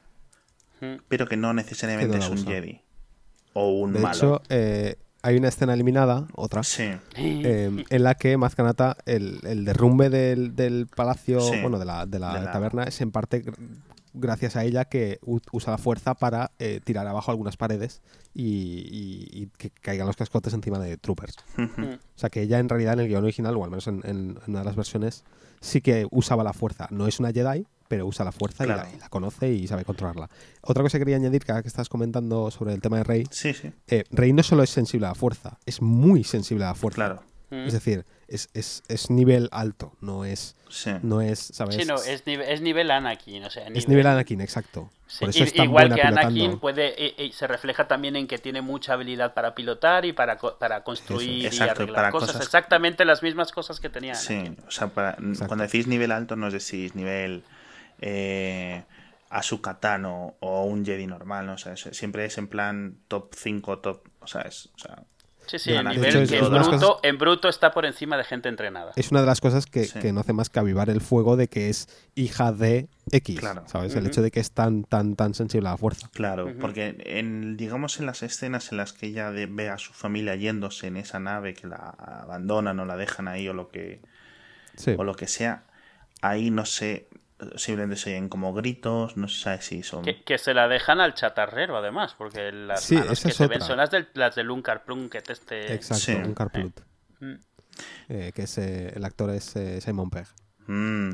pero 1.07 1.27
que 1.27 1.37
no 1.37 1.53
necesariamente 1.53 2.17
es 2.17 2.27
un 2.29 2.39
usa. 2.39 2.51
Jedi. 2.51 2.81
O 3.53 3.69
un 3.79 3.93
De 3.93 3.99
malo. 3.99 4.15
hecho, 4.17 4.41
eh, 4.49 4.97
hay 5.23 5.37
una 5.37 5.47
escena 5.47 5.73
eliminada, 5.73 6.27
otra, 6.35 6.61
sí. 6.63 6.83
eh, 7.15 7.83
en 7.89 8.03
la 8.03 8.15
que 8.15 8.37
Mazcanata, 8.37 8.97
el, 9.05 9.39
el 9.43 9.65
derrumbe 9.65 10.09
del, 10.09 10.55
del 10.55 10.87
palacio, 10.87 11.39
Sí. 11.39 11.59
bueno, 11.61 11.79
de 11.79 11.85
la, 11.85 12.05
de 12.05 12.19
la 12.19 12.33
De 12.39 12.45
la- 12.45 12.51
taberna, 12.51 12.83
es 12.83 13.01
en 13.01 13.11
parte 13.11 13.43
gr- 13.43 13.55
gracias 14.13 14.55
a 14.55 14.63
ella 14.63 14.85
que 14.85 15.17
usa 15.23 15.71
la 15.71 15.77
fuerza 15.79 16.13
para 16.13 16.51
eh, 16.59 16.79
tirar 16.83 17.07
abajo 17.07 17.31
algunas 17.31 17.57
paredes 17.57 18.01
y, 18.33 18.43
y- 18.43 19.29
y 19.43 19.47
que 19.57 19.71
caigan 19.71 20.05
los 20.07 20.15
cascotes 20.15 20.53
encima 20.53 20.77
de 20.77 20.97
troopers. 20.97 21.37
O 21.57 21.97
sea 22.15 22.29
que 22.29 22.41
ella 22.43 22.59
en 22.59 22.69
realidad 22.69 22.93
en 22.93 22.99
el 22.99 23.07
guion 23.07 23.23
original, 23.23 23.55
o 23.57 23.63
al 23.63 23.71
menos 23.71 23.87
en, 23.87 24.01
en- 24.03 24.37
en 24.45 24.49
una 24.51 24.59
de 24.59 24.65
las 24.65 24.75
versiones, 24.75 25.23
sí 25.61 25.81
que 25.81 26.05
usaba 26.11 26.43
la 26.43 26.53
fuerza. 26.53 26.87
No 26.91 27.07
es 27.07 27.19
una 27.19 27.31
Jedi, 27.31 27.65
pero 27.93 28.07
usa 28.07 28.25
la 28.25 28.31
fuerza 28.31 28.63
y 28.63 28.67
la- 28.67 28.73
Claro. 28.75 28.89
y, 28.95 28.99
la, 28.99 29.09
conoce 29.09 29.49
y 29.51 29.67
sabe 29.67 29.85
controlarla. 29.85 30.27
Otra 30.61 30.81
cosa 30.81 30.97
que 30.97 31.01
quería 31.05 31.17
añadir, 31.17 31.43
que 31.45 31.51
ahora 31.51 31.61
que 31.61 31.67
estás 31.67 31.89
comentando 31.89 32.49
sobre 32.49 32.73
el 32.73 32.81
tema 32.81 32.97
de 32.97 33.03
Rey, 33.03 33.23
Sí, 33.29 33.53
sí, 33.53 33.71
eh, 33.87 34.03
Rey 34.09 34.33
no 34.33 34.41
solo 34.41 34.63
es 34.63 34.71
sensible 34.71 35.05
a 35.05 35.09
la 35.09 35.15
fuerza, 35.15 35.59
es 35.67 35.79
muy 35.81 36.23
sensible 36.23 36.63
a 36.63 36.69
la 36.69 36.75
fuerza. 36.75 36.95
claro. 36.95 37.23
Mm. 37.51 37.67
Es 37.67 37.73
decir, 37.73 38.03
es, 38.27 38.49
es- 38.55 38.81
es 38.87 39.11
nivel 39.11 39.47
alto, 39.51 39.93
no 40.01 40.25
es, 40.25 40.55
Sí. 40.69 40.89
no 41.03 41.21
es, 41.21 41.37
¿sabes? 41.39 41.75
Sí, 41.75 41.85
no, 41.85 41.97
es 42.01 42.25
nivel, 42.25 42.49
es 42.49 42.61
nivel 42.61 42.89
Anakin, 42.89 43.43
o 43.43 43.49
sea, 43.51 43.67
Es 43.67 43.87
nivel 43.87 44.07
Anakin, 44.07 44.41
exacto. 44.41 44.89
Sí, 45.05 45.19
Por 45.19 45.29
eso 45.29 45.39
i- 45.39 45.43
es 45.43 45.53
tan 45.53 45.65
igual 45.65 45.89
buena 45.89 45.95
que 45.95 46.01
Anakin 46.07 46.57
puede 46.59 46.95
y- 46.97 47.25
y 47.25 47.31
se 47.33 47.45
refleja 47.45 47.87
también 47.87 48.15
en 48.15 48.25
que 48.25 48.39
tiene 48.39 48.63
mucha 48.63 48.93
habilidad 48.93 49.35
para 49.35 49.53
pilotar 49.53 50.03
y 50.05 50.13
para, 50.13 50.37
co- 50.39 50.57
para 50.57 50.83
construir 50.83 51.45
exacto, 51.45 51.65
y 51.65 51.69
arreglar 51.83 51.95
para 51.95 52.11
cosas, 52.11 52.29
cosas- 52.29 52.41
exactamente 52.47 53.05
las 53.05 53.21
mismas 53.21 53.51
cosas 53.51 53.79
que 53.79 53.89
tenía 53.89 54.15
Sí, 54.15 54.33
Anakin. 54.33 54.57
o 54.67 54.71
sea, 54.71 54.87
para- 54.87 55.15
cuando 55.45 55.57
decís 55.63 55.85
nivel 55.85 56.11
alto 56.11 56.35
no 56.35 56.47
es 56.47 56.53
decir 56.53 56.95
nivel 56.95 57.43
eh, 58.01 58.83
Asukatano 59.29 60.35
o 60.39 60.63
un 60.65 60.85
Jedi 60.85 61.07
normal, 61.07 61.45
¿no? 61.47 61.53
O 61.53 61.57
sea, 61.57 61.73
es- 61.73 61.89
siempre 61.91 62.25
es 62.25 62.37
en 62.37 62.47
plan 62.47 62.97
top 63.07 63.33
5, 63.35 63.79
top, 63.79 64.07
o 64.19 64.27
sea, 64.27 64.41
es, 64.41 64.69
o 64.75 64.79
sea, 64.79 65.03
Sí, 65.45 65.59
sí, 65.59 65.71
De 65.71 65.79
el 65.79 65.87
hecho, 65.87 65.95
nivel 65.99 66.07
es- 66.23 66.29
que 66.29 66.35
es 66.37 66.41
en 66.41 66.47
una 66.47 66.53
de 66.53 66.59
las 66.59 66.67
bruto, 66.69 66.87
cosas- 66.87 66.99
en 67.03 67.17
bruto 67.17 67.49
está 67.49 67.71
por 67.73 67.85
encima 67.85 68.15
de 68.15 68.23
gente 68.23 68.47
entrenada. 68.47 68.93
Es 68.95 69.11
una 69.11 69.19
de 69.19 69.25
las 69.27 69.41
cosas 69.41 69.65
que, 69.65 69.83
Sí. 69.83 69.99
que 69.99 70.13
no 70.13 70.21
hace 70.21 70.31
más 70.31 70.49
que 70.49 70.57
avivar 70.59 70.89
el 70.89 71.01
fuego 71.01 71.35
de 71.35 71.49
que 71.49 71.67
es 71.69 71.89
hija 72.15 72.53
de 72.53 72.87
X. 73.11 73.41
Claro. 73.41 73.63
¿Sabes? 73.67 73.93
El 73.95 74.07
hecho 74.07 74.21
de 74.21 74.31
que 74.31 74.39
es 74.39 74.51
tan, 74.51 74.85
tan, 74.85 75.17
tan 75.17 75.33
sensible 75.33 75.67
a 75.67 75.71
la 75.71 75.77
fuerza. 75.77 76.09
Claro, 76.13 76.49
porque 76.61 76.95
en, 76.97 77.57
digamos 77.57 77.99
en 77.99 78.05
las 78.05 78.23
escenas 78.23 78.71
en 78.71 78.77
las 78.77 78.93
que 78.93 79.07
ella 79.07 79.31
de- 79.31 79.47
ve 79.47 79.67
a 79.67 79.77
su 79.77 79.91
familia 79.91 80.33
yéndose 80.35 80.87
en 80.87 80.95
esa 80.95 81.19
nave 81.19 81.53
que 81.55 81.67
la 81.67 81.75
abandonan 81.97 82.79
o 82.79 82.85
la 82.85 82.95
dejan 82.95 83.27
ahí 83.27 83.45
o 83.49 83.53
lo 83.53 83.67
que 83.67 83.99
Sí. 84.77 84.95
o 84.97 85.03
lo 85.03 85.13
que 85.15 85.27
sea, 85.27 85.65
ahí 86.21 86.51
no 86.51 86.63
sé, 86.65 87.09
simplemente 87.55 87.95
se 88.01 88.09
oyen 88.11 88.29
como 88.29 88.53
gritos, 88.53 89.17
no 89.17 89.27
se 89.27 89.41
sabe 89.43 89.61
si 89.61 89.83
son 89.83 90.03
Que, 90.03 90.23
que 90.23 90.37
se 90.37 90.53
la 90.53 90.67
dejan 90.67 90.99
al 91.01 91.13
chatarrero, 91.13 91.77
además, 91.77 92.15
porque 92.17 92.51
las 92.51 92.83
Sí, 92.83 92.95
manos 92.95 93.21
que 93.21 93.31
se 93.31 93.47
ven 93.47 93.61
son 93.61 93.77
las, 93.77 93.91
del, 93.91 94.07
las 94.13 94.35
de 94.35 94.43
Lunkar 94.43 94.83
Plunket, 94.83 95.29
este... 95.29 95.73
Exacto, 95.73 96.03
Sí. 96.03 96.11
un 96.13 96.33
Carplut. 96.33 96.79
Mm, 97.19 97.33
Eh, 98.09 98.31
que 98.35 98.43
es, 98.43 98.57
eh, 98.57 98.93
el 98.95 99.03
actor 99.05 99.29
es 99.31 99.55
eh, 99.55 99.81
Simon 99.81 100.09
Pegg. 100.09 100.27
Mm. 100.67 101.11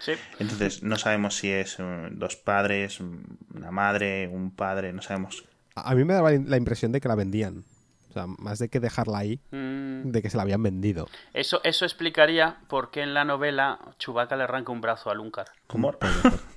Sí. 0.00 0.12
Entonces 0.38 0.82
no 0.82 0.96
sabemos 0.98 1.34
si 1.36 1.50
es 1.50 1.76
eh, 1.78 2.08
dos 2.12 2.36
padres, 2.36 3.00
una 3.00 3.70
madre, 3.70 4.28
un 4.28 4.50
padre, 4.50 4.92
no 4.92 5.00
sabemos. 5.02 5.44
A, 5.74 5.90
a 5.90 5.94
mí 5.94 6.04
me 6.04 6.12
daba 6.14 6.30
la 6.32 6.56
impresión 6.56 6.92
de 6.92 7.00
que 7.00 7.08
la 7.08 7.14
vendían. 7.14 7.64
O 8.14 8.20
sea, 8.20 8.26
más 8.38 8.60
de 8.60 8.68
que 8.68 8.78
dejarla 8.78 9.18
ahí, 9.18 9.40
Mm, 9.50 10.10
de 10.12 10.22
que 10.22 10.30
se 10.30 10.36
la 10.36 10.44
habían 10.44 10.62
vendido. 10.62 11.08
Eso, 11.32 11.60
eso 11.64 11.84
explicaría 11.84 12.58
por 12.68 12.92
qué 12.92 13.02
en 13.02 13.12
la 13.12 13.24
novela 13.24 13.80
Chewbacca 13.98 14.36
le 14.36 14.44
arranca 14.44 14.70
un 14.70 14.80
brazo 14.80 15.10
a 15.10 15.14
Lunkar. 15.14 15.46
¿Cómo? 15.66 15.96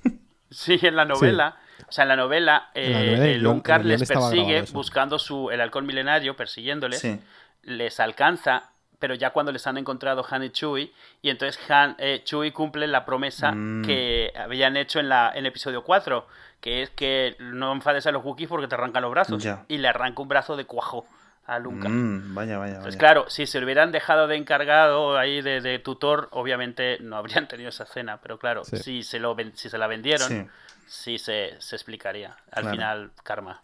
Sí, 0.50 0.78
en 0.80 0.96
la 0.96 1.04
novela. 1.04 1.56
O 1.88 1.92
sea, 1.92 2.04
en 2.04 2.08
la 2.08 2.16
novela, 2.16 2.70
En 2.74 2.92
la 2.92 3.00
eh, 3.02 3.38
novela 3.38 3.76
el 3.76 3.88
les 3.88 4.08
persigue 4.08 4.62
buscando 4.72 5.18
su, 5.18 5.50
el 5.50 5.60
halcón 5.60 5.84
milenario, 5.84 6.36
persiguiéndoles. 6.36 7.00
Sí. 7.00 7.20
Les 7.64 8.00
alcanza, 8.00 8.70
pero 8.98 9.14
ya 9.14 9.30
cuando 9.30 9.52
les 9.52 9.66
han 9.66 9.76
encontrado 9.76 10.24
Han 10.30 10.44
y 10.44 10.50
Chewie. 10.50 10.92
Y 11.20 11.28
entonces 11.30 11.60
Han, 11.70 11.96
eh, 11.98 12.22
Chewie 12.24 12.52
cumple 12.52 12.86
la 12.86 13.04
promesa 13.04 13.52
Mm. 13.52 13.84
que 13.84 14.32
habían 14.38 14.76
hecho 14.78 15.00
en, 15.00 15.08
la, 15.10 15.30
en 15.32 15.38
el 15.40 15.46
episodio 15.46 15.82
4. 15.84 16.26
Que 16.60 16.82
es 16.82 16.90
que 16.90 17.36
no 17.40 17.72
enfades 17.72 18.06
a 18.06 18.10
los 18.12 18.24
Wookiees 18.24 18.48
porque 18.48 18.68
te 18.68 18.74
arrancan 18.74 19.02
los 19.02 19.10
brazos. 19.10 19.42
Ya. 19.42 19.64
Y 19.68 19.76
le 19.78 19.88
arranca 19.88 20.22
un 20.22 20.28
brazo 20.28 20.56
de 20.56 20.64
cuajo 20.64 21.06
a. 21.48 21.58
Mm, 21.88 22.34
vaya, 22.34 22.58
vaya, 22.58 22.74
Pues 22.74 22.86
vaya. 22.94 22.98
claro, 22.98 23.28
si 23.28 23.46
se 23.46 23.58
lo 23.58 23.64
hubieran 23.66 23.90
dejado 23.90 24.26
de 24.28 24.36
encargado 24.36 25.16
ahí 25.18 25.40
de, 25.42 25.60
de 25.60 25.78
tutor, 25.78 26.28
obviamente 26.32 26.98
no 27.00 27.16
habrían 27.16 27.48
tenido 27.48 27.70
esa 27.70 27.84
escena, 27.84 28.18
pero 28.22 28.38
claro, 28.38 28.64
Sí. 28.64 28.76
si, 28.76 29.02
se 29.02 29.18
lo, 29.18 29.36
si 29.54 29.68
se 29.68 29.78
la 29.78 29.86
vendieron, 29.86 30.28
Sí. 30.28 30.46
sí, 30.86 31.18
se, 31.18 31.56
se 31.58 31.76
explicaría. 31.76 32.36
Al 32.52 32.62
Claro. 32.62 32.70
final, 32.70 33.10
karma. 33.24 33.60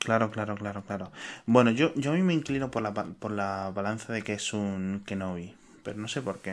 Claro, 0.00 0.30
claro, 0.32 0.56
claro, 0.56 0.82
claro. 0.82 1.12
Bueno, 1.46 1.70
yo, 1.70 1.92
yo 1.94 2.10
a 2.10 2.14
mí 2.14 2.22
me 2.22 2.34
inclino 2.34 2.68
por 2.70 2.82
la, 2.82 2.92
por 2.92 3.30
la 3.30 3.70
balanza 3.72 4.12
de 4.12 4.22
que 4.22 4.32
es 4.32 4.52
un 4.52 5.04
Kenobi, 5.06 5.54
pero 5.84 5.96
no 5.98 6.08
sé 6.08 6.20
por 6.20 6.40
qué. 6.40 6.52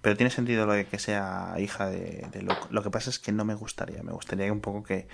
Pero 0.00 0.16
tiene 0.16 0.30
sentido 0.30 0.64
lo 0.64 0.72
de 0.72 0.86
que 0.86 0.98
sea 0.98 1.54
hija 1.58 1.90
de, 1.90 2.26
de 2.32 2.40
Luke. 2.42 2.58
Lo 2.70 2.82
que 2.82 2.90
pasa 2.90 3.10
es 3.10 3.18
que 3.18 3.32
no 3.32 3.44
me 3.44 3.54
gustaría, 3.54 4.02
me 4.02 4.12
gustaría 4.12 4.50
un 4.50 4.62
poco 4.62 4.82
que 4.82 5.06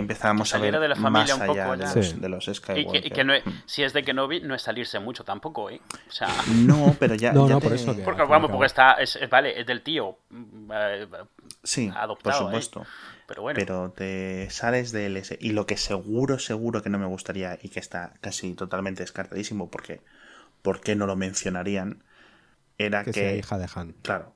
empezáramos 0.00 0.54
a 0.54 0.58
ver 0.58 0.78
de 0.78 0.88
la 0.88 0.96
familia 0.96 1.36
más 1.36 1.40
un 1.40 1.46
poco 1.46 1.60
allá 1.60 1.76
de 1.76 1.94
los, 1.94 2.06
Sí. 2.08 2.16
de 2.20 2.28
los 2.28 2.48
Y 2.48 2.86
que, 2.86 2.98
y 3.06 3.10
que 3.10 3.24
no 3.24 3.34
es- 3.34 3.42
si 3.66 3.82
es 3.82 3.92
de 3.92 4.02
Kenobi, 4.04 4.40
no 4.40 4.54
es 4.54 4.62
salirse 4.62 4.98
mucho 4.98 5.24
tampoco, 5.24 5.70
¿eh? 5.70 5.80
O 6.08 6.10
sea, 6.12 6.28
No, 6.54 6.96
pero 6.98 7.14
ya. 7.14 7.32
No, 7.32 7.46
ya 7.48 7.54
no, 7.54 7.60
te- 7.60 7.66
por 7.68 7.76
eso 7.76 7.94
que- 7.96 8.02
porque, 8.02 8.22
vamos, 8.24 8.50
está, 8.64 8.92
es, 8.94 9.16
es- 9.16 9.28
vale, 9.30 9.60
es 9.60 9.66
del 9.66 9.82
tío, 9.82 10.18
mm, 10.30 10.70
eh, 10.72 11.08
Sí, 11.64 11.90
adoptado, 11.94 12.38
por 12.38 12.46
supuesto. 12.46 12.86
pero 13.26 13.42
bueno. 13.42 13.58
Pero 13.58 13.90
te 13.90 14.48
sales 14.50 14.92
del 14.92 15.16
ese. 15.16 15.36
Y 15.40 15.50
lo 15.52 15.66
que 15.66 15.76
seguro, 15.76 16.38
seguro 16.38 16.82
que 16.82 16.90
no 16.90 16.98
me 16.98 17.06
gustaría 17.06 17.58
y 17.62 17.68
que 17.68 17.80
está 17.80 18.14
casi 18.20 18.54
totalmente 18.54 19.02
descartadísimo 19.02 19.70
porque 19.70 20.00
¿por 20.62 20.80
qué 20.80 20.96
no 20.96 21.06
lo 21.06 21.16
mencionarían? 21.16 22.02
Era 22.78 23.04
Que 23.04 23.10
que. 23.12 23.20
sea 23.20 23.34
hija 23.36 23.58
de 23.58 23.68
Han. 23.74 23.92
Claro. 24.02 24.34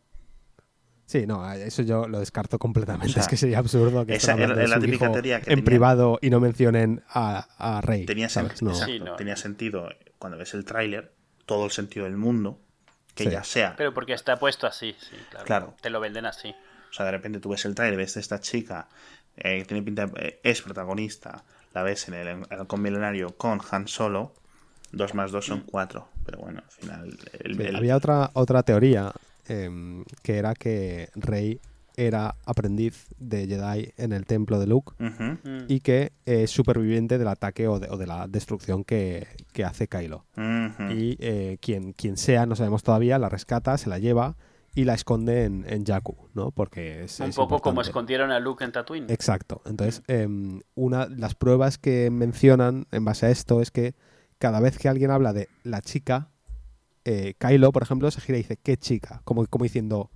Sí, 1.13 1.27
no, 1.27 1.53
eso 1.53 1.83
yo 1.83 2.09
lo 2.09 2.21
descarto 2.21 2.59
completamente. 2.59 3.09
O 3.09 3.13
sea, 3.13 3.23
es 3.23 3.29
que 3.29 3.37
sería 3.37 3.59
absurdo 3.59 4.07
que 4.07 4.15
esa 4.15 4.33
era 4.33 4.55
de 4.55 4.67
la 4.67 4.77
su 4.77 4.81
típica 4.81 5.05
hijo 5.05 5.13
teoría 5.13 5.41
que 5.43 5.51
en 5.51 5.57
tenía- 5.57 5.65
privado 5.67 6.19
y 6.23 6.31
no 6.31 6.41
mencionen 6.41 7.03
a, 7.11 7.47
a 7.59 7.83
Rey. 7.83 8.07
Tenía, 8.07 8.29
sen- 8.29 8.31
¿sabes? 8.49 8.63
No. 8.63 8.71
exacto, 8.71 8.93
Sí, 8.93 8.99
no. 8.99 9.17
tenía 9.17 9.37
sentido 9.37 9.91
cuando 10.19 10.39
ves 10.39 10.55
el 10.55 10.65
tráiler, 10.65 11.13
todo 11.45 11.67
el 11.67 11.71
sentido 11.71 12.07
del 12.07 12.17
mundo, 12.17 12.59
que 13.15 13.25
Sí. 13.25 13.31
ya 13.31 13.45
sea. 13.45 13.75
Pero 13.77 13.93
porque 13.93 14.15
está 14.15 14.39
puesto 14.39 14.67
así, 14.67 14.97
sí, 14.99 15.17
claro. 15.29 15.45
Claro. 15.45 15.75
Te 15.83 15.91
lo 15.91 16.01
venden 16.01 16.25
así. 16.25 16.55
O 16.91 16.95
sea, 16.95 17.05
de 17.05 17.13
repente 17.13 17.41
tú 17.41 17.51
ves 17.51 17.65
el 17.67 17.75
tráiler, 17.75 17.99
ves 17.99 18.17
a 18.17 18.21
esta 18.21 18.41
chica, 18.41 18.89
eh, 19.37 19.59
que 19.59 19.65
tiene 19.67 19.83
pinta, 19.83 20.09
eh, 20.17 20.41
es 20.43 20.63
protagonista, 20.63 21.45
la 21.75 21.83
ves 21.83 22.09
en 22.09 22.15
el 22.15 22.29
halcón 22.51 22.81
milenario 22.81 23.37
con 23.37 23.61
Han 23.71 23.87
Solo, 23.87 24.33
dos 24.93 25.13
más 25.15 25.31
dos 25.31 25.45
son 25.45 25.61
cuatro. 25.67 26.09
Pero 26.25 26.39
bueno, 26.39 26.63
al 26.65 26.71
final. 26.71 27.19
el- 27.41 27.57
Sí, 27.57 27.63
el- 27.65 27.77
Había 27.77 27.97
otra, 27.97 28.31
otra 28.35 28.63
teoría 28.63 29.13
em, 29.49 30.05
que 30.23 30.39
era 30.39 30.55
que 30.55 31.11
Rey 31.15 31.61
era 31.97 32.37
aprendiz 32.47 33.09
de 33.19 33.47
Jedi 33.47 33.93
en 33.97 34.13
el 34.13 34.27
templo 34.27 34.59
de 34.59 34.67
Luke. 34.67 34.93
Mm. 34.99 35.67
y 35.69 35.81
que 35.81 36.13
es 36.25 36.51
superviviente 36.51 37.19
del 37.19 37.29
ataque 37.29 37.69
o 37.69 37.79
de, 37.79 37.89
o 37.91 37.97
de 37.97 38.07
la 38.07 38.29
destrucción 38.29 38.85
que, 38.85 39.27
que 39.53 39.65
hace 39.65 39.89
Kylo. 39.89 40.25
Y 40.91 41.17
eh, 41.21 41.59
quien, 41.61 41.93
quien 41.93 42.17
sea, 42.17 42.47
no 42.47 42.57
sabemos 42.57 42.83
todavía, 42.83 43.19
la 43.19 43.29
rescata, 43.29 43.77
se 43.79 43.89
la 43.89 43.99
lleva 43.99 44.37
y 44.75 44.85
la 44.85 44.95
esconde 44.95 45.45
en, 45.45 45.65
en 45.69 45.85
Jakku, 45.85 46.17
¿no? 46.35 46.51
Porque 46.51 47.05
es, 47.05 47.21
Un 47.21 47.29
es 47.29 47.37
poco 47.37 47.61
como 47.61 47.83
escondieron 47.83 48.31
a 48.31 48.41
Luke 48.41 48.65
en 48.65 48.73
Tatooine. 48.73 49.11
Exacto. 49.11 49.61
Entonces, 49.67 50.03
em, 50.07 50.61
una, 50.75 51.07
las 51.07 51.35
pruebas 51.35 51.77
que 51.79 52.11
mencionan 52.11 52.87
en 52.91 53.05
base 53.05 53.27
a 53.27 53.31
esto 53.31 53.61
es 53.61 53.71
que 53.71 53.95
cada 54.39 54.61
vez 54.61 54.79
que 54.79 54.89
alguien 54.89 55.11
habla 55.11 55.33
de 55.33 55.49
la 55.63 55.83
chica, 55.83 56.31
eh, 57.05 57.35
Kylo, 57.39 57.73
por 57.73 57.83
ejemplo, 57.83 58.11
se 58.11 58.21
gira 58.21 58.39
y 58.39 58.43
dice, 58.43 58.57
¿qué 58.63 58.77
chica? 58.77 59.21
Como, 59.25 59.47
como 59.47 59.65
diciendo, 59.65 60.11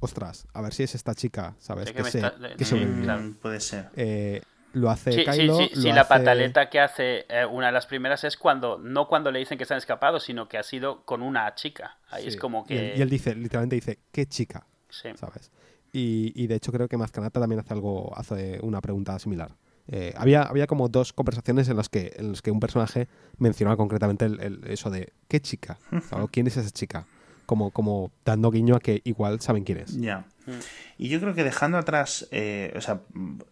ostras, 0.00 0.46
a 0.52 0.60
ver 0.60 0.72
si 0.74 0.82
es 0.82 0.94
esta 0.94 1.14
chica, 1.14 1.54
¿sabes? 1.58 1.88
Sí, 1.88 1.94
que 1.94 2.04
se- 2.04 2.18
está- 2.18 2.34
que 2.56 2.64
sí, 2.64 2.70
sobrevivió. 2.70 3.02
claro. 3.04 3.22
Mm, 3.22 3.34
Puede 3.34 3.60
ser. 3.60 3.90
Eh, 3.96 4.42
lo 4.72 4.90
hace 4.90 5.12
Sí, 5.12 5.24
Kylo. 5.24 5.56
sí, 5.56 5.70
lo 5.74 5.80
sí, 5.82 5.92
la 5.92 6.02
hace- 6.02 6.08
pataleta 6.08 6.68
que 6.68 6.80
hace 6.80 7.24
eh, 7.30 7.46
una 7.46 7.66
de 7.66 7.72
las 7.72 7.86
primeras 7.86 8.24
es 8.24 8.36
cuando, 8.36 8.76
no 8.78 9.08
cuando 9.08 9.30
le 9.32 9.38
dicen 9.38 9.56
que 9.56 9.62
están 9.64 9.78
escapados, 9.78 10.24
sino 10.24 10.48
que 10.48 10.58
ha 10.58 10.62
sido 10.62 11.02
con 11.04 11.22
una 11.22 11.54
chica. 11.54 11.98
Ahí 12.10 12.24
Sí. 12.24 12.28
es 12.28 12.36
como 12.36 12.66
Y 12.68 12.74
él, 12.76 12.92
que... 12.92 12.98
y 12.98 13.02
él 13.02 13.08
dice, 13.08 13.34
literalmente 13.34 13.76
dice, 13.76 13.98
¿qué 14.12 14.26
chica? 14.26 14.66
sí. 14.90 15.08
¿Sabes? 15.16 15.50
Y, 15.92 16.32
y 16.34 16.46
de 16.46 16.56
hecho 16.56 16.72
creo 16.72 16.88
que 16.88 16.96
Mazcanata 16.98 17.40
también 17.40 17.60
hace 17.60 17.72
algo, 17.72 18.12
hace 18.18 18.58
una 18.62 18.82
pregunta 18.82 19.18
similar. 19.18 19.52
Eh, 19.88 20.12
había, 20.16 20.42
había 20.42 20.66
como 20.66 20.88
dos 20.88 21.12
conversaciones 21.12 21.68
en 21.68 21.76
las 21.76 21.88
que, 21.88 22.12
en 22.16 22.30
las 22.32 22.42
que 22.42 22.50
un 22.50 22.58
personaje 22.60 23.08
mencionaba 23.38 23.76
concretamente 23.76 24.24
el- 24.24 24.40
el- 24.40 24.64
eso 24.68 24.90
de 24.90 25.12
¿qué 25.28 25.40
chica? 25.40 25.78
¿O 26.10 26.26
¿Quién 26.28 26.46
es 26.48 26.56
esa 26.56 26.70
chica? 26.70 27.06
Como, 27.46 27.70
como 27.70 28.10
dando 28.24 28.50
guiño 28.50 28.74
a 28.74 28.80
que 28.80 29.00
igual 29.04 29.40
saben 29.40 29.62
quién 29.62 29.78
es. 29.78 29.96
Ya. 30.00 30.24
Mm. 30.46 30.50
Y 30.98 31.08
yo 31.08 31.20
creo 31.20 31.34
que 31.34 31.44
dejando 31.44 31.78
atrás, 31.78 32.26
eh, 32.32 32.72
o 32.76 32.80
sea, 32.80 33.02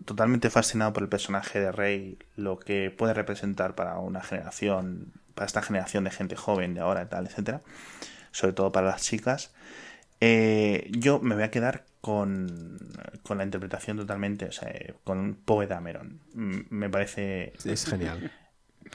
totalmente 0.05 0.51
fascinado 0.51 0.93
por 0.93 1.05
el 1.05 1.09
personaje 1.09 1.61
de 1.61 1.71
Rey, 1.71 2.19
lo 2.35 2.59
que 2.59 2.91
puede 2.91 3.15
representar 3.15 3.77
para 3.77 3.99
una 4.01 4.21
generación, 4.21 5.13
para 5.37 5.47
esta 5.47 5.63
generación 5.63 6.03
de 6.03 6.11
gente 6.11 6.35
joven 6.35 6.75
de 6.75 6.81
ahora 6.81 7.03
y 7.05 7.07
tal, 7.07 7.27
etcétera, 7.27 7.63
sobre 8.33 8.53
todo 8.55 8.73
para 8.73 8.89
las 8.89 9.03
chicas, 9.03 9.53
eh, 10.21 10.91
yo 10.91 11.21
me 11.21 11.37
voy 11.37 11.45
a 11.45 11.51
quedar 11.53 11.85
con, 12.05 12.79
con 13.23 13.39
la 13.39 13.45
interpretación 13.45 13.97
totalmente, 13.97 14.45
o 14.45 14.53
sea, 14.53 14.71
con 15.05 15.35
Poe 15.47 15.67
Dameron. 15.67 16.21
Mm, 16.35 16.59
Me 16.69 16.91
parece 16.91 17.55
Es 17.65 17.87
genial. 17.87 18.31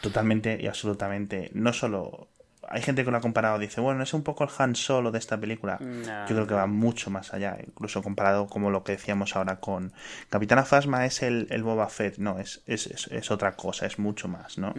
totalmente 0.02 0.60
y 0.62 0.68
absolutamente, 0.68 1.50
no 1.54 1.74
solo... 1.74 2.28
Hay 2.72 2.84
gente 2.84 3.04
que 3.04 3.10
lo 3.10 3.18
ha 3.18 3.22
comparado, 3.22 3.58
dice, 3.58 3.82
bueno, 3.82 4.04
es 4.04 4.14
un 4.14 4.22
poco 4.22 4.44
el 4.44 4.52
Han 4.60 4.76
Solo 4.76 5.10
de 5.12 5.18
esta 5.18 5.40
película. 5.40 5.80
No. 5.82 6.28
Yo 6.28 6.36
creo 6.36 6.46
que 6.46 6.54
va 6.54 6.68
mucho 6.68 7.10
más 7.10 7.34
allá, 7.34 7.58
incluso 7.66 8.04
comparado 8.04 8.46
como 8.46 8.70
lo 8.70 8.84
que 8.84 8.92
decíamos 8.92 9.36
ahora 9.36 9.60
con 9.60 9.92
Capitana 10.30 10.64
Phasma 10.66 11.04
es 11.08 11.24
el, 11.24 11.48
el 11.50 11.64
Boba 11.64 11.90
Fett, 11.90 12.20
no, 12.20 12.38
es, 12.38 12.62
es, 12.68 12.86
es, 12.86 13.08
es 13.08 13.32
otra 13.32 13.56
cosa, 13.56 13.88
es 13.88 13.98
mucho 13.98 14.28
más, 14.28 14.60
¿no? 14.60 14.76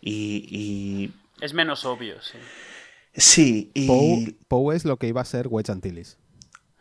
Y, 0.00 0.48
y 0.50 1.12
Es 1.40 1.54
menos 1.54 1.84
obvio, 1.84 2.20
sí. 2.22 2.38
sí, 3.14 3.70
y 3.72 3.86
Poe, 3.86 4.34
Poe 4.48 4.74
es 4.74 4.84
lo 4.84 4.96
que 4.96 5.06
iba 5.06 5.20
a 5.20 5.24
ser 5.24 5.46
Wedge 5.46 5.70
Antilles. 5.70 6.18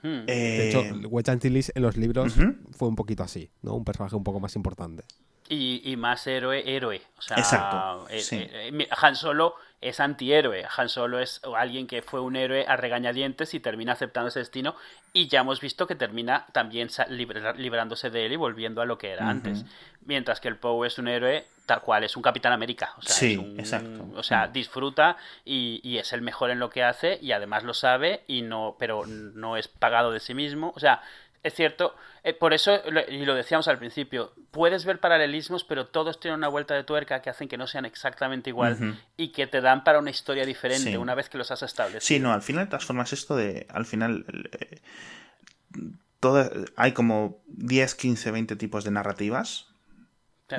Hmm. 0.01 0.25
De 0.25 0.33
eh, 0.33 0.69
hecho, 0.69 0.83
Wedge 1.09 1.29
Antilles 1.29 1.71
en 1.75 1.83
los 1.83 1.97
libros 1.97 2.35
fue 2.71 2.87
un 2.87 2.95
poquito 2.95 3.23
así, 3.23 3.51
¿no? 3.61 3.75
Un 3.75 3.85
personaje 3.85 4.15
un 4.15 4.23
poco 4.23 4.39
más 4.39 4.55
importante. 4.55 5.03
Y, 5.47 5.81
y 5.83 5.97
más 5.97 6.25
héroe, 6.27 6.63
héroe. 6.65 7.01
O 7.17 7.21
sea, 7.21 7.37
Exacto, 7.37 8.07
eh, 8.09 8.19
sí. 8.21 8.37
eh, 8.39 8.87
Han 9.01 9.15
Solo 9.15 9.55
es 9.81 9.99
antihéroe. 9.99 10.65
Han 10.77 10.89
Solo 10.89 11.19
es 11.19 11.41
alguien 11.57 11.87
que 11.87 12.01
fue 12.01 12.21
un 12.21 12.35
héroe 12.35 12.65
a 12.67 12.75
regañadientes 12.77 13.53
y 13.55 13.59
termina 13.59 13.93
aceptando 13.93 14.29
ese 14.29 14.39
destino. 14.39 14.75
Y 15.13 15.27
ya 15.27 15.41
hemos 15.41 15.59
visto 15.59 15.87
que 15.87 15.95
termina 15.95 16.45
también 16.53 16.89
librándose 17.57 18.09
de 18.09 18.25
él 18.27 18.33
y 18.33 18.35
volviendo 18.35 18.81
a 18.81 18.85
lo 18.85 18.97
que 18.97 19.09
era 19.11 19.27
antes. 19.29 19.65
Mientras 20.05 20.39
que 20.39 20.47
el 20.47 20.57
Poe 20.57 20.87
es 20.87 20.97
un 20.97 21.07
héroe 21.07 21.45
tal 21.65 21.81
cual, 21.81 22.03
es 22.03 22.15
un 22.17 22.23
Capitán 22.23 22.51
América. 22.53 22.93
O 22.97 23.01
sea, 23.01 23.15
Sí, 23.15 23.33
es 23.33 23.37
un- 23.39 23.59
exacto. 23.59 24.07
O 24.15 24.23
sea, 24.23 24.47
disfruta 24.47 25.15
y, 25.45 25.79
y 25.83 25.97
es 25.99 26.11
el 26.13 26.21
mejor 26.21 26.49
en 26.49 26.59
lo 26.59 26.69
que 26.69 26.83
hace 26.83 27.17
y 27.21 27.31
además 27.31 27.63
lo 27.63 27.73
sabe 27.73 28.23
y 28.27 28.41
no, 28.41 28.75
pero 28.77 29.05
no 29.05 29.57
es 29.57 29.67
pagado 29.67 30.11
de 30.11 30.19
sí 30.19 30.33
mismo. 30.33 30.73
O 30.75 30.79
sea, 30.79 31.01
es 31.43 31.53
cierto, 31.55 31.95
eh, 32.23 32.33
por 32.33 32.53
eso, 32.53 32.79
y 33.09 33.25
lo 33.25 33.33
decíamos 33.33 33.67
al 33.67 33.79
principio, 33.79 34.33
puedes 34.51 34.85
ver 34.85 34.99
paralelismos, 34.99 35.63
pero 35.63 35.87
todos 35.87 36.19
tienen 36.19 36.37
una 36.37 36.47
vuelta 36.49 36.75
de 36.75 36.83
tuerca 36.83 37.21
que 37.21 37.29
hacen 37.31 37.47
que 37.47 37.57
no 37.57 37.65
sean 37.67 37.85
exactamente 37.85 38.49
igual 38.51 38.99
y 39.17 39.29
que 39.29 39.47
te 39.47 39.59
dan 39.61 39.83
para 39.83 39.99
una 39.99 40.11
historia 40.11 40.45
diferente 40.45 40.91
Sí. 40.91 40.97
una 40.97 41.15
vez 41.15 41.29
que 41.29 41.37
los 41.39 41.49
has 41.51 41.63
establecido. 41.63 42.01
Sí, 42.01 42.19
no, 42.19 42.31
al 42.31 42.41
final 42.43 42.65
de 42.65 42.69
todas 42.71 42.85
formas 42.85 43.11
esto 43.11 43.35
de, 43.35 43.65
al 43.69 43.85
final, 43.85 44.25
eh, 44.59 44.81
hay 46.75 46.91
como 46.91 47.41
10, 47.47 47.95
15, 47.95 48.31
20 48.31 48.55
tipos 48.55 48.83
de 48.83 48.91
narrativas 48.91 49.67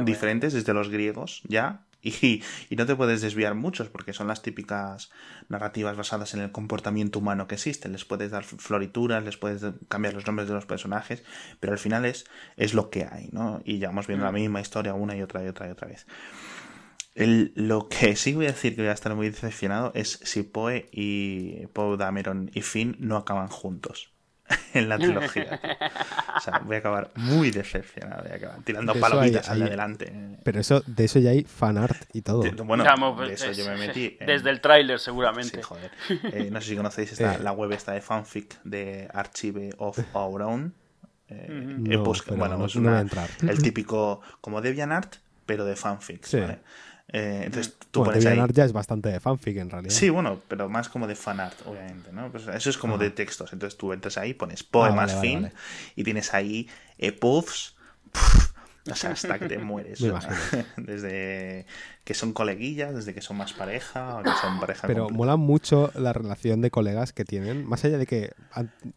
diferentes 0.01 0.55
desde 0.55 0.73
los 0.73 0.89
griegos 0.89 1.43
ya 1.47 1.83
y, 2.23 2.43
y 2.71 2.77
no 2.77 2.87
te 2.87 2.97
puedes 2.97 3.21
desviar 3.23 3.55
muchos 3.55 3.89
porque 3.89 4.13
son 4.13 4.29
las 4.29 4.43
típicas 4.43 5.11
narrativas 5.49 5.97
basadas 5.97 6.35
en 6.35 6.41
el 6.41 6.53
comportamiento 6.53 7.19
humano 7.21 7.47
que 7.47 7.55
existe 7.57 7.89
les 7.89 8.05
puedes 8.05 8.31
dar 8.31 8.45
florituras 8.45 9.25
les 9.25 9.37
puedes 9.37 9.65
cambiar 9.89 10.15
los 10.15 10.27
nombres 10.27 10.49
de 10.49 10.55
los 10.55 10.67
personajes 10.67 11.23
pero 11.61 11.73
al 11.73 11.79
final 11.79 12.05
es, 12.05 12.25
es 12.57 12.75
lo 12.75 12.91
que 12.91 13.05
hay 13.11 13.29
¿no? 13.33 13.61
y 13.65 13.79
ya 13.79 13.89
vamos 13.89 14.07
viendo 14.07 14.25
la 14.25 14.33
Mm. 14.33 14.35
misma 14.35 14.61
historia 14.61 14.95
una 14.95 15.17
y 15.17 15.23
otra 15.23 15.45
y 15.45 15.49
otra 15.49 15.69
y 15.69 15.71
otra 15.71 15.89
vez 15.89 16.07
El- 17.15 17.53
lo 17.57 17.89
que 17.89 18.17
sí 18.17 18.33
voy 18.35 18.47
a 18.47 18.53
decir 18.53 18.75
que 18.75 18.83
voy 18.83 18.89
a 18.91 18.95
estar 18.95 19.15
muy 19.15 19.29
decepcionado 19.29 19.93
es 19.95 20.19
si 20.23 20.43
Poe 20.43 20.89
y 20.93 21.67
Poe 21.69 21.97
Dameron 21.99 22.51
y 22.55 22.63
Finn 22.63 22.97
no 23.01 23.17
acaban 23.17 23.49
juntos 23.49 24.12
en 24.75 24.89
la 24.89 24.99
trilogía. 24.99 25.59
tío. 25.61 25.71
O 26.37 26.41
sea, 26.41 26.59
voy 26.61 26.77
a 26.77 26.79
acabar 26.81 27.11
muy 27.17 27.51
decepcionado. 27.51 28.23
Voy 28.23 28.33
a 28.33 28.35
acabar 28.37 28.57
tirando 28.65 28.95
palomitas 28.95 29.49
hay- 29.49 29.63
adelante. 29.63 30.13
Pero 30.45 30.61
eso, 30.61 30.83
de 30.87 31.05
eso 31.05 31.19
ya 31.19 31.31
hay 31.31 31.45
fan 31.45 31.79
art 31.79 32.03
y 32.13 32.23
todo. 32.23 32.43
De- 32.43 32.51
Bueno, 32.51 32.85
Vamos, 32.85 33.21
de 33.27 33.35
eso 33.35 33.51
yo 33.53 33.65
me 33.67 33.77
metí. 33.77 34.17
en- 34.21 34.27
Desde 34.27 34.51
el 34.51 34.61
tráiler, 34.61 34.99
seguramente. 34.99 35.57
Sí, 35.59 35.63
joder. 35.63 35.91
Eh, 36.33 36.49
no 36.51 36.61
sé 36.61 36.69
si 36.71 36.77
conocéis 36.77 37.13
esta, 37.13 37.35
Eh. 37.35 37.39
la 37.43 37.53
web 37.53 37.73
esta 37.73 37.93
de 37.93 38.01
fanfic 38.01 38.61
de 38.65 39.09
Archive 39.13 39.71
of 39.79 39.99
Our 40.15 40.43
Own. 40.43 40.75
Eh, 41.29 41.47
No, 41.49 42.11
eh, 42.11 42.19
pero 42.27 42.37
bueno, 42.37 42.59
no- 42.59 42.67
es 42.67 42.75
no 42.77 42.83
voy 42.83 42.89
una- 42.89 42.99
a 42.99 43.01
entrar. 43.01 43.29
el 43.49 43.63
típico 43.63 44.21
como 44.41 44.61
DeviantArt, 44.61 45.17
pero 45.47 45.65
de 45.65 45.77
fanfics. 45.77 46.29
Sí. 46.29 46.41
¿vale? 46.41 46.59
Eh, 47.13 47.43
entonces 47.45 47.75
tú 47.91 48.01
Bueno, 48.01 48.13
pones 48.13 48.25
ahí. 48.27 48.31
DeviantArt 48.31 48.57
ya 48.57 48.65
es 48.65 48.73
bastante 48.73 49.11
de 49.11 49.21
fanfic 49.21 49.57
en 49.59 49.71
realidad. 49.71 49.93
Sí, 49.93 50.09
bueno, 50.11 50.41
pero 50.49 50.69
más 50.69 50.89
como 50.89 51.07
de 51.07 51.15
fanart, 51.15 51.55
obviamente, 51.67 52.11
¿no? 52.13 52.31
Pues 52.31 52.47
eso 52.49 52.71
es 52.71 52.79
como 52.79 52.95
Ajá. 52.95 53.05
de 53.05 53.11
textos. 53.11 53.53
Entonces 53.53 53.77
tú 53.79 53.93
entras 53.93 54.17
ahí, 54.19 54.33
pones 54.35 54.63
poemas 54.63 55.13
Ah, 55.13 55.17
vale, 55.17 55.21
fin 55.21 55.43
vale. 55.43 55.53
y 55.97 56.05
tienes 56.05 56.33
ahí 56.35 56.69
eh, 56.99 57.13
puffs. 57.13 57.77
puf, 58.13 58.52
o 58.91 58.95
sea, 58.95 59.11
hasta 59.11 59.39
que 59.39 59.47
te 59.49 59.59
mueres. 59.59 60.01
Me 60.01 60.09
imagino. 60.09 60.35
desde 60.77 61.67
que 62.05 62.15
son 62.15 62.33
coleguillas, 62.33 62.95
desde 62.95 63.15
que 63.15 63.21
son 63.21 63.37
más 63.37 63.53
pareja, 63.53 64.17
o 64.17 64.23
que 64.25 64.31
son 64.41 64.59
pareja 64.59 64.89
Pero 64.89 65.05
completa. 65.05 65.17
mola 65.19 65.37
mucho 65.37 65.93
la 65.95 66.13
relación 66.13 66.61
de 66.61 66.71
colegas 66.73 67.13
que 67.13 67.25
tienen, 67.25 67.65
más 67.65 67.85
allá 67.85 67.97
de 67.99 68.07
que 68.07 68.33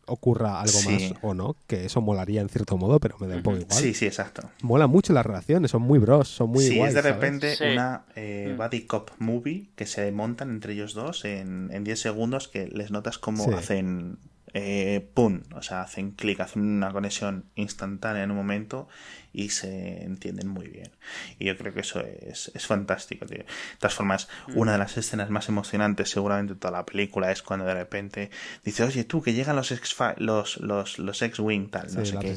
ocurra 0.08 0.60
algo 0.62 0.74
Sí. 0.80 0.90
más 0.90 1.14
o 1.22 1.34
no, 1.36 1.56
que 1.68 1.86
eso 1.86 2.02
molaría 2.02 2.42
en 2.42 2.50
cierto 2.50 2.78
modo, 2.78 3.00
pero 3.00 3.16
me 3.20 3.28
da 3.28 3.36
un 3.36 3.44
poco 3.44 3.58
igual. 3.58 3.78
Sí, 3.80 3.94
sí, 3.94 4.06
exacto. 4.08 4.50
Mola 4.64 4.88
mucho 4.88 5.14
las 5.14 5.26
relaciones, 5.26 5.70
son 5.72 5.84
muy 5.84 6.00
bros, 6.00 6.28
son 6.30 6.50
muy 6.50 6.64
sí, 6.66 6.78
guays, 6.78 6.96
es 6.96 7.04
de 7.04 7.12
repente 7.14 7.56
una 7.72 8.06
eh, 8.16 8.54
Mm. 8.54 8.58
buddy 8.58 8.82
cop 8.88 9.12
movie 9.20 9.70
que 9.76 9.86
se 9.86 10.12
montan 10.12 10.50
entre 10.50 10.74
ellos 10.74 10.94
dos 10.96 11.26
en, 11.26 11.70
en 11.72 11.84
10 11.84 12.00
segundos 12.00 12.48
que 12.48 12.68
les 12.68 12.90
notas 12.92 13.18
como 13.20 13.44
Sí. 13.46 13.52
hacen 13.54 14.18
eh, 14.58 15.06
pum, 15.14 15.42
o 15.54 15.62
sea, 15.62 15.82
hacen 15.82 16.12
clic, 16.12 16.40
hacen 16.40 16.62
una 16.64 16.92
conexión 16.94 17.44
instantánea 17.56 18.24
en 18.24 18.32
un 18.32 18.38
momento 18.38 18.88
y 19.34 19.50
se 19.50 20.04
entienden 20.04 20.48
muy 20.48 20.70
bien. 20.70 20.92
Y 21.40 21.46
yo 21.46 21.58
creo 21.58 21.74
que 21.74 21.82
eso 21.82 22.00
es, 22.00 22.52
es 22.56 22.66
fantástico, 22.66 23.26
tío. 23.26 23.40
De 23.40 23.46
todas 23.80 23.94
formas, 23.94 24.30
Mm. 24.48 24.58
una 24.58 24.72
de 24.72 24.78
las 24.78 24.96
escenas 24.98 25.30
más 25.30 25.50
emocionantes 25.50 26.10
seguramente 26.10 26.54
de 26.54 26.60
toda 26.60 26.72
la 26.72 26.86
película 26.86 27.32
es 27.32 27.42
cuando 27.42 27.66
de 27.66 27.74
repente 27.74 28.32
dice, 28.64 28.84
oye, 28.84 29.04
tú, 29.04 29.22
que 29.22 29.34
llegan 29.34 29.58
los 29.58 29.72
ex 29.72 29.94
los, 30.18 30.58
los, 30.58 31.00
los 31.00 31.22
X-Wing, 31.22 31.70
tal, 31.70 31.94
no 31.94 32.06
sé 32.06 32.18
qué. 32.20 32.28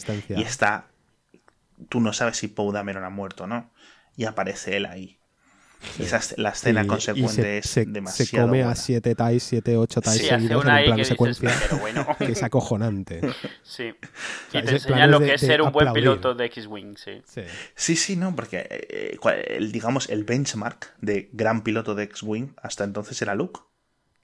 Y 0.41 0.43
está 0.43 0.87
tú 1.89 2.01
no 2.01 2.13
sabes 2.13 2.37
si 2.39 2.49
Poe 2.49 2.73
Dameron 2.73 3.05
ha 3.05 3.11
muerto 3.11 3.45
o 3.45 3.47
no. 3.47 3.71
Y 4.17 4.25
aparece 4.25 4.77
él 4.77 4.87
ahí. 4.87 5.18
Y 5.99 6.03
esa, 6.03 6.17
es- 6.17 6.35
la 6.39 6.51
escena 6.51 6.81
Sí, 6.83 6.87
y 6.87 6.89
consecuente 6.89 7.43
se, 7.43 7.59
es 7.59 7.71
se- 7.71 7.85
demasiado 7.87 8.27
se 8.31 8.37
come 8.37 8.49
buena. 8.59 8.71
a 8.71 8.75
siete 8.75 9.15
ties, 9.15 9.43
siete, 9.43 9.77
ocho 9.77 10.01
ties 10.01 10.17
Sí, 10.17 10.27
seguidos 10.27 10.51
en 10.65 10.69
un 10.69 10.75
ahí 10.75 10.85
plano 10.85 10.97
que 10.97 11.01
dices, 11.03 11.09
secuencia 11.09 11.55
pero 11.63 11.79
bueno. 11.79 12.07
que 12.19 12.33
es 12.33 12.43
acojonante. 12.43 13.21
Sí. 13.63 13.95
sea, 14.51 14.61
Y 14.61 14.65
te 14.65 14.81
plan 14.81 15.03
es 15.03 15.11
lo 15.11 15.21
que 15.21 15.35
es 15.35 15.41
ser 15.41 15.63
un 15.63 15.71
buen 15.73 15.89
aplaudir. 15.89 16.03
piloto 16.03 16.35
de 16.35 16.45
X-Wing, 16.47 16.97
sí. 16.97 17.23
Sí. 17.25 17.43
Sí, 17.77 17.97
sí, 17.97 18.17
no, 18.17 18.35
porque 18.35 18.67
eh, 18.71 19.17
cual- 19.21 19.43
el, 19.47 19.71
digamos 19.73 20.09
el 20.11 20.25
benchmark 20.25 20.95
de 21.01 21.31
gran 21.33 21.63
piloto 21.63 21.95
de 21.95 22.05
X-Wing 22.05 22.55
hasta 22.63 22.85
entonces 22.85 23.21
era 23.23 23.35
Luke. 23.35 23.61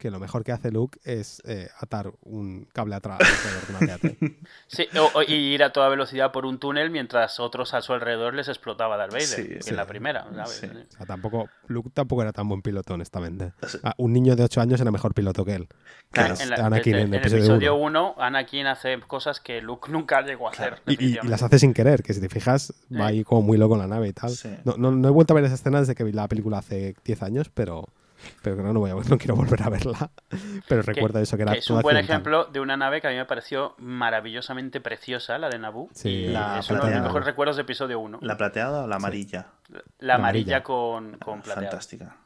Que 0.04 0.10
lo 0.10 0.20
mejor 0.20 0.44
que 0.44 0.52
hace 0.52 0.70
Luke 0.70 0.98
es 1.02 1.40
eh, 1.46 1.70
atar 1.80 2.12
un 2.24 2.68
cable 2.74 2.94
atrás. 2.94 3.20
Sí, 4.66 4.86
o- 4.98 5.18
o- 5.18 5.22
y 5.22 5.32
ir 5.54 5.62
a 5.62 5.72
toda 5.72 5.88
velocidad 5.88 6.30
por 6.30 6.44
un 6.44 6.58
túnel 6.58 6.90
mientras 6.90 7.40
otros 7.40 7.72
a 7.72 7.80
su 7.80 7.94
alrededor 7.94 8.34
les 8.34 8.48
explotaba 8.48 8.98
Darth 8.98 9.12
Vader, 9.12 9.26
Sí, 9.26 9.48
que 9.48 9.62
sí. 9.62 9.70
en 9.70 9.76
la 9.76 9.86
primera, 9.86 10.24
¿sabes? 10.34 10.50
Sí. 10.60 10.66
O 10.66 10.96
sea, 10.96 11.06
tampoco, 11.06 11.48
Luke 11.68 11.88
tampoco 11.94 12.20
era 12.20 12.32
tan 12.32 12.48
buen 12.48 12.60
piloto, 12.60 12.92
honestamente. 12.92 13.52
O 13.62 13.68
sea- 13.68 13.80
Ah, 13.82 13.94
un 13.96 14.12
niño 14.12 14.36
de 14.36 14.44
8 14.44 14.60
años 14.60 14.78
era 14.80 14.90
mejor 14.90 15.14
piloto 15.14 15.42
que 15.44 15.54
él. 15.54 15.68
Claro. 16.10 16.28
Que 16.28 16.34
es 16.34 16.40
En, 16.42 16.50
la- 16.50 16.56
Anakin 16.66 16.92
desde- 16.92 17.00
en 17.00 17.06
en 17.08 17.14
el 17.14 17.20
episodio 17.20 17.44
episodio 17.44 17.74
1. 17.76 18.14
1, 18.14 18.22
Anakin 18.22 18.66
hace 18.66 19.00
cosas 19.00 19.40
que 19.40 19.62
Luke 19.62 19.90
nunca 19.90 20.20
llegó 20.20 20.48
a 20.48 20.50
hacer. 20.50 20.68
Claro. 20.68 20.82
Y, 20.86 20.90
y- 20.90 20.92
y 20.92 20.96
definitivamente. 20.96 21.30
las 21.30 21.42
hace 21.42 21.58
sin 21.58 21.72
querer, 21.72 22.02
que 22.02 22.12
si 22.12 22.20
te 22.20 22.28
fijas, 22.28 22.74
va 22.92 23.08
Sí. 23.08 23.14
ahí 23.14 23.24
como 23.24 23.40
muy 23.40 23.56
loco 23.56 23.72
en 23.74 23.80
la 23.80 23.86
nave 23.86 24.08
y 24.08 24.12
tal. 24.12 24.30
Sí. 24.30 24.54
No, 24.64 24.74
no, 24.76 24.90
no 24.90 25.08
he 25.08 25.10
vuelto 25.10 25.32
a 25.32 25.36
ver 25.36 25.44
esa 25.44 25.54
escena 25.54 25.80
desde 25.80 25.94
que 25.94 26.04
vi 26.04 26.12
la 26.12 26.28
película 26.28 26.58
hace 26.58 26.94
10 27.04 27.22
años, 27.22 27.50
pero, 27.54 27.88
pero 28.42 28.56
que 28.56 28.62
no, 28.62 28.72
voy 28.74 28.90
a, 28.90 28.94
no 29.08 29.18
quiero 29.18 29.36
volver 29.36 29.62
a 29.62 29.68
verla. 29.70 30.10
Pero 30.68 30.82
Que- 30.82 30.92
recuerdo 30.92 31.18
eso, 31.20 31.36
que 31.36 31.42
era 31.42 31.52
que 31.52 31.58
es 31.58 31.70
un 31.70 31.80
buen 31.82 31.96
accidental. 31.96 32.14
ejemplo 32.32 32.44
de 32.52 32.60
una 32.60 32.76
nave 32.76 33.00
que 33.00 33.06
a 33.06 33.10
mí 33.10 33.16
me 33.16 33.24
pareció 33.24 33.74
maravillosamente 33.78 34.80
preciosa, 34.80 35.38
la 35.38 35.48
de 35.48 35.58
Naboo. 35.58 35.88
Sí, 35.94 36.08
y 36.08 36.28
la 36.28 36.58
es 36.58 36.68
uno 36.70 36.76
de 36.76 36.80
plateada. 36.82 36.94
mis 36.94 37.02
mejores 37.08 37.26
recuerdos 37.26 37.56
de 37.56 37.62
episodio 37.62 37.98
1. 38.00 38.18
¿La 38.22 38.36
plateada 38.36 38.84
o 38.84 38.86
la 38.86 38.96
amarilla? 38.96 39.46
La, 39.68 39.80
La 39.98 40.14
amarilla, 40.16 40.56
amarilla. 40.56 40.62
con, 40.62 41.18
con 41.18 41.40
plateado. 41.42 41.68
Fantástica. 41.70 42.16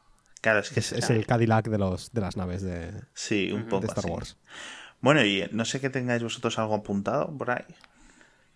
Claro, 0.40 0.60
es 0.60 0.70
que 0.70 0.80
Es, 0.80 0.92
es, 0.92 1.10
el 1.10 1.26
Cadillac 1.26 1.66
de, 1.68 1.78
los, 1.78 2.12
de 2.12 2.20
las 2.20 2.36
naves 2.36 2.62
de, 2.62 2.92
Sí, 3.14 3.50
un 3.52 3.64
poco 3.64 3.80
de 3.82 3.86
Star 3.88 4.04
así. 4.04 4.10
Wars. 4.12 4.36
Bueno, 5.00 5.24
y 5.24 5.48
no 5.52 5.64
sé 5.64 5.80
que 5.80 5.90
tengáis 5.90 6.22
vosotros 6.22 6.58
algo 6.58 6.74
apuntado 6.76 7.36
por 7.36 7.50
ahí. 7.50 7.64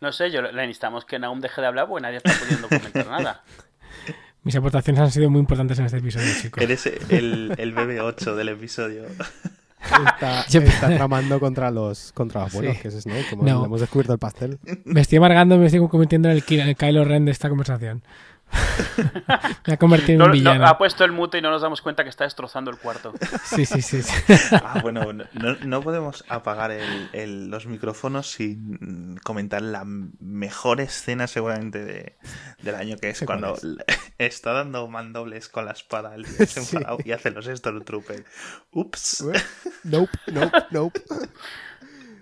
No 0.00 0.10
sé, 0.12 0.30
yo 0.32 0.42
le 0.42 0.52
necesitamos 0.52 1.04
que 1.04 1.18
Naum 1.20 1.40
deje 1.40 1.60
de 1.60 1.66
hablar 1.68 1.86
porque 1.88 2.02
nadie 2.02 2.16
está 2.18 2.32
pudiendo 2.32 2.68
comentar 2.68 3.06
nada. 3.10 3.42
Mis 4.44 4.56
aportaciones 4.56 5.00
han 5.00 5.10
sido 5.12 5.30
muy 5.30 5.40
importantes 5.40 5.78
en 5.78 5.86
este 5.86 5.98
episodio, 5.98 6.26
chicos. 6.40 6.62
Eres 6.62 6.86
el, 6.86 7.54
el 7.58 7.74
BB8 7.74 8.34
del 8.34 8.48
episodio. 8.48 9.04
Está, 9.06 10.42
está 10.50 10.88
tramando 10.96 11.38
contra 11.38 11.70
los, 11.70 12.12
contra 12.12 12.42
los 12.42 12.52
buenos, 12.52 12.76
Sí. 12.76 12.82
que 12.82 12.88
es 12.88 12.94
Snoke, 13.02 13.30
como 13.30 13.42
No. 13.44 13.60
le 13.60 13.66
hemos 13.66 13.80
descubierto 13.80 14.12
el 14.12 14.18
pastel. 14.18 14.58
Me 14.84 15.00
estoy 15.00 15.18
amargando, 15.18 15.58
me 15.58 15.66
estoy 15.66 15.86
convirtiendo 15.88 16.28
en 16.28 16.36
el, 16.36 16.42
Ki- 16.44 16.58
el 16.60 16.76
Kylo 16.76 17.04
Ren 17.04 17.24
de 17.24 17.30
esta 17.32 17.48
conversación. 17.48 18.02
me 19.66 19.72
ha 19.74 19.76
convertido 19.76 20.12
en 20.12 20.18
no, 20.18 20.32
villano. 20.32 20.66
ha 20.66 20.78
puesto 20.78 21.04
el 21.04 21.12
mute 21.12 21.38
y 21.38 21.42
no 21.42 21.50
nos 21.50 21.62
damos 21.62 21.80
cuenta 21.82 22.02
que 22.04 22.10
está 22.10 22.24
destrozando 22.24 22.70
el 22.70 22.78
cuarto. 22.78 23.12
Sí, 23.44 23.66
sí, 23.66 23.82
sí. 23.82 24.02
sí. 24.02 24.12
Ah, 24.52 24.80
bueno, 24.82 25.12
no, 25.12 25.54
no 25.64 25.82
podemos 25.82 26.24
apagar 26.28 26.70
el- 26.70 27.08
el- 27.12 27.48
los 27.50 27.66
micrófonos 27.66 28.30
sin 28.30 29.16
comentar 29.22 29.62
la 29.62 29.82
mejor 29.84 30.80
escena 30.80 31.26
seguramente 31.26 31.84
de- 31.84 32.16
del 32.62 32.74
año, 32.74 32.96
que 32.98 33.10
es 33.10 33.18
¿Cuál 33.24 33.40
cuando 33.40 33.56
es? 33.56 33.66
está 34.18 34.52
dando 34.52 34.86
mandobles 34.88 35.48
con 35.48 35.64
la 35.64 35.72
espada 35.72 36.14
el 36.14 36.22
desenfadado 36.36 36.98
y 37.04 37.12
hace 37.12 37.30
los 37.30 37.46
Stormtroopers. 37.46 38.24
Ups. 38.72 39.24
Nope, 39.84 40.12
nope, 40.28 40.58
nope. 40.70 41.00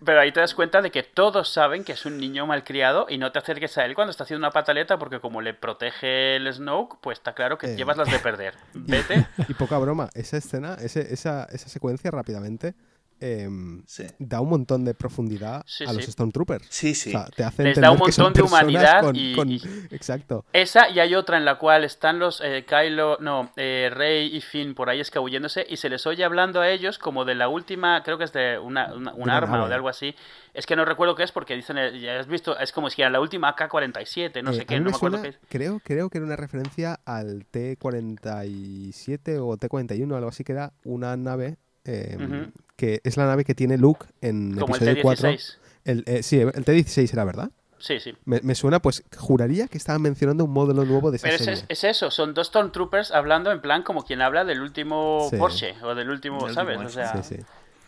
Pero 0.05 0.21
ahí 0.21 0.33
te 0.33 0.41
das 0.41 0.55
cuenta 0.55 0.81
de 0.83 0.91
que 0.91 1.03
todos 1.03 1.49
saben 1.53 1.85
que 1.85 1.93
es 1.93 2.07
un 2.07 2.19
niño 2.19 2.47
malcriado 2.47 3.07
y 3.09 3.19
no 3.19 3.33
te 3.33 3.39
acerques 3.39 3.77
a 3.79 3.85
él 3.85 3.95
cuando 3.95 4.11
está 4.11 4.25
haciendo 4.25 4.47
una 4.47 4.51
pataleta 4.53 4.99
porque 4.99 5.21
como 5.21 5.41
le 5.43 5.53
protege 5.55 6.37
el 6.37 6.53
Snoke, 6.53 6.97
pues 7.01 7.19
está 7.19 7.35
claro 7.35 7.59
que 7.59 7.73
Eh. 7.73 7.77
llevas 7.77 7.97
las 7.97 8.11
de 8.11 8.19
perder. 8.19 8.55
Vete. 8.75 9.27
Y 9.49 9.55
poca 9.55 9.77
broma, 9.79 10.09
esa 10.15 10.37
escena, 10.39 10.75
ese- 10.81 11.13
esa, 11.13 11.45
esa 11.53 11.69
secuencia 11.69 12.11
rápidamente 12.11 12.75
em, 13.21 13.83
Sí. 13.87 14.05
da 14.19 14.41
un 14.41 14.49
montón 14.51 14.85
de 14.85 14.95
profundidad 14.95 15.63
Sí, 15.67 15.85
a 15.87 15.93
los 15.93 16.05
sí. 16.05 16.13
Stormtroopers. 16.13 16.67
Sí, 16.71 16.95
sí. 16.95 17.11
O 17.11 17.13
sea, 17.13 17.27
te 17.27 17.45
hace 17.45 17.63
Les 17.65 17.81
da 17.81 17.91
un 17.91 17.99
montón 17.99 18.33
de 18.33 18.43
humanidad 18.43 19.03
con- 19.03 19.17
y- 19.17 19.35
con- 19.35 19.51
y- 19.51 19.61
Exacto. 19.91 20.45
Esa 20.53 20.89
y 20.91 20.99
hay 21.01 21.15
otra 21.15 21.37
en 21.37 21.45
la 21.45 21.57
cual 21.59 21.85
están 21.85 22.19
los 22.19 22.41
eh, 22.41 22.65
Kylo, 22.67 23.19
no, 23.21 23.53
eh, 23.57 23.91
Rey 23.93 24.35
y 24.35 24.41
Finn 24.41 24.75
por 24.75 24.89
ahí 24.91 25.01
escabulléndose 25.01 25.67
y 25.69 25.77
se 25.77 25.89
les 25.89 26.07
oye 26.07 26.25
hablando 26.25 26.61
a 26.61 26.69
ellos 26.71 26.99
como 26.99 27.25
de 27.25 27.35
la 27.35 27.49
última, 27.49 28.03
creo 28.03 28.19
que 28.19 28.25
es 28.25 28.33
de 28.33 28.59
una, 28.59 28.93
una- 28.95 29.13
un 29.15 29.31
arma 29.31 29.53
nave. 29.53 29.65
o 29.65 29.69
de 29.69 29.75
algo 29.75 29.89
así. 29.89 30.15
Es 30.53 30.67
que 30.67 30.75
no 30.75 30.85
recuerdo 30.85 31.15
qué 31.15 31.23
es 31.23 31.31
porque 31.33 31.55
dicen, 31.55 31.79
eh, 31.79 32.01
ya 32.01 32.19
has 32.19 32.27
visto, 32.27 32.59
es 32.59 32.73
como 32.73 32.91
si 32.91 33.03
era 33.03 33.11
la 33.11 33.21
última 33.21 33.49
AK-47, 33.55 34.43
no 34.43 34.51
Eh, 34.51 34.55
sé 34.55 34.67
qué, 34.67 34.77
no 34.79 34.85
me 34.87 34.91
me 34.91 34.97
acuerdo 34.97 35.19
suena- 35.19 35.23
qué 35.39 35.45
es. 35.45 35.49
Creo, 35.49 35.79
creo 35.85 36.11
que 36.11 36.19
era 36.19 36.27
una 36.27 36.37
referencia 36.37 36.99
al 37.05 37.45
T-47 37.51 39.39
o 39.41 39.57
T-41, 39.57 40.17
algo 40.17 40.29
así, 40.29 40.45
que 40.45 40.53
era 40.53 40.73
una 40.85 41.17
nave 41.17 41.57
em, 41.85 42.53
que 42.77 43.01
es 43.05 43.17
la 43.17 43.27
nave 43.27 43.45
que 43.45 43.55
tiene 43.55 43.79
Luke 43.79 44.07
en 44.21 44.57
Como 44.57 44.75
el 44.77 44.83
episodio 44.83 45.03
4. 45.03 45.29
T-16. 45.31 45.59
El, 45.85 46.05
eh, 46.07 46.23
sí, 46.23 46.41
el 46.41 46.65
T-16 46.65 47.13
era, 47.13 47.25
¿verdad? 47.25 47.51
Sí, 47.79 47.99
sí. 47.99 48.15
Me, 48.27 48.41
me 48.43 48.55
suena, 48.55 48.81
pues 48.81 49.03
juraría 49.17 49.67
que 49.67 49.79
estaban 49.79 50.03
mencionando 50.03 50.45
un 50.45 50.51
modelo 50.53 50.85
nuevo 50.85 51.11
de 51.11 51.17
esa 51.17 51.25
Pero 51.29 51.37
es, 51.37 51.41
serie. 51.45 51.55
es- 51.55 51.65
es 51.69 51.85
eso, 51.85 52.11
son 52.11 52.35
dos 52.35 52.49
Stormtroopers 52.49 53.11
hablando 53.11 53.51
en 53.53 53.61
plan 53.63 53.83
como 53.83 54.05
quien 54.05 54.21
habla 54.21 54.45
del 54.45 54.61
último 54.61 55.27
Sí. 55.31 55.37
Porsche 55.37 55.75
o 55.83 55.95
del 55.95 56.11
último, 56.11 56.45
Del 56.45 56.55
¿sabes? 56.55 56.77
último 56.77 56.89
O 56.89 56.93
sea, 56.93 57.23
Sí, 57.23 57.37
sí. 57.37 57.43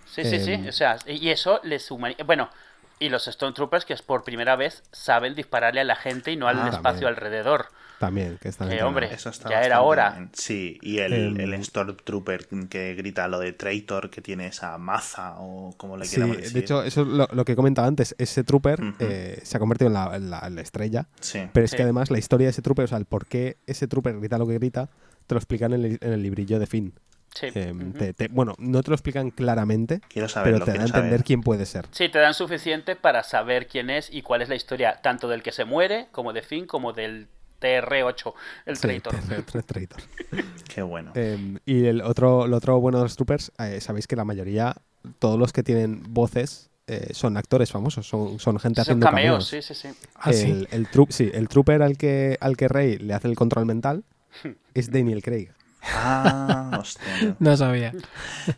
Sí, 0.06 0.24
sí, 0.24 0.38
sí. 0.44 0.52
Em, 0.52 0.68
O 0.68 0.72
sea, 0.72 0.96
y 1.06 1.28
eso 1.30 1.60
les 1.62 1.90
humaniza. 1.90 2.24
Bueno, 2.24 2.48
y 2.98 3.08
los 3.10 3.24
Stormtroopers 3.26 3.84
que 3.84 3.92
es 3.94 4.02
por 4.02 4.24
primera 4.24 4.56
vez 4.56 4.82
saben 4.92 5.34
dispararle 5.34 5.80
a 5.80 5.84
la 5.84 5.96
gente 5.96 6.32
y 6.32 6.36
no 6.36 6.48
al 6.48 6.56
Ah, 6.58 6.68
espacio 6.68 6.82
también. 6.82 7.08
alrededor. 7.08 7.66
También, 8.06 8.38
que 8.40 8.48
están 8.48 8.66
entrenados. 8.66 8.88
hombre, 8.88 9.14
Eso 9.14 9.30
está 9.30 9.48
ya 9.48 9.62
era 9.62 9.80
hora. 9.82 10.10
bien. 10.10 10.30
Sí, 10.34 10.78
y 10.82 10.98
el, 10.98 11.12
Em, 11.12 11.40
el 11.40 11.64
Stormtrooper 11.64 12.48
que 12.68 12.94
grita 12.94 13.28
lo 13.28 13.38
de 13.38 13.52
traitor, 13.52 14.10
que 14.10 14.20
tiene 14.20 14.46
esa 14.48 14.76
maza 14.78 15.36
o 15.38 15.72
como 15.76 15.96
le 15.96 16.04
Sí, 16.04 16.16
queramos 16.16 16.36
decir. 16.38 16.52
de 16.52 16.60
hecho, 16.60 16.82
eso 16.82 17.02
es 17.02 17.06
lo, 17.08 17.28
lo 17.32 17.44
que 17.44 17.54
comentaba 17.56 17.86
antes. 17.86 18.14
Ese 18.18 18.42
trooper 18.44 18.80
eh, 18.98 19.40
se 19.44 19.56
ha 19.56 19.60
convertido 19.60 19.86
en 19.88 19.94
la, 19.94 20.16
en 20.16 20.30
la- 20.30 20.40
en 20.46 20.54
la 20.56 20.60
estrella. 20.62 21.06
Sí. 21.20 21.40
Pero 21.52 21.64
es 21.64 21.70
Sí. 21.70 21.76
que 21.76 21.82
además 21.84 22.10
la 22.10 22.18
historia 22.18 22.46
de 22.46 22.50
ese 22.50 22.62
trooper, 22.62 22.84
o 22.84 22.88
sea, 22.88 22.98
el 22.98 23.04
por 23.04 23.26
qué 23.26 23.56
ese 23.66 23.86
trooper 23.86 24.18
grita 24.18 24.36
lo 24.38 24.46
que 24.46 24.54
grita, 24.54 24.88
te 25.26 25.34
lo 25.34 25.38
explican 25.38 25.72
en 25.72 25.84
el, 25.84 25.98
en 26.00 26.12
el 26.12 26.22
librillo 26.22 26.58
de 26.58 26.66
Finn. 26.66 26.92
Sí. 27.34 27.46
Eh, 27.54 27.72
Ujú. 27.74 27.92
te- 27.92 28.12
te- 28.12 28.28
bueno, 28.28 28.54
no 28.58 28.82
te 28.82 28.90
lo 28.90 28.94
explican 28.94 29.30
claramente, 29.30 30.00
Quiero 30.08 30.28
saberlo, 30.28 30.58
pero 30.58 30.64
te 30.66 30.72
da 30.78 30.82
a 30.84 30.86
entender 30.86 31.10
saber. 31.12 31.24
quién 31.24 31.40
puede 31.40 31.64
ser. 31.64 31.86
Sí, 31.90 32.10
te 32.10 32.18
dan 32.18 32.34
suficiente 32.34 32.94
para 32.94 33.22
saber 33.22 33.68
quién 33.68 33.88
es 33.88 34.12
y 34.12 34.20
cuál 34.20 34.42
es 34.42 34.50
la 34.50 34.54
historia, 34.54 34.98
tanto 35.02 35.28
del 35.28 35.42
que 35.42 35.50
se 35.50 35.64
muere, 35.64 36.08
como 36.12 36.34
de 36.34 36.42
Finn, 36.42 36.66
como 36.66 36.92
del 36.92 37.28
TR8, 37.62 38.34
el 38.66 38.76
Sí, 38.76 38.82
traitor. 38.82 39.14
tra- 39.14 39.44
tra- 39.44 39.64
traitor. 39.64 40.00
Qué 40.68 40.82
bueno. 40.82 41.12
Eh, 41.14 41.58
y 41.64 41.86
el 41.86 42.02
otro, 42.02 42.46
lo 42.46 42.56
otro 42.56 42.80
bueno 42.80 42.98
de 42.98 43.04
los 43.04 43.16
troopers, 43.16 43.52
eh, 43.58 43.80
sabéis 43.80 44.06
que 44.06 44.16
la 44.16 44.24
mayoría, 44.24 44.74
todos 45.18 45.38
los 45.38 45.52
que 45.52 45.62
tienen 45.62 46.02
voces, 46.08 46.70
eh, 46.88 47.08
son 47.12 47.36
actores 47.36 47.70
famosos, 47.70 48.06
son, 48.08 48.38
son 48.38 48.58
gente 48.58 48.76
Son 48.80 48.82
haciendo 48.82 49.06
cameos, 49.06 49.48
cameos. 49.48 49.48
sí, 49.48 49.62
sí, 49.62 49.74
sí. 49.74 49.88
Ah, 50.16 50.32
sí. 50.32 50.50
el, 50.50 50.68
el, 50.72 50.90
tru- 50.90 51.10
sí, 51.10 51.30
el 51.32 51.48
trooper 51.48 51.82
al 51.82 51.96
que, 51.96 52.36
al 52.40 52.56
que 52.56 52.68
Rey 52.68 52.98
le 52.98 53.14
hace 53.14 53.28
el 53.28 53.36
control 53.36 53.66
mental 53.66 54.04
es 54.74 54.90
Daniel 54.90 55.22
Craig. 55.22 55.50
Ah, 55.84 56.78
hostia. 56.80 57.36
No 57.38 57.56
sabía. 57.56 57.92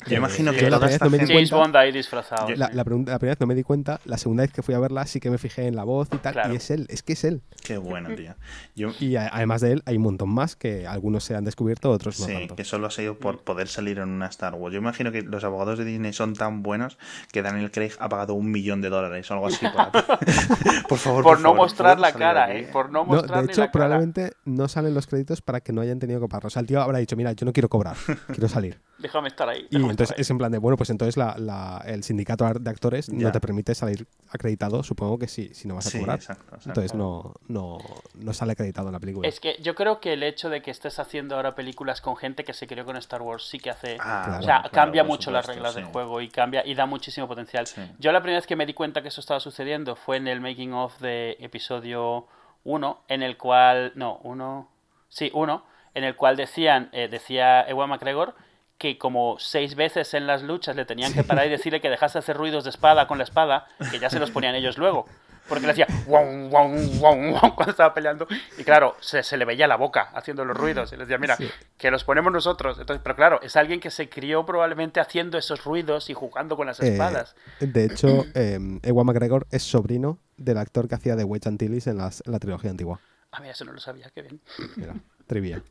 Yo 0.07 0.17
imagino 0.17 0.53
Sí, 0.53 0.59
que 0.59 0.71
la 0.71 0.77
toda 0.77 0.89
primera 0.89 0.95
esta 0.95 1.05
vez 1.07 1.11
no 1.11 1.11
me 1.11 1.19
di 1.19 1.19
gente... 1.21 1.33
James 1.35 1.51
cuenta- 1.51 1.65
Bond 1.65 1.77
ahí 1.77 1.93
disfrazado. 1.93 2.49
Yo- 2.49 2.57
La, 2.57 2.67
sí. 2.69 2.75
la 2.75 2.85
pregunta- 2.85 3.13
la 3.13 3.19
primera 3.19 3.33
vez 3.35 3.41
no 3.41 3.47
me 3.47 3.55
di 3.55 3.63
cuenta, 3.63 4.01
la 4.05 4.19
segunda 4.19 4.43
vez 4.43 4.53
que 4.53 4.63
fui 4.63 4.75
a 4.75 4.79
verla 4.79 5.07
sí 5.07 5.21
que 5.21 5.31
me 5.31 5.39
fijé 5.39 5.67
en 5.67 5.77
la 5.77 5.85
voz 5.85 6.09
y 6.13 6.19
tal, 6.19 6.33
Claro. 6.35 6.53
y 6.53 6.57
es 6.57 6.71
él, 6.71 6.87
es 6.91 7.03
que 7.03 7.15
es 7.15 7.25
él. 7.25 7.43
Qué 7.63 7.79
bueno, 7.79 8.11
tío. 8.15 8.35
Yo, 8.75 8.91
Y 9.01 9.17
a- 9.17 9.29
además 9.29 9.61
de 9.63 9.73
él 9.73 9.83
hay 9.87 9.97
un 9.97 10.03
montón 10.03 10.29
más 10.29 10.55
que 10.57 10.87
algunos 10.87 11.25
se 11.25 11.35
han 11.35 11.45
descubierto, 11.45 11.91
otros 11.91 12.21
no 12.21 12.27
Sí, 12.27 12.33
tanto. 12.35 12.57
que 12.57 12.65
solo 12.65 12.87
ha 12.87 12.91
sido 12.91 13.19
por 13.19 13.43
poder 13.43 13.69
salir 13.69 13.99
en 13.99 14.09
una 14.11 14.27
Star 14.27 14.55
Wars. 14.55 14.73
Yo 14.75 14.79
imagino 14.81 15.11
que 15.13 15.23
los 15.23 15.45
abogados 15.45 15.79
de 15.79 15.85
Disney 15.85 16.13
son 16.13 16.35
tan 16.35 16.63
buenos 16.63 16.99
que 17.33 17.43
Daniel 17.43 17.71
Craig 17.71 17.93
ha 17.99 18.09
pagado 18.09 18.35
un 18.35 18.51
millón 18.51 18.81
de 18.83 18.91
dólares 18.91 19.31
o 19.31 19.35
algo 19.35 19.47
así. 19.47 19.65
Por, 19.67 19.93
por 20.89 20.99
favor, 20.99 21.23
Por 21.23 21.39
no 21.39 21.43
favor, 21.51 21.57
mostrar 21.57 21.97
¿puedo 21.97 22.13
la 22.13 22.13
cara? 22.19 22.55
¿eh? 22.55 22.69
Por 22.73 22.87
no 22.91 23.01
No, 23.01 23.05
mostrar 23.07 23.41
de 23.41 23.47
ni 23.47 23.53
hecho, 23.53 23.61
la 23.63 23.67
cara. 23.69 23.73
probablemente 23.73 24.33
no 24.45 24.69
salen 24.69 24.95
los 24.95 25.07
créditos 25.07 25.41
para 25.43 25.61
que 25.61 25.73
no 25.73 25.81
hayan 25.81 25.99
tenido 25.99 26.21
que 26.21 26.29
pagar. 26.29 26.47
O 26.47 26.51
sea, 26.51 26.61
el 26.61 26.67
tío 26.67 26.81
habrá 26.83 26.99
dicho, 26.99 27.14
mira, 27.17 27.33
yo 27.33 27.45
no 27.47 27.53
quiero 27.53 27.69
cobrar, 27.69 27.97
quiero 28.29 28.49
salir. 28.49 28.81
Déjame 28.99 29.29
estar 29.29 29.49
ahí. 29.49 29.67
Y 29.71 29.77
entonces 29.77 30.03
estar 30.03 30.17
ahí. 30.17 30.21
es 30.23 30.31
en 30.31 30.39
plan 30.39 30.53
de, 30.53 30.59
bueno, 30.59 30.77
pues 30.77 30.89
entonces 30.91 31.17
la, 31.17 31.37
la- 31.37 31.83
el 31.87 32.05
sindicato 32.05 32.45
de 32.55 32.71
actores 32.71 33.09
Ya. 33.09 33.15
no 33.15 33.33
te 33.33 33.41
permite 33.41 33.75
salir 33.75 34.07
acreditado, 34.31 34.83
supongo 34.83 35.19
que 35.19 35.27
sí, 35.29 35.51
si 35.53 35.67
no 35.69 35.75
vas 35.75 35.87
a 35.87 35.91
Sí, 35.91 35.99
cobrar. 35.99 36.17
exacto, 36.17 36.45
exacto. 36.45 36.69
Entonces 36.71 36.95
no, 36.95 37.35
no, 37.49 37.79
no 38.15 38.33
sale 38.33 38.53
acreditado 38.53 38.89
en 38.89 38.93
la 38.93 39.01
película. 39.01 39.29
Es 39.29 39.41
que 39.41 39.57
yo 39.61 39.75
creo 39.75 40.01
que 40.01 40.13
el 40.15 40.23
hecho 40.23 40.49
de 40.49 40.63
que 40.63 40.71
estés 40.71 40.99
haciendo 40.99 41.35
ahora 41.37 41.55
películas 41.55 42.01
con 42.01 42.17
gente 42.17 42.45
que 42.45 42.53
se 42.55 42.67
crió 42.67 42.85
con 42.85 42.97
Star 42.97 43.21
Wars 43.23 43.47
sí 43.49 43.59
que 43.59 43.71
hace... 43.71 43.97
Ah, 44.01 44.23
Claro. 44.27 44.39
o 44.41 44.43
sea, 44.43 44.59
claro, 44.61 44.71
cambia 44.73 45.05
mucho 45.05 45.31
las 45.31 45.45
reglas 45.47 45.75
sí. 45.75 45.81
del 45.81 45.91
juego 45.91 46.21
y 46.21 46.29
cambia 46.29 46.65
y 46.67 46.75
da 46.75 46.87
muchísimo 46.87 47.27
potencial. 47.29 47.67
Sí. 47.67 47.83
Yo 47.99 48.13
la 48.13 48.21
primera 48.21 48.39
vez 48.39 48.47
que 48.47 48.57
me 48.57 48.65
di 48.65 48.75
cuenta 48.75 49.03
que 49.03 49.09
eso 49.09 49.21
estaba 49.21 49.41
sucediendo 49.41 49.97
fue 49.97 50.17
en 50.19 50.29
el 50.29 50.41
making 50.41 50.73
of 50.73 50.99
de 51.01 51.37
episodio 51.41 52.27
1, 52.65 53.05
en 53.09 53.23
el 53.23 53.37
cual... 53.37 53.93
No, 53.97 54.21
uno... 54.23 54.71
Sí, 55.09 55.31
uno, 55.35 55.65
en 55.95 56.05
el 56.05 56.17
cual 56.17 56.37
decían, 56.37 56.89
eh, 56.93 57.09
decía 57.09 57.63
Ewan 57.69 57.89
McGregor 57.91 58.35
que 58.79 58.99
como 58.99 59.37
seis 59.39 59.77
veces 59.77 60.13
en 60.15 60.27
las 60.27 60.43
luchas 60.43 60.75
le 60.77 60.85
tenían 60.85 61.13
que 61.15 61.23
parar 61.25 61.47
y 61.47 61.51
decirle 61.51 61.81
que 61.81 61.89
dejase 61.89 62.15
de 62.15 62.19
hacer 62.21 62.37
ruidos 62.37 62.65
de 62.65 62.71
espada 62.71 63.07
con 63.07 63.19
la 63.19 63.25
espada, 63.25 63.67
que 63.91 63.99
ya 64.01 64.11
se 64.11 64.19
los 64.19 64.31
ponían 64.33 64.55
ellos 64.57 64.77
luego. 64.79 65.07
Porque 65.49 65.67
le 65.67 65.73
hacía 65.73 65.87
wow, 66.07 66.49
wow, 66.49 66.69
wow, 66.99 67.17
wow 67.33 67.55
cuando 67.55 67.71
estaba 67.71 67.93
peleando. 67.95 68.27
Y 68.59 68.65
claro, 68.65 68.97
se, 69.01 69.23
se 69.23 69.37
le 69.37 69.45
veía 69.45 69.69
la 69.69 69.77
boca 69.77 70.11
haciendo 70.15 70.45
los 70.45 70.57
ruidos. 70.57 70.91
Y 70.93 70.97
le 70.97 71.03
decía, 71.05 71.19
mira, 71.19 71.37
Sí. 71.37 71.49
que 71.77 71.91
los 71.91 72.03
ponemos 72.03 72.33
nosotros. 72.33 72.79
Entonces, 72.81 73.01
pero 73.03 73.15
claro, 73.15 73.41
es 73.43 73.55
alguien 73.55 73.79
que 73.79 73.91
se 73.91 74.09
crió 74.09 74.45
probablemente 74.47 75.01
haciendo 75.01 75.37
esos 75.39 75.63
ruidos 75.65 76.09
y 76.11 76.15
jugando 76.15 76.57
con 76.57 76.67
las 76.67 76.81
Eh, 76.81 76.89
espadas. 76.93 77.37
de 77.61 77.85
hecho, 77.85 78.25
eh, 78.35 78.59
Ewan 78.83 79.07
McGregor 79.07 79.47
es 79.51 79.63
sobrino 79.63 80.19
del 80.39 80.57
actor 80.59 80.89
que 80.89 80.95
hacía 80.97 81.15
de 81.15 81.25
Wedge 81.25 81.47
Antilles 81.47 81.87
en, 81.87 81.99
las- 81.99 82.23
en 82.25 82.33
la 82.33 82.39
trilogía 82.39 82.71
antigua. 82.71 82.99
Ah, 83.31 83.39
mira, 83.41 83.53
eso 83.53 83.65
no 83.67 83.73
lo 83.73 83.81
sabía, 83.81 84.11
qué 84.15 84.23
bien. 84.23 84.41
Mira, 84.77 84.95
trivia. 85.27 85.63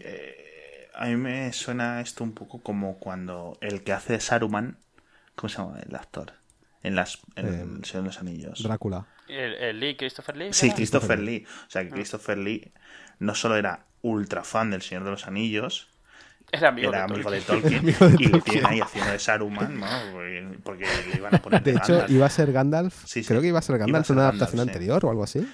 Eh, 0.00 0.88
a 0.94 1.06
mí 1.06 1.16
me 1.16 1.52
suena 1.52 2.00
esto 2.00 2.24
un 2.24 2.32
poco 2.32 2.60
como 2.60 2.98
cuando 2.98 3.56
el 3.60 3.82
que 3.82 3.92
hace 3.92 4.14
de 4.14 4.20
Saruman, 4.20 4.78
¿cómo 5.34 5.48
se 5.48 5.58
llama 5.58 5.78
el 5.86 5.94
actor? 5.94 6.32
En 6.82 6.94
las 6.94 7.18
en 7.36 7.46
Eh, 7.46 7.62
El 7.78 7.84
Señor 7.84 8.02
de 8.04 8.08
los 8.08 8.18
Anillos. 8.20 8.62
Drácula. 8.62 9.06
El, 9.28 9.54
el 9.54 9.80
Lee, 9.80 9.96
Christopher 9.96 10.36
Lee. 10.36 10.52
Sí. 10.52 10.70
Christopher 10.70 11.18
Lee. 11.18 11.44
O 11.66 11.70
sea, 11.70 11.82
Ah. 11.82 11.84
que 11.84 11.90
Christopher 11.90 12.38
Lee 12.38 12.72
no 13.18 13.34
solo 13.34 13.56
era 13.56 13.84
ultra 14.00 14.44
fan 14.44 14.70
del 14.70 14.80
Señor 14.82 15.04
de 15.04 15.10
los 15.10 15.26
Anillos, 15.26 15.88
Era 16.50 16.68
amigo 16.68 16.88
era 16.88 16.98
de 17.06 17.12
amigo 17.12 17.30
de 17.30 17.40
Tolkien. 17.42 17.82
Tolkien, 17.82 17.94
Amigo 18.00 18.08
de 18.08 18.14
y 18.14 18.24
le 18.26 18.30
Tolkien. 18.30 18.54
tiene 18.54 18.68
ahí 18.68 18.80
haciendo 18.80 19.10
de 19.12 19.18
Saruman, 19.18 19.78
¿no? 19.80 19.86
Porque- 20.62 20.86
le 21.10 21.16
iban 21.16 21.34
a 21.34 21.42
poner 21.42 21.62
De 21.62 21.72
hecho, 21.72 21.92
Gandalf. 21.92 22.10
iba 22.10 22.26
a 22.26 22.30
ser 22.30 22.52
Gandalf. 22.52 23.04
Sí, 23.04 23.22
sí. 23.22 23.28
Creo 23.28 23.40
que 23.42 23.48
iba 23.48 23.58
a 23.58 23.62
ser 23.62 23.76
Gandalf 23.78 24.08
en 24.08 24.16
una 24.16 24.22
Gandalf, 24.26 24.42
adaptación 24.42 24.64
sí. 24.64 24.68
anterior 24.70 25.04
o 25.04 25.10
algo 25.10 25.24
así. 25.24 25.46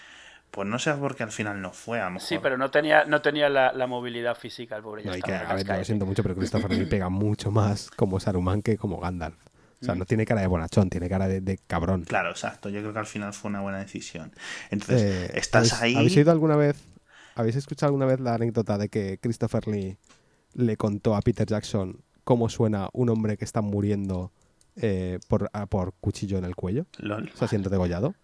Pues 0.55 0.69
no 0.69 0.79
sé 0.79 0.93
por 0.95 1.17
qué 1.17 1.25
al 1.25 1.33
final 1.33 1.61
no 1.61 1.73
fue, 1.73 2.01
a 2.01 2.05
lo 2.05 2.13
mejor. 2.13 2.29
Sí, 2.29 2.39
pero 2.41 2.57
no 2.57 2.71
tenía, 2.71 3.05
no 3.07 3.21
tenía 3.21 3.49
la, 3.49 3.73
la 3.73 3.89
movilidad 3.89 4.37
física, 4.37 4.77
el 4.77 4.83
pobre. 4.85 5.03
Ya 5.03 5.11
No, 5.11 5.17
que, 5.21 5.35
a 5.35 5.53
ver, 5.55 5.67
lo 5.67 5.85
siento 5.85 6.07
mucho, 6.07 6.23
pero 6.23 6.37
Christopher 6.37 6.71
Lee 6.73 6.85
pega 6.87 7.09
mucho 7.09 7.51
más 7.51 7.91
como 7.91 8.21
Saruman 8.21 8.63
que 8.63 8.77
como 8.79 9.01
Gandalf. 9.01 9.35
O 9.35 9.49
Mm. 9.81 9.85
sea, 9.85 9.95
no 9.97 10.05
tiene 10.07 10.25
cara 10.25 10.41
de 10.41 10.47
bonachón, 10.47 10.89
tiene 10.89 11.09
cara 11.09 11.27
de, 11.27 11.41
de 11.41 11.59
cabrón. 11.67 12.05
Claro, 12.05 12.31
exacto. 12.31 12.69
Yo 12.69 12.81
creo 12.81 12.93
que 12.93 13.01
al 13.01 13.07
final 13.07 13.35
fue 13.35 13.51
una 13.51 13.61
buena 13.63 13.79
decisión. 13.79 14.33
Entonces, 14.71 15.03
Eh, 15.03 15.31
estás 15.35 15.73
¿habéis, 15.73 15.83
ahí. 15.83 15.97
¿Habéis 15.97 16.17
oído 16.19 16.31
alguna 16.31 16.55
vez, 16.57 16.77
habéis 17.35 17.57
escuchado 17.57 17.89
alguna 17.89 18.07
vez 18.07 18.21
la 18.21 18.35
anécdota 18.35 18.79
de 18.79 18.89
que 18.89 19.19
Christopher 19.21 19.67
Lee 19.67 19.99
le 20.55 20.77
contó 20.77 21.17
a 21.17 21.21
Peter 21.21 21.47
Jackson 21.49 21.99
cómo 22.23 22.49
suena 22.49 22.89
un 22.93 23.09
hombre 23.11 23.37
que 23.37 23.45
está 23.45 23.61
muriendo 23.61 24.31
eh, 24.77 25.19
por, 25.29 25.51
a- 25.53 25.67
por 25.67 25.93
cuchillo 26.01 26.39
en 26.39 26.45
el 26.45 26.55
cuello? 26.55 26.87
Lol. 26.99 27.31
O 27.35 27.37
sea, 27.37 27.49
siendo 27.49 27.69
degollado. 27.69 28.15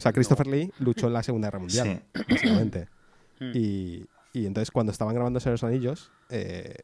O 0.00 0.02
sea, 0.02 0.14
Christopher 0.14 0.46
Lee 0.46 0.72
luchó 0.78 1.08
en 1.08 1.12
la 1.12 1.22
Segunda 1.22 1.48
Guerra 1.48 1.58
Mundial, 1.58 2.02
Sí. 2.14 2.22
básicamente. 2.28 2.88
Mm. 3.42 3.52
Y, 3.54 4.06
y 4.34 4.44
entonces 4.44 4.70
cuando 4.70 4.92
estaban 4.92 5.14
grabando 5.14 5.40
Señor 5.40 5.58
de 5.58 5.62
los 5.66 5.72
Anillos, 5.72 6.10
eh, 6.28 6.74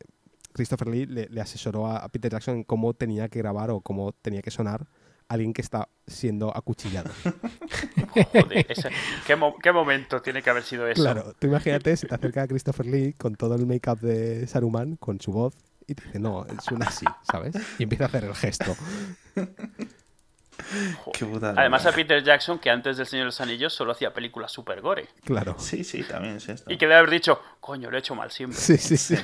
Christopher 0.55 0.89
Lee 0.89 1.05
le, 1.05 1.29
le 1.29 1.41
asesoró 1.43 1.87
a, 1.87 1.99
a 1.99 2.09
Peter 2.09 2.33
Jackson 2.33 2.57
en 2.57 2.65
cómo 2.65 2.95
tenía 2.95 3.29
que 3.29 3.41
grabar 3.41 3.71
o 3.71 3.83
cómo 3.83 4.13
tenía 4.13 4.41
que 4.41 4.51
sonar 4.51 4.87
alguien 5.29 5.53
que 5.53 5.61
está 5.61 5.91
siendo 6.07 6.57
acuchillado. 6.57 7.11
Joder, 8.33 8.67
ese- 8.71 8.89
¿qué, 9.27 9.37
mo- 9.37 9.55
qué 9.63 9.71
momento 9.71 10.23
tiene 10.23 10.41
que 10.43 10.49
haber 10.49 10.63
sido 10.63 10.89
eso? 10.89 11.03
Claro, 11.03 11.35
tú 11.39 11.47
imagínate, 11.49 11.95
se 11.99 12.07
te 12.07 12.15
acerca 12.15 12.41
a 12.45 12.47
Christopher 12.49 12.87
Lee 12.87 13.13
con 13.13 13.35
todo 13.35 13.55
el 13.55 13.67
make-up 13.67 14.01
de 14.01 14.47
Saruman, 14.47 14.97
con 14.97 15.21
su 15.21 15.33
voz, 15.33 15.55
y 15.87 15.95
te 15.95 16.05
dice, 16.05 16.19
no, 16.19 16.47
suena 16.63 16.87
así, 16.87 17.05
¿sabes? 17.31 17.55
Y 17.79 17.83
empieza 17.83 18.05
a 18.05 18.07
hacer 18.07 18.25
el 18.25 18.35
gesto. 18.35 18.75
Qué. 21.13 21.27
Además 21.57 21.87
a 21.87 21.93
Peter 21.93 22.23
Jackson, 22.23 22.59
que 22.59 22.71
antes 22.71 22.97
del 22.97 23.07
Señor 23.07 23.25
de 23.25 23.27
los 23.27 23.41
Anillos 23.41 23.73
solo 23.75 23.93
hacía 23.93 24.13
películas 24.13 24.53
super 24.53 24.81
gore. 24.81 25.09
Claro. 25.25 25.57
Sí, 25.59 25.85
sí, 25.85 26.03
también 26.03 26.37
es 26.37 26.49
esto. 26.49 26.71
Y 26.73 26.77
que 26.79 26.87
debe 26.87 26.97
haber 26.99 27.11
dicho, 27.11 27.41
coño, 27.61 27.91
lo 27.91 27.97
he 27.97 28.01
hecho 28.01 28.15
mal 28.15 28.31
siempre. 28.31 28.59
Sí, 28.59 28.77
sí, 28.79 28.97
sí. 28.97 29.17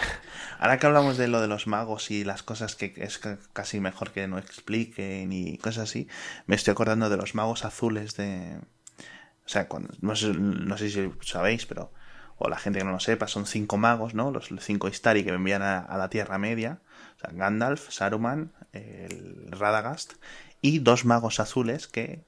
Ahora 0.58 0.78
que 0.78 0.86
hablamos 0.86 1.16
de 1.16 1.28
lo 1.28 1.40
de 1.40 1.48
los 1.48 1.66
magos 1.66 2.10
y 2.10 2.24
las 2.24 2.42
cosas 2.42 2.76
que 2.76 2.92
es 2.96 3.18
ca- 3.18 3.38
casi 3.52 3.80
mejor 3.80 4.10
que 4.12 4.26
no 4.28 4.38
expliquen 4.38 5.32
y 5.32 5.58
cosas 5.58 5.84
así, 5.90 6.08
me 6.46 6.54
estoy 6.56 6.72
acordando 6.72 7.08
de 7.10 7.16
los 7.16 7.34
magos 7.34 7.64
azules 7.64 8.16
de... 8.16 8.58
O 9.44 9.48
sea, 9.48 9.66
cuando, 9.68 9.92
no, 10.00 10.14
sé, 10.14 10.28
no 10.34 10.76
sé 10.78 10.90
si 10.90 11.10
sabéis, 11.22 11.66
pero... 11.66 11.92
O 12.44 12.48
la 12.48 12.58
gente 12.58 12.80
que 12.80 12.84
no 12.84 12.90
lo 12.92 12.98
sepa, 13.00 13.28
son 13.28 13.46
cinco 13.46 13.76
magos, 13.76 14.14
¿no? 14.14 14.32
Los 14.32 14.48
cinco 14.60 14.88
Istari 14.88 15.22
que 15.22 15.30
envían 15.30 15.62
a, 15.62 15.78
a 15.78 15.96
la 15.96 16.08
Tierra 16.10 16.38
Media. 16.38 16.80
O 17.16 17.20
sea, 17.20 17.30
Gandalf, 17.32 17.90
Saruman, 17.90 18.52
el 18.72 19.46
Radagast 19.52 20.14
y 20.62 20.78
dos 20.78 21.04
magos 21.04 21.38
azules 21.40 21.86
que 21.88 22.24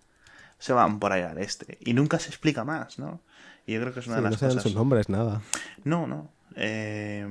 se 0.59 0.73
van 0.75 0.99
por 0.99 1.13
ahí 1.13 1.23
al 1.23 1.39
este. 1.39 1.79
Y 1.81 1.95
nunca 1.95 2.19
se 2.19 2.29
explica 2.29 2.65
más, 2.65 2.99
¿no? 2.99 3.21
Y 3.67 3.73
yo 3.75 3.81
creo 3.81 3.95
que 3.95 4.01
es 4.01 4.07
una 4.07 4.17
Sí, 4.17 4.23
de 4.23 4.25
no 4.25 4.31
las 4.31 4.39
se 4.41 4.47
dan 4.47 4.55
cosas... 4.57 4.63
sus 4.65 4.75
nombres, 4.75 5.09
nada. 5.09 5.41
No, 5.85 6.07
no. 6.07 6.31
Eh, 6.57 7.27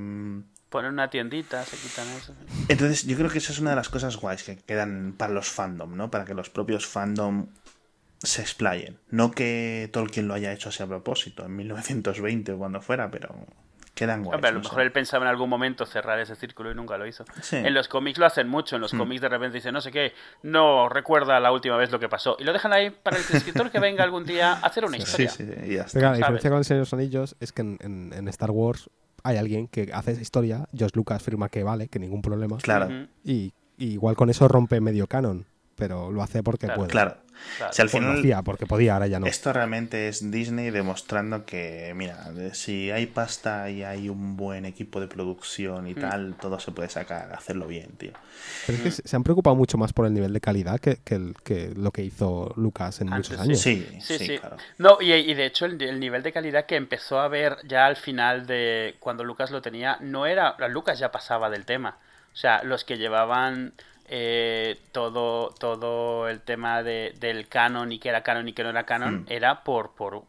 Ponen 0.69 0.93
una 0.93 1.09
tiendita, 1.09 1.63
se 1.63 1.77
quitan 1.77 2.07
eso. 2.17 2.33
entonces, 2.67 3.05
yo 3.05 3.15
creo 3.15 3.29
que 3.29 3.37
esa 3.37 3.51
es 3.51 3.59
una 3.59 3.69
de 3.71 3.75
las 3.75 3.89
cosas 3.89 4.17
guays 4.17 4.41
que 4.43 4.57
quedan 4.57 5.13
para 5.15 5.31
los 5.31 5.47
fandom, 5.49 5.95
¿no? 5.95 6.09
Para 6.09 6.25
que 6.25 6.33
los 6.33 6.49
propios 6.49 6.87
fandom 6.87 7.45
se 8.17 8.41
explayen. 8.41 8.97
No 9.11 9.29
que 9.31 9.89
Tolkien 9.93 10.27
lo 10.27 10.33
haya 10.33 10.51
hecho 10.51 10.69
así 10.69 10.81
a 10.81 10.87
propósito, 10.87 11.45
en 11.45 11.55
1920 11.57 12.53
o 12.53 12.57
cuando 12.57 12.81
fuera, 12.81 13.11
pero 13.11 13.35
quedan 13.93 14.23
guays. 14.23 14.35
Hombre, 14.35 14.49
a 14.49 14.51
lo 14.53 14.57
no 14.59 14.63
sé. 14.63 14.69
mejor 14.69 14.81
él 14.83 14.91
pensaba 14.91 15.25
en 15.25 15.29
algún 15.29 15.49
momento 15.49 15.85
cerrar 15.85 16.19
ese 16.19 16.35
círculo 16.35 16.71
y 16.71 16.75
nunca 16.75 16.97
lo 16.97 17.05
hizo. 17.05 17.25
Sí. 17.41 17.57
En 17.57 17.73
los 17.73 17.87
cómics 17.87 18.17
lo 18.17 18.25
hacen 18.25 18.47
mucho. 18.47 18.75
En 18.75 18.81
los 18.81 18.93
Mm. 18.93 18.97
cómics 18.97 19.21
de 19.21 19.29
repente 19.29 19.55
dicen, 19.57 19.73
no 19.73 19.81
sé 19.81 19.91
qué, 19.91 20.13
no 20.41 20.89
recuerda 20.89 21.39
la 21.39 21.51
última 21.51 21.77
vez 21.77 21.91
lo 21.91 21.99
que 21.99 22.09
pasó. 22.09 22.35
Y 22.39 22.43
lo 22.43 22.53
dejan 22.53 22.73
ahí 22.73 22.89
para 22.89 23.17
el 23.17 23.23
escritor 23.23 23.69
que 23.71 23.79
venga 23.79 24.03
algún 24.03 24.25
día 24.25 24.53
a 24.53 24.59
hacer 24.67 24.85
una 24.85 24.97
Sí, 24.97 25.03
historia. 25.03 25.29
sí, 25.29 25.45
sí, 25.45 25.53
y 25.71 25.75
ya 25.75 25.81
está. 25.83 25.99
Pero 25.99 26.11
la 26.11 26.17
diferencia 26.17 26.49
con 26.49 26.59
el 26.59 26.65
Señor 26.65 26.77
de 26.77 26.81
los 26.81 26.93
Anillos 26.93 27.35
es 27.39 27.51
que 27.51 27.61
en, 27.61 27.77
en- 27.81 28.13
en 28.13 28.27
Star 28.29 28.51
Wars 28.51 28.89
hay 29.23 29.37
alguien 29.37 29.67
que 29.67 29.89
hace 29.93 30.11
esa 30.11 30.21
historia, 30.21 30.67
George 30.75 30.95
Lucas 30.97 31.21
firma 31.23 31.49
que 31.49 31.63
vale, 31.63 31.87
que 31.87 31.99
ningún 31.99 32.21
problema, 32.21 32.57
Claro, 32.57 32.89
y 33.23 33.53
igual 33.77 34.15
con 34.15 34.29
eso 34.29 34.47
rompe 34.47 34.81
medio 34.81 35.07
canon, 35.07 35.45
pero 35.75 36.11
lo 36.11 36.21
hace 36.23 36.43
porque 36.43 36.65
Claro, 36.67 36.79
puede. 36.79 36.91
claro. 36.91 37.17
claro. 37.57 37.73
Si 37.73 37.81
al 37.81 37.89
Pues 37.89 37.93
lo 37.95 37.99
final 38.07 38.19
hacía, 38.19 38.41
porque 38.43 38.65
podía, 38.65 38.93
ahora 38.93 39.07
ya 39.07 39.19
no. 39.19 39.25
esto 39.27 39.51
realmente 39.51 40.07
es 40.07 40.31
Disney 40.31 40.69
demostrando 40.69 41.45
que, 41.45 41.91
mira, 41.95 42.31
si 42.53 42.91
hay 42.91 43.07
pasta 43.07 43.69
y 43.69 43.83
hay 43.83 44.07
un 44.09 44.37
buen 44.37 44.65
equipo 44.65 44.99
de 45.01 45.07
producción 45.07 45.85
Mm. 45.85 45.87
y 45.87 45.93
tal, 45.95 46.35
todo 46.39 46.59
se 46.59 46.71
puede 46.71 46.89
sacar, 46.89 47.33
hacerlo 47.33 47.67
bien, 47.67 47.91
tío. 47.97 48.11
Pero 48.65 48.77
es 48.77 48.83
que 48.83 48.91
se 48.91 49.07
se 49.07 49.15
han 49.15 49.23
preocupado 49.23 49.55
mucho 49.55 49.77
más 49.77 49.91
por 49.93 50.05
el 50.05 50.13
nivel 50.13 50.31
de 50.33 50.39
calidad 50.41 50.79
que, 50.79 50.97
que 51.03 51.15
el- 51.15 51.35
que 51.43 51.73
lo 51.75 51.91
que 51.91 52.03
hizo 52.03 52.53
Lucas 52.55 53.01
en 53.01 53.11
Antes, 53.11 53.31
muchos 53.31 53.43
años. 53.43 53.59
Sí, 53.59 53.87
Sí, 53.99 54.17
sí, 54.17 54.25
sí. 54.25 54.37
claro. 54.39 54.57
No, 54.77 54.97
y, 55.01 55.11
y 55.13 55.33
de 55.33 55.45
hecho 55.45 55.65
el, 55.65 55.81
el 55.81 55.99
nivel 55.99 56.23
de 56.23 56.31
calidad 56.31 56.65
que 56.65 56.75
empezó 56.75 57.19
a 57.19 57.27
ver 57.27 57.57
ya 57.67 57.85
al 57.87 57.95
final 57.97 58.45
de 58.47 58.95
cuando 58.99 59.23
Lucas 59.23 59.51
lo 59.51 59.61
tenía, 59.61 59.97
no 60.01 60.25
era, 60.25 60.55
Lucas 60.69 60.97
ya 60.99 61.11
pasaba 61.11 61.49
del 61.49 61.65
tema. 61.65 61.97
O 62.31 62.35
sea, 62.35 62.63
los 62.63 62.83
que 62.83 62.97
llevaban 62.97 63.73
eh, 64.15 64.77
todo, 64.91 65.49
todo 65.59 66.29
el 66.29 66.39
tema 66.41 66.83
de, 66.83 67.15
del 67.19 67.47
canon 67.47 67.91
y 67.91 67.97
que 67.97 68.09
era 68.09 68.21
canon 68.21 68.47
y 68.47 68.53
que 68.53 68.63
no 68.63 68.69
era 68.69 68.83
canon, 68.85 69.21
Mm. 69.23 69.25
era 69.29 69.63
por, 69.63 69.95
por, 69.95 70.21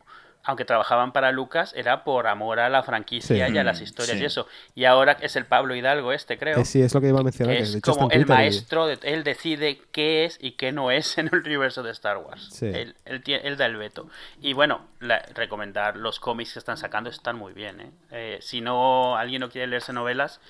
aunque 0.46 0.64
trabajaban 0.64 1.12
para 1.12 1.32
Lucas, 1.32 1.74
era 1.76 2.02
por 2.02 2.26
amor 2.26 2.60
a 2.60 2.70
la 2.70 2.82
franquicia 2.82 3.46
Sí. 3.46 3.52
y 3.54 3.58
a 3.58 3.62
las 3.64 3.82
historias 3.82 4.16
sí. 4.16 4.22
y 4.22 4.26
eso. 4.26 4.46
Y 4.74 4.84
ahora 4.86 5.18
es 5.20 5.36
el 5.36 5.44
Pablo 5.44 5.74
Hidalgo 5.74 6.12
este, 6.12 6.38
creo. 6.38 6.58
Eh, 6.60 6.64
sí, 6.64 6.80
es 6.80 6.94
lo 6.94 7.02
que 7.02 7.08
iba 7.08 7.20
a 7.20 7.22
mencionar. 7.22 7.52
que 7.56 7.58
que 7.58 7.62
de 7.64 7.68
es 7.70 7.74
hecho 7.76 7.92
como 7.94 8.10
el 8.10 8.22
y- 8.22 8.24
maestro, 8.24 8.86
de, 8.86 8.98
él 9.02 9.22
decide 9.22 9.78
qué 9.92 10.24
es 10.24 10.38
y 10.40 10.52
qué 10.52 10.72
no 10.72 10.90
es 10.90 11.18
en 11.18 11.28
el 11.30 11.40
universo 11.40 11.82
de 11.82 11.90
Star 11.92 12.16
Wars. 12.18 12.48
Sí. 12.52 12.66
Él, 12.66 12.94
él 13.04 13.22
él 13.26 13.56
da 13.58 13.66
el 13.66 13.76
veto. 13.76 14.08
Y 14.40 14.54
bueno, 14.54 14.80
la- 15.00 15.20
recomendar 15.34 15.96
los 15.98 16.20
cómics 16.20 16.54
que 16.54 16.58
están 16.58 16.78
sacando 16.78 17.10
están 17.10 17.36
muy 17.36 17.52
bien. 17.52 17.80
¿eh? 17.82 17.90
Eh, 18.12 18.38
si 18.40 18.62
no, 18.62 19.16
alguien 19.18 19.40
no 19.40 19.50
quiere 19.50 19.66
leerse 19.66 19.92
novelas, 19.92 20.40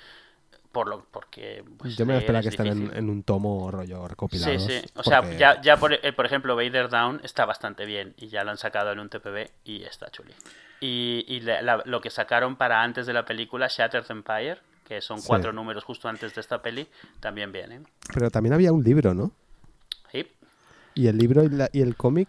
por 0.75 0.89
lo, 0.89 1.07
porque... 1.11 1.65
pues, 1.79 1.97
Yo 1.97 2.05
me 2.05 2.13
voy 2.13 2.17
a 2.17 2.21
leer 2.21 2.37
esperar 2.37 2.41
a 2.41 2.43
que 2.43 2.49
es 2.49 2.55
estén 2.85 2.97
en, 2.99 3.09
un 3.09 3.23
tomo 3.23 3.71
rollo 3.71 4.07
recopilado. 4.07 4.59
Sí, 4.59 4.81
sí. 4.83 4.87
O 4.97 5.03
sea, 5.03 5.23
ya, 5.39 5.59
ya 5.63 5.79
por, 5.79 5.95
eh, 5.95 6.13
por 6.13 6.27
ejemplo, 6.27 6.55
Vader 6.55 6.91
Down 6.91 7.21
está 7.25 7.47
bastante 7.47 7.87
bien 7.87 8.13
y 8.19 8.29
ya 8.29 8.45
lo 8.45 8.51
han 8.51 8.59
sacado 8.59 8.93
en 8.93 8.99
un 8.99 9.09
TPB 9.09 9.49
y 9.65 9.85
está 9.85 10.11
chuli. 10.11 10.35
Y, 10.81 11.25
y 11.27 11.41
la- 11.41 11.63
la- 11.63 11.83
lo 11.87 12.03
que 12.03 12.11
sacaron 12.11 12.57
para 12.57 12.83
antes 12.83 13.07
de 13.07 13.15
la 13.15 13.25
película, 13.25 13.69
Shattered 13.71 14.11
Empire, 14.11 14.59
que 14.87 15.01
son 15.01 15.19
Sí. 15.21 15.29
cuatro 15.29 15.51
números 15.53 15.83
justo 15.85 16.09
antes 16.11 16.35
de 16.35 16.43
esta 16.43 16.61
peli, 16.61 16.87
también 17.21 17.53
vienen. 17.53 17.87
Pero 18.13 18.31
también 18.31 18.53
había 18.53 18.71
un 18.73 18.85
libro, 18.85 19.15
¿no? 19.15 19.33
Sí. 20.13 20.31
Y 20.95 21.07
el 21.07 21.17
libro 21.17 21.43
y, 21.45 21.49
la- 21.49 21.71
y 21.73 21.81
el 21.81 21.97
cómic. 21.97 22.29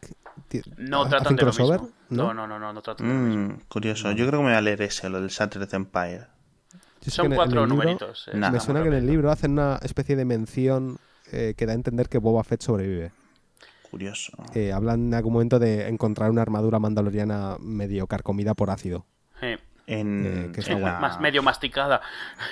No 0.78 1.00
¿hacen 1.02 1.10
tratan 1.10 1.36
de 1.36 1.42
lo 1.44 1.52
crossover? 1.52 1.82
mismo. 1.82 1.96
No, 2.10 2.34
no, 2.34 2.46
no, 2.48 2.60
no, 2.60 2.72
no 2.72 2.82
tratan 2.82 3.08
de 3.08 3.14
lo 3.14 3.20
Mm, 3.20 3.28
mismo. 3.48 3.62
curioso. 3.68 4.12
Yo 4.12 4.28
creo 4.28 4.40
que 4.40 4.46
me 4.46 4.52
voy 4.52 4.54
a 4.54 4.62
leer 4.62 4.82
ese, 4.84 5.10
lo 5.10 5.20
del 5.20 5.30
Shattered 5.30 5.74
Empire. 5.74 6.28
Yo 7.06 7.12
sé 7.12 7.22
que 7.22 7.28
Son 7.28 7.36
cuatro 7.36 7.62
libro- 7.66 7.68
numeritos. 7.68 8.28
eh, 8.28 8.38
Nada, 8.38 8.52
me 8.54 8.60
suena 8.60 8.82
que 8.82 8.88
en 8.90 8.94
el 8.96 9.06
libro 9.08 9.32
hacen 9.32 9.52
una 9.52 9.80
especie 9.84 10.16
de 10.16 10.26
mención 10.26 10.98
eh, 11.32 11.54
que 11.58 11.66
da 11.66 11.72
a 11.72 11.76
entender 11.76 12.10
que 12.10 12.18
Boba 12.18 12.44
Fett 12.44 12.62
sobrevive. 12.62 13.12
Curioso. 13.90 14.34
Eh, 14.54 14.72
hablan 14.74 15.08
en 15.08 15.14
algún 15.14 15.34
momento 15.34 15.60
de 15.60 15.88
encontrar 15.88 16.30
una 16.30 16.42
armadura 16.42 16.80
mandaloriana 16.80 17.58
medio 17.60 18.08
carcomida 18.08 18.54
por 18.54 18.70
ácido. 18.70 19.06
Sí. 19.40 19.56
En, 19.88 20.26
eh, 20.26 20.52
que 20.54 20.62
en 20.62 20.78
está 20.78 20.80
la- 20.80 21.00
Más 21.00 21.20
medio 21.22 21.44
masticada. 21.44 22.02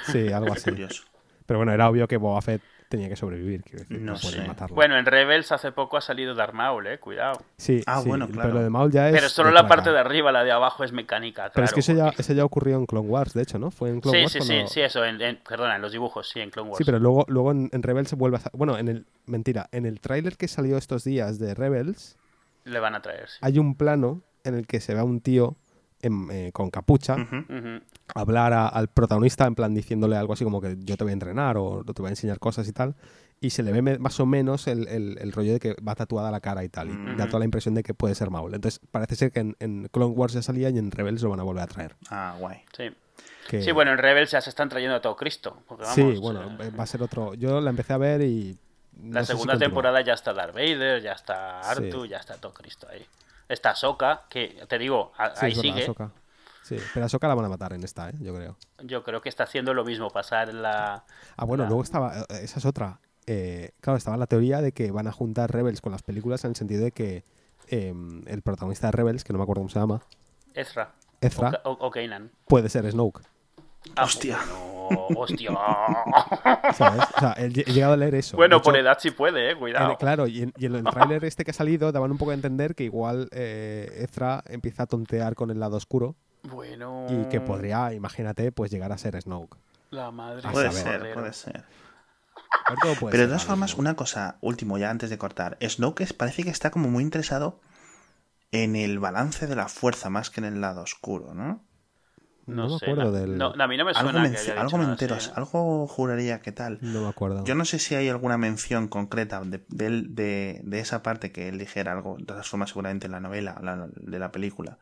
Sí, 0.05 0.31
algo 0.31 0.53
así. 0.53 0.69
Curioso. 0.69 1.03
Pero 1.45 1.59
bueno, 1.59 1.73
era 1.73 1.89
obvio 1.89 2.07
que 2.07 2.17
Boba 2.17 2.41
Fett 2.41 2.61
tenía 2.93 3.09
que 3.09 3.15
sobrevivir. 3.15 3.63
Quiero 3.63 3.79
decir, 3.79 3.99
No 3.99 4.13
no, 4.13 4.19
pueden 4.19 4.45
matarlo. 4.45 4.75
Bueno, 4.75 4.97
en 4.99 5.05
Rebels 5.07 5.51
hace 5.51 5.71
poco 5.71 5.97
ha 5.97 6.01
salido 6.01 6.35
Darth 6.35 6.53
Maul, 6.53 6.85
eh, 6.85 6.99
cuidado. 6.99 7.41
sí, 7.57 7.81
Ah, 7.87 8.01
sí, 8.03 8.07
bueno, 8.07 8.27
claro. 8.27 8.41
Pero 8.49 8.53
lo 8.59 8.63
de 8.63 8.69
Maul 8.69 8.91
ya 8.91 9.09
es. 9.09 9.15
Pero 9.15 9.29
solo 9.29 9.49
la 9.49 9.67
parte 9.67 9.89
de 9.91 9.97
arriba, 9.97 10.31
la 10.31 10.43
de 10.43 10.51
abajo 10.51 10.83
es 10.83 10.91
mecánica, 10.91 11.41
claro. 11.43 11.53
Pero 11.55 11.65
es 11.65 11.73
que 11.73 11.79
eso 11.79 11.93
ya, 11.93 12.13
eso 12.15 12.33
ya 12.33 12.45
ocurrió 12.45 12.77
en 12.77 12.85
Clone 12.85 13.07
Wars, 13.09 13.33
de 13.33 13.41
hecho, 13.41 13.57
¿no? 13.57 13.71
Fue 13.71 13.89
en 13.89 13.99
Clone 14.01 14.17
Sí, 14.19 14.23
Wars 14.23 14.31
sí, 14.33 14.41
sí, 14.41 14.47
cuando- 14.53 14.67
sí, 14.69 14.81
eso, 14.81 15.03
en, 15.03 15.19
en- 15.21 15.37
perdona, 15.37 15.75
en 15.77 15.81
los 15.81 15.91
dibujos, 15.91 16.29
sí, 16.29 16.39
en 16.39 16.51
Clone 16.51 16.69
Wars. 16.69 16.77
Sí, 16.77 16.83
pero 16.83 16.99
luego, 16.99 17.25
luego 17.27 17.51
en, 17.51 17.69
en 17.73 17.81
Rebels 17.81 18.09
se 18.09 18.15
vuelve 18.15 18.37
a... 18.37 18.41
Bueno, 18.53 18.77
en 18.77 18.87
el... 18.87 19.05
Mentira, 19.25 19.69
en 19.71 19.85
el 19.87 19.99
tráiler 19.99 20.37
que 20.37 20.47
salió 20.47 20.77
estos 20.77 21.03
días 21.03 21.39
de 21.39 21.55
Rebels 21.55 22.17
Le 22.65 22.79
van 22.79 22.93
a 22.93 23.01
traer, 23.01 23.27
sí. 23.29 23.37
hay 23.41 23.57
un 23.57 23.75
plano 23.75 24.21
en 24.43 24.53
el 24.55 24.67
que 24.67 24.79
se 24.81 24.93
ve 24.93 24.99
a 24.99 25.03
un 25.03 25.19
tío 25.21 25.55
en- 26.03 26.27
eh, 26.31 26.51
con 26.53 26.69
capucha 26.69 27.15
hablar 28.15 28.53
a- 28.53 28.67
al 28.67 28.87
protagonista 28.89 29.45
en 29.45 29.55
plan 29.55 29.73
diciéndole 29.73 30.15
algo 30.15 30.33
así 30.33 30.43
como 30.43 30.61
que 30.61 30.75
yo 30.79 30.97
te 30.97 31.03
voy 31.03 31.11
a 31.11 31.13
entrenar 31.13 31.57
o 31.57 31.83
te 31.83 32.01
voy 32.01 32.09
a 32.09 32.11
enseñar 32.11 32.39
cosas 32.39 32.67
y 32.67 32.73
tal. 32.73 32.95
Y 33.41 33.49
se 33.49 33.61
le 33.61 33.73
ve 33.73 33.99
más 33.99 34.19
o 34.21 34.25
menos 34.25 34.67
el, 34.67 34.87
el- 34.87 35.17
el 35.19 35.31
rollo 35.33 35.51
de 35.53 35.59
que 35.59 35.75
va 35.85 35.95
tatuada 35.95 36.31
la 36.31 36.39
cara 36.39 36.63
y 36.63 36.69
tal. 36.69 36.89
Y 36.89 37.15
da 37.17 37.27
toda 37.27 37.39
la 37.39 37.45
impresión 37.45 37.75
de 37.75 37.83
que 37.83 37.93
puede 37.93 38.15
ser 38.15 38.29
Maul. 38.29 38.53
Entonces 38.53 38.79
parece 38.91 39.15
ser 39.17 39.31
que 39.31 39.41
en, 39.41 39.55
en 39.59 39.89
Clone 39.91 40.13
Wars 40.13 40.33
ya 40.33 40.41
salía 40.41 40.69
y 40.69 40.77
en 40.77 40.91
Rebels 40.91 41.21
lo 41.23 41.29
van 41.29 41.41
a 41.41 41.43
volver 41.43 41.63
a 41.63 41.67
traer. 41.67 41.95
Ah, 42.09 42.35
guay. 42.39 42.59
Sí. 42.77 42.89
Que- 43.49 43.61
Sí, 43.61 43.71
bueno, 43.73 43.91
en 43.91 43.97
Rebels 43.97 44.31
ya 44.31 44.39
se 44.39 44.49
están 44.49 44.69
trayendo 44.69 44.95
a 44.95 45.01
todo 45.01 45.15
Cristo. 45.17 45.57
porque 45.67 45.85
sí, 45.87 46.01
bueno, 46.21 46.57
eh, 46.61 46.71
va 46.77 46.83
a 46.83 46.87
ser 46.87 47.03
otro... 47.03 47.33
Yo 47.33 47.59
la 47.59 47.69
empecé 47.71 47.91
a 47.91 47.97
ver 47.97 48.21
y... 48.21 48.57
no 49.01 49.15
la 49.15 49.21
si 49.25 49.33
segunda 49.33 49.57
temporada 49.57 49.99
ya 50.01 50.13
está 50.13 50.31
Darth 50.31 50.53
Vader, 50.55 51.01
ya 51.01 51.11
está 51.11 51.61
Sí. 51.75 51.83
Artu, 51.83 52.05
ya 52.05 52.17
está 52.17 52.35
todo 52.37 52.53
Cristo 52.53 52.87
ahí. 52.89 53.05
Está 53.49 53.71
Ahsoka, 53.71 54.23
que 54.29 54.63
te 54.67 54.77
digo, 54.77 55.11
a- 55.17 55.35
Sí, 55.35 55.45
ahí 55.45 55.53
verdad, 55.53 55.61
sigue. 55.61 55.85
Sí, 56.63 56.77
pero 56.93 57.05
a 57.05 57.27
la 57.27 57.35
van 57.35 57.45
a 57.45 57.49
matar 57.49 57.73
en 57.73 57.83
esta, 57.83 58.09
¿eh? 58.09 58.13
yo 58.21 58.33
creo. 58.33 58.55
Yo 58.83 59.03
creo 59.03 59.21
que 59.21 59.27
está 59.27 59.43
haciendo 59.43 59.73
lo 59.73 59.83
mismo, 59.83 60.09
pasar 60.09 60.53
la... 60.53 61.03
Ah, 61.35 61.45
bueno, 61.45 61.63
la- 61.63 61.69
luego 61.69 61.83
estaba, 61.83 62.19
eh, 62.21 62.25
esa 62.43 62.59
es 62.59 62.65
otra. 62.65 62.99
Eh, 63.27 63.71
claro, 63.81 63.97
estaba 63.97 64.15
la 64.17 64.27
teoría 64.27 64.61
de 64.61 64.71
que 64.71 64.91
van 64.91 65.07
a 65.07 65.11
juntar 65.11 65.51
Rebels 65.51 65.81
con 65.81 65.91
las 65.91 66.03
películas 66.03 66.43
en 66.45 66.51
el 66.51 66.55
sentido 66.55 66.83
de 66.85 66.91
que 66.91 67.23
eh, 67.67 67.93
el 68.27 68.41
protagonista 68.41 68.87
de 68.87 68.91
Rebels, 68.91 69.23
que 69.25 69.33
no 69.33 69.39
me 69.39 69.43
acuerdo 69.43 69.61
cómo 69.61 69.69
se 69.69 69.79
llama, 69.79 70.01
Ezra. 70.53 70.93
Ezra, 71.21 71.61
o- 71.65 71.71
o 71.79 71.91
Kanan. 71.91 72.31
puede 72.47 72.69
ser 72.69 72.89
Snoke. 72.89 73.21
Ah, 73.95 74.03
Hostia. 74.05 74.39
bueno, 74.89 75.07
hostia. 75.17 75.51
¿Sabes? 76.73 77.01
O 77.15 77.19
sea, 77.19 77.33
he, 77.37 77.49
llegado 77.49 77.93
a 77.93 77.97
leer 77.97 78.15
eso. 78.15 78.35
bueno, 78.37 78.57
hecho, 78.57 78.63
por 78.63 78.77
edad 78.77 78.97
sí 78.99 79.11
puede, 79.11 79.47
eh, 79.47 79.51
en- 79.51 79.57
cuidado. 79.59 79.97
claro, 79.97 80.27
y 80.27 80.41
en, 80.43 80.53
y 80.57 80.65
en 80.65 80.75
el 80.75 80.83
tráiler 80.83 81.23
este 81.25 81.43
que 81.45 81.51
ha 81.51 81.53
salido 81.53 81.91
daban 81.91 82.11
un 82.11 82.17
poco 82.17 82.31
a 82.31 82.33
entender 82.33 82.75
que 82.75 82.83
igual 82.83 83.29
eh, 83.31 83.89
Ezra 84.03 84.43
empieza 84.47 84.83
a 84.83 84.85
tontear 84.87 85.35
con 85.35 85.51
el 85.51 85.59
lado 85.59 85.77
oscuro 85.77 86.15
Bueno. 86.43 87.07
y 87.09 87.29
que 87.29 87.39
podría, 87.41 87.93
imagínate, 87.93 88.51
pues 88.51 88.71
llegar 88.71 88.91
a 88.91 88.97
ser 88.97 89.19
Snoke. 89.21 89.57
La 89.91 90.11
madre. 90.11 90.41
Puede 90.51 90.71
saber. 90.71 91.01
ser, 91.01 91.13
puede 91.13 91.33
ser. 91.33 91.63
Puede 92.99 93.11
Pero 93.11 93.23
de 93.23 93.27
todas 93.27 93.45
formas, 93.45 93.75
una 93.75 93.95
cosa, 93.95 94.37
último 94.41 94.77
ya 94.77 94.89
antes 94.89 95.09
de 95.09 95.17
cortar. 95.17 95.57
Snoke 95.61 96.01
es- 96.01 96.13
parece 96.13 96.43
que 96.43 96.49
está 96.49 96.71
como 96.71 96.89
muy 96.89 97.03
interesado 97.03 97.59
en 98.51 98.75
el 98.75 98.99
balance 98.99 99.47
de 99.47 99.55
la 99.55 99.67
fuerza 99.67 100.09
más 100.09 100.29
que 100.29 100.39
en 100.41 100.45
el 100.45 100.61
lado 100.61 100.81
oscuro, 100.81 101.33
¿no? 101.33 101.61
No, 102.47 102.69
me 102.69 102.75
sé, 102.79 102.85
acuerdo 102.85 103.11
del. 103.11 103.39
no, 103.39 103.53
a 103.57 103.67
mí 103.67 103.77
no 103.77 103.85
me 103.85 103.93
Algo 103.93 104.11
suena 104.11 104.21
me, 104.21 104.29
que 104.29 104.37
haya 104.37 104.53
algo 104.55 104.77
dicho 104.77 104.77
me 104.77 104.83
entero, 104.85 105.15
así, 105.15 105.29
¿eh? 105.31 105.33
algo 105.35 105.87
juraría 105.87 106.41
que 106.41 106.51
tal. 106.51 106.79
No 106.81 107.01
me 107.01 107.09
acuerdo. 107.09 107.43
Yo 107.45 107.55
no 107.55 107.65
sé 107.65 107.79
si 107.79 107.95
hay 107.95 108.09
alguna 108.09 108.37
mención 108.37 108.87
concreta 108.87 109.41
de, 109.41 109.63
de, 109.69 109.85
él- 109.85 110.15
de- 110.15 110.61
de 110.63 110.79
esa 110.79 111.03
parte 111.03 111.31
que 111.31 111.49
él 111.49 111.57
dijera 111.57 111.91
algo, 111.91 112.17
de 112.17 112.25
todas 112.25 112.47
formas 112.47 112.69
seguramente 112.69 113.05
en 113.05 113.11
la 113.11 113.19
novela 113.19 113.59
la- 113.61 113.87
de 113.95 114.19
la 114.19 114.31
película, 114.31 114.79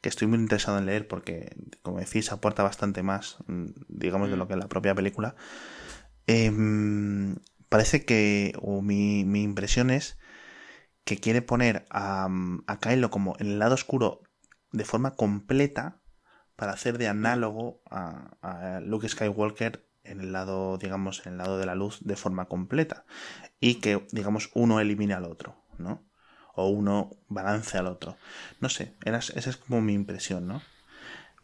que 0.00 0.08
estoy 0.10 0.28
muy 0.28 0.38
interesado 0.38 0.78
en 0.78 0.86
leer 0.86 1.08
porque, 1.08 1.56
como 1.82 1.98
decís, 2.00 2.32
aporta 2.32 2.62
bastante 2.64 3.02
más, 3.02 3.38
mm, 3.48 3.66
digamos, 3.88 4.30
de 4.30 4.36
lo 4.36 4.48
que 4.48 4.56
la 4.56 4.68
propia 4.68 4.94
película. 4.94 5.36
Em, 6.26 7.36
parece 7.68 8.04
que, 8.04 8.54
o 8.62 8.82
mi, 8.82 9.24
mi 9.24 9.42
impresión 9.42 9.90
es 9.90 10.18
que 11.04 11.18
quiere 11.18 11.42
poner 11.42 11.86
a, 11.90 12.28
a 12.66 12.80
Kylo 12.80 13.10
como 13.10 13.36
en 13.38 13.48
el 13.48 13.58
lado 13.58 13.74
oscuro 13.74 14.22
de 14.72 14.84
forma 14.84 15.16
completa 15.16 15.99
para 16.60 16.72
hacer 16.72 16.98
de 16.98 17.08
análogo 17.08 17.80
a, 17.90 18.36
a 18.42 18.80
Luke 18.80 19.08
Skywalker 19.08 19.88
en 20.04 20.20
el 20.20 20.30
lado, 20.30 20.76
digamos, 20.76 21.24
en 21.24 21.32
el 21.32 21.38
lado 21.38 21.56
de 21.56 21.64
la 21.64 21.74
luz 21.74 22.00
de 22.02 22.16
forma 22.16 22.48
completa. 22.48 23.06
Y 23.60 23.76
que, 23.76 24.06
digamos, 24.12 24.50
uno 24.52 24.78
elimine 24.78 25.14
al 25.14 25.24
otro, 25.24 25.56
¿no? 25.78 26.06
O 26.54 26.68
uno 26.68 27.12
balance 27.28 27.78
al 27.78 27.86
otro. 27.86 28.18
No 28.60 28.68
sé, 28.68 28.94
esa 29.06 29.32
es 29.50 29.56
como 29.56 29.80
mi 29.80 29.94
impresión, 29.94 30.46
¿no? 30.48 30.60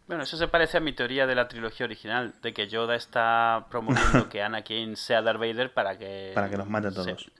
Bueno, 0.06 0.24
eso 0.24 0.36
se 0.36 0.48
parece 0.48 0.76
a 0.76 0.80
mi 0.80 0.92
teoría 0.92 1.26
de 1.26 1.34
la 1.34 1.48
trilogía 1.48 1.86
original, 1.86 2.34
de 2.42 2.52
que 2.52 2.68
Yoda 2.68 2.94
está 2.94 3.68
promoviendo 3.70 4.28
que 4.28 4.42
Anakin 4.42 4.96
sea 4.96 5.22
Darth 5.22 5.40
Vader 5.40 5.72
para 5.72 5.96
que... 5.96 6.32
Para 6.34 6.50
que 6.50 6.58
los 6.58 6.68
mate 6.68 6.88
a 6.88 6.92
todos. 6.92 7.32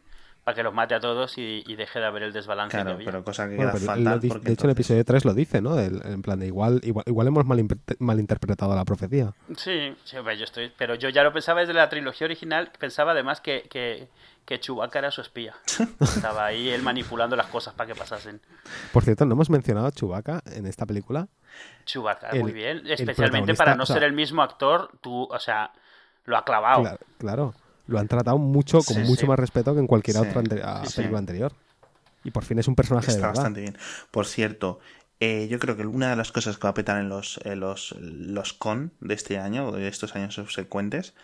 Para 0.46 0.54
que 0.54 0.62
los 0.62 0.72
mate 0.72 0.94
a 0.94 1.00
todos 1.00 1.38
y, 1.38 1.64
y 1.66 1.74
deje 1.74 1.98
de 1.98 2.06
haber 2.06 2.22
el 2.22 2.32
desbalance 2.32 2.76
que 2.76 2.80
Claro, 2.84 2.94
había. 2.94 3.04
pero 3.06 3.24
cosa 3.24 3.48
que 3.48 3.56
Bueno, 3.56 3.72
pero 3.74 3.84
fatal 3.84 4.04
porque 4.04 4.18
de 4.20 4.28
hecho, 4.28 4.36
en 4.36 4.40
el 4.44 4.48
entonces- 4.52 4.70
episodio 4.70 5.04
3 5.04 5.24
lo 5.24 5.34
dice, 5.34 5.60
¿no? 5.60 5.76
El- 5.80 6.00
en 6.06 6.22
plan 6.22 6.38
de 6.38 6.46
igual, 6.46 6.80
igual, 6.84 7.02
igual 7.08 7.26
hemos 7.26 7.44
malinter- 7.46 7.96
malinterpretado 7.98 8.76
la 8.76 8.84
profecía. 8.84 9.34
Sí, 9.56 9.96
sí, 10.04 10.16
yo 10.16 10.44
estoy... 10.44 10.72
Pero 10.78 10.94
yo 10.94 11.08
ya 11.08 11.24
lo 11.24 11.32
pensaba 11.32 11.62
desde 11.62 11.74
la 11.74 11.88
trilogía 11.88 12.26
original, 12.26 12.70
pensaba 12.78 13.10
además 13.10 13.40
que, 13.40 13.66
que, 13.68 14.08
que 14.44 14.60
Chewbacca 14.60 15.00
era 15.00 15.10
su 15.10 15.20
espía. 15.20 15.56
Estaba 16.00 16.46
ahí 16.46 16.68
él 16.70 16.80
manipulando 16.84 17.34
las 17.34 17.48
cosas 17.48 17.74
para 17.74 17.88
que 17.92 17.98
pasasen. 17.98 18.40
Por 18.92 19.02
cierto, 19.02 19.26
no 19.26 19.34
hemos 19.34 19.50
mencionado 19.50 19.88
a 19.88 19.90
Chewbacca 19.90 20.42
en 20.54 20.66
esta 20.66 20.86
película. 20.86 21.26
Chewbacca, 21.86 22.28
El- 22.28 22.42
muy 22.42 22.52
bien. 22.52 22.82
Especialmente 22.86 23.54
para 23.54 23.74
no 23.74 23.82
o 23.82 23.86
sea- 23.86 23.94
ser 23.94 24.04
el 24.04 24.12
mismo 24.12 24.42
actor, 24.42 24.92
tú, 25.00 25.24
o 25.28 25.38
sea, 25.40 25.72
lo 26.24 26.36
ha 26.36 26.44
clavado. 26.44 26.82
Claro, 26.82 26.98
claro. 27.18 27.54
Lo 27.86 27.98
han 27.98 28.08
tratado 28.08 28.38
mucho, 28.38 28.78
con 28.78 28.96
Sí, 28.96 29.00
mucho 29.02 29.22
sí. 29.22 29.26
más 29.26 29.38
respeto 29.38 29.74
que 29.74 29.80
en 29.80 29.86
cualquier 29.86 30.16
Sí, 30.16 30.22
otra 30.28 30.42
película 30.42 31.18
anterior. 31.18 31.52
Y 32.24 32.30
por 32.32 32.44
fin 32.44 32.58
es 32.58 32.66
un 32.68 32.74
personaje 32.74 33.06
de 33.06 33.12
Está 33.12 33.26
verdad. 33.28 33.36
bastante 33.42 33.60
bien. 33.60 33.78
Por 34.10 34.26
cierto, 34.26 34.80
eh, 35.20 35.46
yo 35.48 35.58
creo 35.60 35.76
que 35.76 35.86
una 35.86 36.10
de 36.10 36.16
las 36.16 36.32
cosas 36.32 36.58
que 36.58 36.64
va 36.64 36.70
a 36.70 36.74
petar 36.74 36.98
en 37.00 37.08
los, 37.08 37.38
los, 37.44 37.94
los 38.00 38.52
con 38.52 38.92
de 39.00 39.14
este 39.14 39.38
año, 39.38 39.66
o 39.68 39.72
de 39.72 39.86
estos 39.88 40.16
años 40.16 40.34
subsecuentes, 40.34 41.14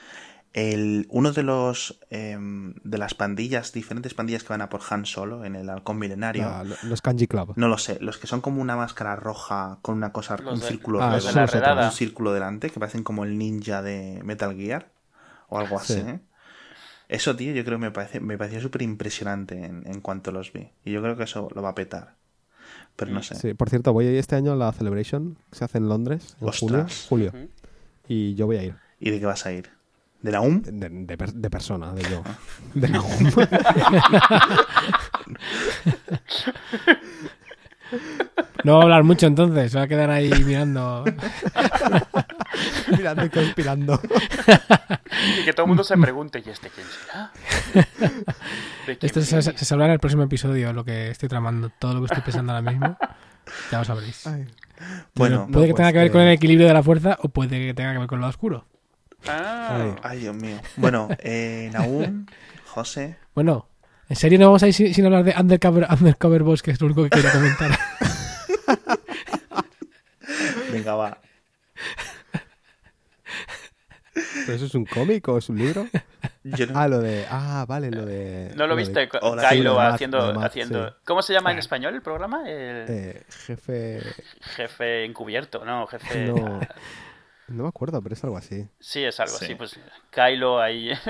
el, 0.52 1.06
uno 1.10 1.32
de 1.32 1.43
los 1.43 1.98
em, 2.10 2.74
de 2.84 2.98
las 2.98 3.14
pandillas, 3.14 3.72
diferentes 3.72 4.12
pandillas 4.14 4.43
que 4.43 4.51
van 4.51 4.60
a 4.60 4.68
por 4.68 4.82
Han 4.90 5.06
Solo 5.06 5.44
en 5.47 5.56
el 5.56 5.70
halcón 5.70 5.98
milenario. 5.98 6.47
Lo- 6.64 6.76
los 6.82 7.01
Kanji 7.01 7.26
Club. 7.26 7.55
No 7.56 7.68
lo 7.68 7.78
sé, 7.78 7.98
los 8.01 8.18
que 8.18 8.26
son 8.26 8.43
como 8.43 8.60
una 8.60 8.76
máscara 8.76 9.16
roja 9.16 9.78
con 9.82 9.97
una 9.97 10.12
cosa, 10.12 10.36
Los 10.36 10.55
un 10.55 10.60
de- 10.60 10.66
círculo, 10.68 11.02
Ah, 11.02 11.16
de 11.18 11.32
la 11.32 11.86
un 11.86 11.93
círculo 11.93 12.32
delante, 12.32 12.68
que 12.70 12.78
parecen 12.78 13.02
como 13.02 13.24
el 13.24 13.39
ninja 13.39 13.80
de 13.82 14.20
Metal 14.24 14.55
Gear 14.55 14.93
o 15.48 15.59
algo 15.59 15.78
así. 15.78 15.94
Sí. 15.94 16.01
¿eh? 16.01 16.20
Eso, 17.12 17.36
tío, 17.36 17.52
yo 17.52 17.64
creo 17.64 17.78
que 17.78 17.82
me 17.84 17.90
parece, 17.90 18.20
me 18.20 18.39
pareció 18.39 18.60
súper 18.60 18.82
impresionante 18.82 19.64
en, 19.64 19.82
en 19.86 20.01
cuanto 20.01 20.32
los 20.32 20.52
vi. 20.52 20.70
Y 20.84 20.93
yo 20.93 21.02
creo 21.02 21.16
que 21.16 21.24
eso 21.24 21.48
lo 21.55 21.62
va 21.62 21.70
a 21.70 21.74
petar. 21.74 22.14
Pero 22.97 23.10
no 23.12 23.22
sé. 23.22 23.34
Sí, 23.34 23.55
por 23.55 23.68
cierto, 23.68 23.93
voy 23.93 24.06
a 24.06 24.10
ir 24.12 24.16
este 24.16 24.34
año 24.34 24.52
a 24.52 24.56
la 24.56 24.72
Celebration 24.72 25.36
que 25.51 25.56
se 25.59 25.64
hace 25.64 25.78
en 25.78 25.89
Londres 25.89 26.36
en 26.40 26.48
julio, 26.52 26.78
Ostras. 26.80 27.06
julio. 27.09 27.28
Ujú. 27.34 27.48
Y 28.09 28.34
yo 28.34 28.47
voy 28.47 28.56
a 28.56 28.64
ir. 28.64 28.74
¿Y 28.98 29.10
de 29.10 29.20
qué 29.20 29.26
vas 29.26 29.44
a 29.47 29.52
ir? 29.52 29.68
¿De 30.22 30.32
la 30.32 30.40
UM? 30.40 30.62
De, 30.62 30.89
de 30.89 31.18
per- 31.18 31.32
de 31.34 31.51
persona, 31.51 31.93
de 31.93 32.02
yo. 32.02 32.22
Ah. 32.24 32.39
De 32.74 32.89
la 32.89 33.02
No 38.64 38.74
va 38.76 38.80
a 38.80 38.82
hablar 38.84 39.05
mucho 39.05 39.26
entonces, 39.26 39.72
se 39.72 39.78
va 39.78 39.84
a 39.84 39.89
quedar 39.89 40.10
ahí 40.10 40.30
mirando. 40.47 41.05
mirando 42.96 43.24
y 43.24 43.30
conspirando. 43.30 44.00
Y 45.40 45.44
que 45.44 45.52
todo 45.52 45.64
el 45.64 45.68
mundo 45.68 45.84
se 45.84 45.96
pregunte, 45.96 46.42
¿y 46.44 46.50
este 46.50 46.70
quién 46.70 46.86
será? 46.86 47.32
¿De 48.86 48.98
quién 48.98 49.06
Esto 49.08 49.22
se, 49.22 49.42
se 49.56 49.64
sabrá 49.64 49.86
en 49.86 49.92
el 49.92 49.98
próximo 50.00 50.22
episodio, 50.24 50.72
lo 50.72 50.84
que 50.84 51.10
estoy 51.10 51.28
tramando, 51.28 51.70
todo 51.78 51.94
lo 51.94 52.00
que 52.00 52.06
estoy 52.06 52.22
pensando 52.22 52.52
ahora 52.52 52.70
mismo. 52.70 52.96
Ya 53.70 53.78
lo 53.78 53.84
sabréis. 53.84 54.26
Ay. 54.26 54.46
Bueno, 55.14 55.46
puede 55.52 55.66
que 55.66 55.72
no, 55.72 55.76
tenga 55.76 55.90
pues 55.90 55.92
que 55.92 55.98
ver 55.98 56.06
que- 56.08 56.12
con 56.12 56.20
el 56.22 56.32
equilibrio 56.32 56.66
de 56.66 56.74
la 56.74 56.82
fuerza 56.82 57.18
o 57.22 57.28
puede 57.28 57.58
que 57.58 57.74
tenga 57.74 57.92
que 57.92 57.98
ver 57.98 58.08
con 58.08 58.20
lo 58.20 58.26
oscuro. 58.26 58.66
Ah, 59.28 59.78
Ay. 59.80 59.94
Ay, 60.02 60.18
Dios 60.20 60.34
mío. 60.34 60.56
Bueno, 60.76 61.08
eh, 61.20 61.70
Naum, 61.72 62.26
José. 62.66 63.16
Bueno, 63.34 63.68
¿en 64.08 64.16
serio 64.16 64.38
no 64.38 64.46
vamos 64.46 64.62
a 64.64 64.68
ir 64.68 64.74
sin, 64.74 64.92
sin 64.94 65.04
hablar 65.06 65.22
de 65.24 65.34
Undercover, 65.38 65.86
Undercover 65.90 66.42
Boss, 66.42 66.62
que 66.62 66.72
es 66.72 66.80
lo 66.80 66.86
único 66.86 67.04
que 67.04 67.10
quiero 67.10 67.30
comentar? 67.30 67.70
Venga, 70.72 70.94
va. 70.94 71.18
¿Pero 74.46 74.56
eso 74.56 74.66
es 74.66 74.74
un 74.74 74.84
cómic 74.86 75.26
o 75.28 75.38
es 75.38 75.48
un 75.48 75.59
libro? 75.59 75.86
Yo 76.44 76.66
no- 76.66 76.78
Ah, 76.78 76.88
lo 76.88 77.00
de. 77.00 77.24
Ah, 77.30 77.64
vale, 77.68 77.90
lo 77.90 78.04
de. 78.04 78.52
¿No 78.56 78.66
lo 78.66 78.74
de- 78.76 78.82
viste? 78.82 79.09
Kylo 79.09 79.74
lo 79.74 79.80
haciendo... 79.80 80.32
lo 80.32 80.40
Matt, 80.40 80.46
haciendo... 80.50 80.88
sí. 80.88 80.94
¿Cómo 81.04 81.22
se 81.22 81.32
llama 81.32 81.50
en 81.52 81.56
Ah. 81.59 81.60
español 81.60 81.94
el 81.94 82.02
programa? 82.02 82.42
El 82.48 82.86
Eh, 82.88 83.22
jefe. 83.46 84.00
jefe 84.56 85.04
encubierto, 85.04 85.64
¿no? 85.64 85.86
Jefe... 85.86 86.26
No. 86.26 86.60
No 87.52 87.62
me 87.64 87.68
acuerdo, 87.68 88.00
pero 88.02 88.14
es 88.14 88.24
algo 88.24 88.36
así. 88.36 88.66
Sí, 88.80 89.04
es 89.04 89.18
algo 89.20 89.36
Sí. 89.36 89.44
así. 89.46 89.54
Pues 89.54 89.78
Kylo 90.10 90.60
ahí... 90.60 90.90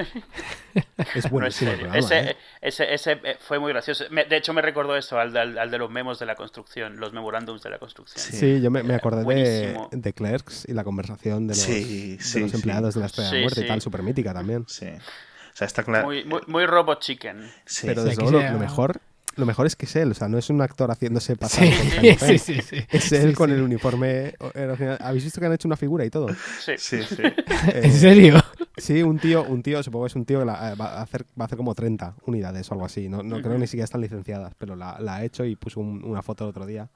Es 1.15 1.17
no 1.17 1.21
es 1.25 1.31
buenísimo 1.31 1.43
el 1.43 1.53
serio. 1.53 1.91
programa. 1.91 1.99
Ese, 1.99 2.31
¿eh? 2.31 2.37
ese, 2.61 2.95
ese 2.95 3.13
eh, 3.25 3.37
fue 3.41 3.59
muy 3.59 3.73
gracioso. 3.73 4.05
Me- 4.11 4.25
de 4.25 4.37
hecho, 4.37 4.53
me 4.55 4.63
recordó 4.63 4.97
eso, 4.97 5.19
al, 5.19 5.37
al- 5.37 5.59
al 5.59 5.71
de 5.71 5.79
los 5.79 5.91
memos 5.91 6.19
de 6.19 6.27
la 6.27 6.35
construcción, 6.37 6.99
los 6.99 7.13
memorándums 7.13 7.63
de 7.63 7.71
la 7.71 7.79
construcción. 7.79 8.25
Sí. 8.25 8.37
Sí, 8.37 8.61
yo 8.63 8.71
me, 8.71 8.83
me 8.83 8.95
acordé 8.95 9.25
de, 9.25 9.79
de 9.91 10.13
Clerks 10.13 10.67
y 10.69 10.73
la 10.73 10.85
conversación 10.85 11.49
de 11.49 11.55
los, 11.55 11.63
Sí, 11.63 12.17
de 12.17 12.23
sí, 12.23 12.41
los 12.41 12.51
sí. 12.51 12.57
empleados 12.57 12.95
de 12.95 13.01
la 13.01 13.07
Estrella 13.07 13.31
de 13.31 13.37
la 13.37 13.43
Muerte 13.43 13.61
y 13.63 13.67
tal, 13.69 13.81
súper 13.83 14.03
mítica 14.03 14.33
también. 14.33 14.65
Sí. 14.69 14.87
O 14.87 15.57
sea, 15.57 15.67
está 15.67 15.83
claro. 15.83 16.07
Muy, 16.07 16.25
muy, 16.25 16.41
muy 16.47 16.67
Robot 16.67 17.01
Chicken. 17.01 17.51
Sí. 17.67 17.87
Pero 17.89 18.05
desde 18.05 18.23
luego 18.23 18.41
lo 18.53 18.59
mejor, 18.59 19.01
lo 19.37 19.47
mejor 19.47 19.67
es 19.67 19.77
que 19.77 19.87
es 19.87 19.97
él, 19.97 20.11
o 20.11 20.15
sea, 20.15 20.29
no 20.29 20.39
es 20.39 20.51
un 20.51 20.61
actor 20.61 20.91
haciéndose 20.91 21.37
pasar 21.37 21.65
Sí, 21.67 21.73
sí, 22.19 22.39
sí, 22.39 22.39
sí, 22.39 22.61
sí. 22.63 22.77
Es 22.91 23.13
él 23.13 23.31
Sí, 23.31 23.35
con 23.35 23.51
sí. 23.51 23.57
el 23.57 23.63
uniforme 23.63 24.35
original. 24.39 24.99
¿Habéis 25.01 25.25
visto 25.25 25.41
que 25.41 25.47
han 25.47 25.53
hecho 25.53 25.69
una 25.69 25.77
figura 25.77 26.05
y 26.05 26.11
todo? 26.11 26.29
Sí. 26.61 26.73
Sí, 26.79 27.03
sí. 27.03 27.23
Eh, 27.23 27.81
¿En 27.85 27.93
serio? 27.93 28.41
Sí, 28.77 29.03
un 29.03 29.19
tío, 29.19 29.45
un 29.45 29.63
tío, 29.63 29.83
supongo 29.83 30.07
que 30.07 30.09
es 30.11 30.17
un 30.17 30.25
tío 30.25 30.41
que 30.41 30.45
la- 30.47 30.73
eh, 30.73 30.75
va, 30.75 30.99
a 30.99 31.03
hacer, 31.03 31.23
va 31.39 31.45
a 31.45 31.47
hacer 31.47 31.57
como 31.57 31.75
30 31.75 32.17
unidades 32.27 32.69
o 32.71 32.75
algo 32.75 32.87
así. 32.87 33.09
No, 33.09 33.23
no 33.23 33.39
creo 33.41 33.53
Ujú. 33.53 33.61
ni 33.61 33.67
siquiera 33.67 33.85
están 33.85 34.01
licenciadas, 34.01 34.55
pero 34.59 34.75
la, 34.77 34.99
la 35.01 35.17
ha 35.17 35.25
hecho 35.25 35.45
y 35.45 35.55
puso 35.57 35.81
un- 35.81 36.03
una 36.05 36.23
foto 36.23 36.45
el 36.45 36.51
otro 36.51 36.67
día. 36.67 36.89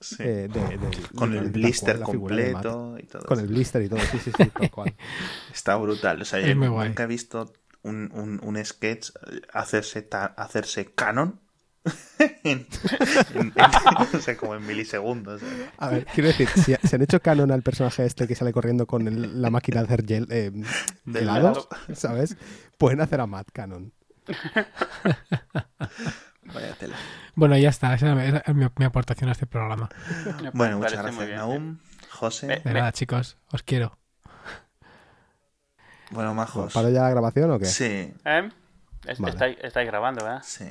sí. 0.00 0.16
eh, 0.20 0.48
de- 0.52 0.78
de- 0.78 0.78
Con 1.16 1.34
el 1.34 1.50
blister 1.50 1.96
cual, 2.00 2.16
completo 2.18 2.96
y 2.98 3.06
todo. 3.06 3.22
Con 3.26 3.40
el 3.40 3.46
blister 3.48 3.82
y 3.82 3.88
todo, 3.88 4.00
sí, 4.10 4.18
sí, 4.18 4.30
sí, 4.36 4.44
tal 4.46 4.70
cual. 4.70 4.94
Está 5.52 5.76
brutal. 5.76 6.22
O 6.22 6.24
sea, 6.24 6.38
Es 6.40 6.46
yo 6.48 6.56
muy 6.56 6.68
guay. 6.68 6.88
nunca 6.88 7.02
he 7.04 7.06
visto 7.06 7.52
un, 7.82 8.10
un, 8.14 8.40
un 8.42 8.64
sketch 8.64 9.10
eh, 9.30 9.40
hacerse, 9.52 10.02
ta- 10.02 10.34
hacerse 10.36 10.86
canon. 10.94 11.40
en, 12.18 12.38
en- 12.44 12.66
en- 13.34 13.52
o 14.16 14.20
sea, 14.20 14.36
como 14.36 14.54
en 14.54 14.66
milisegundos. 14.66 15.42
¿eh? 15.42 15.70
A 15.78 15.88
ver, 15.88 16.06
quiero 16.06 16.28
decir, 16.28 16.48
si, 16.48 16.74
si 16.86 16.94
han 16.96 17.02
hecho 17.02 17.20
canon 17.20 17.50
al 17.52 17.62
personaje 17.62 18.04
este 18.04 18.26
que 18.26 18.34
sale 18.34 18.52
corriendo 18.52 18.86
con 18.86 19.06
el- 19.08 19.40
la 19.40 19.50
máquina 19.50 19.80
de 19.80 19.86
hacer 19.86 20.04
gel, 20.06 20.26
eh, 20.30 20.50
De 21.04 21.20
helados, 21.20 21.68
¿sabes? 21.94 22.36
Pueden 22.76 23.00
hacer 23.00 23.20
a 23.20 23.26
Matt 23.26 23.48
canon. 23.52 23.92
Vaya 26.54 26.74
tela. 26.78 26.96
Bueno, 27.34 27.56
ya 27.58 27.68
está. 27.68 27.94
Esa 27.94 28.12
es 28.24 28.54
mi, 28.54 28.66
mi 28.76 28.84
aportación 28.84 29.28
a 29.28 29.32
este 29.32 29.46
programa. 29.46 29.88
Me 30.42 30.50
Bueno, 30.50 30.78
muchas 30.78 30.94
muy 30.94 31.02
gracias, 31.02 31.26
bien. 31.26 31.36
Naum. 31.38 31.78
José. 32.10 32.46
Me- 32.46 32.60
De 32.60 32.72
nada, 32.74 32.92
chicos. 32.92 33.36
Os 33.52 33.62
quiero. 33.62 33.98
Bueno, 36.10 36.32
majos. 36.34 36.72
¿Paro 36.72 36.88
ya 36.88 37.02
la 37.02 37.10
grabación 37.10 37.50
o 37.50 37.58
qué? 37.58 37.66
Sí, 37.66 37.84
¿Eh? 38.24 38.48
Es- 39.06 39.18
Vale. 39.20 39.32
estáis, 39.34 39.58
estáis 39.62 39.86
grabando, 39.86 40.24
¿verdad? 40.24 40.42
sí. 40.44 40.64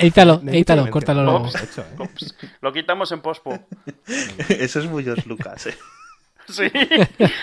Edítalo, 0.00 0.40
edítalo, 0.46 0.90
córtalo 0.90 1.22
lo 1.24 1.30
luego. 1.40 1.48
hecho, 1.48 1.82
¿eh? 1.82 2.48
Lo 2.60 2.72
quitamos 2.72 3.10
en 3.12 3.20
pospo. 3.20 3.58
Eso 4.48 4.80
es 4.80 4.86
muy 4.86 5.04
George 5.04 5.28
Lucas, 5.28 5.66
¿eh? 5.66 5.74
Sí. 6.48 6.62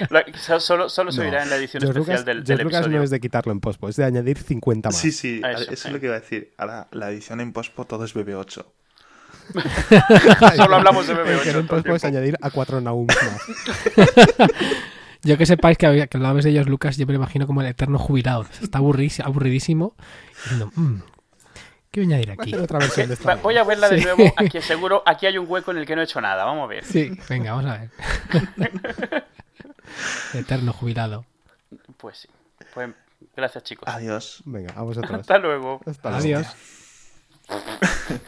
La- 0.09 0.25
solo 0.59 0.89
solo 0.89 1.11
se 1.11 1.19
No. 1.21 1.25
oirá 1.27 1.43
en 1.43 1.49
la 1.51 1.57
edición 1.57 1.79
George 1.81 1.99
especial 1.99 2.17
Lucas, 2.21 2.25
del, 2.25 2.43
del 2.43 2.57
Lucas 2.65 2.79
episodio. 2.79 2.97
no 2.97 3.03
es 3.03 3.09
de 3.11 3.19
quitarlo 3.19 3.51
en 3.51 3.59
pospo, 3.59 3.87
es 3.87 3.95
de 3.97 4.03
añadir 4.03 4.39
50 4.39 4.89
más. 4.89 4.97
Sí, 4.97 5.11
sí, 5.11 5.41
eso, 5.47 5.71
eso, 5.71 5.87
es 5.87 5.93
lo 5.93 5.99
que 5.99 6.07
iba 6.07 6.15
a 6.15 6.19
decir. 6.21 6.53
Ahora, 6.57 6.87
la 6.91 7.11
edición 7.11 7.39
en 7.39 7.53
pospo 7.53 7.85
todo 7.85 8.03
es 8.03 8.15
BB8. 8.15 8.65
Solo 10.55 10.75
hablamos 10.75 11.05
de 11.07 11.13
El 11.13 11.19
que 11.23 11.35
BB8 11.51 11.59
en 11.59 11.67
pospo 11.67 11.95
es 11.95 12.03
añadir 12.03 12.35
a 12.41 12.49
4 12.49 12.81
Naum 12.81 13.05
más. 13.05 14.07
Yo 15.23 15.37
que 15.37 15.45
sepáis 15.45 15.77
que, 15.77 15.85
había- 15.87 16.07
que 16.07 16.17
hablabas 16.17 16.43
de 16.43 16.49
ellos, 16.51 16.67
Lucas, 16.67 16.97
yo 16.97 17.05
me 17.05 17.13
lo 17.13 17.17
imagino 17.19 17.45
como 17.47 17.61
el 17.61 17.67
eterno 17.67 17.97
jubilado. 17.99 18.45
Está 18.61 18.79
aburridísimo. 18.79 19.95
Diciendo, 20.43 20.71
"Mm, 20.75 20.95
¿qué 21.95 22.01
voy 22.01 22.11
a 22.13 22.17
añadir 22.17 22.27
Voy 22.27 22.37
a 22.37 22.41
aquí? 22.43 22.51
hacer 22.53 22.63
otra 22.63 22.79
versión 22.79 23.07
de 23.07 23.13
esta. 23.13 23.35
Va- 23.35 23.41
Voy 23.41 23.57
a 23.57 23.63
verla 23.63 23.87
de 23.89 23.97
Sí. 23.99 24.03
nuevo. 24.03 24.33
Aquí 24.37 24.61
seguro, 24.61 25.01
aquí 25.05 25.25
hay 25.27 25.37
un 25.37 25.45
hueco 25.49 25.71
en 25.71 25.77
el 25.77 25.85
que 25.85 25.95
no 25.95 26.01
he 26.01 26.03
hecho 26.03 26.19
nada. 26.19 26.43
Vamos 26.43 26.65
a 26.65 26.67
ver. 26.67 26.83
Sí, 26.83 27.11
venga, 27.29 27.53
vamos 27.53 27.71
a 27.71 27.77
ver. 27.77 27.89
eterno 30.33 30.73
jubilado. 30.73 31.25
Pues 31.97 32.17
sí. 32.19 32.27
Pues, 32.73 32.89
gracias, 33.35 33.63
chicos. 33.63 33.87
Adiós. 33.87 34.41
Venga, 34.45 34.73
a 34.75 34.81
vosotros. 34.81 35.19
Hasta 35.21 35.37
luego. 35.37 35.79
Hasta 35.85 36.09
luego. 36.09 36.23
Adiós. 36.23 36.47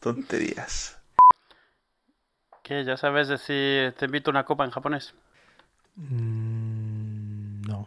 Tonterías. 0.00 0.96
¿Qué? 2.62 2.84
¿Ya 2.84 2.96
sabes 2.96 3.28
decir 3.28 3.92
te 3.98 4.06
invito 4.06 4.30
a 4.30 4.32
una 4.32 4.44
copa 4.44 4.64
en 4.64 4.70
japonés? 4.70 5.14
Mm, 5.96 7.62
no. 7.62 7.86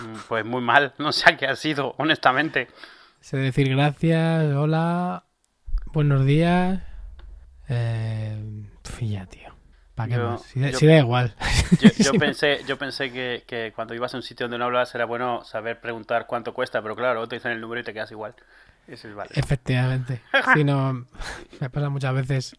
Mm, 0.00 0.16
Pues 0.28 0.44
muy 0.44 0.60
mal. 0.60 0.94
No 0.98 1.12
sé 1.12 1.30
a 1.30 1.36
qué 1.36 1.46
ha 1.46 1.56
sido, 1.56 1.94
honestamente. 1.98 2.68
Sé 3.28 3.36
decir 3.36 3.68
gracias, 3.68 4.54
hola, 4.54 5.24
buenos 5.92 6.24
días. 6.24 6.80
Eh, 7.68 8.64
ya, 9.02 9.26
tío. 9.26 9.54
¿Para 9.94 10.08
qué 10.08 10.14
Yo- 10.14 10.30
más? 10.30 10.42
Si 10.44 10.58
da, 10.58 10.70
yo- 10.70 10.78
si 10.78 10.86
da 10.86 10.96
igual. 10.96 11.34
Yo, 11.98 12.12
pensé, 12.14 12.64
yo 12.66 12.78
pensé 12.78 13.12
que, 13.12 13.44
que 13.46 13.74
cuando 13.76 13.94
ibas 13.94 14.14
a 14.14 14.16
un 14.16 14.22
sitio 14.22 14.44
donde 14.44 14.56
no 14.56 14.64
hablabas 14.64 14.94
era 14.94 15.04
bueno 15.04 15.44
saber 15.44 15.78
preguntar 15.78 16.26
cuánto 16.26 16.54
cuesta, 16.54 16.80
pero 16.80 16.96
claro, 16.96 17.12
luego 17.16 17.28
te 17.28 17.36
dicen 17.36 17.52
el 17.52 17.60
número 17.60 17.82
y 17.82 17.84
te 17.84 17.92
quedas 17.92 18.10
igual. 18.12 18.34
Eso 18.86 19.08
es 19.08 19.14
vale. 19.14 19.30
Efectivamente. 19.34 20.22
Si 20.54 20.64
no, 20.64 21.04
me 21.60 21.68
pasa 21.68 21.90
muchas 21.90 22.14
veces 22.14 22.56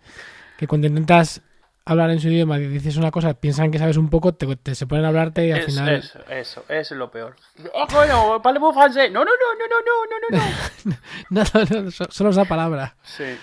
que 0.56 0.68
cuando 0.68 0.86
intentas 0.86 1.42
hablar 1.90 2.12
en 2.12 2.20
su 2.20 2.28
idioma, 2.28 2.58
dices 2.58 2.98
una 2.98 3.10
cosa, 3.10 3.34
piensan 3.34 3.72
que 3.72 3.80
sabes 3.80 3.98
un 3.98 4.10
poco, 4.10 4.36
te, 4.36 4.76
se 4.76 4.86
ponen 4.86 5.06
a 5.06 5.08
hablarte 5.08 5.48
y 5.48 5.52
al 5.52 5.64
final. 5.64 5.96
Eso, 5.96 6.20
eso, 6.30 6.66
eso 6.70 6.94
es 6.94 6.98
lo 6.98 7.10
peor. 7.10 7.36
¡Oh, 7.74 7.88
coño! 7.88 8.42
¡Parlemos 8.42 8.76
francés! 8.76 9.12
No, 9.12 9.26
no, 9.26 9.32
no, 9.32 9.68
no, 9.68 9.68
no, 9.68 9.86
no, 10.06 10.30
no, 10.30 11.46
no. 11.50 11.70
no, 11.74 11.82
no, 11.82 11.92
solo 11.92 12.30
esa 12.30 12.46
palabra. 12.46 12.96
Sí. 13.02 13.36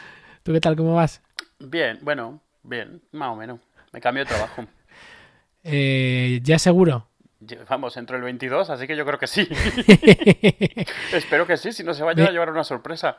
¿Tú 0.44 0.52
qué 0.52 0.60
tal? 0.60 0.76
¿Cómo 0.76 0.94
vas? 0.94 1.22
Bien, 1.58 1.98
bueno, 2.02 2.40
bien, 2.62 3.02
más 3.10 3.30
o 3.30 3.36
menos. 3.36 3.58
Me 3.92 4.00
cambio 4.00 4.24
de 4.24 4.28
trabajo. 4.28 4.64
eh, 5.64 6.38
¿Ya 6.42 6.58
seguro? 6.60 7.08
Vamos, 7.68 7.96
entro 7.96 8.16
el 8.16 8.22
22, 8.22 8.70
así 8.70 8.86
que 8.86 8.96
yo 8.96 9.04
creo 9.04 9.18
que 9.18 9.26
sí. 9.26 9.48
Espero 11.12 11.46
que 11.46 11.56
sí, 11.56 11.72
si 11.72 11.82
no 11.82 11.94
se 11.94 12.04
vaya 12.04 12.26
a 12.26 12.30
llevar 12.30 12.50
una 12.50 12.64
sorpresa. 12.64 13.16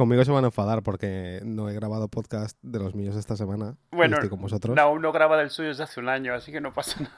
Conmigo 0.00 0.24
se 0.24 0.30
van 0.32 0.44
a 0.44 0.46
enfadar 0.46 0.82
porque 0.82 1.40
no 1.44 1.68
he 1.68 1.74
grabado 1.74 2.08
podcast 2.08 2.56
de 2.62 2.78
los 2.78 2.94
míos 2.94 3.16
esta 3.16 3.36
semana. 3.36 3.74
Bueno, 3.92 4.14
estoy 4.16 4.30
con 4.30 4.40
vosotros. 4.40 4.74
no, 4.74 4.98
no 4.98 5.12
graba 5.12 5.36
del 5.36 5.50
suyo 5.50 5.68
desde 5.68 5.82
hace 5.82 6.00
un 6.00 6.08
año, 6.08 6.32
así 6.32 6.50
que 6.50 6.58
no 6.58 6.72
pasa 6.72 7.02
nada. 7.02 7.12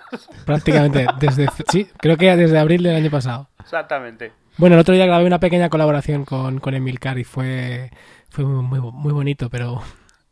Prácticamente 0.45 1.07
desde... 1.21 1.47
Sí, 1.71 1.87
creo 1.99 2.17
que 2.17 2.35
desde 2.37 2.59
abril 2.59 2.83
del 2.83 2.97
año 2.97 3.09
pasado. 3.09 3.49
Exactamente. 3.61 4.33
Bueno, 4.59 4.75
el 4.75 4.81
otro 4.81 4.97
día 4.97 5.07
grabé 5.07 5.25
una 5.27 5.39
pequeña 5.39 5.69
colaboración 5.71 6.25
con, 6.25 6.59
con 6.59 6.75
Emilcar 6.75 7.21
y 7.21 7.23
fue, 7.25 7.93
fue 8.31 8.45
muy, 8.45 8.81
muy, 8.81 8.91
muy 8.93 9.13
bonito, 9.13 9.49
pero 9.49 9.81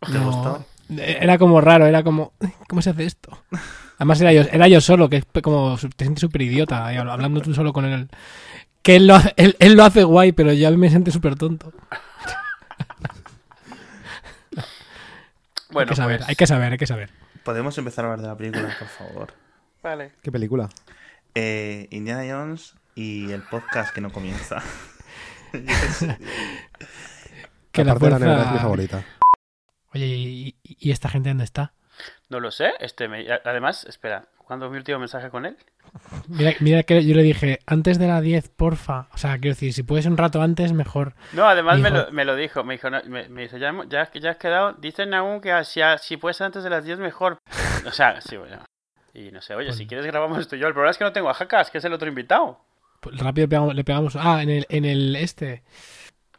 ¿Te 0.05 0.11
no- 0.19 0.25
gustó? 0.27 0.65
era 0.99 1.39
como 1.39 1.61
raro, 1.61 1.87
era 1.87 2.03
como, 2.03 2.33
¿cómo 2.69 2.83
se 2.83 2.91
hace 2.91 3.05
esto? 3.05 3.45
Además 3.97 4.21
era 4.23 4.33
yo, 4.33 4.43
era 4.51 4.67
yo 4.67 4.81
solo, 4.81 5.09
que 5.09 5.19
es 5.19 5.25
como, 5.41 5.77
te 5.97 6.05
sientes 6.05 6.21
súper 6.23 6.43
idiota, 6.43 6.89
hablando 6.89 7.41
tú 7.43 7.55
solo 7.55 7.73
con 7.73 7.85
él. 7.85 8.09
Que 8.83 8.97
él 8.97 9.07
lo, 9.07 9.15
hace- 9.15 9.35
él, 9.37 9.55
él 9.61 9.75
lo 9.75 9.85
hace 9.85 10.03
guay, 10.03 10.33
pero 10.33 10.53
yo 10.53 10.67
a 10.67 10.73
mí 10.73 10.79
me 10.79 10.91
siento 10.91 11.13
súper 11.13 11.37
tonto. 11.37 11.73
Bueno, 15.73 15.89
hay 15.89 15.89
que 15.89 15.97
saber, 15.97 16.17
pues, 16.19 16.29
hay 16.29 16.37
que 16.37 16.47
saber, 16.47 16.73
hay 16.73 16.79
que 16.79 16.87
saber. 16.87 17.11
¿Podemos 17.45 17.77
empezar 17.79 18.05
a 18.05 18.09
hablar 18.13 18.21
de 18.23 18.29
la 18.29 18.37
película, 18.37 18.77
por 18.79 18.89
favor? 18.89 19.33
Vale. 19.83 20.13
¿Qué 20.23 20.31
película? 20.33 20.69
Eh, 21.35 21.87
Indiana 21.91 22.25
Jones 22.29 22.75
y 22.95 23.31
el 23.33 23.43
podcast 23.43 23.95
que 23.95 24.01
no 24.01 24.11
comienza. 24.13 24.63
Que 27.73 27.85
la 27.85 27.93
Aparte 27.93 28.07
de 28.07 28.11
la 28.11 28.19
negra 28.19 28.33
es 28.35 28.39
fuerza- 28.41 28.53
mi 28.53 28.59
favorita. 28.59 29.05
Oye, 29.95 30.07
¿y, 30.07 30.57
y- 30.65 30.77
y 30.81 30.91
esta 30.91 31.09
gente 31.09 31.29
dónde 31.29 31.45
está? 31.45 31.73
No 32.29 32.41
lo 32.41 32.51
sé. 32.51 32.73
Este 32.81 33.07
me- 33.09 33.27
Además, 33.45 33.85
espera, 33.85 34.25
¿cuándo 34.39 34.67
es 34.67 34.73
mi 34.73 34.79
último 34.79 34.99
mensaje 34.99 35.31
con 35.31 35.47
él? 35.47 35.57
Mira, 36.29 36.53
mira 36.61 36.83
que 36.83 37.05
yo 37.05 37.15
le 37.15 37.23
dije, 37.23 37.59
antes 37.67 37.99
de 37.99 38.07
las 38.07 38.23
10, 38.23 38.49
porfa. 38.51 39.09
O 39.13 39.19
sea, 39.19 39.39
quiero 39.39 39.55
decir, 39.55 39.73
si 39.73 39.83
puedes 39.83 40.07
un 40.07 40.17
rato 40.17 40.41
antes, 40.43 40.73
mejor. 40.73 41.15
No, 41.33 41.47
además 41.49 41.79
me 41.79 41.91
Dijo- 41.91 42.05
lo, 42.07 42.13
me 42.13 42.25
lo 42.25 42.37
dijo. 42.37 42.65
Me 42.65 42.75
dijo, 42.75 42.91
no, 42.91 43.01
me, 43.07 43.29
me 43.29 43.43
dice, 43.43 43.59
ya, 43.59 43.69
hemos- 43.69 43.89
ya, 43.89 44.11
ya 44.13 44.31
has 44.31 44.37
quedado. 44.37 44.73
Dicen 44.75 45.13
aún 45.15 45.41
que 45.41 45.53
si, 45.65 45.81
si 46.01 46.17
puede 46.17 46.35
ser 46.35 46.47
antes 46.47 46.63
de 46.65 46.71
las 46.71 46.85
10 46.85 46.99
mejor. 46.99 47.39
O 47.87 47.93
sea, 47.93 48.21
sí, 48.21 48.37
bueno. 48.37 48.59
Y 49.15 49.31
no 49.33 49.41
sé, 49.41 49.55
oye, 49.55 49.73
si 49.73 49.79
Pues- 49.79 49.89
quieres 49.89 50.07
grabamos 50.07 50.39
esto 50.39 50.55
yo. 50.57 50.67
El 50.69 50.73
problema 50.75 50.91
es 50.91 50.99
que 50.99 51.05
no 51.05 51.13
tengo 51.13 51.31
a 51.31 51.35
Jacas, 51.35 51.71
que 51.71 51.79
es 51.79 51.85
el 51.85 51.93
otro 51.93 52.09
invitado. 52.09 52.61
Pues 53.01 53.19
rápido 53.19 53.49
pegamos- 53.49 53.75
le 53.75 53.85
pegamos. 53.85 54.17
Ah, 54.17 54.43
en 54.43 54.51
el, 54.51 54.67
en 54.69 54.85
el 54.85 55.17
este. 55.17 55.63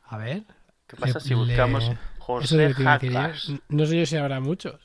A 0.05 0.17
ver. 0.17 0.43
¿Qué 0.87 0.95
pasa 0.97 1.19
Le- 1.19 1.25
si 1.25 1.33
buscamos 1.33 1.83
le- 1.87 1.93
Eso 1.93 1.99
José. 2.19 2.73
Jacas? 2.75 3.51
No 3.69 3.85
sé 3.85 3.97
yo 3.99 4.05
si 4.05 4.15
habrá 4.17 4.39
muchos. 4.39 4.75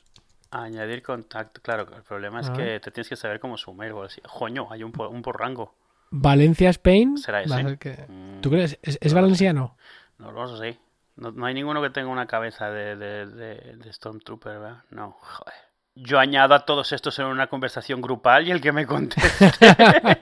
Añadir 0.51 1.01
contacto. 1.03 1.61
Claro, 1.61 1.87
el 1.95 2.03
problema 2.03 2.39
es 2.41 2.49
A 2.49 2.53
que 2.53 2.79
te 2.79 2.91
tienes 2.91 3.09
que 3.09 3.15
saber 3.15 3.39
cómo 3.39 3.57
su 3.57 3.73
mail 3.73 3.91
o 3.93 4.03
así. 4.03 4.21
Joño, 4.25 4.67
hay 4.71 4.83
un 4.83 4.91
por, 4.91 5.07
un 5.09 5.21
por 5.21 5.39
rango. 5.39 5.75
Valencia, 6.09 6.69
Spain. 6.69 7.17
¿Será 7.17 7.41
ese? 7.43 7.77
que- 7.77 8.05
Mm, 8.07 8.41
¿Tú 8.41 8.49
crees? 8.49 8.79
¿Es, 8.81 8.97
es 9.01 9.13
no 9.13 9.21
valenciano? 9.21 9.77
No 10.19 10.31
lo 10.31 10.57
sé. 10.57 10.79
No, 11.17 11.31
no 11.31 11.45
hay 11.45 11.53
ninguno 11.53 11.81
que 11.81 11.89
tenga 11.89 12.07
una 12.09 12.27
cabeza 12.27 12.69
de, 12.69 12.95
de, 12.95 13.25
de, 13.25 13.55
de 13.77 13.93
Stormtrooper, 13.93 14.53
¿verdad? 14.59 14.83
No, 14.91 15.17
joder. 15.19 15.53
Yo 15.95 16.19
añado 16.19 16.53
a 16.53 16.63
todos 16.63 16.91
estos 16.91 17.17
en 17.17 17.25
una 17.25 17.47
conversación 17.47 18.01
grupal 18.01 18.47
y 18.47 18.51
el 18.51 18.61
que 18.61 18.71
me 18.71 18.85
conteste. 18.85 19.49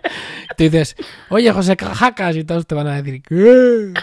Tú 0.58 0.64
dices, 0.64 0.96
oye, 1.30 1.52
José 1.52 1.76
Jacas, 1.78 2.36
y 2.38 2.46
todos 2.46 2.66
te 2.66 2.76
van 2.76 2.88
a 2.88 3.02
decir, 3.02 3.22
¿qué? 3.22 3.94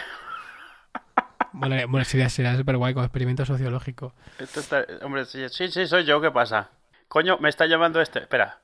Bueno, 1.52 1.76
bueno 1.88 2.04
sería, 2.04 2.28
sería 2.28 2.56
súper 2.56 2.76
guay 2.76 2.94
como 2.94 3.04
experimento 3.04 3.44
sociológico. 3.44 4.14
Esto 4.38 4.60
está- 4.60 4.86
Hombre, 5.02 5.24
sí, 5.24 5.46
sí, 5.50 5.68
sí, 5.68 5.86
soy 5.86 6.04
yo, 6.04 6.20
¿qué 6.20 6.30
pasa? 6.30 6.70
Coño, 7.08 7.36
me 7.38 7.48
está 7.48 7.66
llamando 7.66 8.00
este. 8.00 8.20
Espera. 8.20 8.58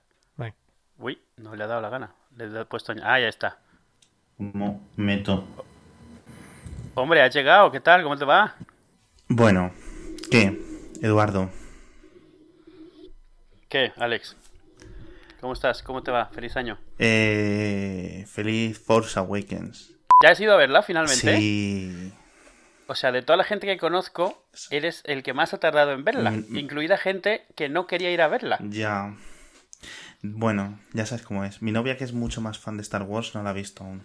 Uy, 1.01 1.17
no 1.37 1.55
le 1.55 1.63
ha 1.63 1.67
dado 1.69 1.81
la 1.81 1.91
gana. 1.91 2.11
Le 2.37 2.61
he 2.61 2.65
puesto. 2.65 2.93
Ah, 3.05 3.21
ya 3.21 3.29
está. 3.29 3.59
¿Cómo 4.37 4.85
meto? 4.97 5.47
Hombre, 6.95 7.23
has 7.23 7.33
llegado, 7.33 7.71
¿qué 7.71 7.79
tal? 7.79 8.03
¿Cómo 8.03 8.17
te 8.17 8.25
va? 8.25 8.57
Bueno, 9.29 9.71
¿qué? 10.31 10.61
Eduardo, 11.01 11.51
¿Qué, 13.69 13.93
Alex? 13.97 14.37
¿Cómo 15.41 15.53
estás? 15.53 15.83
¿Cómo 15.83 16.03
te 16.03 16.11
va? 16.11 16.27
Feliz 16.27 16.57
año. 16.57 16.79
eh, 16.99 18.25
feliz 18.27 18.79
Force 18.85 19.19
Awakens. 19.19 19.93
¿Ya 20.25 20.31
has 20.31 20.41
ido 20.41 20.53
a 20.55 20.57
verla 20.57 20.83
finalmente? 20.83 21.37
Sí. 21.39 22.13
O 22.91 22.95
sea, 22.95 23.13
de 23.13 23.23
toda 23.23 23.37
la 23.37 23.45
gente 23.45 23.67
que 23.67 23.77
conozco, 23.77 24.49
eres 24.71 25.03
el 25.05 25.23
que 25.23 25.35
más 25.35 25.53
ha 25.55 25.59
tardado 25.61 25.93
en 25.93 26.05
verla, 26.05 26.31
Mm, 26.31 26.47
mm. 26.49 26.57
incluida 26.59 26.97
gente 26.97 27.47
que 27.55 27.69
no 27.69 27.87
quería 27.87 28.11
ir 28.11 28.23
a 28.23 28.29
verla. 28.29 28.59
Ya. 28.63 29.15
Bueno, 30.23 30.81
ya 30.95 31.07
sabes 31.07 31.25
cómo 31.25 31.45
es. 31.45 31.61
Mi 31.63 31.71
novia, 31.71 31.97
que 31.97 32.05
es 32.05 32.13
mucho 32.13 32.41
más 32.41 32.59
fan 32.59 32.77
de 32.77 32.83
Star 32.83 33.03
Wars, 33.03 33.35
no 33.35 33.43
la 33.43 33.51
ha 33.51 33.53
visto 33.53 33.85
aún. 33.85 34.03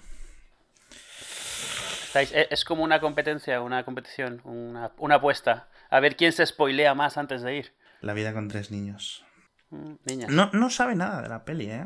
Estáis- 2.07 2.31
e- 2.33 2.47
Es 2.51 2.63
como 2.65 2.83
una 2.83 2.99
competencia, 2.99 3.61
una 3.61 3.83
competición, 3.83 4.41
una, 4.43 4.91
una 4.97 5.15
apuesta. 5.15 5.69
A 5.89 5.99
ver 5.99 6.15
quién 6.15 6.31
se 6.31 6.45
spoilea 6.45 6.93
más 6.93 7.17
antes 7.17 7.41
de 7.41 7.55
ir. 7.55 7.73
La 8.01 8.13
vida 8.13 8.33
con 8.33 8.47
tres 8.49 8.69
niños. 8.69 9.25
Mm, 9.69 9.93
Niña. 10.05 10.27
No, 10.29 10.49
no 10.53 10.69
sabe 10.69 10.95
nada 10.95 11.21
de 11.21 11.29
la 11.29 11.45
peli, 11.45 11.71
¿eh? 11.71 11.85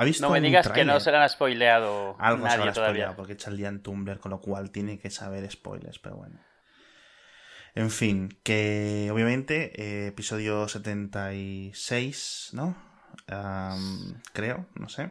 Ha 0.00 0.04
visto 0.04 0.24
No 0.26 0.32
me 0.32 0.40
digas 0.40 0.68
que 0.68 0.84
no 0.84 1.00
se 1.00 1.10
la 1.10 1.22
han 1.24 1.28
spoileado 1.28 2.14
Algo 2.20 2.46
se 2.46 2.52
habrá 2.52 2.72
todavía. 2.72 2.90
spoileado 2.92 3.16
porque 3.16 3.32
echa 3.32 3.50
el 3.50 3.56
día 3.56 3.68
en 3.68 3.82
Tumblr, 3.82 4.20
con 4.20 4.30
lo 4.30 4.40
cual 4.40 4.70
tiene 4.70 4.98
que 4.98 5.10
saber 5.10 5.50
spoilers, 5.50 5.98
pero 5.98 6.16
bueno. 6.16 6.38
En 7.74 7.90
fin, 7.90 8.28
que 8.42 9.10
obviamente 9.12 9.72
eh, 9.80 10.06
episodio 10.08 10.68
76, 10.68 12.50
¿no? 12.52 12.76
Creo, 14.32 14.66
no 14.74 14.88
sé. 14.88 15.10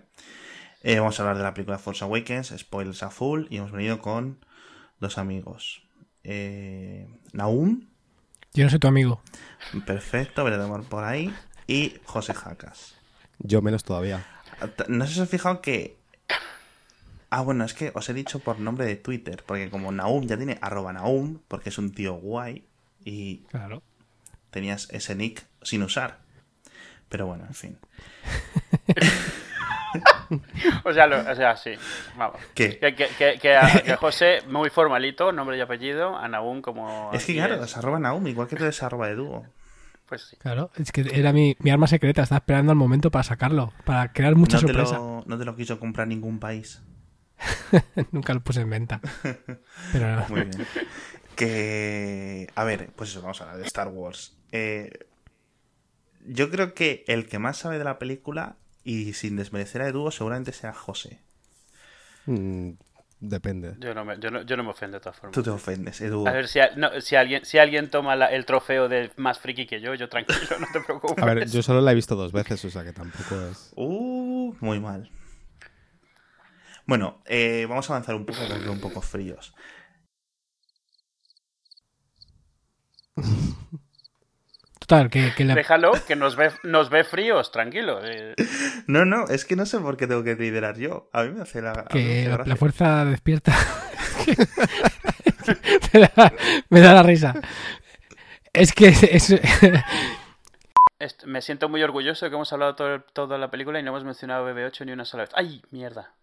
Eh, 0.83 0.99
vamos 0.99 1.19
a 1.19 1.23
hablar 1.23 1.37
de 1.37 1.43
la 1.43 1.53
película 1.53 1.77
Force 1.77 2.03
Awakens, 2.03 2.53
spoilers 2.57 3.03
a 3.03 3.09
full, 3.09 3.45
y 3.49 3.57
hemos 3.57 3.71
venido 3.71 3.99
con 3.99 4.45
dos 4.99 5.17
amigos. 5.17 5.83
Eh, 6.23 7.07
Naum, 7.33 7.87
Yo 8.53 8.63
no 8.63 8.69
soy 8.69 8.79
tu 8.79 8.87
amigo. 8.87 9.21
perfecto, 9.85 10.43
veré 10.43 10.57
de 10.57 10.63
amor 10.63 10.83
por 10.87 11.03
ahí, 11.03 11.33
y 11.67 11.97
José 12.05 12.33
Jacas. 12.33 12.95
Yo 13.39 13.61
menos 13.61 13.83
todavía. 13.83 14.25
¿No 14.87 15.05
se 15.07 15.13
os 15.21 15.27
ha 15.27 15.29
fijado 15.29 15.61
que 15.61 15.97
Ah, 17.29 17.41
bueno, 17.41 17.65
es 17.65 17.73
que 17.73 17.91
os 17.93 18.07
he 18.09 18.13
dicho 18.13 18.39
por 18.39 18.59
nombre 18.59 18.85
de 18.85 18.95
Twitter, 18.95 19.43
porque 19.45 19.69
como 19.69 19.91
Naum 19.91 20.25
ya 20.25 20.37
tiene 20.37 20.57
arroba 20.61 20.93
Naum, 20.93 21.39
porque 21.49 21.69
es 21.69 21.77
un 21.77 21.91
tío 21.91 22.13
guay, 22.13 22.63
y 23.03 23.39
Claro. 23.51 23.83
tenías 24.49 24.87
ese 24.91 25.13
nick 25.15 25.45
sin 25.61 25.83
usar. 25.83 26.19
Pero 27.09 27.27
bueno, 27.27 27.45
en 27.45 27.53
fin. 27.53 27.77
O 30.83 30.93
sea, 30.93 31.07
lo- 31.07 31.19
o 31.29 31.35
sea, 31.35 31.55
sí. 31.55 31.71
Vamos. 32.17 32.39
¿Qué? 32.53 32.77
Que, 32.77 32.93
que, 32.93 33.07
que, 33.17 33.39
que 33.39 33.55
a, 33.55 33.81
que 33.81 33.91
a 33.93 33.97
José, 33.97 34.39
muy 34.47 34.69
formalito, 34.69 35.31
nombre 35.31 35.57
y 35.57 35.61
apellido, 35.61 36.17
a 36.17 36.27
Nahum 36.27 36.61
como... 36.61 37.11
Es 37.13 37.25
que 37.25 37.33
claro, 37.35 37.55
es, 37.55 37.71
es 37.71 37.77
arroba 37.77 37.97
Naum, 37.99 38.27
igual 38.27 38.47
que 38.47 38.55
tú 38.57 38.63
eres 38.63 38.83
arroba 38.83 39.07
de 39.07 39.15
dúo. 39.15 39.45
Pues 40.07 40.21
sí. 40.21 40.37
Claro, 40.37 40.71
es 40.77 40.91
que 40.91 41.01
era 41.13 41.33
mi, 41.33 41.55
mi 41.59 41.69
arma 41.69 41.85
secreta, 41.87 42.23
estaba 42.23 42.39
esperando 42.39 42.71
al 42.71 42.77
momento 42.77 43.11
para 43.11 43.23
sacarlo, 43.23 43.73
para 43.85 44.13
crear 44.13 44.35
mucha 44.35 44.57
No 44.57 44.67
te, 44.67 44.73
sorpresa. 44.73 44.97
lo, 44.97 45.23
no 45.25 45.37
te 45.37 45.45
lo 45.45 45.55
quiso 45.55 45.79
comprar 45.79 46.07
ningún 46.07 46.39
país. 46.39 46.81
Nunca 48.11 48.33
lo 48.33 48.39
puse 48.41 48.61
en 48.61 48.69
venta. 48.69 49.01
Pero 49.91 50.15
no. 50.15 50.25
Muy 50.29 50.41
bien. 50.45 50.65
Que. 51.35 52.47
A 52.55 52.63
ver, 52.63 52.89
pues 52.95 53.09
eso, 53.11 53.21
vamos 53.21 53.39
a 53.41 53.43
hablar 53.43 53.59
de 53.59 53.67
Star 53.67 53.89
Wars. 53.89 54.37
Eh, 54.51 54.91
yo 56.25 56.49
creo 56.49 56.73
que 56.73 57.03
el 57.07 57.27
que 57.27 57.37
más 57.37 57.57
sabe 57.57 57.77
de 57.77 57.83
la 57.83 57.99
película, 57.99 58.55
y 58.83 59.13
sin 59.13 59.35
desmerecer 59.35 59.81
a 59.81 59.87
Edu, 59.89 60.09
seguramente 60.11 60.51
sea 60.53 60.73
José. 60.73 61.19
Depende. 63.19 63.75
Yo 63.79 63.95
no, 63.95 64.05
me, 64.05 64.19
yo, 64.19 64.29
no, 64.29 64.43
yo 64.43 64.55
no 64.57 64.63
me 64.63 64.69
ofendo 64.69 64.97
de 64.97 65.01
todas 65.01 65.17
formas. 65.17 65.33
Tú 65.33 65.41
te 65.41 65.49
ofendes, 65.49 65.99
Edu. 66.01 66.27
A 66.27 66.31
ver, 66.31 66.47
si, 66.47 66.59
a- 66.59 66.71
no, 66.75 67.01
si, 67.01 67.15
alguien, 67.15 67.43
si 67.45 67.57
alguien 67.57 67.89
toma 67.89 68.15
la- 68.15 68.27
el 68.27 68.45
trofeo 68.45 68.87
de 68.87 69.11
más 69.17 69.39
friki 69.39 69.65
que 69.65 69.81
yo, 69.81 69.95
yo 69.95 70.07
tranquilo, 70.07 70.39
no 70.59 70.67
te 70.71 70.81
preocupes. 70.81 71.23
A 71.23 71.25
ver, 71.25 71.49
yo 71.49 71.63
solo 71.63 71.81
la 71.81 71.91
he 71.91 71.95
visto 71.95 72.15
dos 72.15 72.31
veces, 72.31 72.63
o 72.63 72.69
sea 72.69 72.83
que 72.83 72.93
tampoco 72.93 73.35
es. 73.49 73.73
Uh, 73.75 74.53
muy 74.59 74.79
mal. 74.79 75.09
Bueno, 76.85 77.21
eh, 77.25 77.65
vamos 77.67 77.89
a 77.89 77.93
avanzar 77.93 78.15
un 78.15 78.25
poco, 78.25 78.39
porque 78.47 78.69
un 78.69 78.79
poco 78.79 79.01
fríos. 79.01 79.53
Total, 84.87 85.09
que, 85.09 85.33
que 85.35 85.43
la- 85.43 85.53
Déjalo, 85.53 85.91
que 86.07 86.15
nos 86.15 86.37
ve, 86.37 86.49
nos 86.63 86.89
ve 86.89 87.03
fríos, 87.03 87.51
tranquilo. 87.51 87.99
eh. 88.05 88.35
No, 88.87 89.03
no, 89.03 89.25
es 89.27 89.43
que 89.43 89.57
no 89.57 89.65
sé 89.65 89.79
por 89.79 89.97
qué 89.97 90.07
tengo 90.07 90.23
que 90.23 90.35
liderar 90.35 90.77
yo. 90.77 91.09
A 91.11 91.23
mí 91.23 91.33
me 91.33 91.41
hace 91.41 91.61
la. 91.61 91.73
me 91.93 92.29
hace 92.29 92.47
la, 92.47 92.55
fuerza 92.55 93.03
despierta. 93.03 93.53
me, 95.93 95.99
da, 95.99 96.33
me 96.69 96.79
da 96.79 96.93
la 96.93 97.03
risa. 97.03 97.35
Es 98.53 98.71
que 98.71 98.87
es, 98.87 99.35
me 101.25 101.41
siento 101.41 101.67
muy 101.67 101.83
orgulloso 101.83 102.25
de 102.25 102.29
que 102.29 102.35
hemos 102.35 102.53
hablado 102.53 102.75
todo, 102.75 103.01
toda 103.01 103.37
la 103.37 103.51
película 103.51 103.79
y 103.79 103.83
no 103.83 103.89
hemos 103.89 104.05
mencionado 104.05 104.47
BB8 104.49 104.85
ni 104.85 104.93
una 104.93 105.03
sola 105.03 105.23
vez. 105.23 105.31
¡Ay, 105.35 105.61
mierda! 105.69 106.13